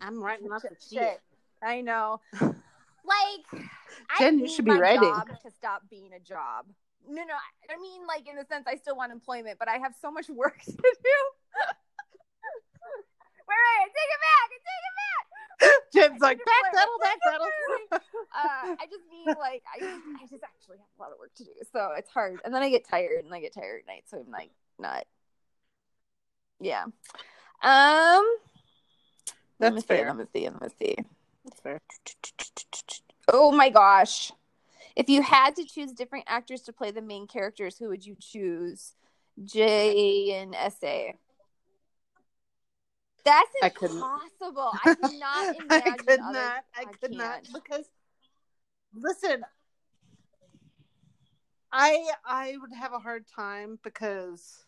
I'm 0.00 0.22
writing 0.22 0.50
off 0.50 0.62
the 0.62 0.68
Shit. 0.68 0.98
shit. 0.98 1.20
I 1.62 1.82
know. 1.82 2.20
Like, 3.04 3.64
Jen, 4.18 4.38
you 4.38 4.48
should 4.48 4.64
be 4.64 4.72
writing. 4.72 5.02
job 5.02 5.28
to 5.28 5.50
stop 5.50 5.82
being 5.90 6.12
a 6.12 6.20
job. 6.20 6.66
No, 7.08 7.22
no. 7.24 7.34
I 7.70 7.80
mean, 7.80 8.06
like 8.06 8.28
in 8.28 8.38
a 8.38 8.44
sense, 8.46 8.66
I 8.66 8.76
still 8.76 8.96
want 8.96 9.12
employment, 9.12 9.58
but 9.58 9.68
I 9.68 9.78
have 9.78 9.94
so 10.00 10.10
much 10.10 10.28
work 10.30 10.60
to 10.62 10.72
do. 10.72 10.76
wait, 13.48 13.60
wait, 13.60 13.90
take 13.90 14.10
it 14.10 14.20
back. 14.20 14.48
Take 14.50 14.60
it 14.60 14.96
back. 14.96 15.26
Jen's 15.92 16.20
like, 16.20 16.38
back 16.38 16.72
pedal, 16.72 16.96
back. 17.00 17.18
back. 17.90 18.02
Uh, 18.32 18.76
I 18.80 18.86
just 18.88 19.04
need 19.10 19.26
like 19.38 19.62
I, 19.66 19.84
I 19.84 20.26
just 20.30 20.42
actually 20.44 20.78
have 20.78 20.86
a 20.98 21.02
lot 21.02 21.12
of 21.12 21.18
work 21.18 21.34
to 21.36 21.44
do, 21.44 21.50
so 21.72 21.90
it's 21.96 22.10
hard. 22.10 22.40
And 22.44 22.54
then 22.54 22.62
I 22.62 22.70
get 22.70 22.88
tired, 22.88 23.24
and 23.24 23.34
I 23.34 23.40
get 23.40 23.52
tired 23.52 23.80
at 23.80 23.86
night, 23.86 24.04
so 24.06 24.18
I'm 24.18 24.30
like 24.30 24.50
not. 24.78 25.04
Yeah. 26.60 26.84
Um. 27.62 28.24
let 29.58 29.74
me 29.74 29.80
That's 29.80 29.88
see. 29.88 30.04
Let 30.04 30.16
me 30.16 30.24
see. 30.32 30.48
Let 30.48 30.62
me 30.62 30.68
see. 30.78 30.96
That's 31.44 31.60
fair. 31.60 31.80
Oh 33.32 33.52
my 33.52 33.70
gosh. 33.70 34.32
If 34.96 35.08
you 35.08 35.22
had 35.22 35.56
to 35.56 35.64
choose 35.64 35.92
different 35.92 36.24
actors 36.26 36.62
to 36.62 36.72
play 36.72 36.90
the 36.90 37.02
main 37.02 37.26
characters, 37.26 37.78
who 37.78 37.88
would 37.88 38.04
you 38.04 38.16
choose? 38.18 38.94
J 39.44 40.32
and 40.32 40.54
SA. 40.54 41.12
That's 43.24 43.50
I 43.62 43.68
impossible. 43.68 44.72
I 44.84 44.94
cannot 45.00 45.56
imagine. 45.56 45.92
I 45.92 45.96
could 45.96 46.20
not. 46.20 46.64
I 46.76 46.84
could 47.00 47.12
not 47.12 47.44
can't. 47.44 47.52
because 47.52 47.84
listen, 48.94 49.44
I 51.72 52.10
I 52.24 52.56
would 52.60 52.72
have 52.72 52.92
a 52.92 52.98
hard 52.98 53.26
time 53.28 53.78
because 53.82 54.64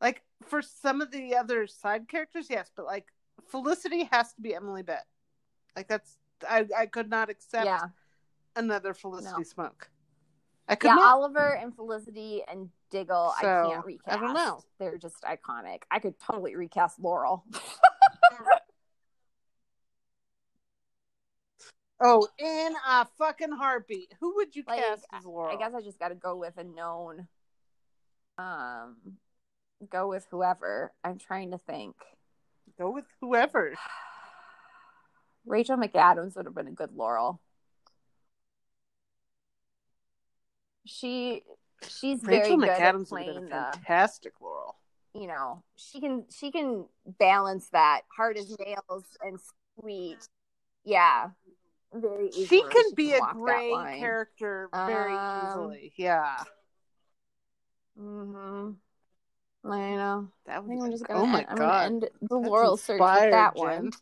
like 0.00 0.22
for 0.46 0.62
some 0.62 1.00
of 1.00 1.10
the 1.10 1.36
other 1.36 1.66
side 1.66 2.08
characters, 2.08 2.46
yes, 2.48 2.70
but 2.76 2.86
like 2.86 3.06
Felicity 3.48 4.04
has 4.04 4.32
to 4.34 4.40
be 4.40 4.54
Emily 4.54 4.82
Bett. 4.82 5.04
Like 5.76 5.88
that's 5.88 6.16
I 6.48 6.66
I 6.76 6.86
could 6.86 7.10
not 7.10 7.30
accept 7.30 7.64
Yeah. 7.66 7.88
another 8.56 8.94
Felicity 8.94 9.34
No. 9.38 9.44
Smoak. 9.44 9.88
I 10.68 10.74
could 10.74 10.88
Yeah, 10.88 10.96
not. 10.96 11.14
Oliver 11.14 11.54
and 11.54 11.74
Felicity 11.74 12.42
and 12.46 12.68
Diggle, 12.90 13.32
I 13.38 13.42
can't 13.42 13.84
recast. 13.86 14.16
I 14.16 14.20
don't 14.20 14.34
know. 14.34 14.60
They're 14.78 14.98
just 14.98 15.22
iconic. 15.22 15.82
I 15.90 15.98
could 15.98 16.18
totally 16.18 16.56
recast 16.56 16.98
Laurel. 17.00 17.44
Oh, 22.00 22.28
in 22.38 22.74
a 22.86 23.06
fucking 23.18 23.50
heartbeat. 23.50 24.14
Who 24.20 24.36
would 24.36 24.54
you 24.54 24.62
Like, 24.68 24.80
cast 24.80 25.04
as 25.12 25.24
Laurel? 25.24 25.56
I 25.56 25.58
guess 25.58 25.74
I 25.74 25.80
just 25.80 25.98
got 25.98 26.10
to 26.10 26.14
go 26.14 26.36
with 26.36 26.56
a 26.56 26.62
known. 26.62 27.26
Um, 28.38 28.96
go 29.90 30.08
with 30.08 30.24
whoever. 30.30 30.92
I'm 31.02 31.18
trying 31.18 31.50
to 31.50 31.58
think. 31.58 31.96
go 32.78 32.90
with 32.90 33.06
whoever. 33.20 33.74
Rachel 35.48 35.76
McAdams 35.76 36.36
would 36.36 36.44
have 36.46 36.54
been 36.54 36.68
a 36.68 36.72
good 36.72 36.94
Laurel. 36.94 37.40
She 40.86 41.42
she's 41.86 42.20
very 42.22 42.42
Rachel 42.42 42.58
good 42.58 42.70
McAdams 42.70 42.80
at 43.06 43.10
would 43.10 43.26
have 43.26 43.26
been 43.26 43.52
a 43.52 43.70
the 43.72 43.78
fantastic 43.78 44.32
Laurel. 44.40 44.76
you 45.14 45.26
know 45.26 45.62
she 45.76 46.00
can 46.00 46.24
she 46.30 46.50
can 46.50 46.86
balance 47.18 47.68
that 47.70 48.02
hard 48.16 48.36
as 48.36 48.54
nails 48.58 49.04
and 49.22 49.38
sweet 49.80 50.18
yeah 50.84 51.30
very 51.92 52.28
easily. 52.28 52.46
She 52.46 52.62
can 52.62 52.94
be 52.94 53.14
a 53.14 53.18
walk 53.20 53.32
that 53.32 53.38
gray 53.38 53.70
line. 53.72 53.98
character 53.98 54.68
very 54.86 55.14
Um, 55.14 55.46
easily. 55.48 55.92
Yeah, 55.96 56.36
Mhm. 57.98 58.76
I 59.64 59.68
know. 59.94 60.28
that 60.46 60.56
I 60.56 60.58
would 60.60 60.68
think 60.68 60.80
be 60.80 60.84
I'm 60.84 60.90
just 60.92 61.06
gonna, 61.06 61.20
Oh 61.20 61.26
my 61.26 61.40
end, 61.40 61.46
I'm 61.50 61.56
gonna 61.58 61.84
end 61.84 62.10
the 62.22 62.36
Laurel 62.36 62.76
search 62.76 63.00
with 63.00 63.30
that 63.30 63.54
Jen. 63.56 63.62
one. 63.62 63.92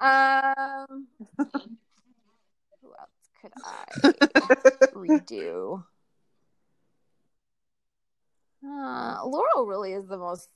Um, 0.00 1.06
who 1.36 2.94
else 2.98 3.10
could 3.40 3.52
I 3.64 3.84
redo? 4.94 5.84
Uh, 8.64 9.20
Laurel 9.24 9.66
really 9.66 9.92
is 9.92 10.06
the 10.06 10.18
most 10.18 10.48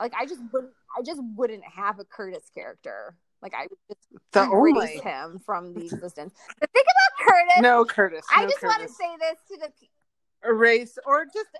like 0.00 0.12
I 0.18 0.26
just 0.26 0.40
wouldn't 0.52 0.72
I 0.96 1.02
just 1.02 1.20
wouldn't 1.36 1.64
have 1.64 1.98
a 1.98 2.04
Curtis 2.04 2.50
character. 2.54 3.16
Like 3.42 3.54
I 3.54 3.62
would 3.62 3.78
just 3.88 4.32
The 4.32 4.42
erase 4.50 4.76
only 4.76 4.98
him 4.98 5.40
from 5.44 5.74
the 5.74 5.84
existence. 5.86 6.34
The 6.60 6.66
thing 6.66 6.84
about 6.84 7.28
Curtis, 7.28 7.62
no 7.62 7.84
Curtis. 7.84 8.24
I 8.34 8.42
no 8.42 8.48
just 8.48 8.62
want 8.62 8.82
to 8.82 8.88
say 8.88 9.16
this 9.20 9.38
to 9.50 9.66
the 9.66 10.48
erase 10.48 10.98
or 11.06 11.24
just 11.24 11.50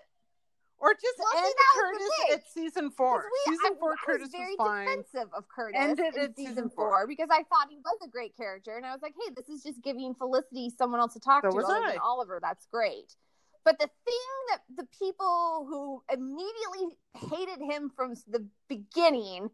or 0.78 0.92
just 0.94 1.18
Well, 1.18 1.44
end 1.44 1.54
Curtis 1.74 2.10
at 2.32 2.42
season 2.52 2.90
four. 2.90 3.24
we- 3.46 3.52
season 3.52 3.72
I, 3.76 3.78
four, 3.80 3.92
I 3.92 3.96
Curtis 4.04 4.24
was 4.26 4.32
very 4.32 4.56
fine. 4.56 4.86
defensive 4.86 5.28
of 5.34 5.48
Curtis 5.48 5.80
Ended 5.80 6.14
in 6.16 6.20
at 6.22 6.36
season, 6.36 6.54
season 6.54 6.70
four. 6.70 6.90
four. 6.90 7.06
because 7.06 7.28
I 7.30 7.42
thought 7.44 7.68
he 7.70 7.78
was 7.78 7.98
a 8.04 8.08
great 8.08 8.36
character, 8.36 8.76
and 8.76 8.84
I 8.84 8.92
was 8.92 9.02
like, 9.02 9.14
"Hey, 9.20 9.32
this 9.34 9.48
is 9.48 9.62
just 9.62 9.82
giving 9.82 10.14
Felicity 10.14 10.70
someone 10.70 11.00
else 11.00 11.14
to 11.14 11.20
talk 11.20 11.44
So 11.44 11.50
to 11.50 11.58
other 11.58 11.86
than 11.88 11.98
Oliver. 11.98 12.38
That's 12.40 12.66
great." 12.66 13.16
But 13.64 13.78
the 13.78 13.88
thing 14.04 14.28
that 14.50 14.62
the 14.76 14.86
people 14.98 15.66
who 15.68 16.02
immediately 16.12 16.98
hated 17.14 17.60
him 17.64 17.90
from 17.96 18.14
the 18.28 18.46
beginning, 18.68 19.50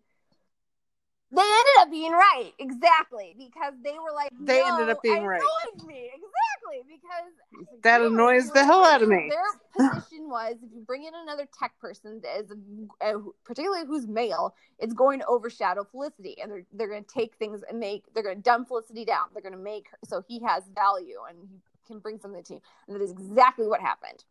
they 1.32 1.40
ended 1.40 1.76
up 1.80 1.90
being 1.90 2.12
right, 2.12 2.52
exactly, 2.58 3.34
because 3.38 3.72
they 3.82 3.92
were 3.92 4.12
like, 4.14 4.30
They 4.38 4.58
"No, 4.58 4.66
ended 4.66 4.90
up 4.90 5.02
being 5.02 5.24
right. 5.24 5.40
me 5.86 6.10
exactly 6.12 6.82
because 6.86 7.80
That 7.82 8.02
annoys 8.02 8.50
the 8.50 8.64
hell 8.64 8.84
out 8.84 9.02
of 9.02 9.08
me. 9.08 9.30
Their 9.30 9.88
position 9.90 10.28
was 10.28 10.56
if 10.62 10.70
you 10.74 10.82
bring 10.82 11.04
in 11.04 11.14
another 11.14 11.48
tech 11.58 11.78
person 11.80 12.20
that 12.22 12.40
is 12.40 12.52
uh, 13.00 13.14
particularly 13.44 13.86
who's 13.86 14.06
male, 14.06 14.54
it's 14.78 14.92
going 14.92 15.20
to 15.20 15.26
overshadow 15.26 15.84
Felicity, 15.84 16.36
and 16.40 16.52
they're 16.52 16.66
they're 16.74 16.88
going 16.88 17.04
to 17.04 17.14
take 17.14 17.36
things 17.36 17.62
and 17.68 17.80
make 17.80 18.04
they're 18.12 18.22
going 18.22 18.36
to 18.36 18.42
dumb 18.42 18.66
Felicity 18.66 19.04
down. 19.06 19.28
They're 19.32 19.42
going 19.42 19.52
to 19.52 19.58
make 19.58 19.88
her 19.90 19.98
so 20.04 20.22
he 20.28 20.40
has 20.40 20.64
value 20.74 21.18
and 21.28 21.38
he 21.48 21.60
can 21.86 21.98
bring 21.98 22.18
something 22.18 22.42
to 22.42 22.48
the 22.48 22.54
team, 22.56 22.62
and 22.86 22.94
that 22.96 23.02
is 23.02 23.10
exactly 23.10 23.66
what 23.66 23.80
happened. 23.80 24.22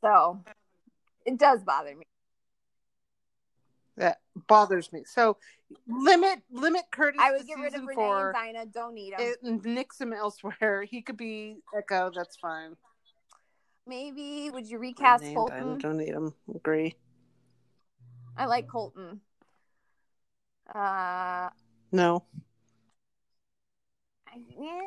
So 0.00 0.44
it 1.26 1.36
does 1.38 1.64
bother 1.64 1.96
me. 1.96 2.04
That 3.96 4.20
bothers 4.46 4.92
me. 4.92 5.02
So 5.04 5.36
limit 5.86 6.40
limit 6.50 6.84
Curtis. 6.90 7.20
I 7.22 7.32
would 7.32 7.46
get 7.46 7.58
rid 7.58 7.74
of 7.74 7.82
Renee 7.82 7.94
four. 7.94 8.30
and 8.30 8.54
Dinah. 8.54 8.66
Don't 8.72 8.94
need 8.94 9.12
them. 9.12 9.34
It, 9.42 9.64
nix 9.66 10.00
him 10.00 10.12
elsewhere. 10.12 10.84
He 10.88 11.02
could 11.02 11.16
be 11.16 11.58
Echo. 11.76 12.10
That's 12.14 12.36
fine. 12.36 12.76
Maybe 13.86 14.48
would 14.50 14.66
you 14.68 14.78
recast 14.78 15.22
Renee 15.24 15.34
and 15.34 15.48
Dinah, 15.48 15.60
Colton? 15.64 15.78
Don't 15.78 15.96
need 15.98 16.08
him. 16.14 16.34
Agree. 16.54 16.94
I 18.36 18.46
like 18.46 18.66
Colton. 18.66 19.20
Uh, 20.74 21.50
No. 21.90 22.24
I- 24.28 24.42
yeah. 24.58 24.80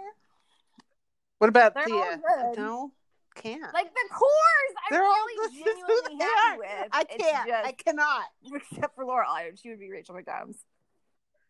What 1.37 1.49
about 1.49 1.75
They're 1.75 1.85
Thea? 1.85 2.21
No, 2.57 2.91
can't. 3.35 3.73
Like 3.73 3.93
the 3.93 4.09
cores, 4.11 4.75
I'm 4.89 4.91
They're 4.91 5.03
all 5.03 5.13
really 5.13 5.49
this 5.63 5.67
is 5.67 5.83
who 5.87 6.01
genuinely 6.17 6.25
happy 6.35 6.57
with. 6.59 6.89
I 6.91 7.03
can't. 7.03 7.47
just- 7.47 7.65
I 7.67 7.71
cannot. 7.73 8.23
except 8.53 8.95
for 8.95 9.05
Laurel, 9.05 9.29
I- 9.29 9.51
she 9.61 9.69
would 9.69 9.79
be 9.79 9.91
Rachel 9.91 10.15
McAdams. 10.15 10.57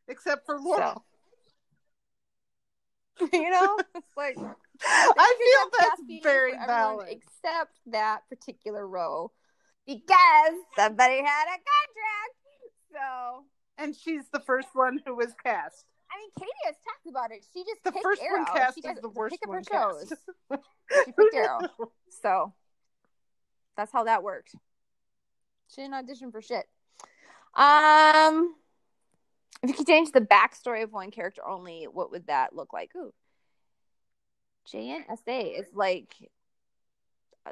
Except 0.07 0.45
for 0.45 0.59
Laurel. 0.59 1.03
you 3.33 3.49
know, 3.49 3.77
it's 3.95 4.17
like 4.17 4.35
I 4.83 5.35
feel 5.39 5.79
that's 5.79 6.01
very 6.23 6.51
valid. 6.65 7.07
except 7.09 7.79
that 7.87 8.21
particular 8.29 8.85
role 8.85 9.31
because 9.87 10.53
somebody 10.75 11.17
had 11.23 11.45
a 11.45 11.57
contract. 11.57 12.35
So 12.91 13.45
And 13.77 13.95
she's 13.95 14.23
the 14.33 14.41
first 14.41 14.67
one 14.73 14.99
who 15.05 15.15
was 15.15 15.33
cast. 15.43 15.85
I 16.15 16.17
mean, 16.17 16.29
Katie 16.39 16.51
has 16.65 16.75
talked 16.85 17.07
about 17.09 17.31
it. 17.31 17.45
She 17.53 17.63
just 17.63 17.83
The 17.83 17.91
picked 17.91 18.03
first 18.03 18.21
Arrow. 18.21 18.43
one 18.43 18.45
cast 18.45 18.75
she 18.75 18.87
is 18.87 19.01
the 19.01 19.09
worst 19.09 19.35
one 19.45 19.57
her 19.57 19.63
shows. 19.63 20.13
She 21.05 21.11
picked 21.11 21.35
Arrow. 21.35 21.59
So 22.21 22.53
that's 23.75 23.91
how 23.91 24.05
that 24.05 24.23
worked. 24.23 24.55
She 25.67 25.81
didn't 25.81 25.95
audition 25.95 26.31
for 26.31 26.41
shit. 26.41 26.65
Um, 27.55 28.55
if 29.61 29.69
you 29.69 29.73
could 29.75 29.87
change 29.87 30.11
the 30.11 30.21
backstory 30.21 30.83
of 30.83 30.93
one 30.93 31.11
character 31.11 31.45
only, 31.45 31.87
what 31.91 32.11
would 32.11 32.27
that 32.27 32.55
look 32.55 32.71
like? 32.71 32.91
Ooh, 32.95 33.13
JNSA 34.71 35.59
is 35.59 35.67
like 35.73 36.13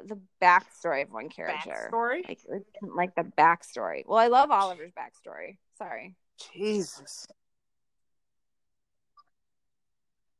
the 0.06 0.18
backstory 0.42 1.02
of 1.02 1.12
one 1.12 1.28
character. 1.28 1.90
Backstory? 1.92 2.26
Like, 2.28 2.40
like 2.82 3.14
the 3.14 3.30
backstory. 3.38 4.04
Well, 4.06 4.18
I 4.18 4.28
love 4.28 4.50
Oliver's 4.50 4.92
backstory. 4.92 5.58
Sorry. 5.76 6.16
Jesus. 6.54 7.26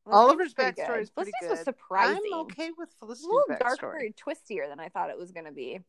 Felicity's 0.04 0.14
Oliver's 0.20 0.54
backstory 0.54 0.76
good. 0.76 1.00
is 1.02 1.10
pretty 1.10 1.32
Felicity's 1.32 1.50
was 1.50 1.58
good. 1.60 1.64
surprising. 1.64 2.30
I'm 2.34 2.40
okay 2.40 2.70
with 2.76 2.88
It's 2.88 2.96
a 2.96 2.98
Felicity's 2.98 3.26
little 3.26 3.56
darker 3.58 3.96
backstory. 3.98 4.06
and 4.06 4.16
twistier 4.16 4.68
than 4.68 4.80
I 4.80 4.88
thought 4.88 5.10
it 5.10 5.18
was 5.18 5.32
going 5.32 5.46
to 5.46 5.52
be. 5.52 5.80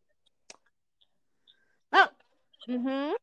No, 1.93 2.07
Mm-hmm. 2.67 3.13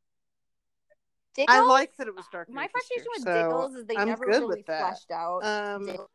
I 1.49 1.61
like 1.61 1.97
that 1.97 2.07
it 2.09 2.15
was 2.15 2.27
darker. 2.31 2.53
My 2.53 2.69
frustration 2.69 3.07
with 3.15 3.23
so 3.23 3.33
Diggles 3.35 3.75
is 3.75 3.87
they 3.87 3.97
I'm 3.97 4.07
never 4.09 4.27
really 4.27 4.63
fleshed 4.63 5.11
out. 5.11 5.45
Um, 5.45 5.87
Diggles. 5.87 6.09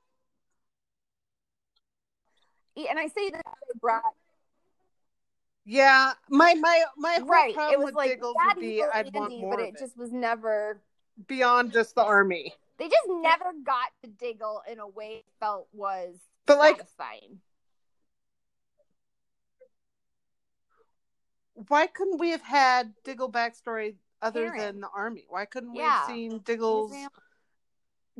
And 2.89 2.99
I 2.99 3.07
say 3.07 3.29
that 3.31 3.41
they 3.45 3.79
brought 3.81 4.03
yeah, 5.65 6.13
my 6.29 6.53
my 6.53 6.83
my 6.97 7.15
whole 7.15 7.25
right. 7.27 7.53
problem 7.53 7.73
It 7.73 7.79
was 7.79 7.85
with 7.87 7.95
like 7.95 8.11
Diggles 8.11 8.35
would 8.45 8.59
be 8.61 8.83
I'd 8.83 9.13
want 9.13 9.37
more 9.41 9.57
but 9.57 9.59
it 9.59 9.69
it. 9.73 9.79
just 9.79 9.97
was 9.97 10.11
never. 10.13 10.79
beyond 11.27 11.73
just 11.73 11.95
the 11.95 12.03
army. 12.03 12.53
They 12.77 12.89
just 12.89 13.07
never 13.09 13.53
got 13.63 13.89
to 14.03 14.09
Diggle 14.09 14.61
in 14.71 14.79
a 14.79 14.87
way 14.87 15.23
felt 15.39 15.67
was 15.73 16.15
But 16.45 16.59
like, 16.59 16.77
satisfying. 16.77 17.39
why 21.67 21.87
couldn't 21.87 22.19
we 22.19 22.29
have 22.31 22.43
had 22.43 22.93
Diggle 23.03 23.31
backstory 23.31 23.95
other 24.21 24.51
Karen. 24.51 24.59
than 24.59 24.81
the 24.81 24.89
army? 24.95 25.25
Why 25.27 25.45
couldn't 25.45 25.71
we 25.71 25.79
Yeah. 25.79 25.97
have 25.97 26.05
seen 26.05 26.39
Diggle's 26.39 26.93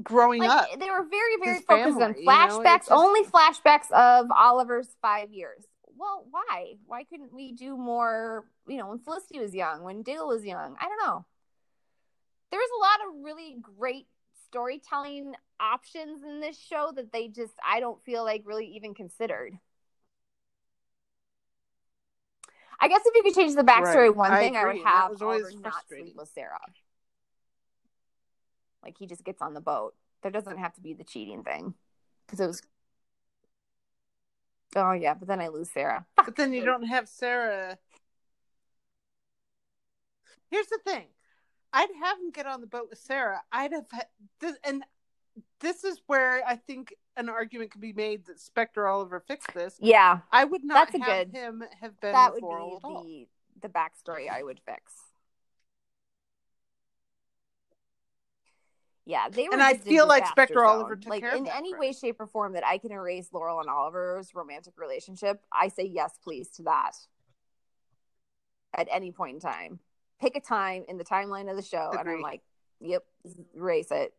growing 0.02 0.42
like 0.42 0.50
up? 0.50 0.80
they 0.80 0.90
were 0.90 1.06
very 1.10 1.38
very 1.40 1.60
focused 1.62 2.00
on 2.02 2.14
family, 2.14 2.22
you 2.22 2.26
know, 2.26 2.32
flashbacks 2.32 2.88
only 2.92 3.24
flashbacks 3.24 3.92
of 3.92 4.28
oliver's 4.32 4.96
five 5.02 5.32
years 5.32 5.66
well 5.98 6.24
why 6.30 6.76
why 6.86 7.04
couldn't 7.04 7.34
we 7.34 7.52
do 7.54 7.76
more 7.76 8.46
you 8.68 8.78
know 8.78 8.90
when 8.90 9.00
felicity 9.00 9.40
was 9.40 9.56
young 9.56 9.82
when 9.84 10.04
diggle 10.04 10.28
was 10.28 10.46
young 10.46 10.76
i 10.80 10.86
don't 10.88 11.08
know 11.08 11.26
there 12.52 12.60
was 12.60 12.70
a 12.78 12.80
lot 12.80 13.10
of 13.10 13.24
really 13.26 13.58
great 13.60 14.06
storytelling 14.58 15.36
options 15.60 16.24
in 16.24 16.40
this 16.40 16.58
show 16.60 16.92
that 16.96 17.12
they 17.12 17.28
just 17.28 17.54
i 17.64 17.80
don't 17.80 18.04
feel 18.04 18.24
like 18.24 18.42
really 18.46 18.66
even 18.66 18.94
considered 18.94 19.54
I 22.80 22.90
guess 22.90 23.02
if 23.06 23.16
you 23.16 23.24
could 23.24 23.34
change 23.34 23.56
the 23.56 23.64
backstory, 23.64 24.06
Right. 24.06 24.16
one 24.16 24.32
I 24.32 24.40
thing 24.40 24.56
I 24.56 24.66
would 24.66 24.78
have 24.78 25.10
was 25.10 25.24
always 25.24 25.56
not 25.60 25.88
sleep 25.88 26.16
with 26.16 26.30
Sarah. 26.30 26.60
Like 28.84 28.96
he 29.00 29.08
just 29.08 29.24
gets 29.24 29.42
on 29.42 29.56
the 29.56 29.62
boat. 29.62 29.96
There 30.22 30.32
doesn't 30.32 30.60
have 30.60 30.74
to 30.74 30.82
be 30.82 30.94
the 30.94 31.04
cheating 31.04 31.44
thing 31.44 31.74
because 32.28 32.40
it 32.40 32.46
was. 32.46 32.62
Oh 34.76 34.92
yeah, 34.92 35.16
but 35.16 35.28
then 35.28 35.42
I 35.42 35.48
lose 35.48 35.72
Sarah. 35.72 36.06
But 36.18 36.36
then 36.36 36.54
you 36.54 36.64
don't 36.64 36.84
have 36.84 37.10
Sarah. 37.10 37.80
Here's 40.52 40.68
the 40.68 40.78
thing. 40.86 41.08
I'd 41.78 41.90
have 42.02 42.18
him 42.18 42.32
get 42.32 42.48
on 42.48 42.62
the 42.62 42.68
boat 42.68 42.88
with 42.90 42.98
Sarah. 43.00 43.42
I'd 43.52 43.72
have 43.72 43.86
had 43.92 44.08
this, 44.40 44.56
and 44.64 44.84
this 45.60 45.84
is 45.84 46.02
where 46.08 46.42
I 46.46 46.56
think 46.56 46.94
an 47.16 47.30
argument 47.30 47.70
could 47.72 47.82
be 47.82 47.94
made 47.94 48.26
that 48.26 48.40
Spectre 48.40 48.88
Oliver 48.88 49.20
fixed 49.20 49.54
this. 49.54 49.76
Yeah, 49.80 50.20
I 50.32 50.44
would 50.46 50.64
not 50.64 50.92
That's 50.92 50.96
a 51.04 51.06
have 51.06 51.28
good- 51.32 51.38
him 51.38 51.64
have 51.80 52.00
been 52.02 52.14
that 52.14 52.34
would 52.34 52.42
Laurel 52.42 52.78
at 52.84 52.88
all. 52.88 53.04
be 53.04 53.28
the 53.62 53.68
the 53.68 53.74
backstory 53.74 54.30
I 54.30 54.42
would 54.44 54.60
fix. 54.66 54.94
Yeah, 59.06 59.30
they 59.30 59.44
were. 59.48 59.54
And 59.54 59.64
I 59.64 59.76
feel 59.76 60.06
like 60.08 60.28
Spectre 60.28 60.66
Oliver 60.66 60.96
zone. 60.96 61.02
took 61.02 61.10
like 61.12 61.22
care 61.22 61.36
in 61.36 61.46
that 61.46 61.56
any 61.56 61.74
way, 61.76 61.94
shape, 61.94 62.20
or 62.20 62.28
form 62.28 62.54
that 62.54 62.66
I 62.66 62.78
can 62.78 62.92
erase 62.92 63.30
Laurel 63.32 63.60
and 63.62 63.70
Oliver's 63.70 64.34
romantic 64.36 64.74
relationship. 64.78 65.42
I 65.52 65.70
say 65.70 65.84
yes, 65.84 66.18
please, 66.24 66.50
to 66.58 66.64
that. 66.64 66.92
At 68.74 68.88
any 68.92 69.12
point 69.12 69.36
in 69.36 69.40
time, 69.40 69.80
pick 70.20 70.36
a 70.36 70.42
time 70.42 70.84
in 70.88 70.98
the 70.98 71.04
timeline 71.06 71.50
of 71.50 71.56
the 71.56 71.62
show, 71.64 71.92
and 71.98 72.10
I'm 72.10 72.22
like, 72.22 72.42
"Yep, 72.80 73.04
erase 73.56 73.92
it." 73.92 74.14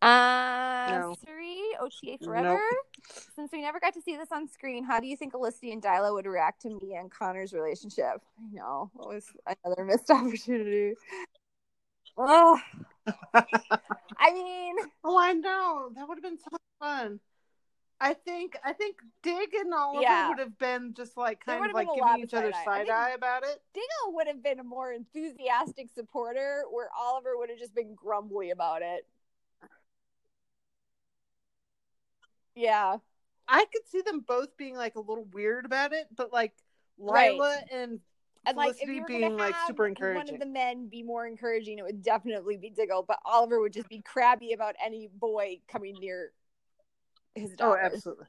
Uh, 0.00 0.86
No. 0.88 1.14
three 1.24 1.76
OTA 1.80 2.18
Nope. 2.20 2.20
forever. 2.24 2.60
Since 3.36 3.52
we 3.52 3.62
never 3.62 3.78
got 3.78 3.94
to 3.94 4.02
see 4.02 4.16
this 4.16 4.32
on 4.32 4.48
screen, 4.48 4.84
how 4.84 4.98
do 4.98 5.06
you 5.06 5.16
think 5.16 5.32
Felicity 5.32 5.72
and 5.72 5.82
Lyla 5.82 6.12
would 6.12 6.26
react 6.26 6.62
to 6.62 6.70
Mia 6.82 6.98
and 6.98 7.10
Connor's 7.10 7.52
relationship? 7.52 8.20
I 8.38 8.52
know 8.52 8.90
it 9.00 9.06
was 9.06 9.26
another 9.64 9.84
missed 9.84 10.10
opportunity. 10.10 10.94
Oh, 12.16 12.60
I 13.34 14.32
mean, 14.32 14.76
Oh, 15.04 15.18
I 15.18 15.32
know. 15.32 15.90
That 15.94 16.08
would 16.08 16.18
have 16.18 16.22
been 16.22 16.38
so 16.38 16.56
fun. 16.80 17.20
I 18.02 18.14
think 18.14 18.56
I 18.64 18.72
think 18.72 18.96
Dig 19.22 19.54
and 19.54 19.72
Oliver 19.72 20.00
Yeah. 20.02 20.28
would 20.30 20.38
have 20.40 20.58
been 20.58 20.92
just 20.92 21.16
like 21.16 21.44
kind 21.46 21.64
of 21.64 21.72
like 21.72 21.86
been 21.86 21.94
a 21.94 22.00
lot 22.00 22.14
giving 22.14 22.24
each 22.24 22.34
other 22.34 22.52
side 22.52 22.88
eye 22.88 23.10
about 23.10 23.44
it. 23.44 23.62
Dingo 23.72 24.16
would 24.16 24.26
have 24.26 24.42
been 24.42 24.58
a 24.58 24.64
more 24.64 24.92
enthusiastic 24.92 25.88
supporter, 25.94 26.64
where 26.70 26.88
Oliver 26.98 27.38
would 27.38 27.48
have 27.48 27.60
just 27.60 27.76
been 27.76 27.94
grumbly 27.94 28.50
about 28.50 28.82
it. 28.82 29.06
Yeah, 32.56 32.98
I 33.48 33.64
could 33.72 33.86
see 33.86 34.02
them 34.02 34.20
both 34.20 34.56
being 34.56 34.76
like 34.76 34.96
a 34.96 35.00
little 35.00 35.24
weird 35.32 35.64
about 35.64 35.92
it, 35.92 36.08
but 36.14 36.32
like 36.32 36.52
Right. 36.98 37.36
Lyla 37.36 37.60
and 37.72 38.00
and 38.44 38.56
like 38.56 38.70
if 38.70 38.80
Felicity 38.80 39.00
were 39.00 39.06
being 39.06 39.36
like 39.38 39.54
super 39.66 39.86
encouraging. 39.86 40.24
one 40.26 40.34
of 40.34 40.40
the 40.40 40.46
men 40.52 40.88
be 40.88 41.02
more 41.02 41.26
encouraging, 41.26 41.78
it 41.78 41.84
would 41.84 42.02
definitely 42.02 42.56
be 42.56 42.70
Diggle. 42.70 43.04
But 43.04 43.18
Oliver 43.24 43.60
would 43.60 43.72
just 43.72 43.88
be 43.88 44.00
crabby 44.02 44.52
about 44.52 44.74
any 44.84 45.08
boy 45.08 45.60
coming 45.68 45.94
near 46.00 46.32
his 47.34 47.54
Oh, 47.60 47.76
absolutely. 47.80 48.26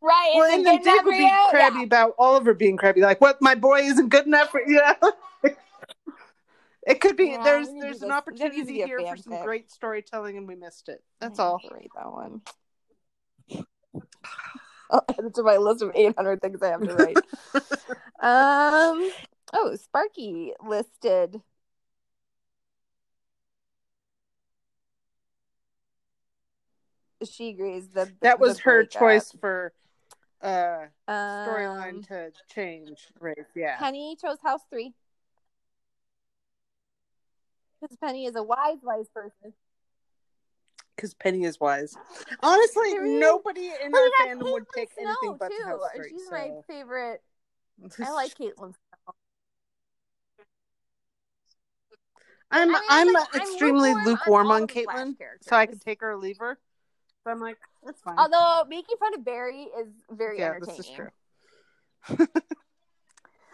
Right. 0.00 0.32
Well, 0.34 0.54
and 0.54 0.66
then 0.66 0.82
Dig 0.82 1.04
would 1.04 1.12
be 1.12 1.30
crabby 1.48 1.78
yeah. 1.78 1.84
about 1.84 2.14
Oliver 2.18 2.52
being 2.52 2.76
crabby, 2.76 3.00
like 3.00 3.22
what 3.22 3.40
my 3.40 3.54
boy 3.54 3.80
isn't 3.80 4.10
good 4.10 4.26
enough 4.26 4.50
for 4.50 4.60
you. 4.66 4.74
know? 4.74 5.52
it 6.86 7.00
could 7.00 7.16
be 7.16 7.28
Yeah, 7.28 7.42
there's 7.42 7.68
we 7.68 7.74
need 7.74 7.80
to 7.80 7.86
there's 7.86 8.02
an 8.02 8.08
this. 8.10 8.38
There 8.38 8.50
needs 8.50 8.68
to 8.68 8.74
opportunity 8.74 8.82
here 8.82 9.06
for 9.06 9.16
some 9.16 9.42
great 9.42 9.70
storytelling 9.70 10.36
and 10.36 10.46
we 10.46 10.56
missed 10.56 10.90
it. 10.90 11.02
That's 11.20 11.38
all. 11.38 11.58
rate 11.72 11.90
that 11.96 12.12
one. 12.12 12.42
I'll 14.90 15.04
add 15.08 15.24
it 15.24 15.34
to 15.36 15.42
my 15.42 15.56
list 15.56 15.80
of 15.80 15.92
800 15.94 16.42
things 16.42 16.62
I 16.62 16.68
have 16.68 16.82
to 16.82 16.94
write. 16.94 17.16
um. 18.20 19.10
Oh, 19.52 19.76
Sparky 19.76 20.52
listed. 20.66 21.40
She 27.24 27.50
agrees. 27.50 27.88
The 27.88 28.10
That 28.20 28.38
was 28.40 28.56
the 28.56 28.62
her 28.64 28.76
breakup. 28.82 29.00
choice 29.00 29.32
for 29.40 29.72
uh 30.42 30.86
storyline 31.08 31.96
Um, 31.96 32.02
to 32.04 32.32
change 32.52 33.08
race. 33.20 33.36
Yeah. 33.54 33.76
Penny 33.78 34.16
chose 34.20 34.38
House 34.42 34.62
Three. 34.70 34.94
Because 37.80 37.96
Penny 37.98 38.26
is 38.26 38.34
a 38.36 38.42
wise, 38.42 38.78
wise 38.82 39.08
person. 39.08 39.52
Because 40.96 41.12
Penny 41.14 41.44
is 41.44 41.58
wise. 41.60 41.96
Honestly, 42.40 42.98
Really? 42.98 43.18
nobody 43.18 43.66
in 43.84 43.92
Well, 43.92 44.02
our 44.20 44.26
fandom 44.26 44.52
would 44.52 44.68
pick 44.74 44.90
Snow, 44.92 45.04
anything 45.22 45.36
but 45.38 45.50
too. 45.50 45.64
House 45.64 45.80
Three. 45.96 46.10
She's 46.10 46.24
so. 46.26 46.30
my 46.30 46.50
favorite. 46.66 47.22
I 48.00 48.10
like 48.12 48.34
Caitlin. 48.38 48.74
I'm 52.50 52.74
I 52.74 52.78
mean, 52.80 52.88
I'm 52.88 53.12
like, 53.12 53.26
I'm 53.34 53.40
extremely 53.40 53.94
lukewarm 53.94 54.50
on 54.50 54.62
lukewarm 54.62 54.88
on 54.96 55.14
Caitlin, 55.14 55.16
so 55.40 55.56
I 55.56 55.66
could 55.66 55.80
take 55.80 56.00
her 56.02 56.12
or 56.12 56.16
leave 56.16 56.38
her. 56.38 56.58
So 57.24 57.30
I'm 57.30 57.40
like, 57.40 57.56
that's 57.84 58.00
fine. 58.02 58.16
Although 58.18 58.64
making 58.68 58.96
fun 59.00 59.14
of 59.14 59.24
Barry 59.24 59.62
is 59.80 59.88
very 60.10 60.38
yeah, 60.38 60.50
entertaining. 60.50 60.76
this 60.76 60.86
is 60.86 60.92
true. 60.94 61.08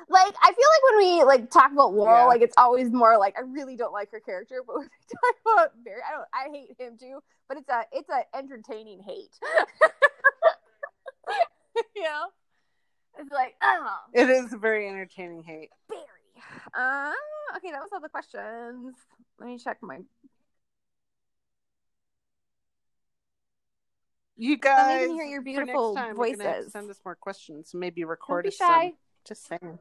Like 0.08 0.34
I 0.42 0.46
feel 0.48 0.56
like 0.56 0.82
when 0.90 0.98
we 0.98 1.22
like 1.22 1.50
talk 1.52 1.70
about 1.70 1.94
Laurel, 1.94 2.22
Yeah. 2.22 2.24
like 2.24 2.42
it's 2.42 2.54
always 2.58 2.90
more 2.90 3.16
like 3.16 3.38
I 3.38 3.42
really 3.42 3.76
don't 3.76 3.92
like 3.92 4.10
her 4.10 4.18
character, 4.18 4.60
but 4.66 4.74
when 4.76 4.86
we 4.86 4.88
talk 5.14 5.36
about 5.70 5.84
Barry, 5.84 6.00
I 6.04 6.10
don't. 6.16 6.26
I 6.34 6.48
hate 6.52 6.74
him 6.80 6.96
too, 6.98 7.20
but 7.48 7.58
it's 7.58 7.68
a 7.68 7.84
it's 7.92 8.08
a 8.08 8.24
entertaining 8.36 9.00
hate. 9.06 9.30
you 11.94 12.02
know, 12.02 12.24
it's 13.20 13.30
like 13.30 13.54
oh 13.62 13.86
It 14.12 14.28
is 14.30 14.52
a 14.52 14.56
very 14.58 14.88
entertaining 14.88 15.44
hate. 15.44 15.70
Barry. 15.88 16.02
Uh, 16.74 17.12
okay, 17.58 17.70
that 17.70 17.80
was 17.80 17.90
all 17.92 18.00
the 18.00 18.08
questions. 18.08 18.96
Let 19.38 19.46
me 19.46 19.58
check 19.58 19.78
my. 19.80 19.98
You 24.40 24.52
Let 24.52 24.86
me 24.86 25.08
guys, 25.08 25.08
hear 25.10 25.24
your 25.26 25.42
beautiful 25.42 25.94
time, 25.94 26.16
we're 26.16 26.30
gonna 26.30 26.44
have 26.44 26.54
to 26.56 26.60
voices. 26.62 26.72
send 26.72 26.88
us 26.90 26.98
more 27.04 27.14
questions. 27.14 27.72
Maybe 27.74 28.00
Don't 28.00 28.08
record 28.08 28.44
be 28.44 28.50
shy. 28.50 28.86
some. 28.86 28.92
Just 29.26 29.46
saying. 29.46 29.78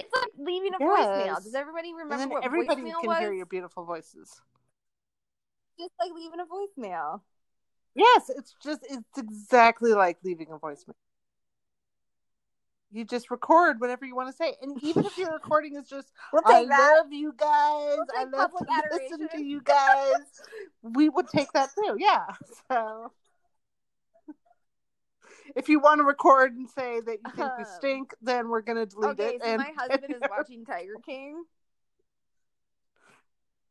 It's 0.00 0.12
like 0.20 0.30
leaving 0.36 0.74
a 0.74 0.78
Yes. 0.80 1.06
voicemail. 1.06 1.44
Does 1.44 1.54
everybody 1.54 1.94
remember 1.94 2.34
what 2.34 2.44
everybody 2.44 2.82
voicemail 2.82 2.98
can 3.00 3.06
was? 3.08 3.18
hear 3.20 3.32
your 3.32 3.46
beautiful 3.46 3.84
voices. 3.84 4.42
Just 5.78 5.92
like 6.00 6.10
leaving 6.12 6.40
a 6.40 6.44
voicemail. 6.44 7.20
Yes, 7.94 8.28
it's 8.36 8.56
just 8.60 8.80
it's 8.90 9.16
exactly 9.16 9.92
like 9.92 10.18
leaving 10.24 10.48
a 10.50 10.58
voicemail. 10.58 10.94
You 12.90 13.04
just 13.04 13.30
record 13.30 13.80
whatever 13.80 14.04
you 14.06 14.16
want 14.16 14.28
to 14.28 14.36
say, 14.36 14.56
and 14.60 14.82
even 14.82 15.04
if 15.06 15.16
your 15.16 15.32
recording 15.34 15.76
is 15.76 15.88
just 15.88 16.10
We'll 16.32 16.42
"I 16.44 16.64
that. 16.64 16.94
love 16.96 17.12
you 17.12 17.32
guys, 17.36 17.96
We'll 17.96 18.06
I 18.16 18.24
love 18.24 18.50
to 18.58 18.64
public 18.64 18.84
listen 18.90 19.28
to 19.28 19.40
you 19.40 19.60
guys," 19.60 20.42
we 20.82 21.08
would 21.08 21.28
take 21.28 21.52
that 21.52 21.70
too. 21.76 21.94
Yeah. 21.96 22.24
So 22.68 23.12
if 25.56 25.68
you 25.68 25.80
want 25.80 25.98
to 26.00 26.04
record 26.04 26.54
and 26.54 26.68
say 26.68 27.00
that 27.00 27.18
you 27.24 27.30
think 27.32 27.50
we 27.58 27.64
Um, 27.64 27.70
stink, 27.76 28.14
then 28.22 28.48
we're 28.48 28.60
gonna 28.62 28.86
delete 28.86 29.18
Okay, 29.20 29.34
it. 29.36 29.42
so 29.42 29.48
and 29.48 29.58
my 29.62 29.72
husband 29.76 30.14
is 30.14 30.22
watching 30.30 30.64
Tiger 30.64 30.96
King. 31.04 31.44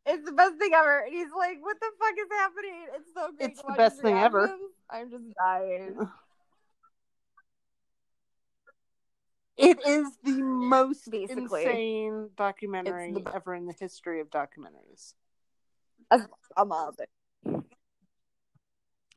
It's 0.06 0.24
the 0.26 0.32
best 0.32 0.58
thing 0.58 0.72
ever. 0.74 1.00
And 1.00 1.14
he's 1.14 1.32
like, 1.38 1.58
what 1.62 1.78
the 1.82 1.88
fuck 2.00 2.14
is 2.18 2.30
happening? 2.32 2.88
It's 2.96 3.14
so 3.14 3.32
great. 3.38 3.50
It's 3.52 3.62
the 3.62 3.74
best 3.74 4.02
thing 4.02 4.18
ever. 4.18 4.50
I'm 4.90 5.10
just 5.12 5.26
dying. 5.38 5.98
It 9.58 9.80
is 9.88 10.08
the 10.24 10.40
most 10.44 11.10
Basically. 11.10 11.62
insane 11.66 12.30
documentary 12.38 13.12
the- 13.12 13.36
ever 13.36 13.56
in 13.56 13.66
the 13.66 13.74
history 13.74 14.22
of 14.22 14.30
documentaries. 14.30 15.16
I'm 16.12 16.72
all 16.72 16.90
of 16.90 17.00
it. 17.00 17.10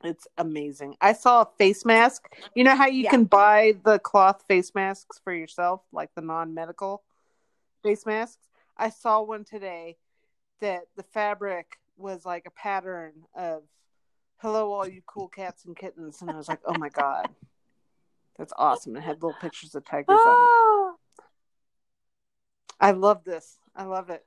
It's 0.03 0.27
amazing. 0.37 0.95
I 1.01 1.13
saw 1.13 1.41
a 1.41 1.49
face 1.57 1.85
mask. 1.85 2.27
You 2.55 2.63
know 2.63 2.75
how 2.75 2.87
you 2.87 3.03
Yeah. 3.03 3.11
can 3.11 3.25
buy 3.25 3.73
the 3.83 3.99
cloth 3.99 4.43
face 4.47 4.73
masks 4.73 5.19
for 5.23 5.33
yourself, 5.33 5.81
like 5.91 6.13
the 6.15 6.21
non 6.21 6.53
medical 6.53 7.03
face 7.83 8.05
masks? 8.05 8.47
I 8.77 8.89
saw 8.89 9.21
one 9.21 9.43
today 9.43 9.97
that 10.59 10.83
the 10.95 11.03
fabric 11.03 11.77
was 11.97 12.25
like 12.25 12.45
a 12.47 12.51
pattern 12.51 13.13
of 13.35 13.63
hello, 14.37 14.71
all 14.73 14.87
you 14.87 15.01
cool 15.05 15.27
cats 15.27 15.65
and 15.65 15.75
kittens. 15.75 16.21
And 16.21 16.31
I 16.31 16.35
was 16.37 16.49
like, 16.49 16.61
oh 16.65 16.73
my 16.73 16.89
God. 16.89 17.29
That's 18.37 18.53
awesome. 18.57 18.95
It 18.95 19.01
had 19.03 19.21
little 19.21 19.37
pictures 19.39 19.75
of 19.75 19.85
tigers 19.85 20.19
on 20.25 20.33
it. 20.33 20.95
I 22.79 22.91
love 22.91 23.23
this. 23.23 23.59
I 23.75 23.83
love 23.83 24.09
it. 24.09 24.25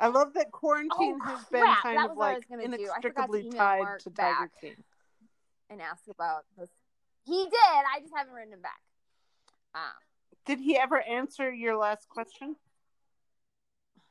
I 0.00 0.08
love 0.08 0.32
that 0.34 0.50
quarantine 0.50 1.18
Oh, 1.22 1.26
has 1.26 1.44
been 1.46 1.62
kind 1.82 1.98
That 1.98 2.04
of 2.06 2.10
was 2.10 2.16
what 2.18 2.24
I 2.24 2.28
like 2.30 2.36
was 2.36 2.44
gonna 2.46 2.78
do. 2.78 2.84
I 2.96 3.00
forgot 3.02 3.30
to 3.30 3.38
inextricably 3.38 3.50
tied 3.58 4.00
to 4.00 4.10
Tiger 4.10 4.14
back. 4.14 4.50
King. 4.60 4.84
And 5.72 5.82
ask 5.82 6.02
about 6.08 6.44
this. 6.58 6.68
He 7.24 7.44
did. 7.44 7.52
I 7.94 8.00
just 8.00 8.12
haven't 8.16 8.34
written 8.34 8.52
him 8.52 8.62
back. 8.62 8.80
Um, 9.74 9.80
Did 10.46 10.58
he 10.60 10.76
ever 10.76 11.00
answer 11.00 11.50
your 11.52 11.76
last 11.76 12.08
question? 12.08 12.56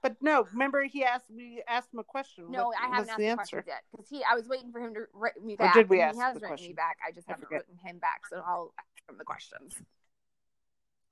But 0.01 0.15
no, 0.21 0.47
remember 0.51 0.83
he 0.85 1.03
asked 1.03 1.25
we 1.29 1.61
asked 1.67 1.93
him 1.93 1.99
a 1.99 2.03
question. 2.03 2.45
no, 2.49 2.67
What 2.67 2.77
I 2.81 2.88
haven't 2.88 3.09
asked 3.09 3.17
the 3.19 3.27
answer? 3.27 3.63
yet 3.67 3.83
because 3.91 4.07
he. 4.09 4.23
I 4.29 4.33
was 4.35 4.47
waiting 4.47 4.71
for 4.71 4.79
him 4.79 4.93
to 4.95 5.01
write 5.13 5.33
me 5.43 5.53
Or 5.53 5.57
back. 5.57 5.73
did 5.75 5.89
we 5.89 6.01
ask 6.01 6.15
he 6.15 6.21
has 6.21 6.33
written 6.35 6.47
question? 6.49 6.67
me 6.69 6.73
back. 6.73 6.97
I 7.07 7.11
just 7.11 7.29
I 7.29 7.33
haven't 7.33 7.45
forget. 7.45 7.59
written 7.67 7.77
him 7.85 7.99
back, 7.99 8.21
so 8.27 8.38
I'll 8.45 8.73
ask 8.79 9.09
him 9.09 9.17
the 9.19 9.23
questions. 9.23 9.75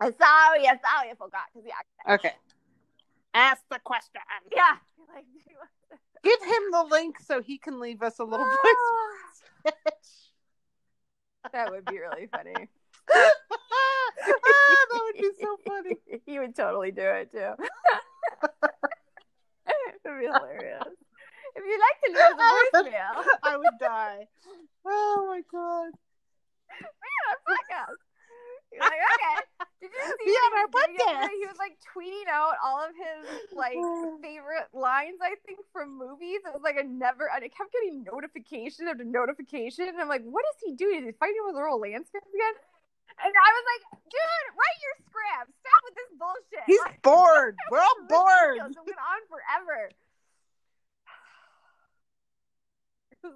I'm 0.01 0.13
sorry. 0.17 0.67
I'm 0.67 0.79
sorry. 0.79 1.11
I 1.11 1.15
forgot 1.15 1.43
because 1.53 1.67
yeah. 1.67 2.13
Okay. 2.15 2.31
Ask 3.35 3.61
the 3.69 3.79
question. 3.83 4.21
Yeah. 4.55 4.77
Like, 5.13 5.25
Give 6.23 6.39
him 6.43 6.63
the 6.71 6.83
link 6.91 7.17
so 7.19 7.41
he 7.41 7.57
can 7.57 7.79
leave 7.79 8.03
us 8.03 8.19
a 8.19 8.23
little 8.23 8.45
voice 8.45 9.43
message. 9.65 9.85
that 11.53 11.71
would 11.71 11.85
be 11.85 11.99
really 11.99 12.27
funny. 12.27 12.53
ah, 13.11 13.31
that 14.19 15.01
would 15.03 15.21
be 15.21 15.29
so 15.41 15.57
funny. 15.67 15.95
he 16.25 16.39
would 16.39 16.55
totally 16.55 16.91
do 16.91 17.01
it 17.01 17.31
too. 17.31 17.37
it 19.67 20.01
would 20.05 20.19
be 20.19 20.25
hilarious. 20.25 20.83
If 21.55 21.63
you'd 21.65 21.79
like 21.81 21.99
to 22.05 22.11
leave 22.11 22.19
us 22.19 22.33
a 22.73 22.83
voicemail, 22.83 23.25
I 23.43 23.57
would 23.57 23.79
die. 23.79 24.27
Oh 24.85 25.25
my 25.27 25.41
god. 25.51 25.91
yeah, 26.79 27.35
podcast. 27.47 28.08
You're 28.71 28.81
like, 28.85 29.01
okay. 29.01 29.35
Did 29.81 29.89
you 29.95 30.05
see 30.05 30.35
on 30.35 30.51
our 30.59 30.67
he 30.67 30.73
was 30.73 30.85
podcast. 30.85 31.29
He 31.39 31.45
was 31.47 31.57
like 31.57 31.75
tweeting 31.81 32.27
out 32.29 32.55
all 32.63 32.83
of 32.83 32.91
his 32.93 33.49
like 33.55 33.79
favorite 34.21 34.69
lines, 34.73 35.17
I 35.23 35.35
think, 35.45 35.59
from 35.73 35.97
movies. 35.97 36.43
It 36.45 36.53
was 36.53 36.61
like 36.63 36.77
a 36.77 36.83
never, 36.83 37.31
and 37.33 37.43
I 37.43 37.49
kept 37.49 37.71
getting 37.73 38.03
notification 38.03 38.87
after 38.87 39.03
notification. 39.03 39.87
And 39.87 39.97
I'm 39.97 40.07
like, 40.09 40.23
what 40.23 40.43
is 40.53 40.61
he 40.61 40.75
doing? 40.75 41.01
Is 41.01 41.05
he 41.05 41.11
fighting 41.17 41.41
with 41.47 41.55
Earl 41.55 41.79
Lansford 41.81 42.21
again? 42.27 42.55
And 43.19 43.33
I 43.35 43.49
was 43.51 43.65
like, 43.67 43.83
dude, 44.07 44.47
write 44.55 44.79
your 44.79 44.95
script. 45.03 45.51
Stop 45.59 45.81
with 45.83 45.95
this 45.95 46.11
bullshit. 46.15 46.63
He's 46.67 46.79
Like, 46.85 47.01
bored. 47.07 47.55
We're 47.71 47.79
all 47.79 47.99
bored. 48.07 48.57
It 48.57 48.77
went 48.85 49.01
on 49.01 49.21
forever. 49.27 49.89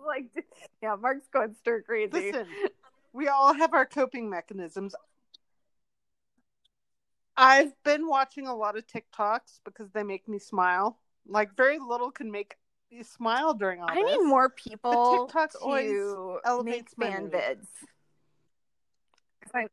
Like, 0.08 0.28
yeah, 0.82 0.96
Mark's 0.96 1.28
going 1.28 1.56
stir 1.56 1.82
crazy. 1.82 2.12
Listen, 2.14 2.48
we 3.12 3.28
all 3.28 3.54
have 3.54 3.74
our 3.74 3.86
coping 3.86 4.30
mechanisms. 4.30 4.96
I've 7.36 7.74
been 7.84 8.08
watching 8.08 8.48
a 8.48 8.56
lot 8.56 8.78
of 8.78 8.86
TikToks 8.88 9.60
because 9.66 9.90
they 9.92 10.04
make 10.04 10.28
me 10.28 10.40
smile. 10.40 11.00
Like 11.28 11.56
very 11.56 11.80
little 11.80 12.12
can 12.12 12.32
make 12.32 12.56
you 12.92 13.04
smile 13.04 13.54
during 13.54 13.82
all 13.82 13.90
I 13.90 13.96
this. 13.96 14.18
need 14.18 14.24
more 14.24 14.50
people 14.50 15.26
TikTok's 15.28 15.58
to 15.60 15.74
make 15.74 16.42
elevates 16.46 16.94
my 16.98 17.10
fan 17.10 17.24
mood. 17.24 17.32
vids. 17.34 17.68
'Cause 19.42 19.52
I- 19.56 19.68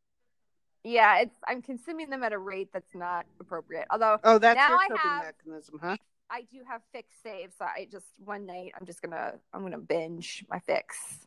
yeah, 0.84 1.18
it's 1.18 1.34
I'm 1.46 1.60
consuming 1.60 2.08
them 2.08 2.22
at 2.22 2.32
a 2.32 2.38
rate 2.38 2.70
that's 2.72 2.94
not 2.94 3.26
appropriate. 3.38 3.86
Although 3.90 4.18
Oh, 4.24 4.38
that's 4.38 4.56
Now 4.56 4.68
your 4.70 4.78
I 4.78 4.88
coping 4.88 5.10
have- 5.10 5.24
mechanism, 5.24 5.78
huh? 5.82 5.96
I 6.30 6.42
do 6.42 6.62
have 6.66 6.80
fix 6.92 7.14
saves, 7.22 7.56
so 7.58 7.64
I 7.64 7.88
just 7.90 8.06
one 8.18 8.46
night 8.46 8.72
I'm 8.78 8.86
just 8.86 9.02
gonna 9.02 9.38
I'm 9.52 9.62
gonna 9.62 9.78
binge 9.78 10.44
my 10.48 10.60
fix. 10.60 11.26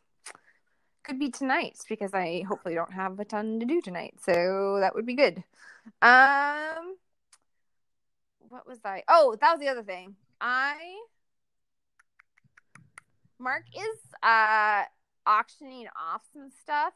Could 1.04 1.18
be 1.18 1.30
tonight 1.30 1.78
because 1.88 2.14
I 2.14 2.44
hopefully 2.48 2.74
don't 2.74 2.92
have 2.94 3.20
a 3.20 3.24
ton 3.26 3.60
to 3.60 3.66
do 3.66 3.82
tonight, 3.82 4.14
so 4.24 4.78
that 4.80 4.94
would 4.94 5.04
be 5.04 5.14
good. 5.14 5.44
Um, 6.00 6.96
what 8.48 8.66
was 8.66 8.78
I? 8.86 9.02
Oh, 9.06 9.36
that 9.38 9.50
was 9.52 9.60
the 9.60 9.68
other 9.68 9.82
thing. 9.82 10.16
I 10.40 10.76
Mark 13.38 13.64
is 13.76 13.98
uh 14.22 14.84
auctioning 15.26 15.86
off 15.88 16.22
some 16.32 16.50
stuff 16.62 16.94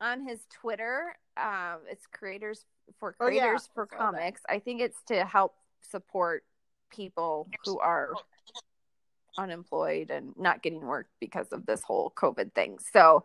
on 0.00 0.26
his 0.26 0.40
Twitter. 0.50 1.14
Um, 1.36 1.78
it's 1.88 2.06
creators 2.06 2.64
for 2.98 3.14
Oh, 3.20 3.28
yeah, 3.28 3.42
creators 3.42 3.68
for 3.74 3.88
I 3.92 3.96
saw 3.96 4.10
that. 4.10 4.18
comics. 4.18 4.40
I 4.48 4.58
think 4.58 4.80
it's 4.80 5.02
to 5.04 5.24
help 5.24 5.54
support 5.88 6.44
people 6.90 7.48
who 7.64 7.78
are 7.78 8.14
unemployed 9.38 10.10
and 10.10 10.32
not 10.36 10.62
getting 10.62 10.80
work 10.80 11.08
because 11.20 11.48
of 11.52 11.66
this 11.66 11.82
whole 11.82 12.12
COVID 12.16 12.52
thing. 12.52 12.78
So 12.92 13.24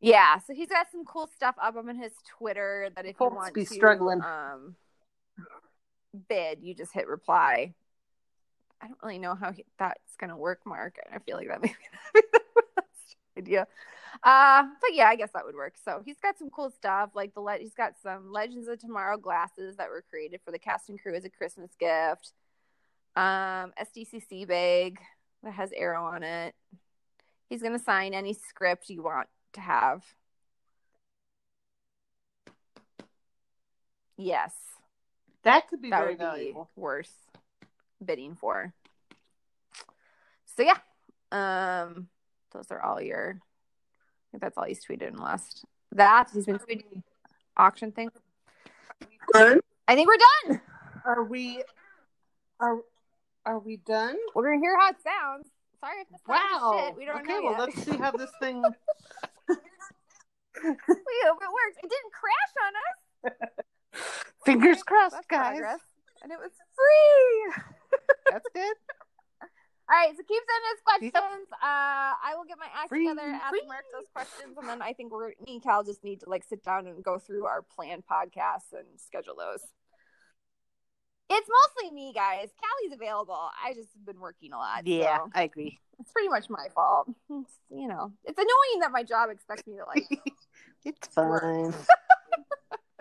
yeah, 0.00 0.38
so 0.38 0.54
he's 0.54 0.68
got 0.68 0.90
some 0.90 1.04
cool 1.04 1.28
stuff 1.34 1.54
up 1.60 1.76
on 1.76 1.96
his 1.96 2.12
Twitter 2.38 2.88
that 2.96 3.04
if 3.04 3.16
you 3.20 3.26
want 3.26 3.54
be 3.54 3.64
to 3.64 3.74
struggling. 3.74 4.22
um 4.22 4.76
bid, 6.28 6.60
you 6.62 6.74
just 6.74 6.92
hit 6.92 7.06
reply. 7.06 7.74
I 8.82 8.86
don't 8.86 8.98
really 9.02 9.18
know 9.18 9.34
how 9.34 9.52
he, 9.52 9.64
that's 9.78 10.16
gonna 10.18 10.36
work, 10.36 10.60
Mark. 10.64 10.96
I 11.12 11.18
feel 11.18 11.36
like 11.36 11.48
that 11.50 11.62
may 11.62 11.68
be 12.14 12.20
the 12.32 12.62
best 12.76 13.16
idea. 13.36 13.66
Uh, 14.22 14.64
but 14.80 14.92
yeah, 14.92 15.08
I 15.08 15.16
guess 15.16 15.30
that 15.34 15.44
would 15.44 15.54
work. 15.54 15.74
So 15.82 16.02
he's 16.04 16.18
got 16.18 16.38
some 16.38 16.50
cool 16.50 16.70
stuff, 16.70 17.10
like 17.14 17.34
the 17.34 17.40
le- 17.40 17.58
he's 17.58 17.74
got 17.74 17.94
some 18.02 18.32
Legends 18.32 18.68
of 18.68 18.78
Tomorrow 18.78 19.18
glasses 19.18 19.76
that 19.76 19.88
were 19.88 20.04
created 20.08 20.40
for 20.44 20.50
the 20.50 20.58
cast 20.58 20.88
and 20.88 21.00
crew 21.00 21.14
as 21.14 21.24
a 21.24 21.30
Christmas 21.30 21.70
gift. 21.78 22.32
Um, 23.16 23.72
SDCC 23.78 24.46
bag 24.46 24.98
that 25.42 25.52
has 25.52 25.70
arrow 25.72 26.04
on 26.04 26.22
it. 26.22 26.54
He's 27.48 27.62
gonna 27.62 27.78
sign 27.78 28.14
any 28.14 28.32
script 28.34 28.88
you 28.88 29.02
want 29.02 29.28
to 29.54 29.60
have. 29.60 30.02
Yes, 34.16 34.52
That 35.44 35.68
could 35.68 35.80
be 35.80 35.88
that 35.90 35.98
very 36.00 36.10
would 36.10 36.18
be 36.18 36.24
valuable. 36.24 36.70
worth 36.76 37.12
bidding 38.04 38.34
for. 38.36 38.74
So 40.56 40.62
yeah, 40.62 40.76
um, 41.32 42.08
those 42.52 42.66
are 42.70 42.82
all 42.82 43.00
your. 43.00 43.38
I 43.40 44.26
think 44.30 44.42
that's 44.42 44.58
all 44.58 44.64
he's 44.64 44.84
tweeted 44.84 45.08
in 45.08 45.16
the 45.16 45.22
last. 45.22 45.64
That 45.92 46.28
he's 46.34 46.44
been 46.44 46.58
tweeting 46.58 47.02
auction 47.56 47.92
things. 47.92 48.12
I 49.34 49.94
think 49.94 50.06
we're 50.08 50.50
done. 50.50 50.60
Are 51.06 51.24
we? 51.24 51.62
Are 52.60 52.76
Are 53.46 53.58
we 53.58 53.76
done? 53.78 54.16
We're 54.34 54.50
gonna 54.50 54.60
hear 54.60 54.76
how 54.78 54.90
it 54.90 54.96
sounds. 55.02 55.48
Sorry 55.80 56.00
if 56.02 56.08
this 56.10 56.20
sounds 56.26 56.60
Wow. 56.62 56.72
shit. 56.76 56.96
We 56.96 57.04
don't 57.06 57.20
okay, 57.20 57.28
know 57.28 57.36
Okay, 57.38 57.44
well, 57.44 57.52
yet. 57.52 57.60
let's 57.60 57.82
see 57.82 57.96
how 57.96 58.10
this 58.10 58.30
thing. 58.40 58.62
we 60.62 61.16
hope 61.24 61.38
it 61.40 61.52
works. 61.52 61.78
It 61.82 61.88
didn't 61.90 62.12
crash 62.12 62.54
on 62.66 62.72
us. 62.76 63.50
Fingers 64.44 64.82
crossed, 64.82 65.16
guys. 65.28 65.56
progress. 65.58 65.80
And 66.22 66.30
it 66.32 66.38
was 66.38 66.50
free. 66.76 67.64
That's 68.30 68.46
good. 68.54 68.76
All 69.42 69.96
right, 69.96 70.10
so 70.14 70.22
keep 70.22 70.42
sending 70.46 70.70
us 70.70 70.80
questions. 70.84 71.48
Uh, 71.50 72.14
I 72.22 72.34
will 72.36 72.44
get 72.44 72.58
my 72.58 72.66
act 72.72 72.90
Free, 72.90 73.08
together, 73.08 73.26
ask 73.26 73.48
free. 73.48 73.62
Mark 73.66 73.84
those 73.92 74.06
questions, 74.14 74.56
and 74.56 74.68
then 74.68 74.82
I 74.82 74.92
think 74.92 75.10
we're 75.10 75.30
me 75.44 75.54
and 75.54 75.62
Cal 75.62 75.82
just 75.82 76.04
need 76.04 76.20
to 76.20 76.28
like 76.28 76.44
sit 76.44 76.62
down 76.62 76.86
and 76.86 77.02
go 77.02 77.18
through 77.18 77.46
our 77.46 77.62
planned 77.62 78.04
podcasts 78.06 78.70
and 78.72 78.86
schedule 78.98 79.34
those. 79.36 79.66
It's 81.32 81.48
mostly 81.48 81.94
me, 81.94 82.12
guys. 82.12 82.48
Callie's 82.60 82.92
available. 82.92 83.50
I 83.64 83.72
just 83.72 83.88
have 83.94 84.04
been 84.04 84.18
working 84.18 84.52
a 84.52 84.58
lot. 84.58 84.84
Yeah, 84.84 85.18
so 85.18 85.30
I 85.32 85.44
agree. 85.44 85.78
it's 86.00 86.10
pretty 86.10 86.28
much 86.28 86.50
my 86.50 86.66
fault. 86.74 87.08
It's, 87.30 87.52
you 87.70 87.86
know, 87.86 88.10
it's 88.24 88.36
annoying 88.36 88.80
that 88.80 88.90
my 88.90 89.04
job 89.04 89.30
expects 89.30 89.64
me 89.66 89.76
to 89.76 89.84
like, 89.84 90.08
It's 90.84 91.06
fine. 91.08 91.72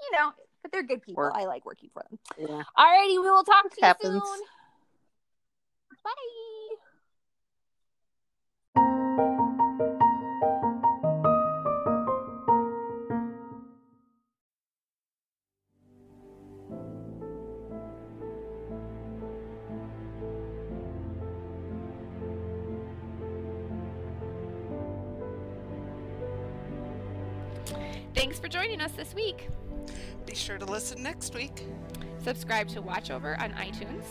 you 0.00 0.10
know, 0.12 0.32
but 0.62 0.70
they're 0.70 0.84
good 0.84 1.02
people. 1.02 1.24
Work. 1.24 1.34
I 1.34 1.46
like 1.46 1.66
working 1.66 1.90
for 1.92 2.04
them. 2.08 2.18
Yeah. 2.38 2.62
Alrighty, 2.78 3.20
we 3.20 3.28
will 3.28 3.42
talk 3.42 3.64
to 3.70 3.76
you 3.76 3.86
Happens. 3.86 4.22
soon. 4.22 4.40
Bye. 6.04 6.76
Listen 30.78 31.02
next 31.02 31.34
week 31.34 31.64
Subscribe 32.22 32.68
to 32.68 32.80
Watch 32.80 33.10
Over 33.10 33.36
on 33.40 33.50
iTunes 33.54 34.04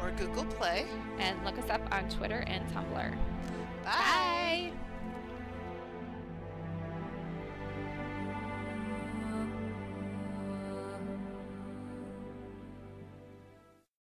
or 0.00 0.10
Google 0.18 0.44
Play. 0.44 0.84
and 1.20 1.44
look 1.44 1.56
us 1.56 1.70
up 1.70 1.82
on 1.92 2.08
Twitter 2.08 2.42
and 2.48 2.66
Tumblr. 2.70 2.92
Bye. 2.92 3.14
Bye. 3.84 4.29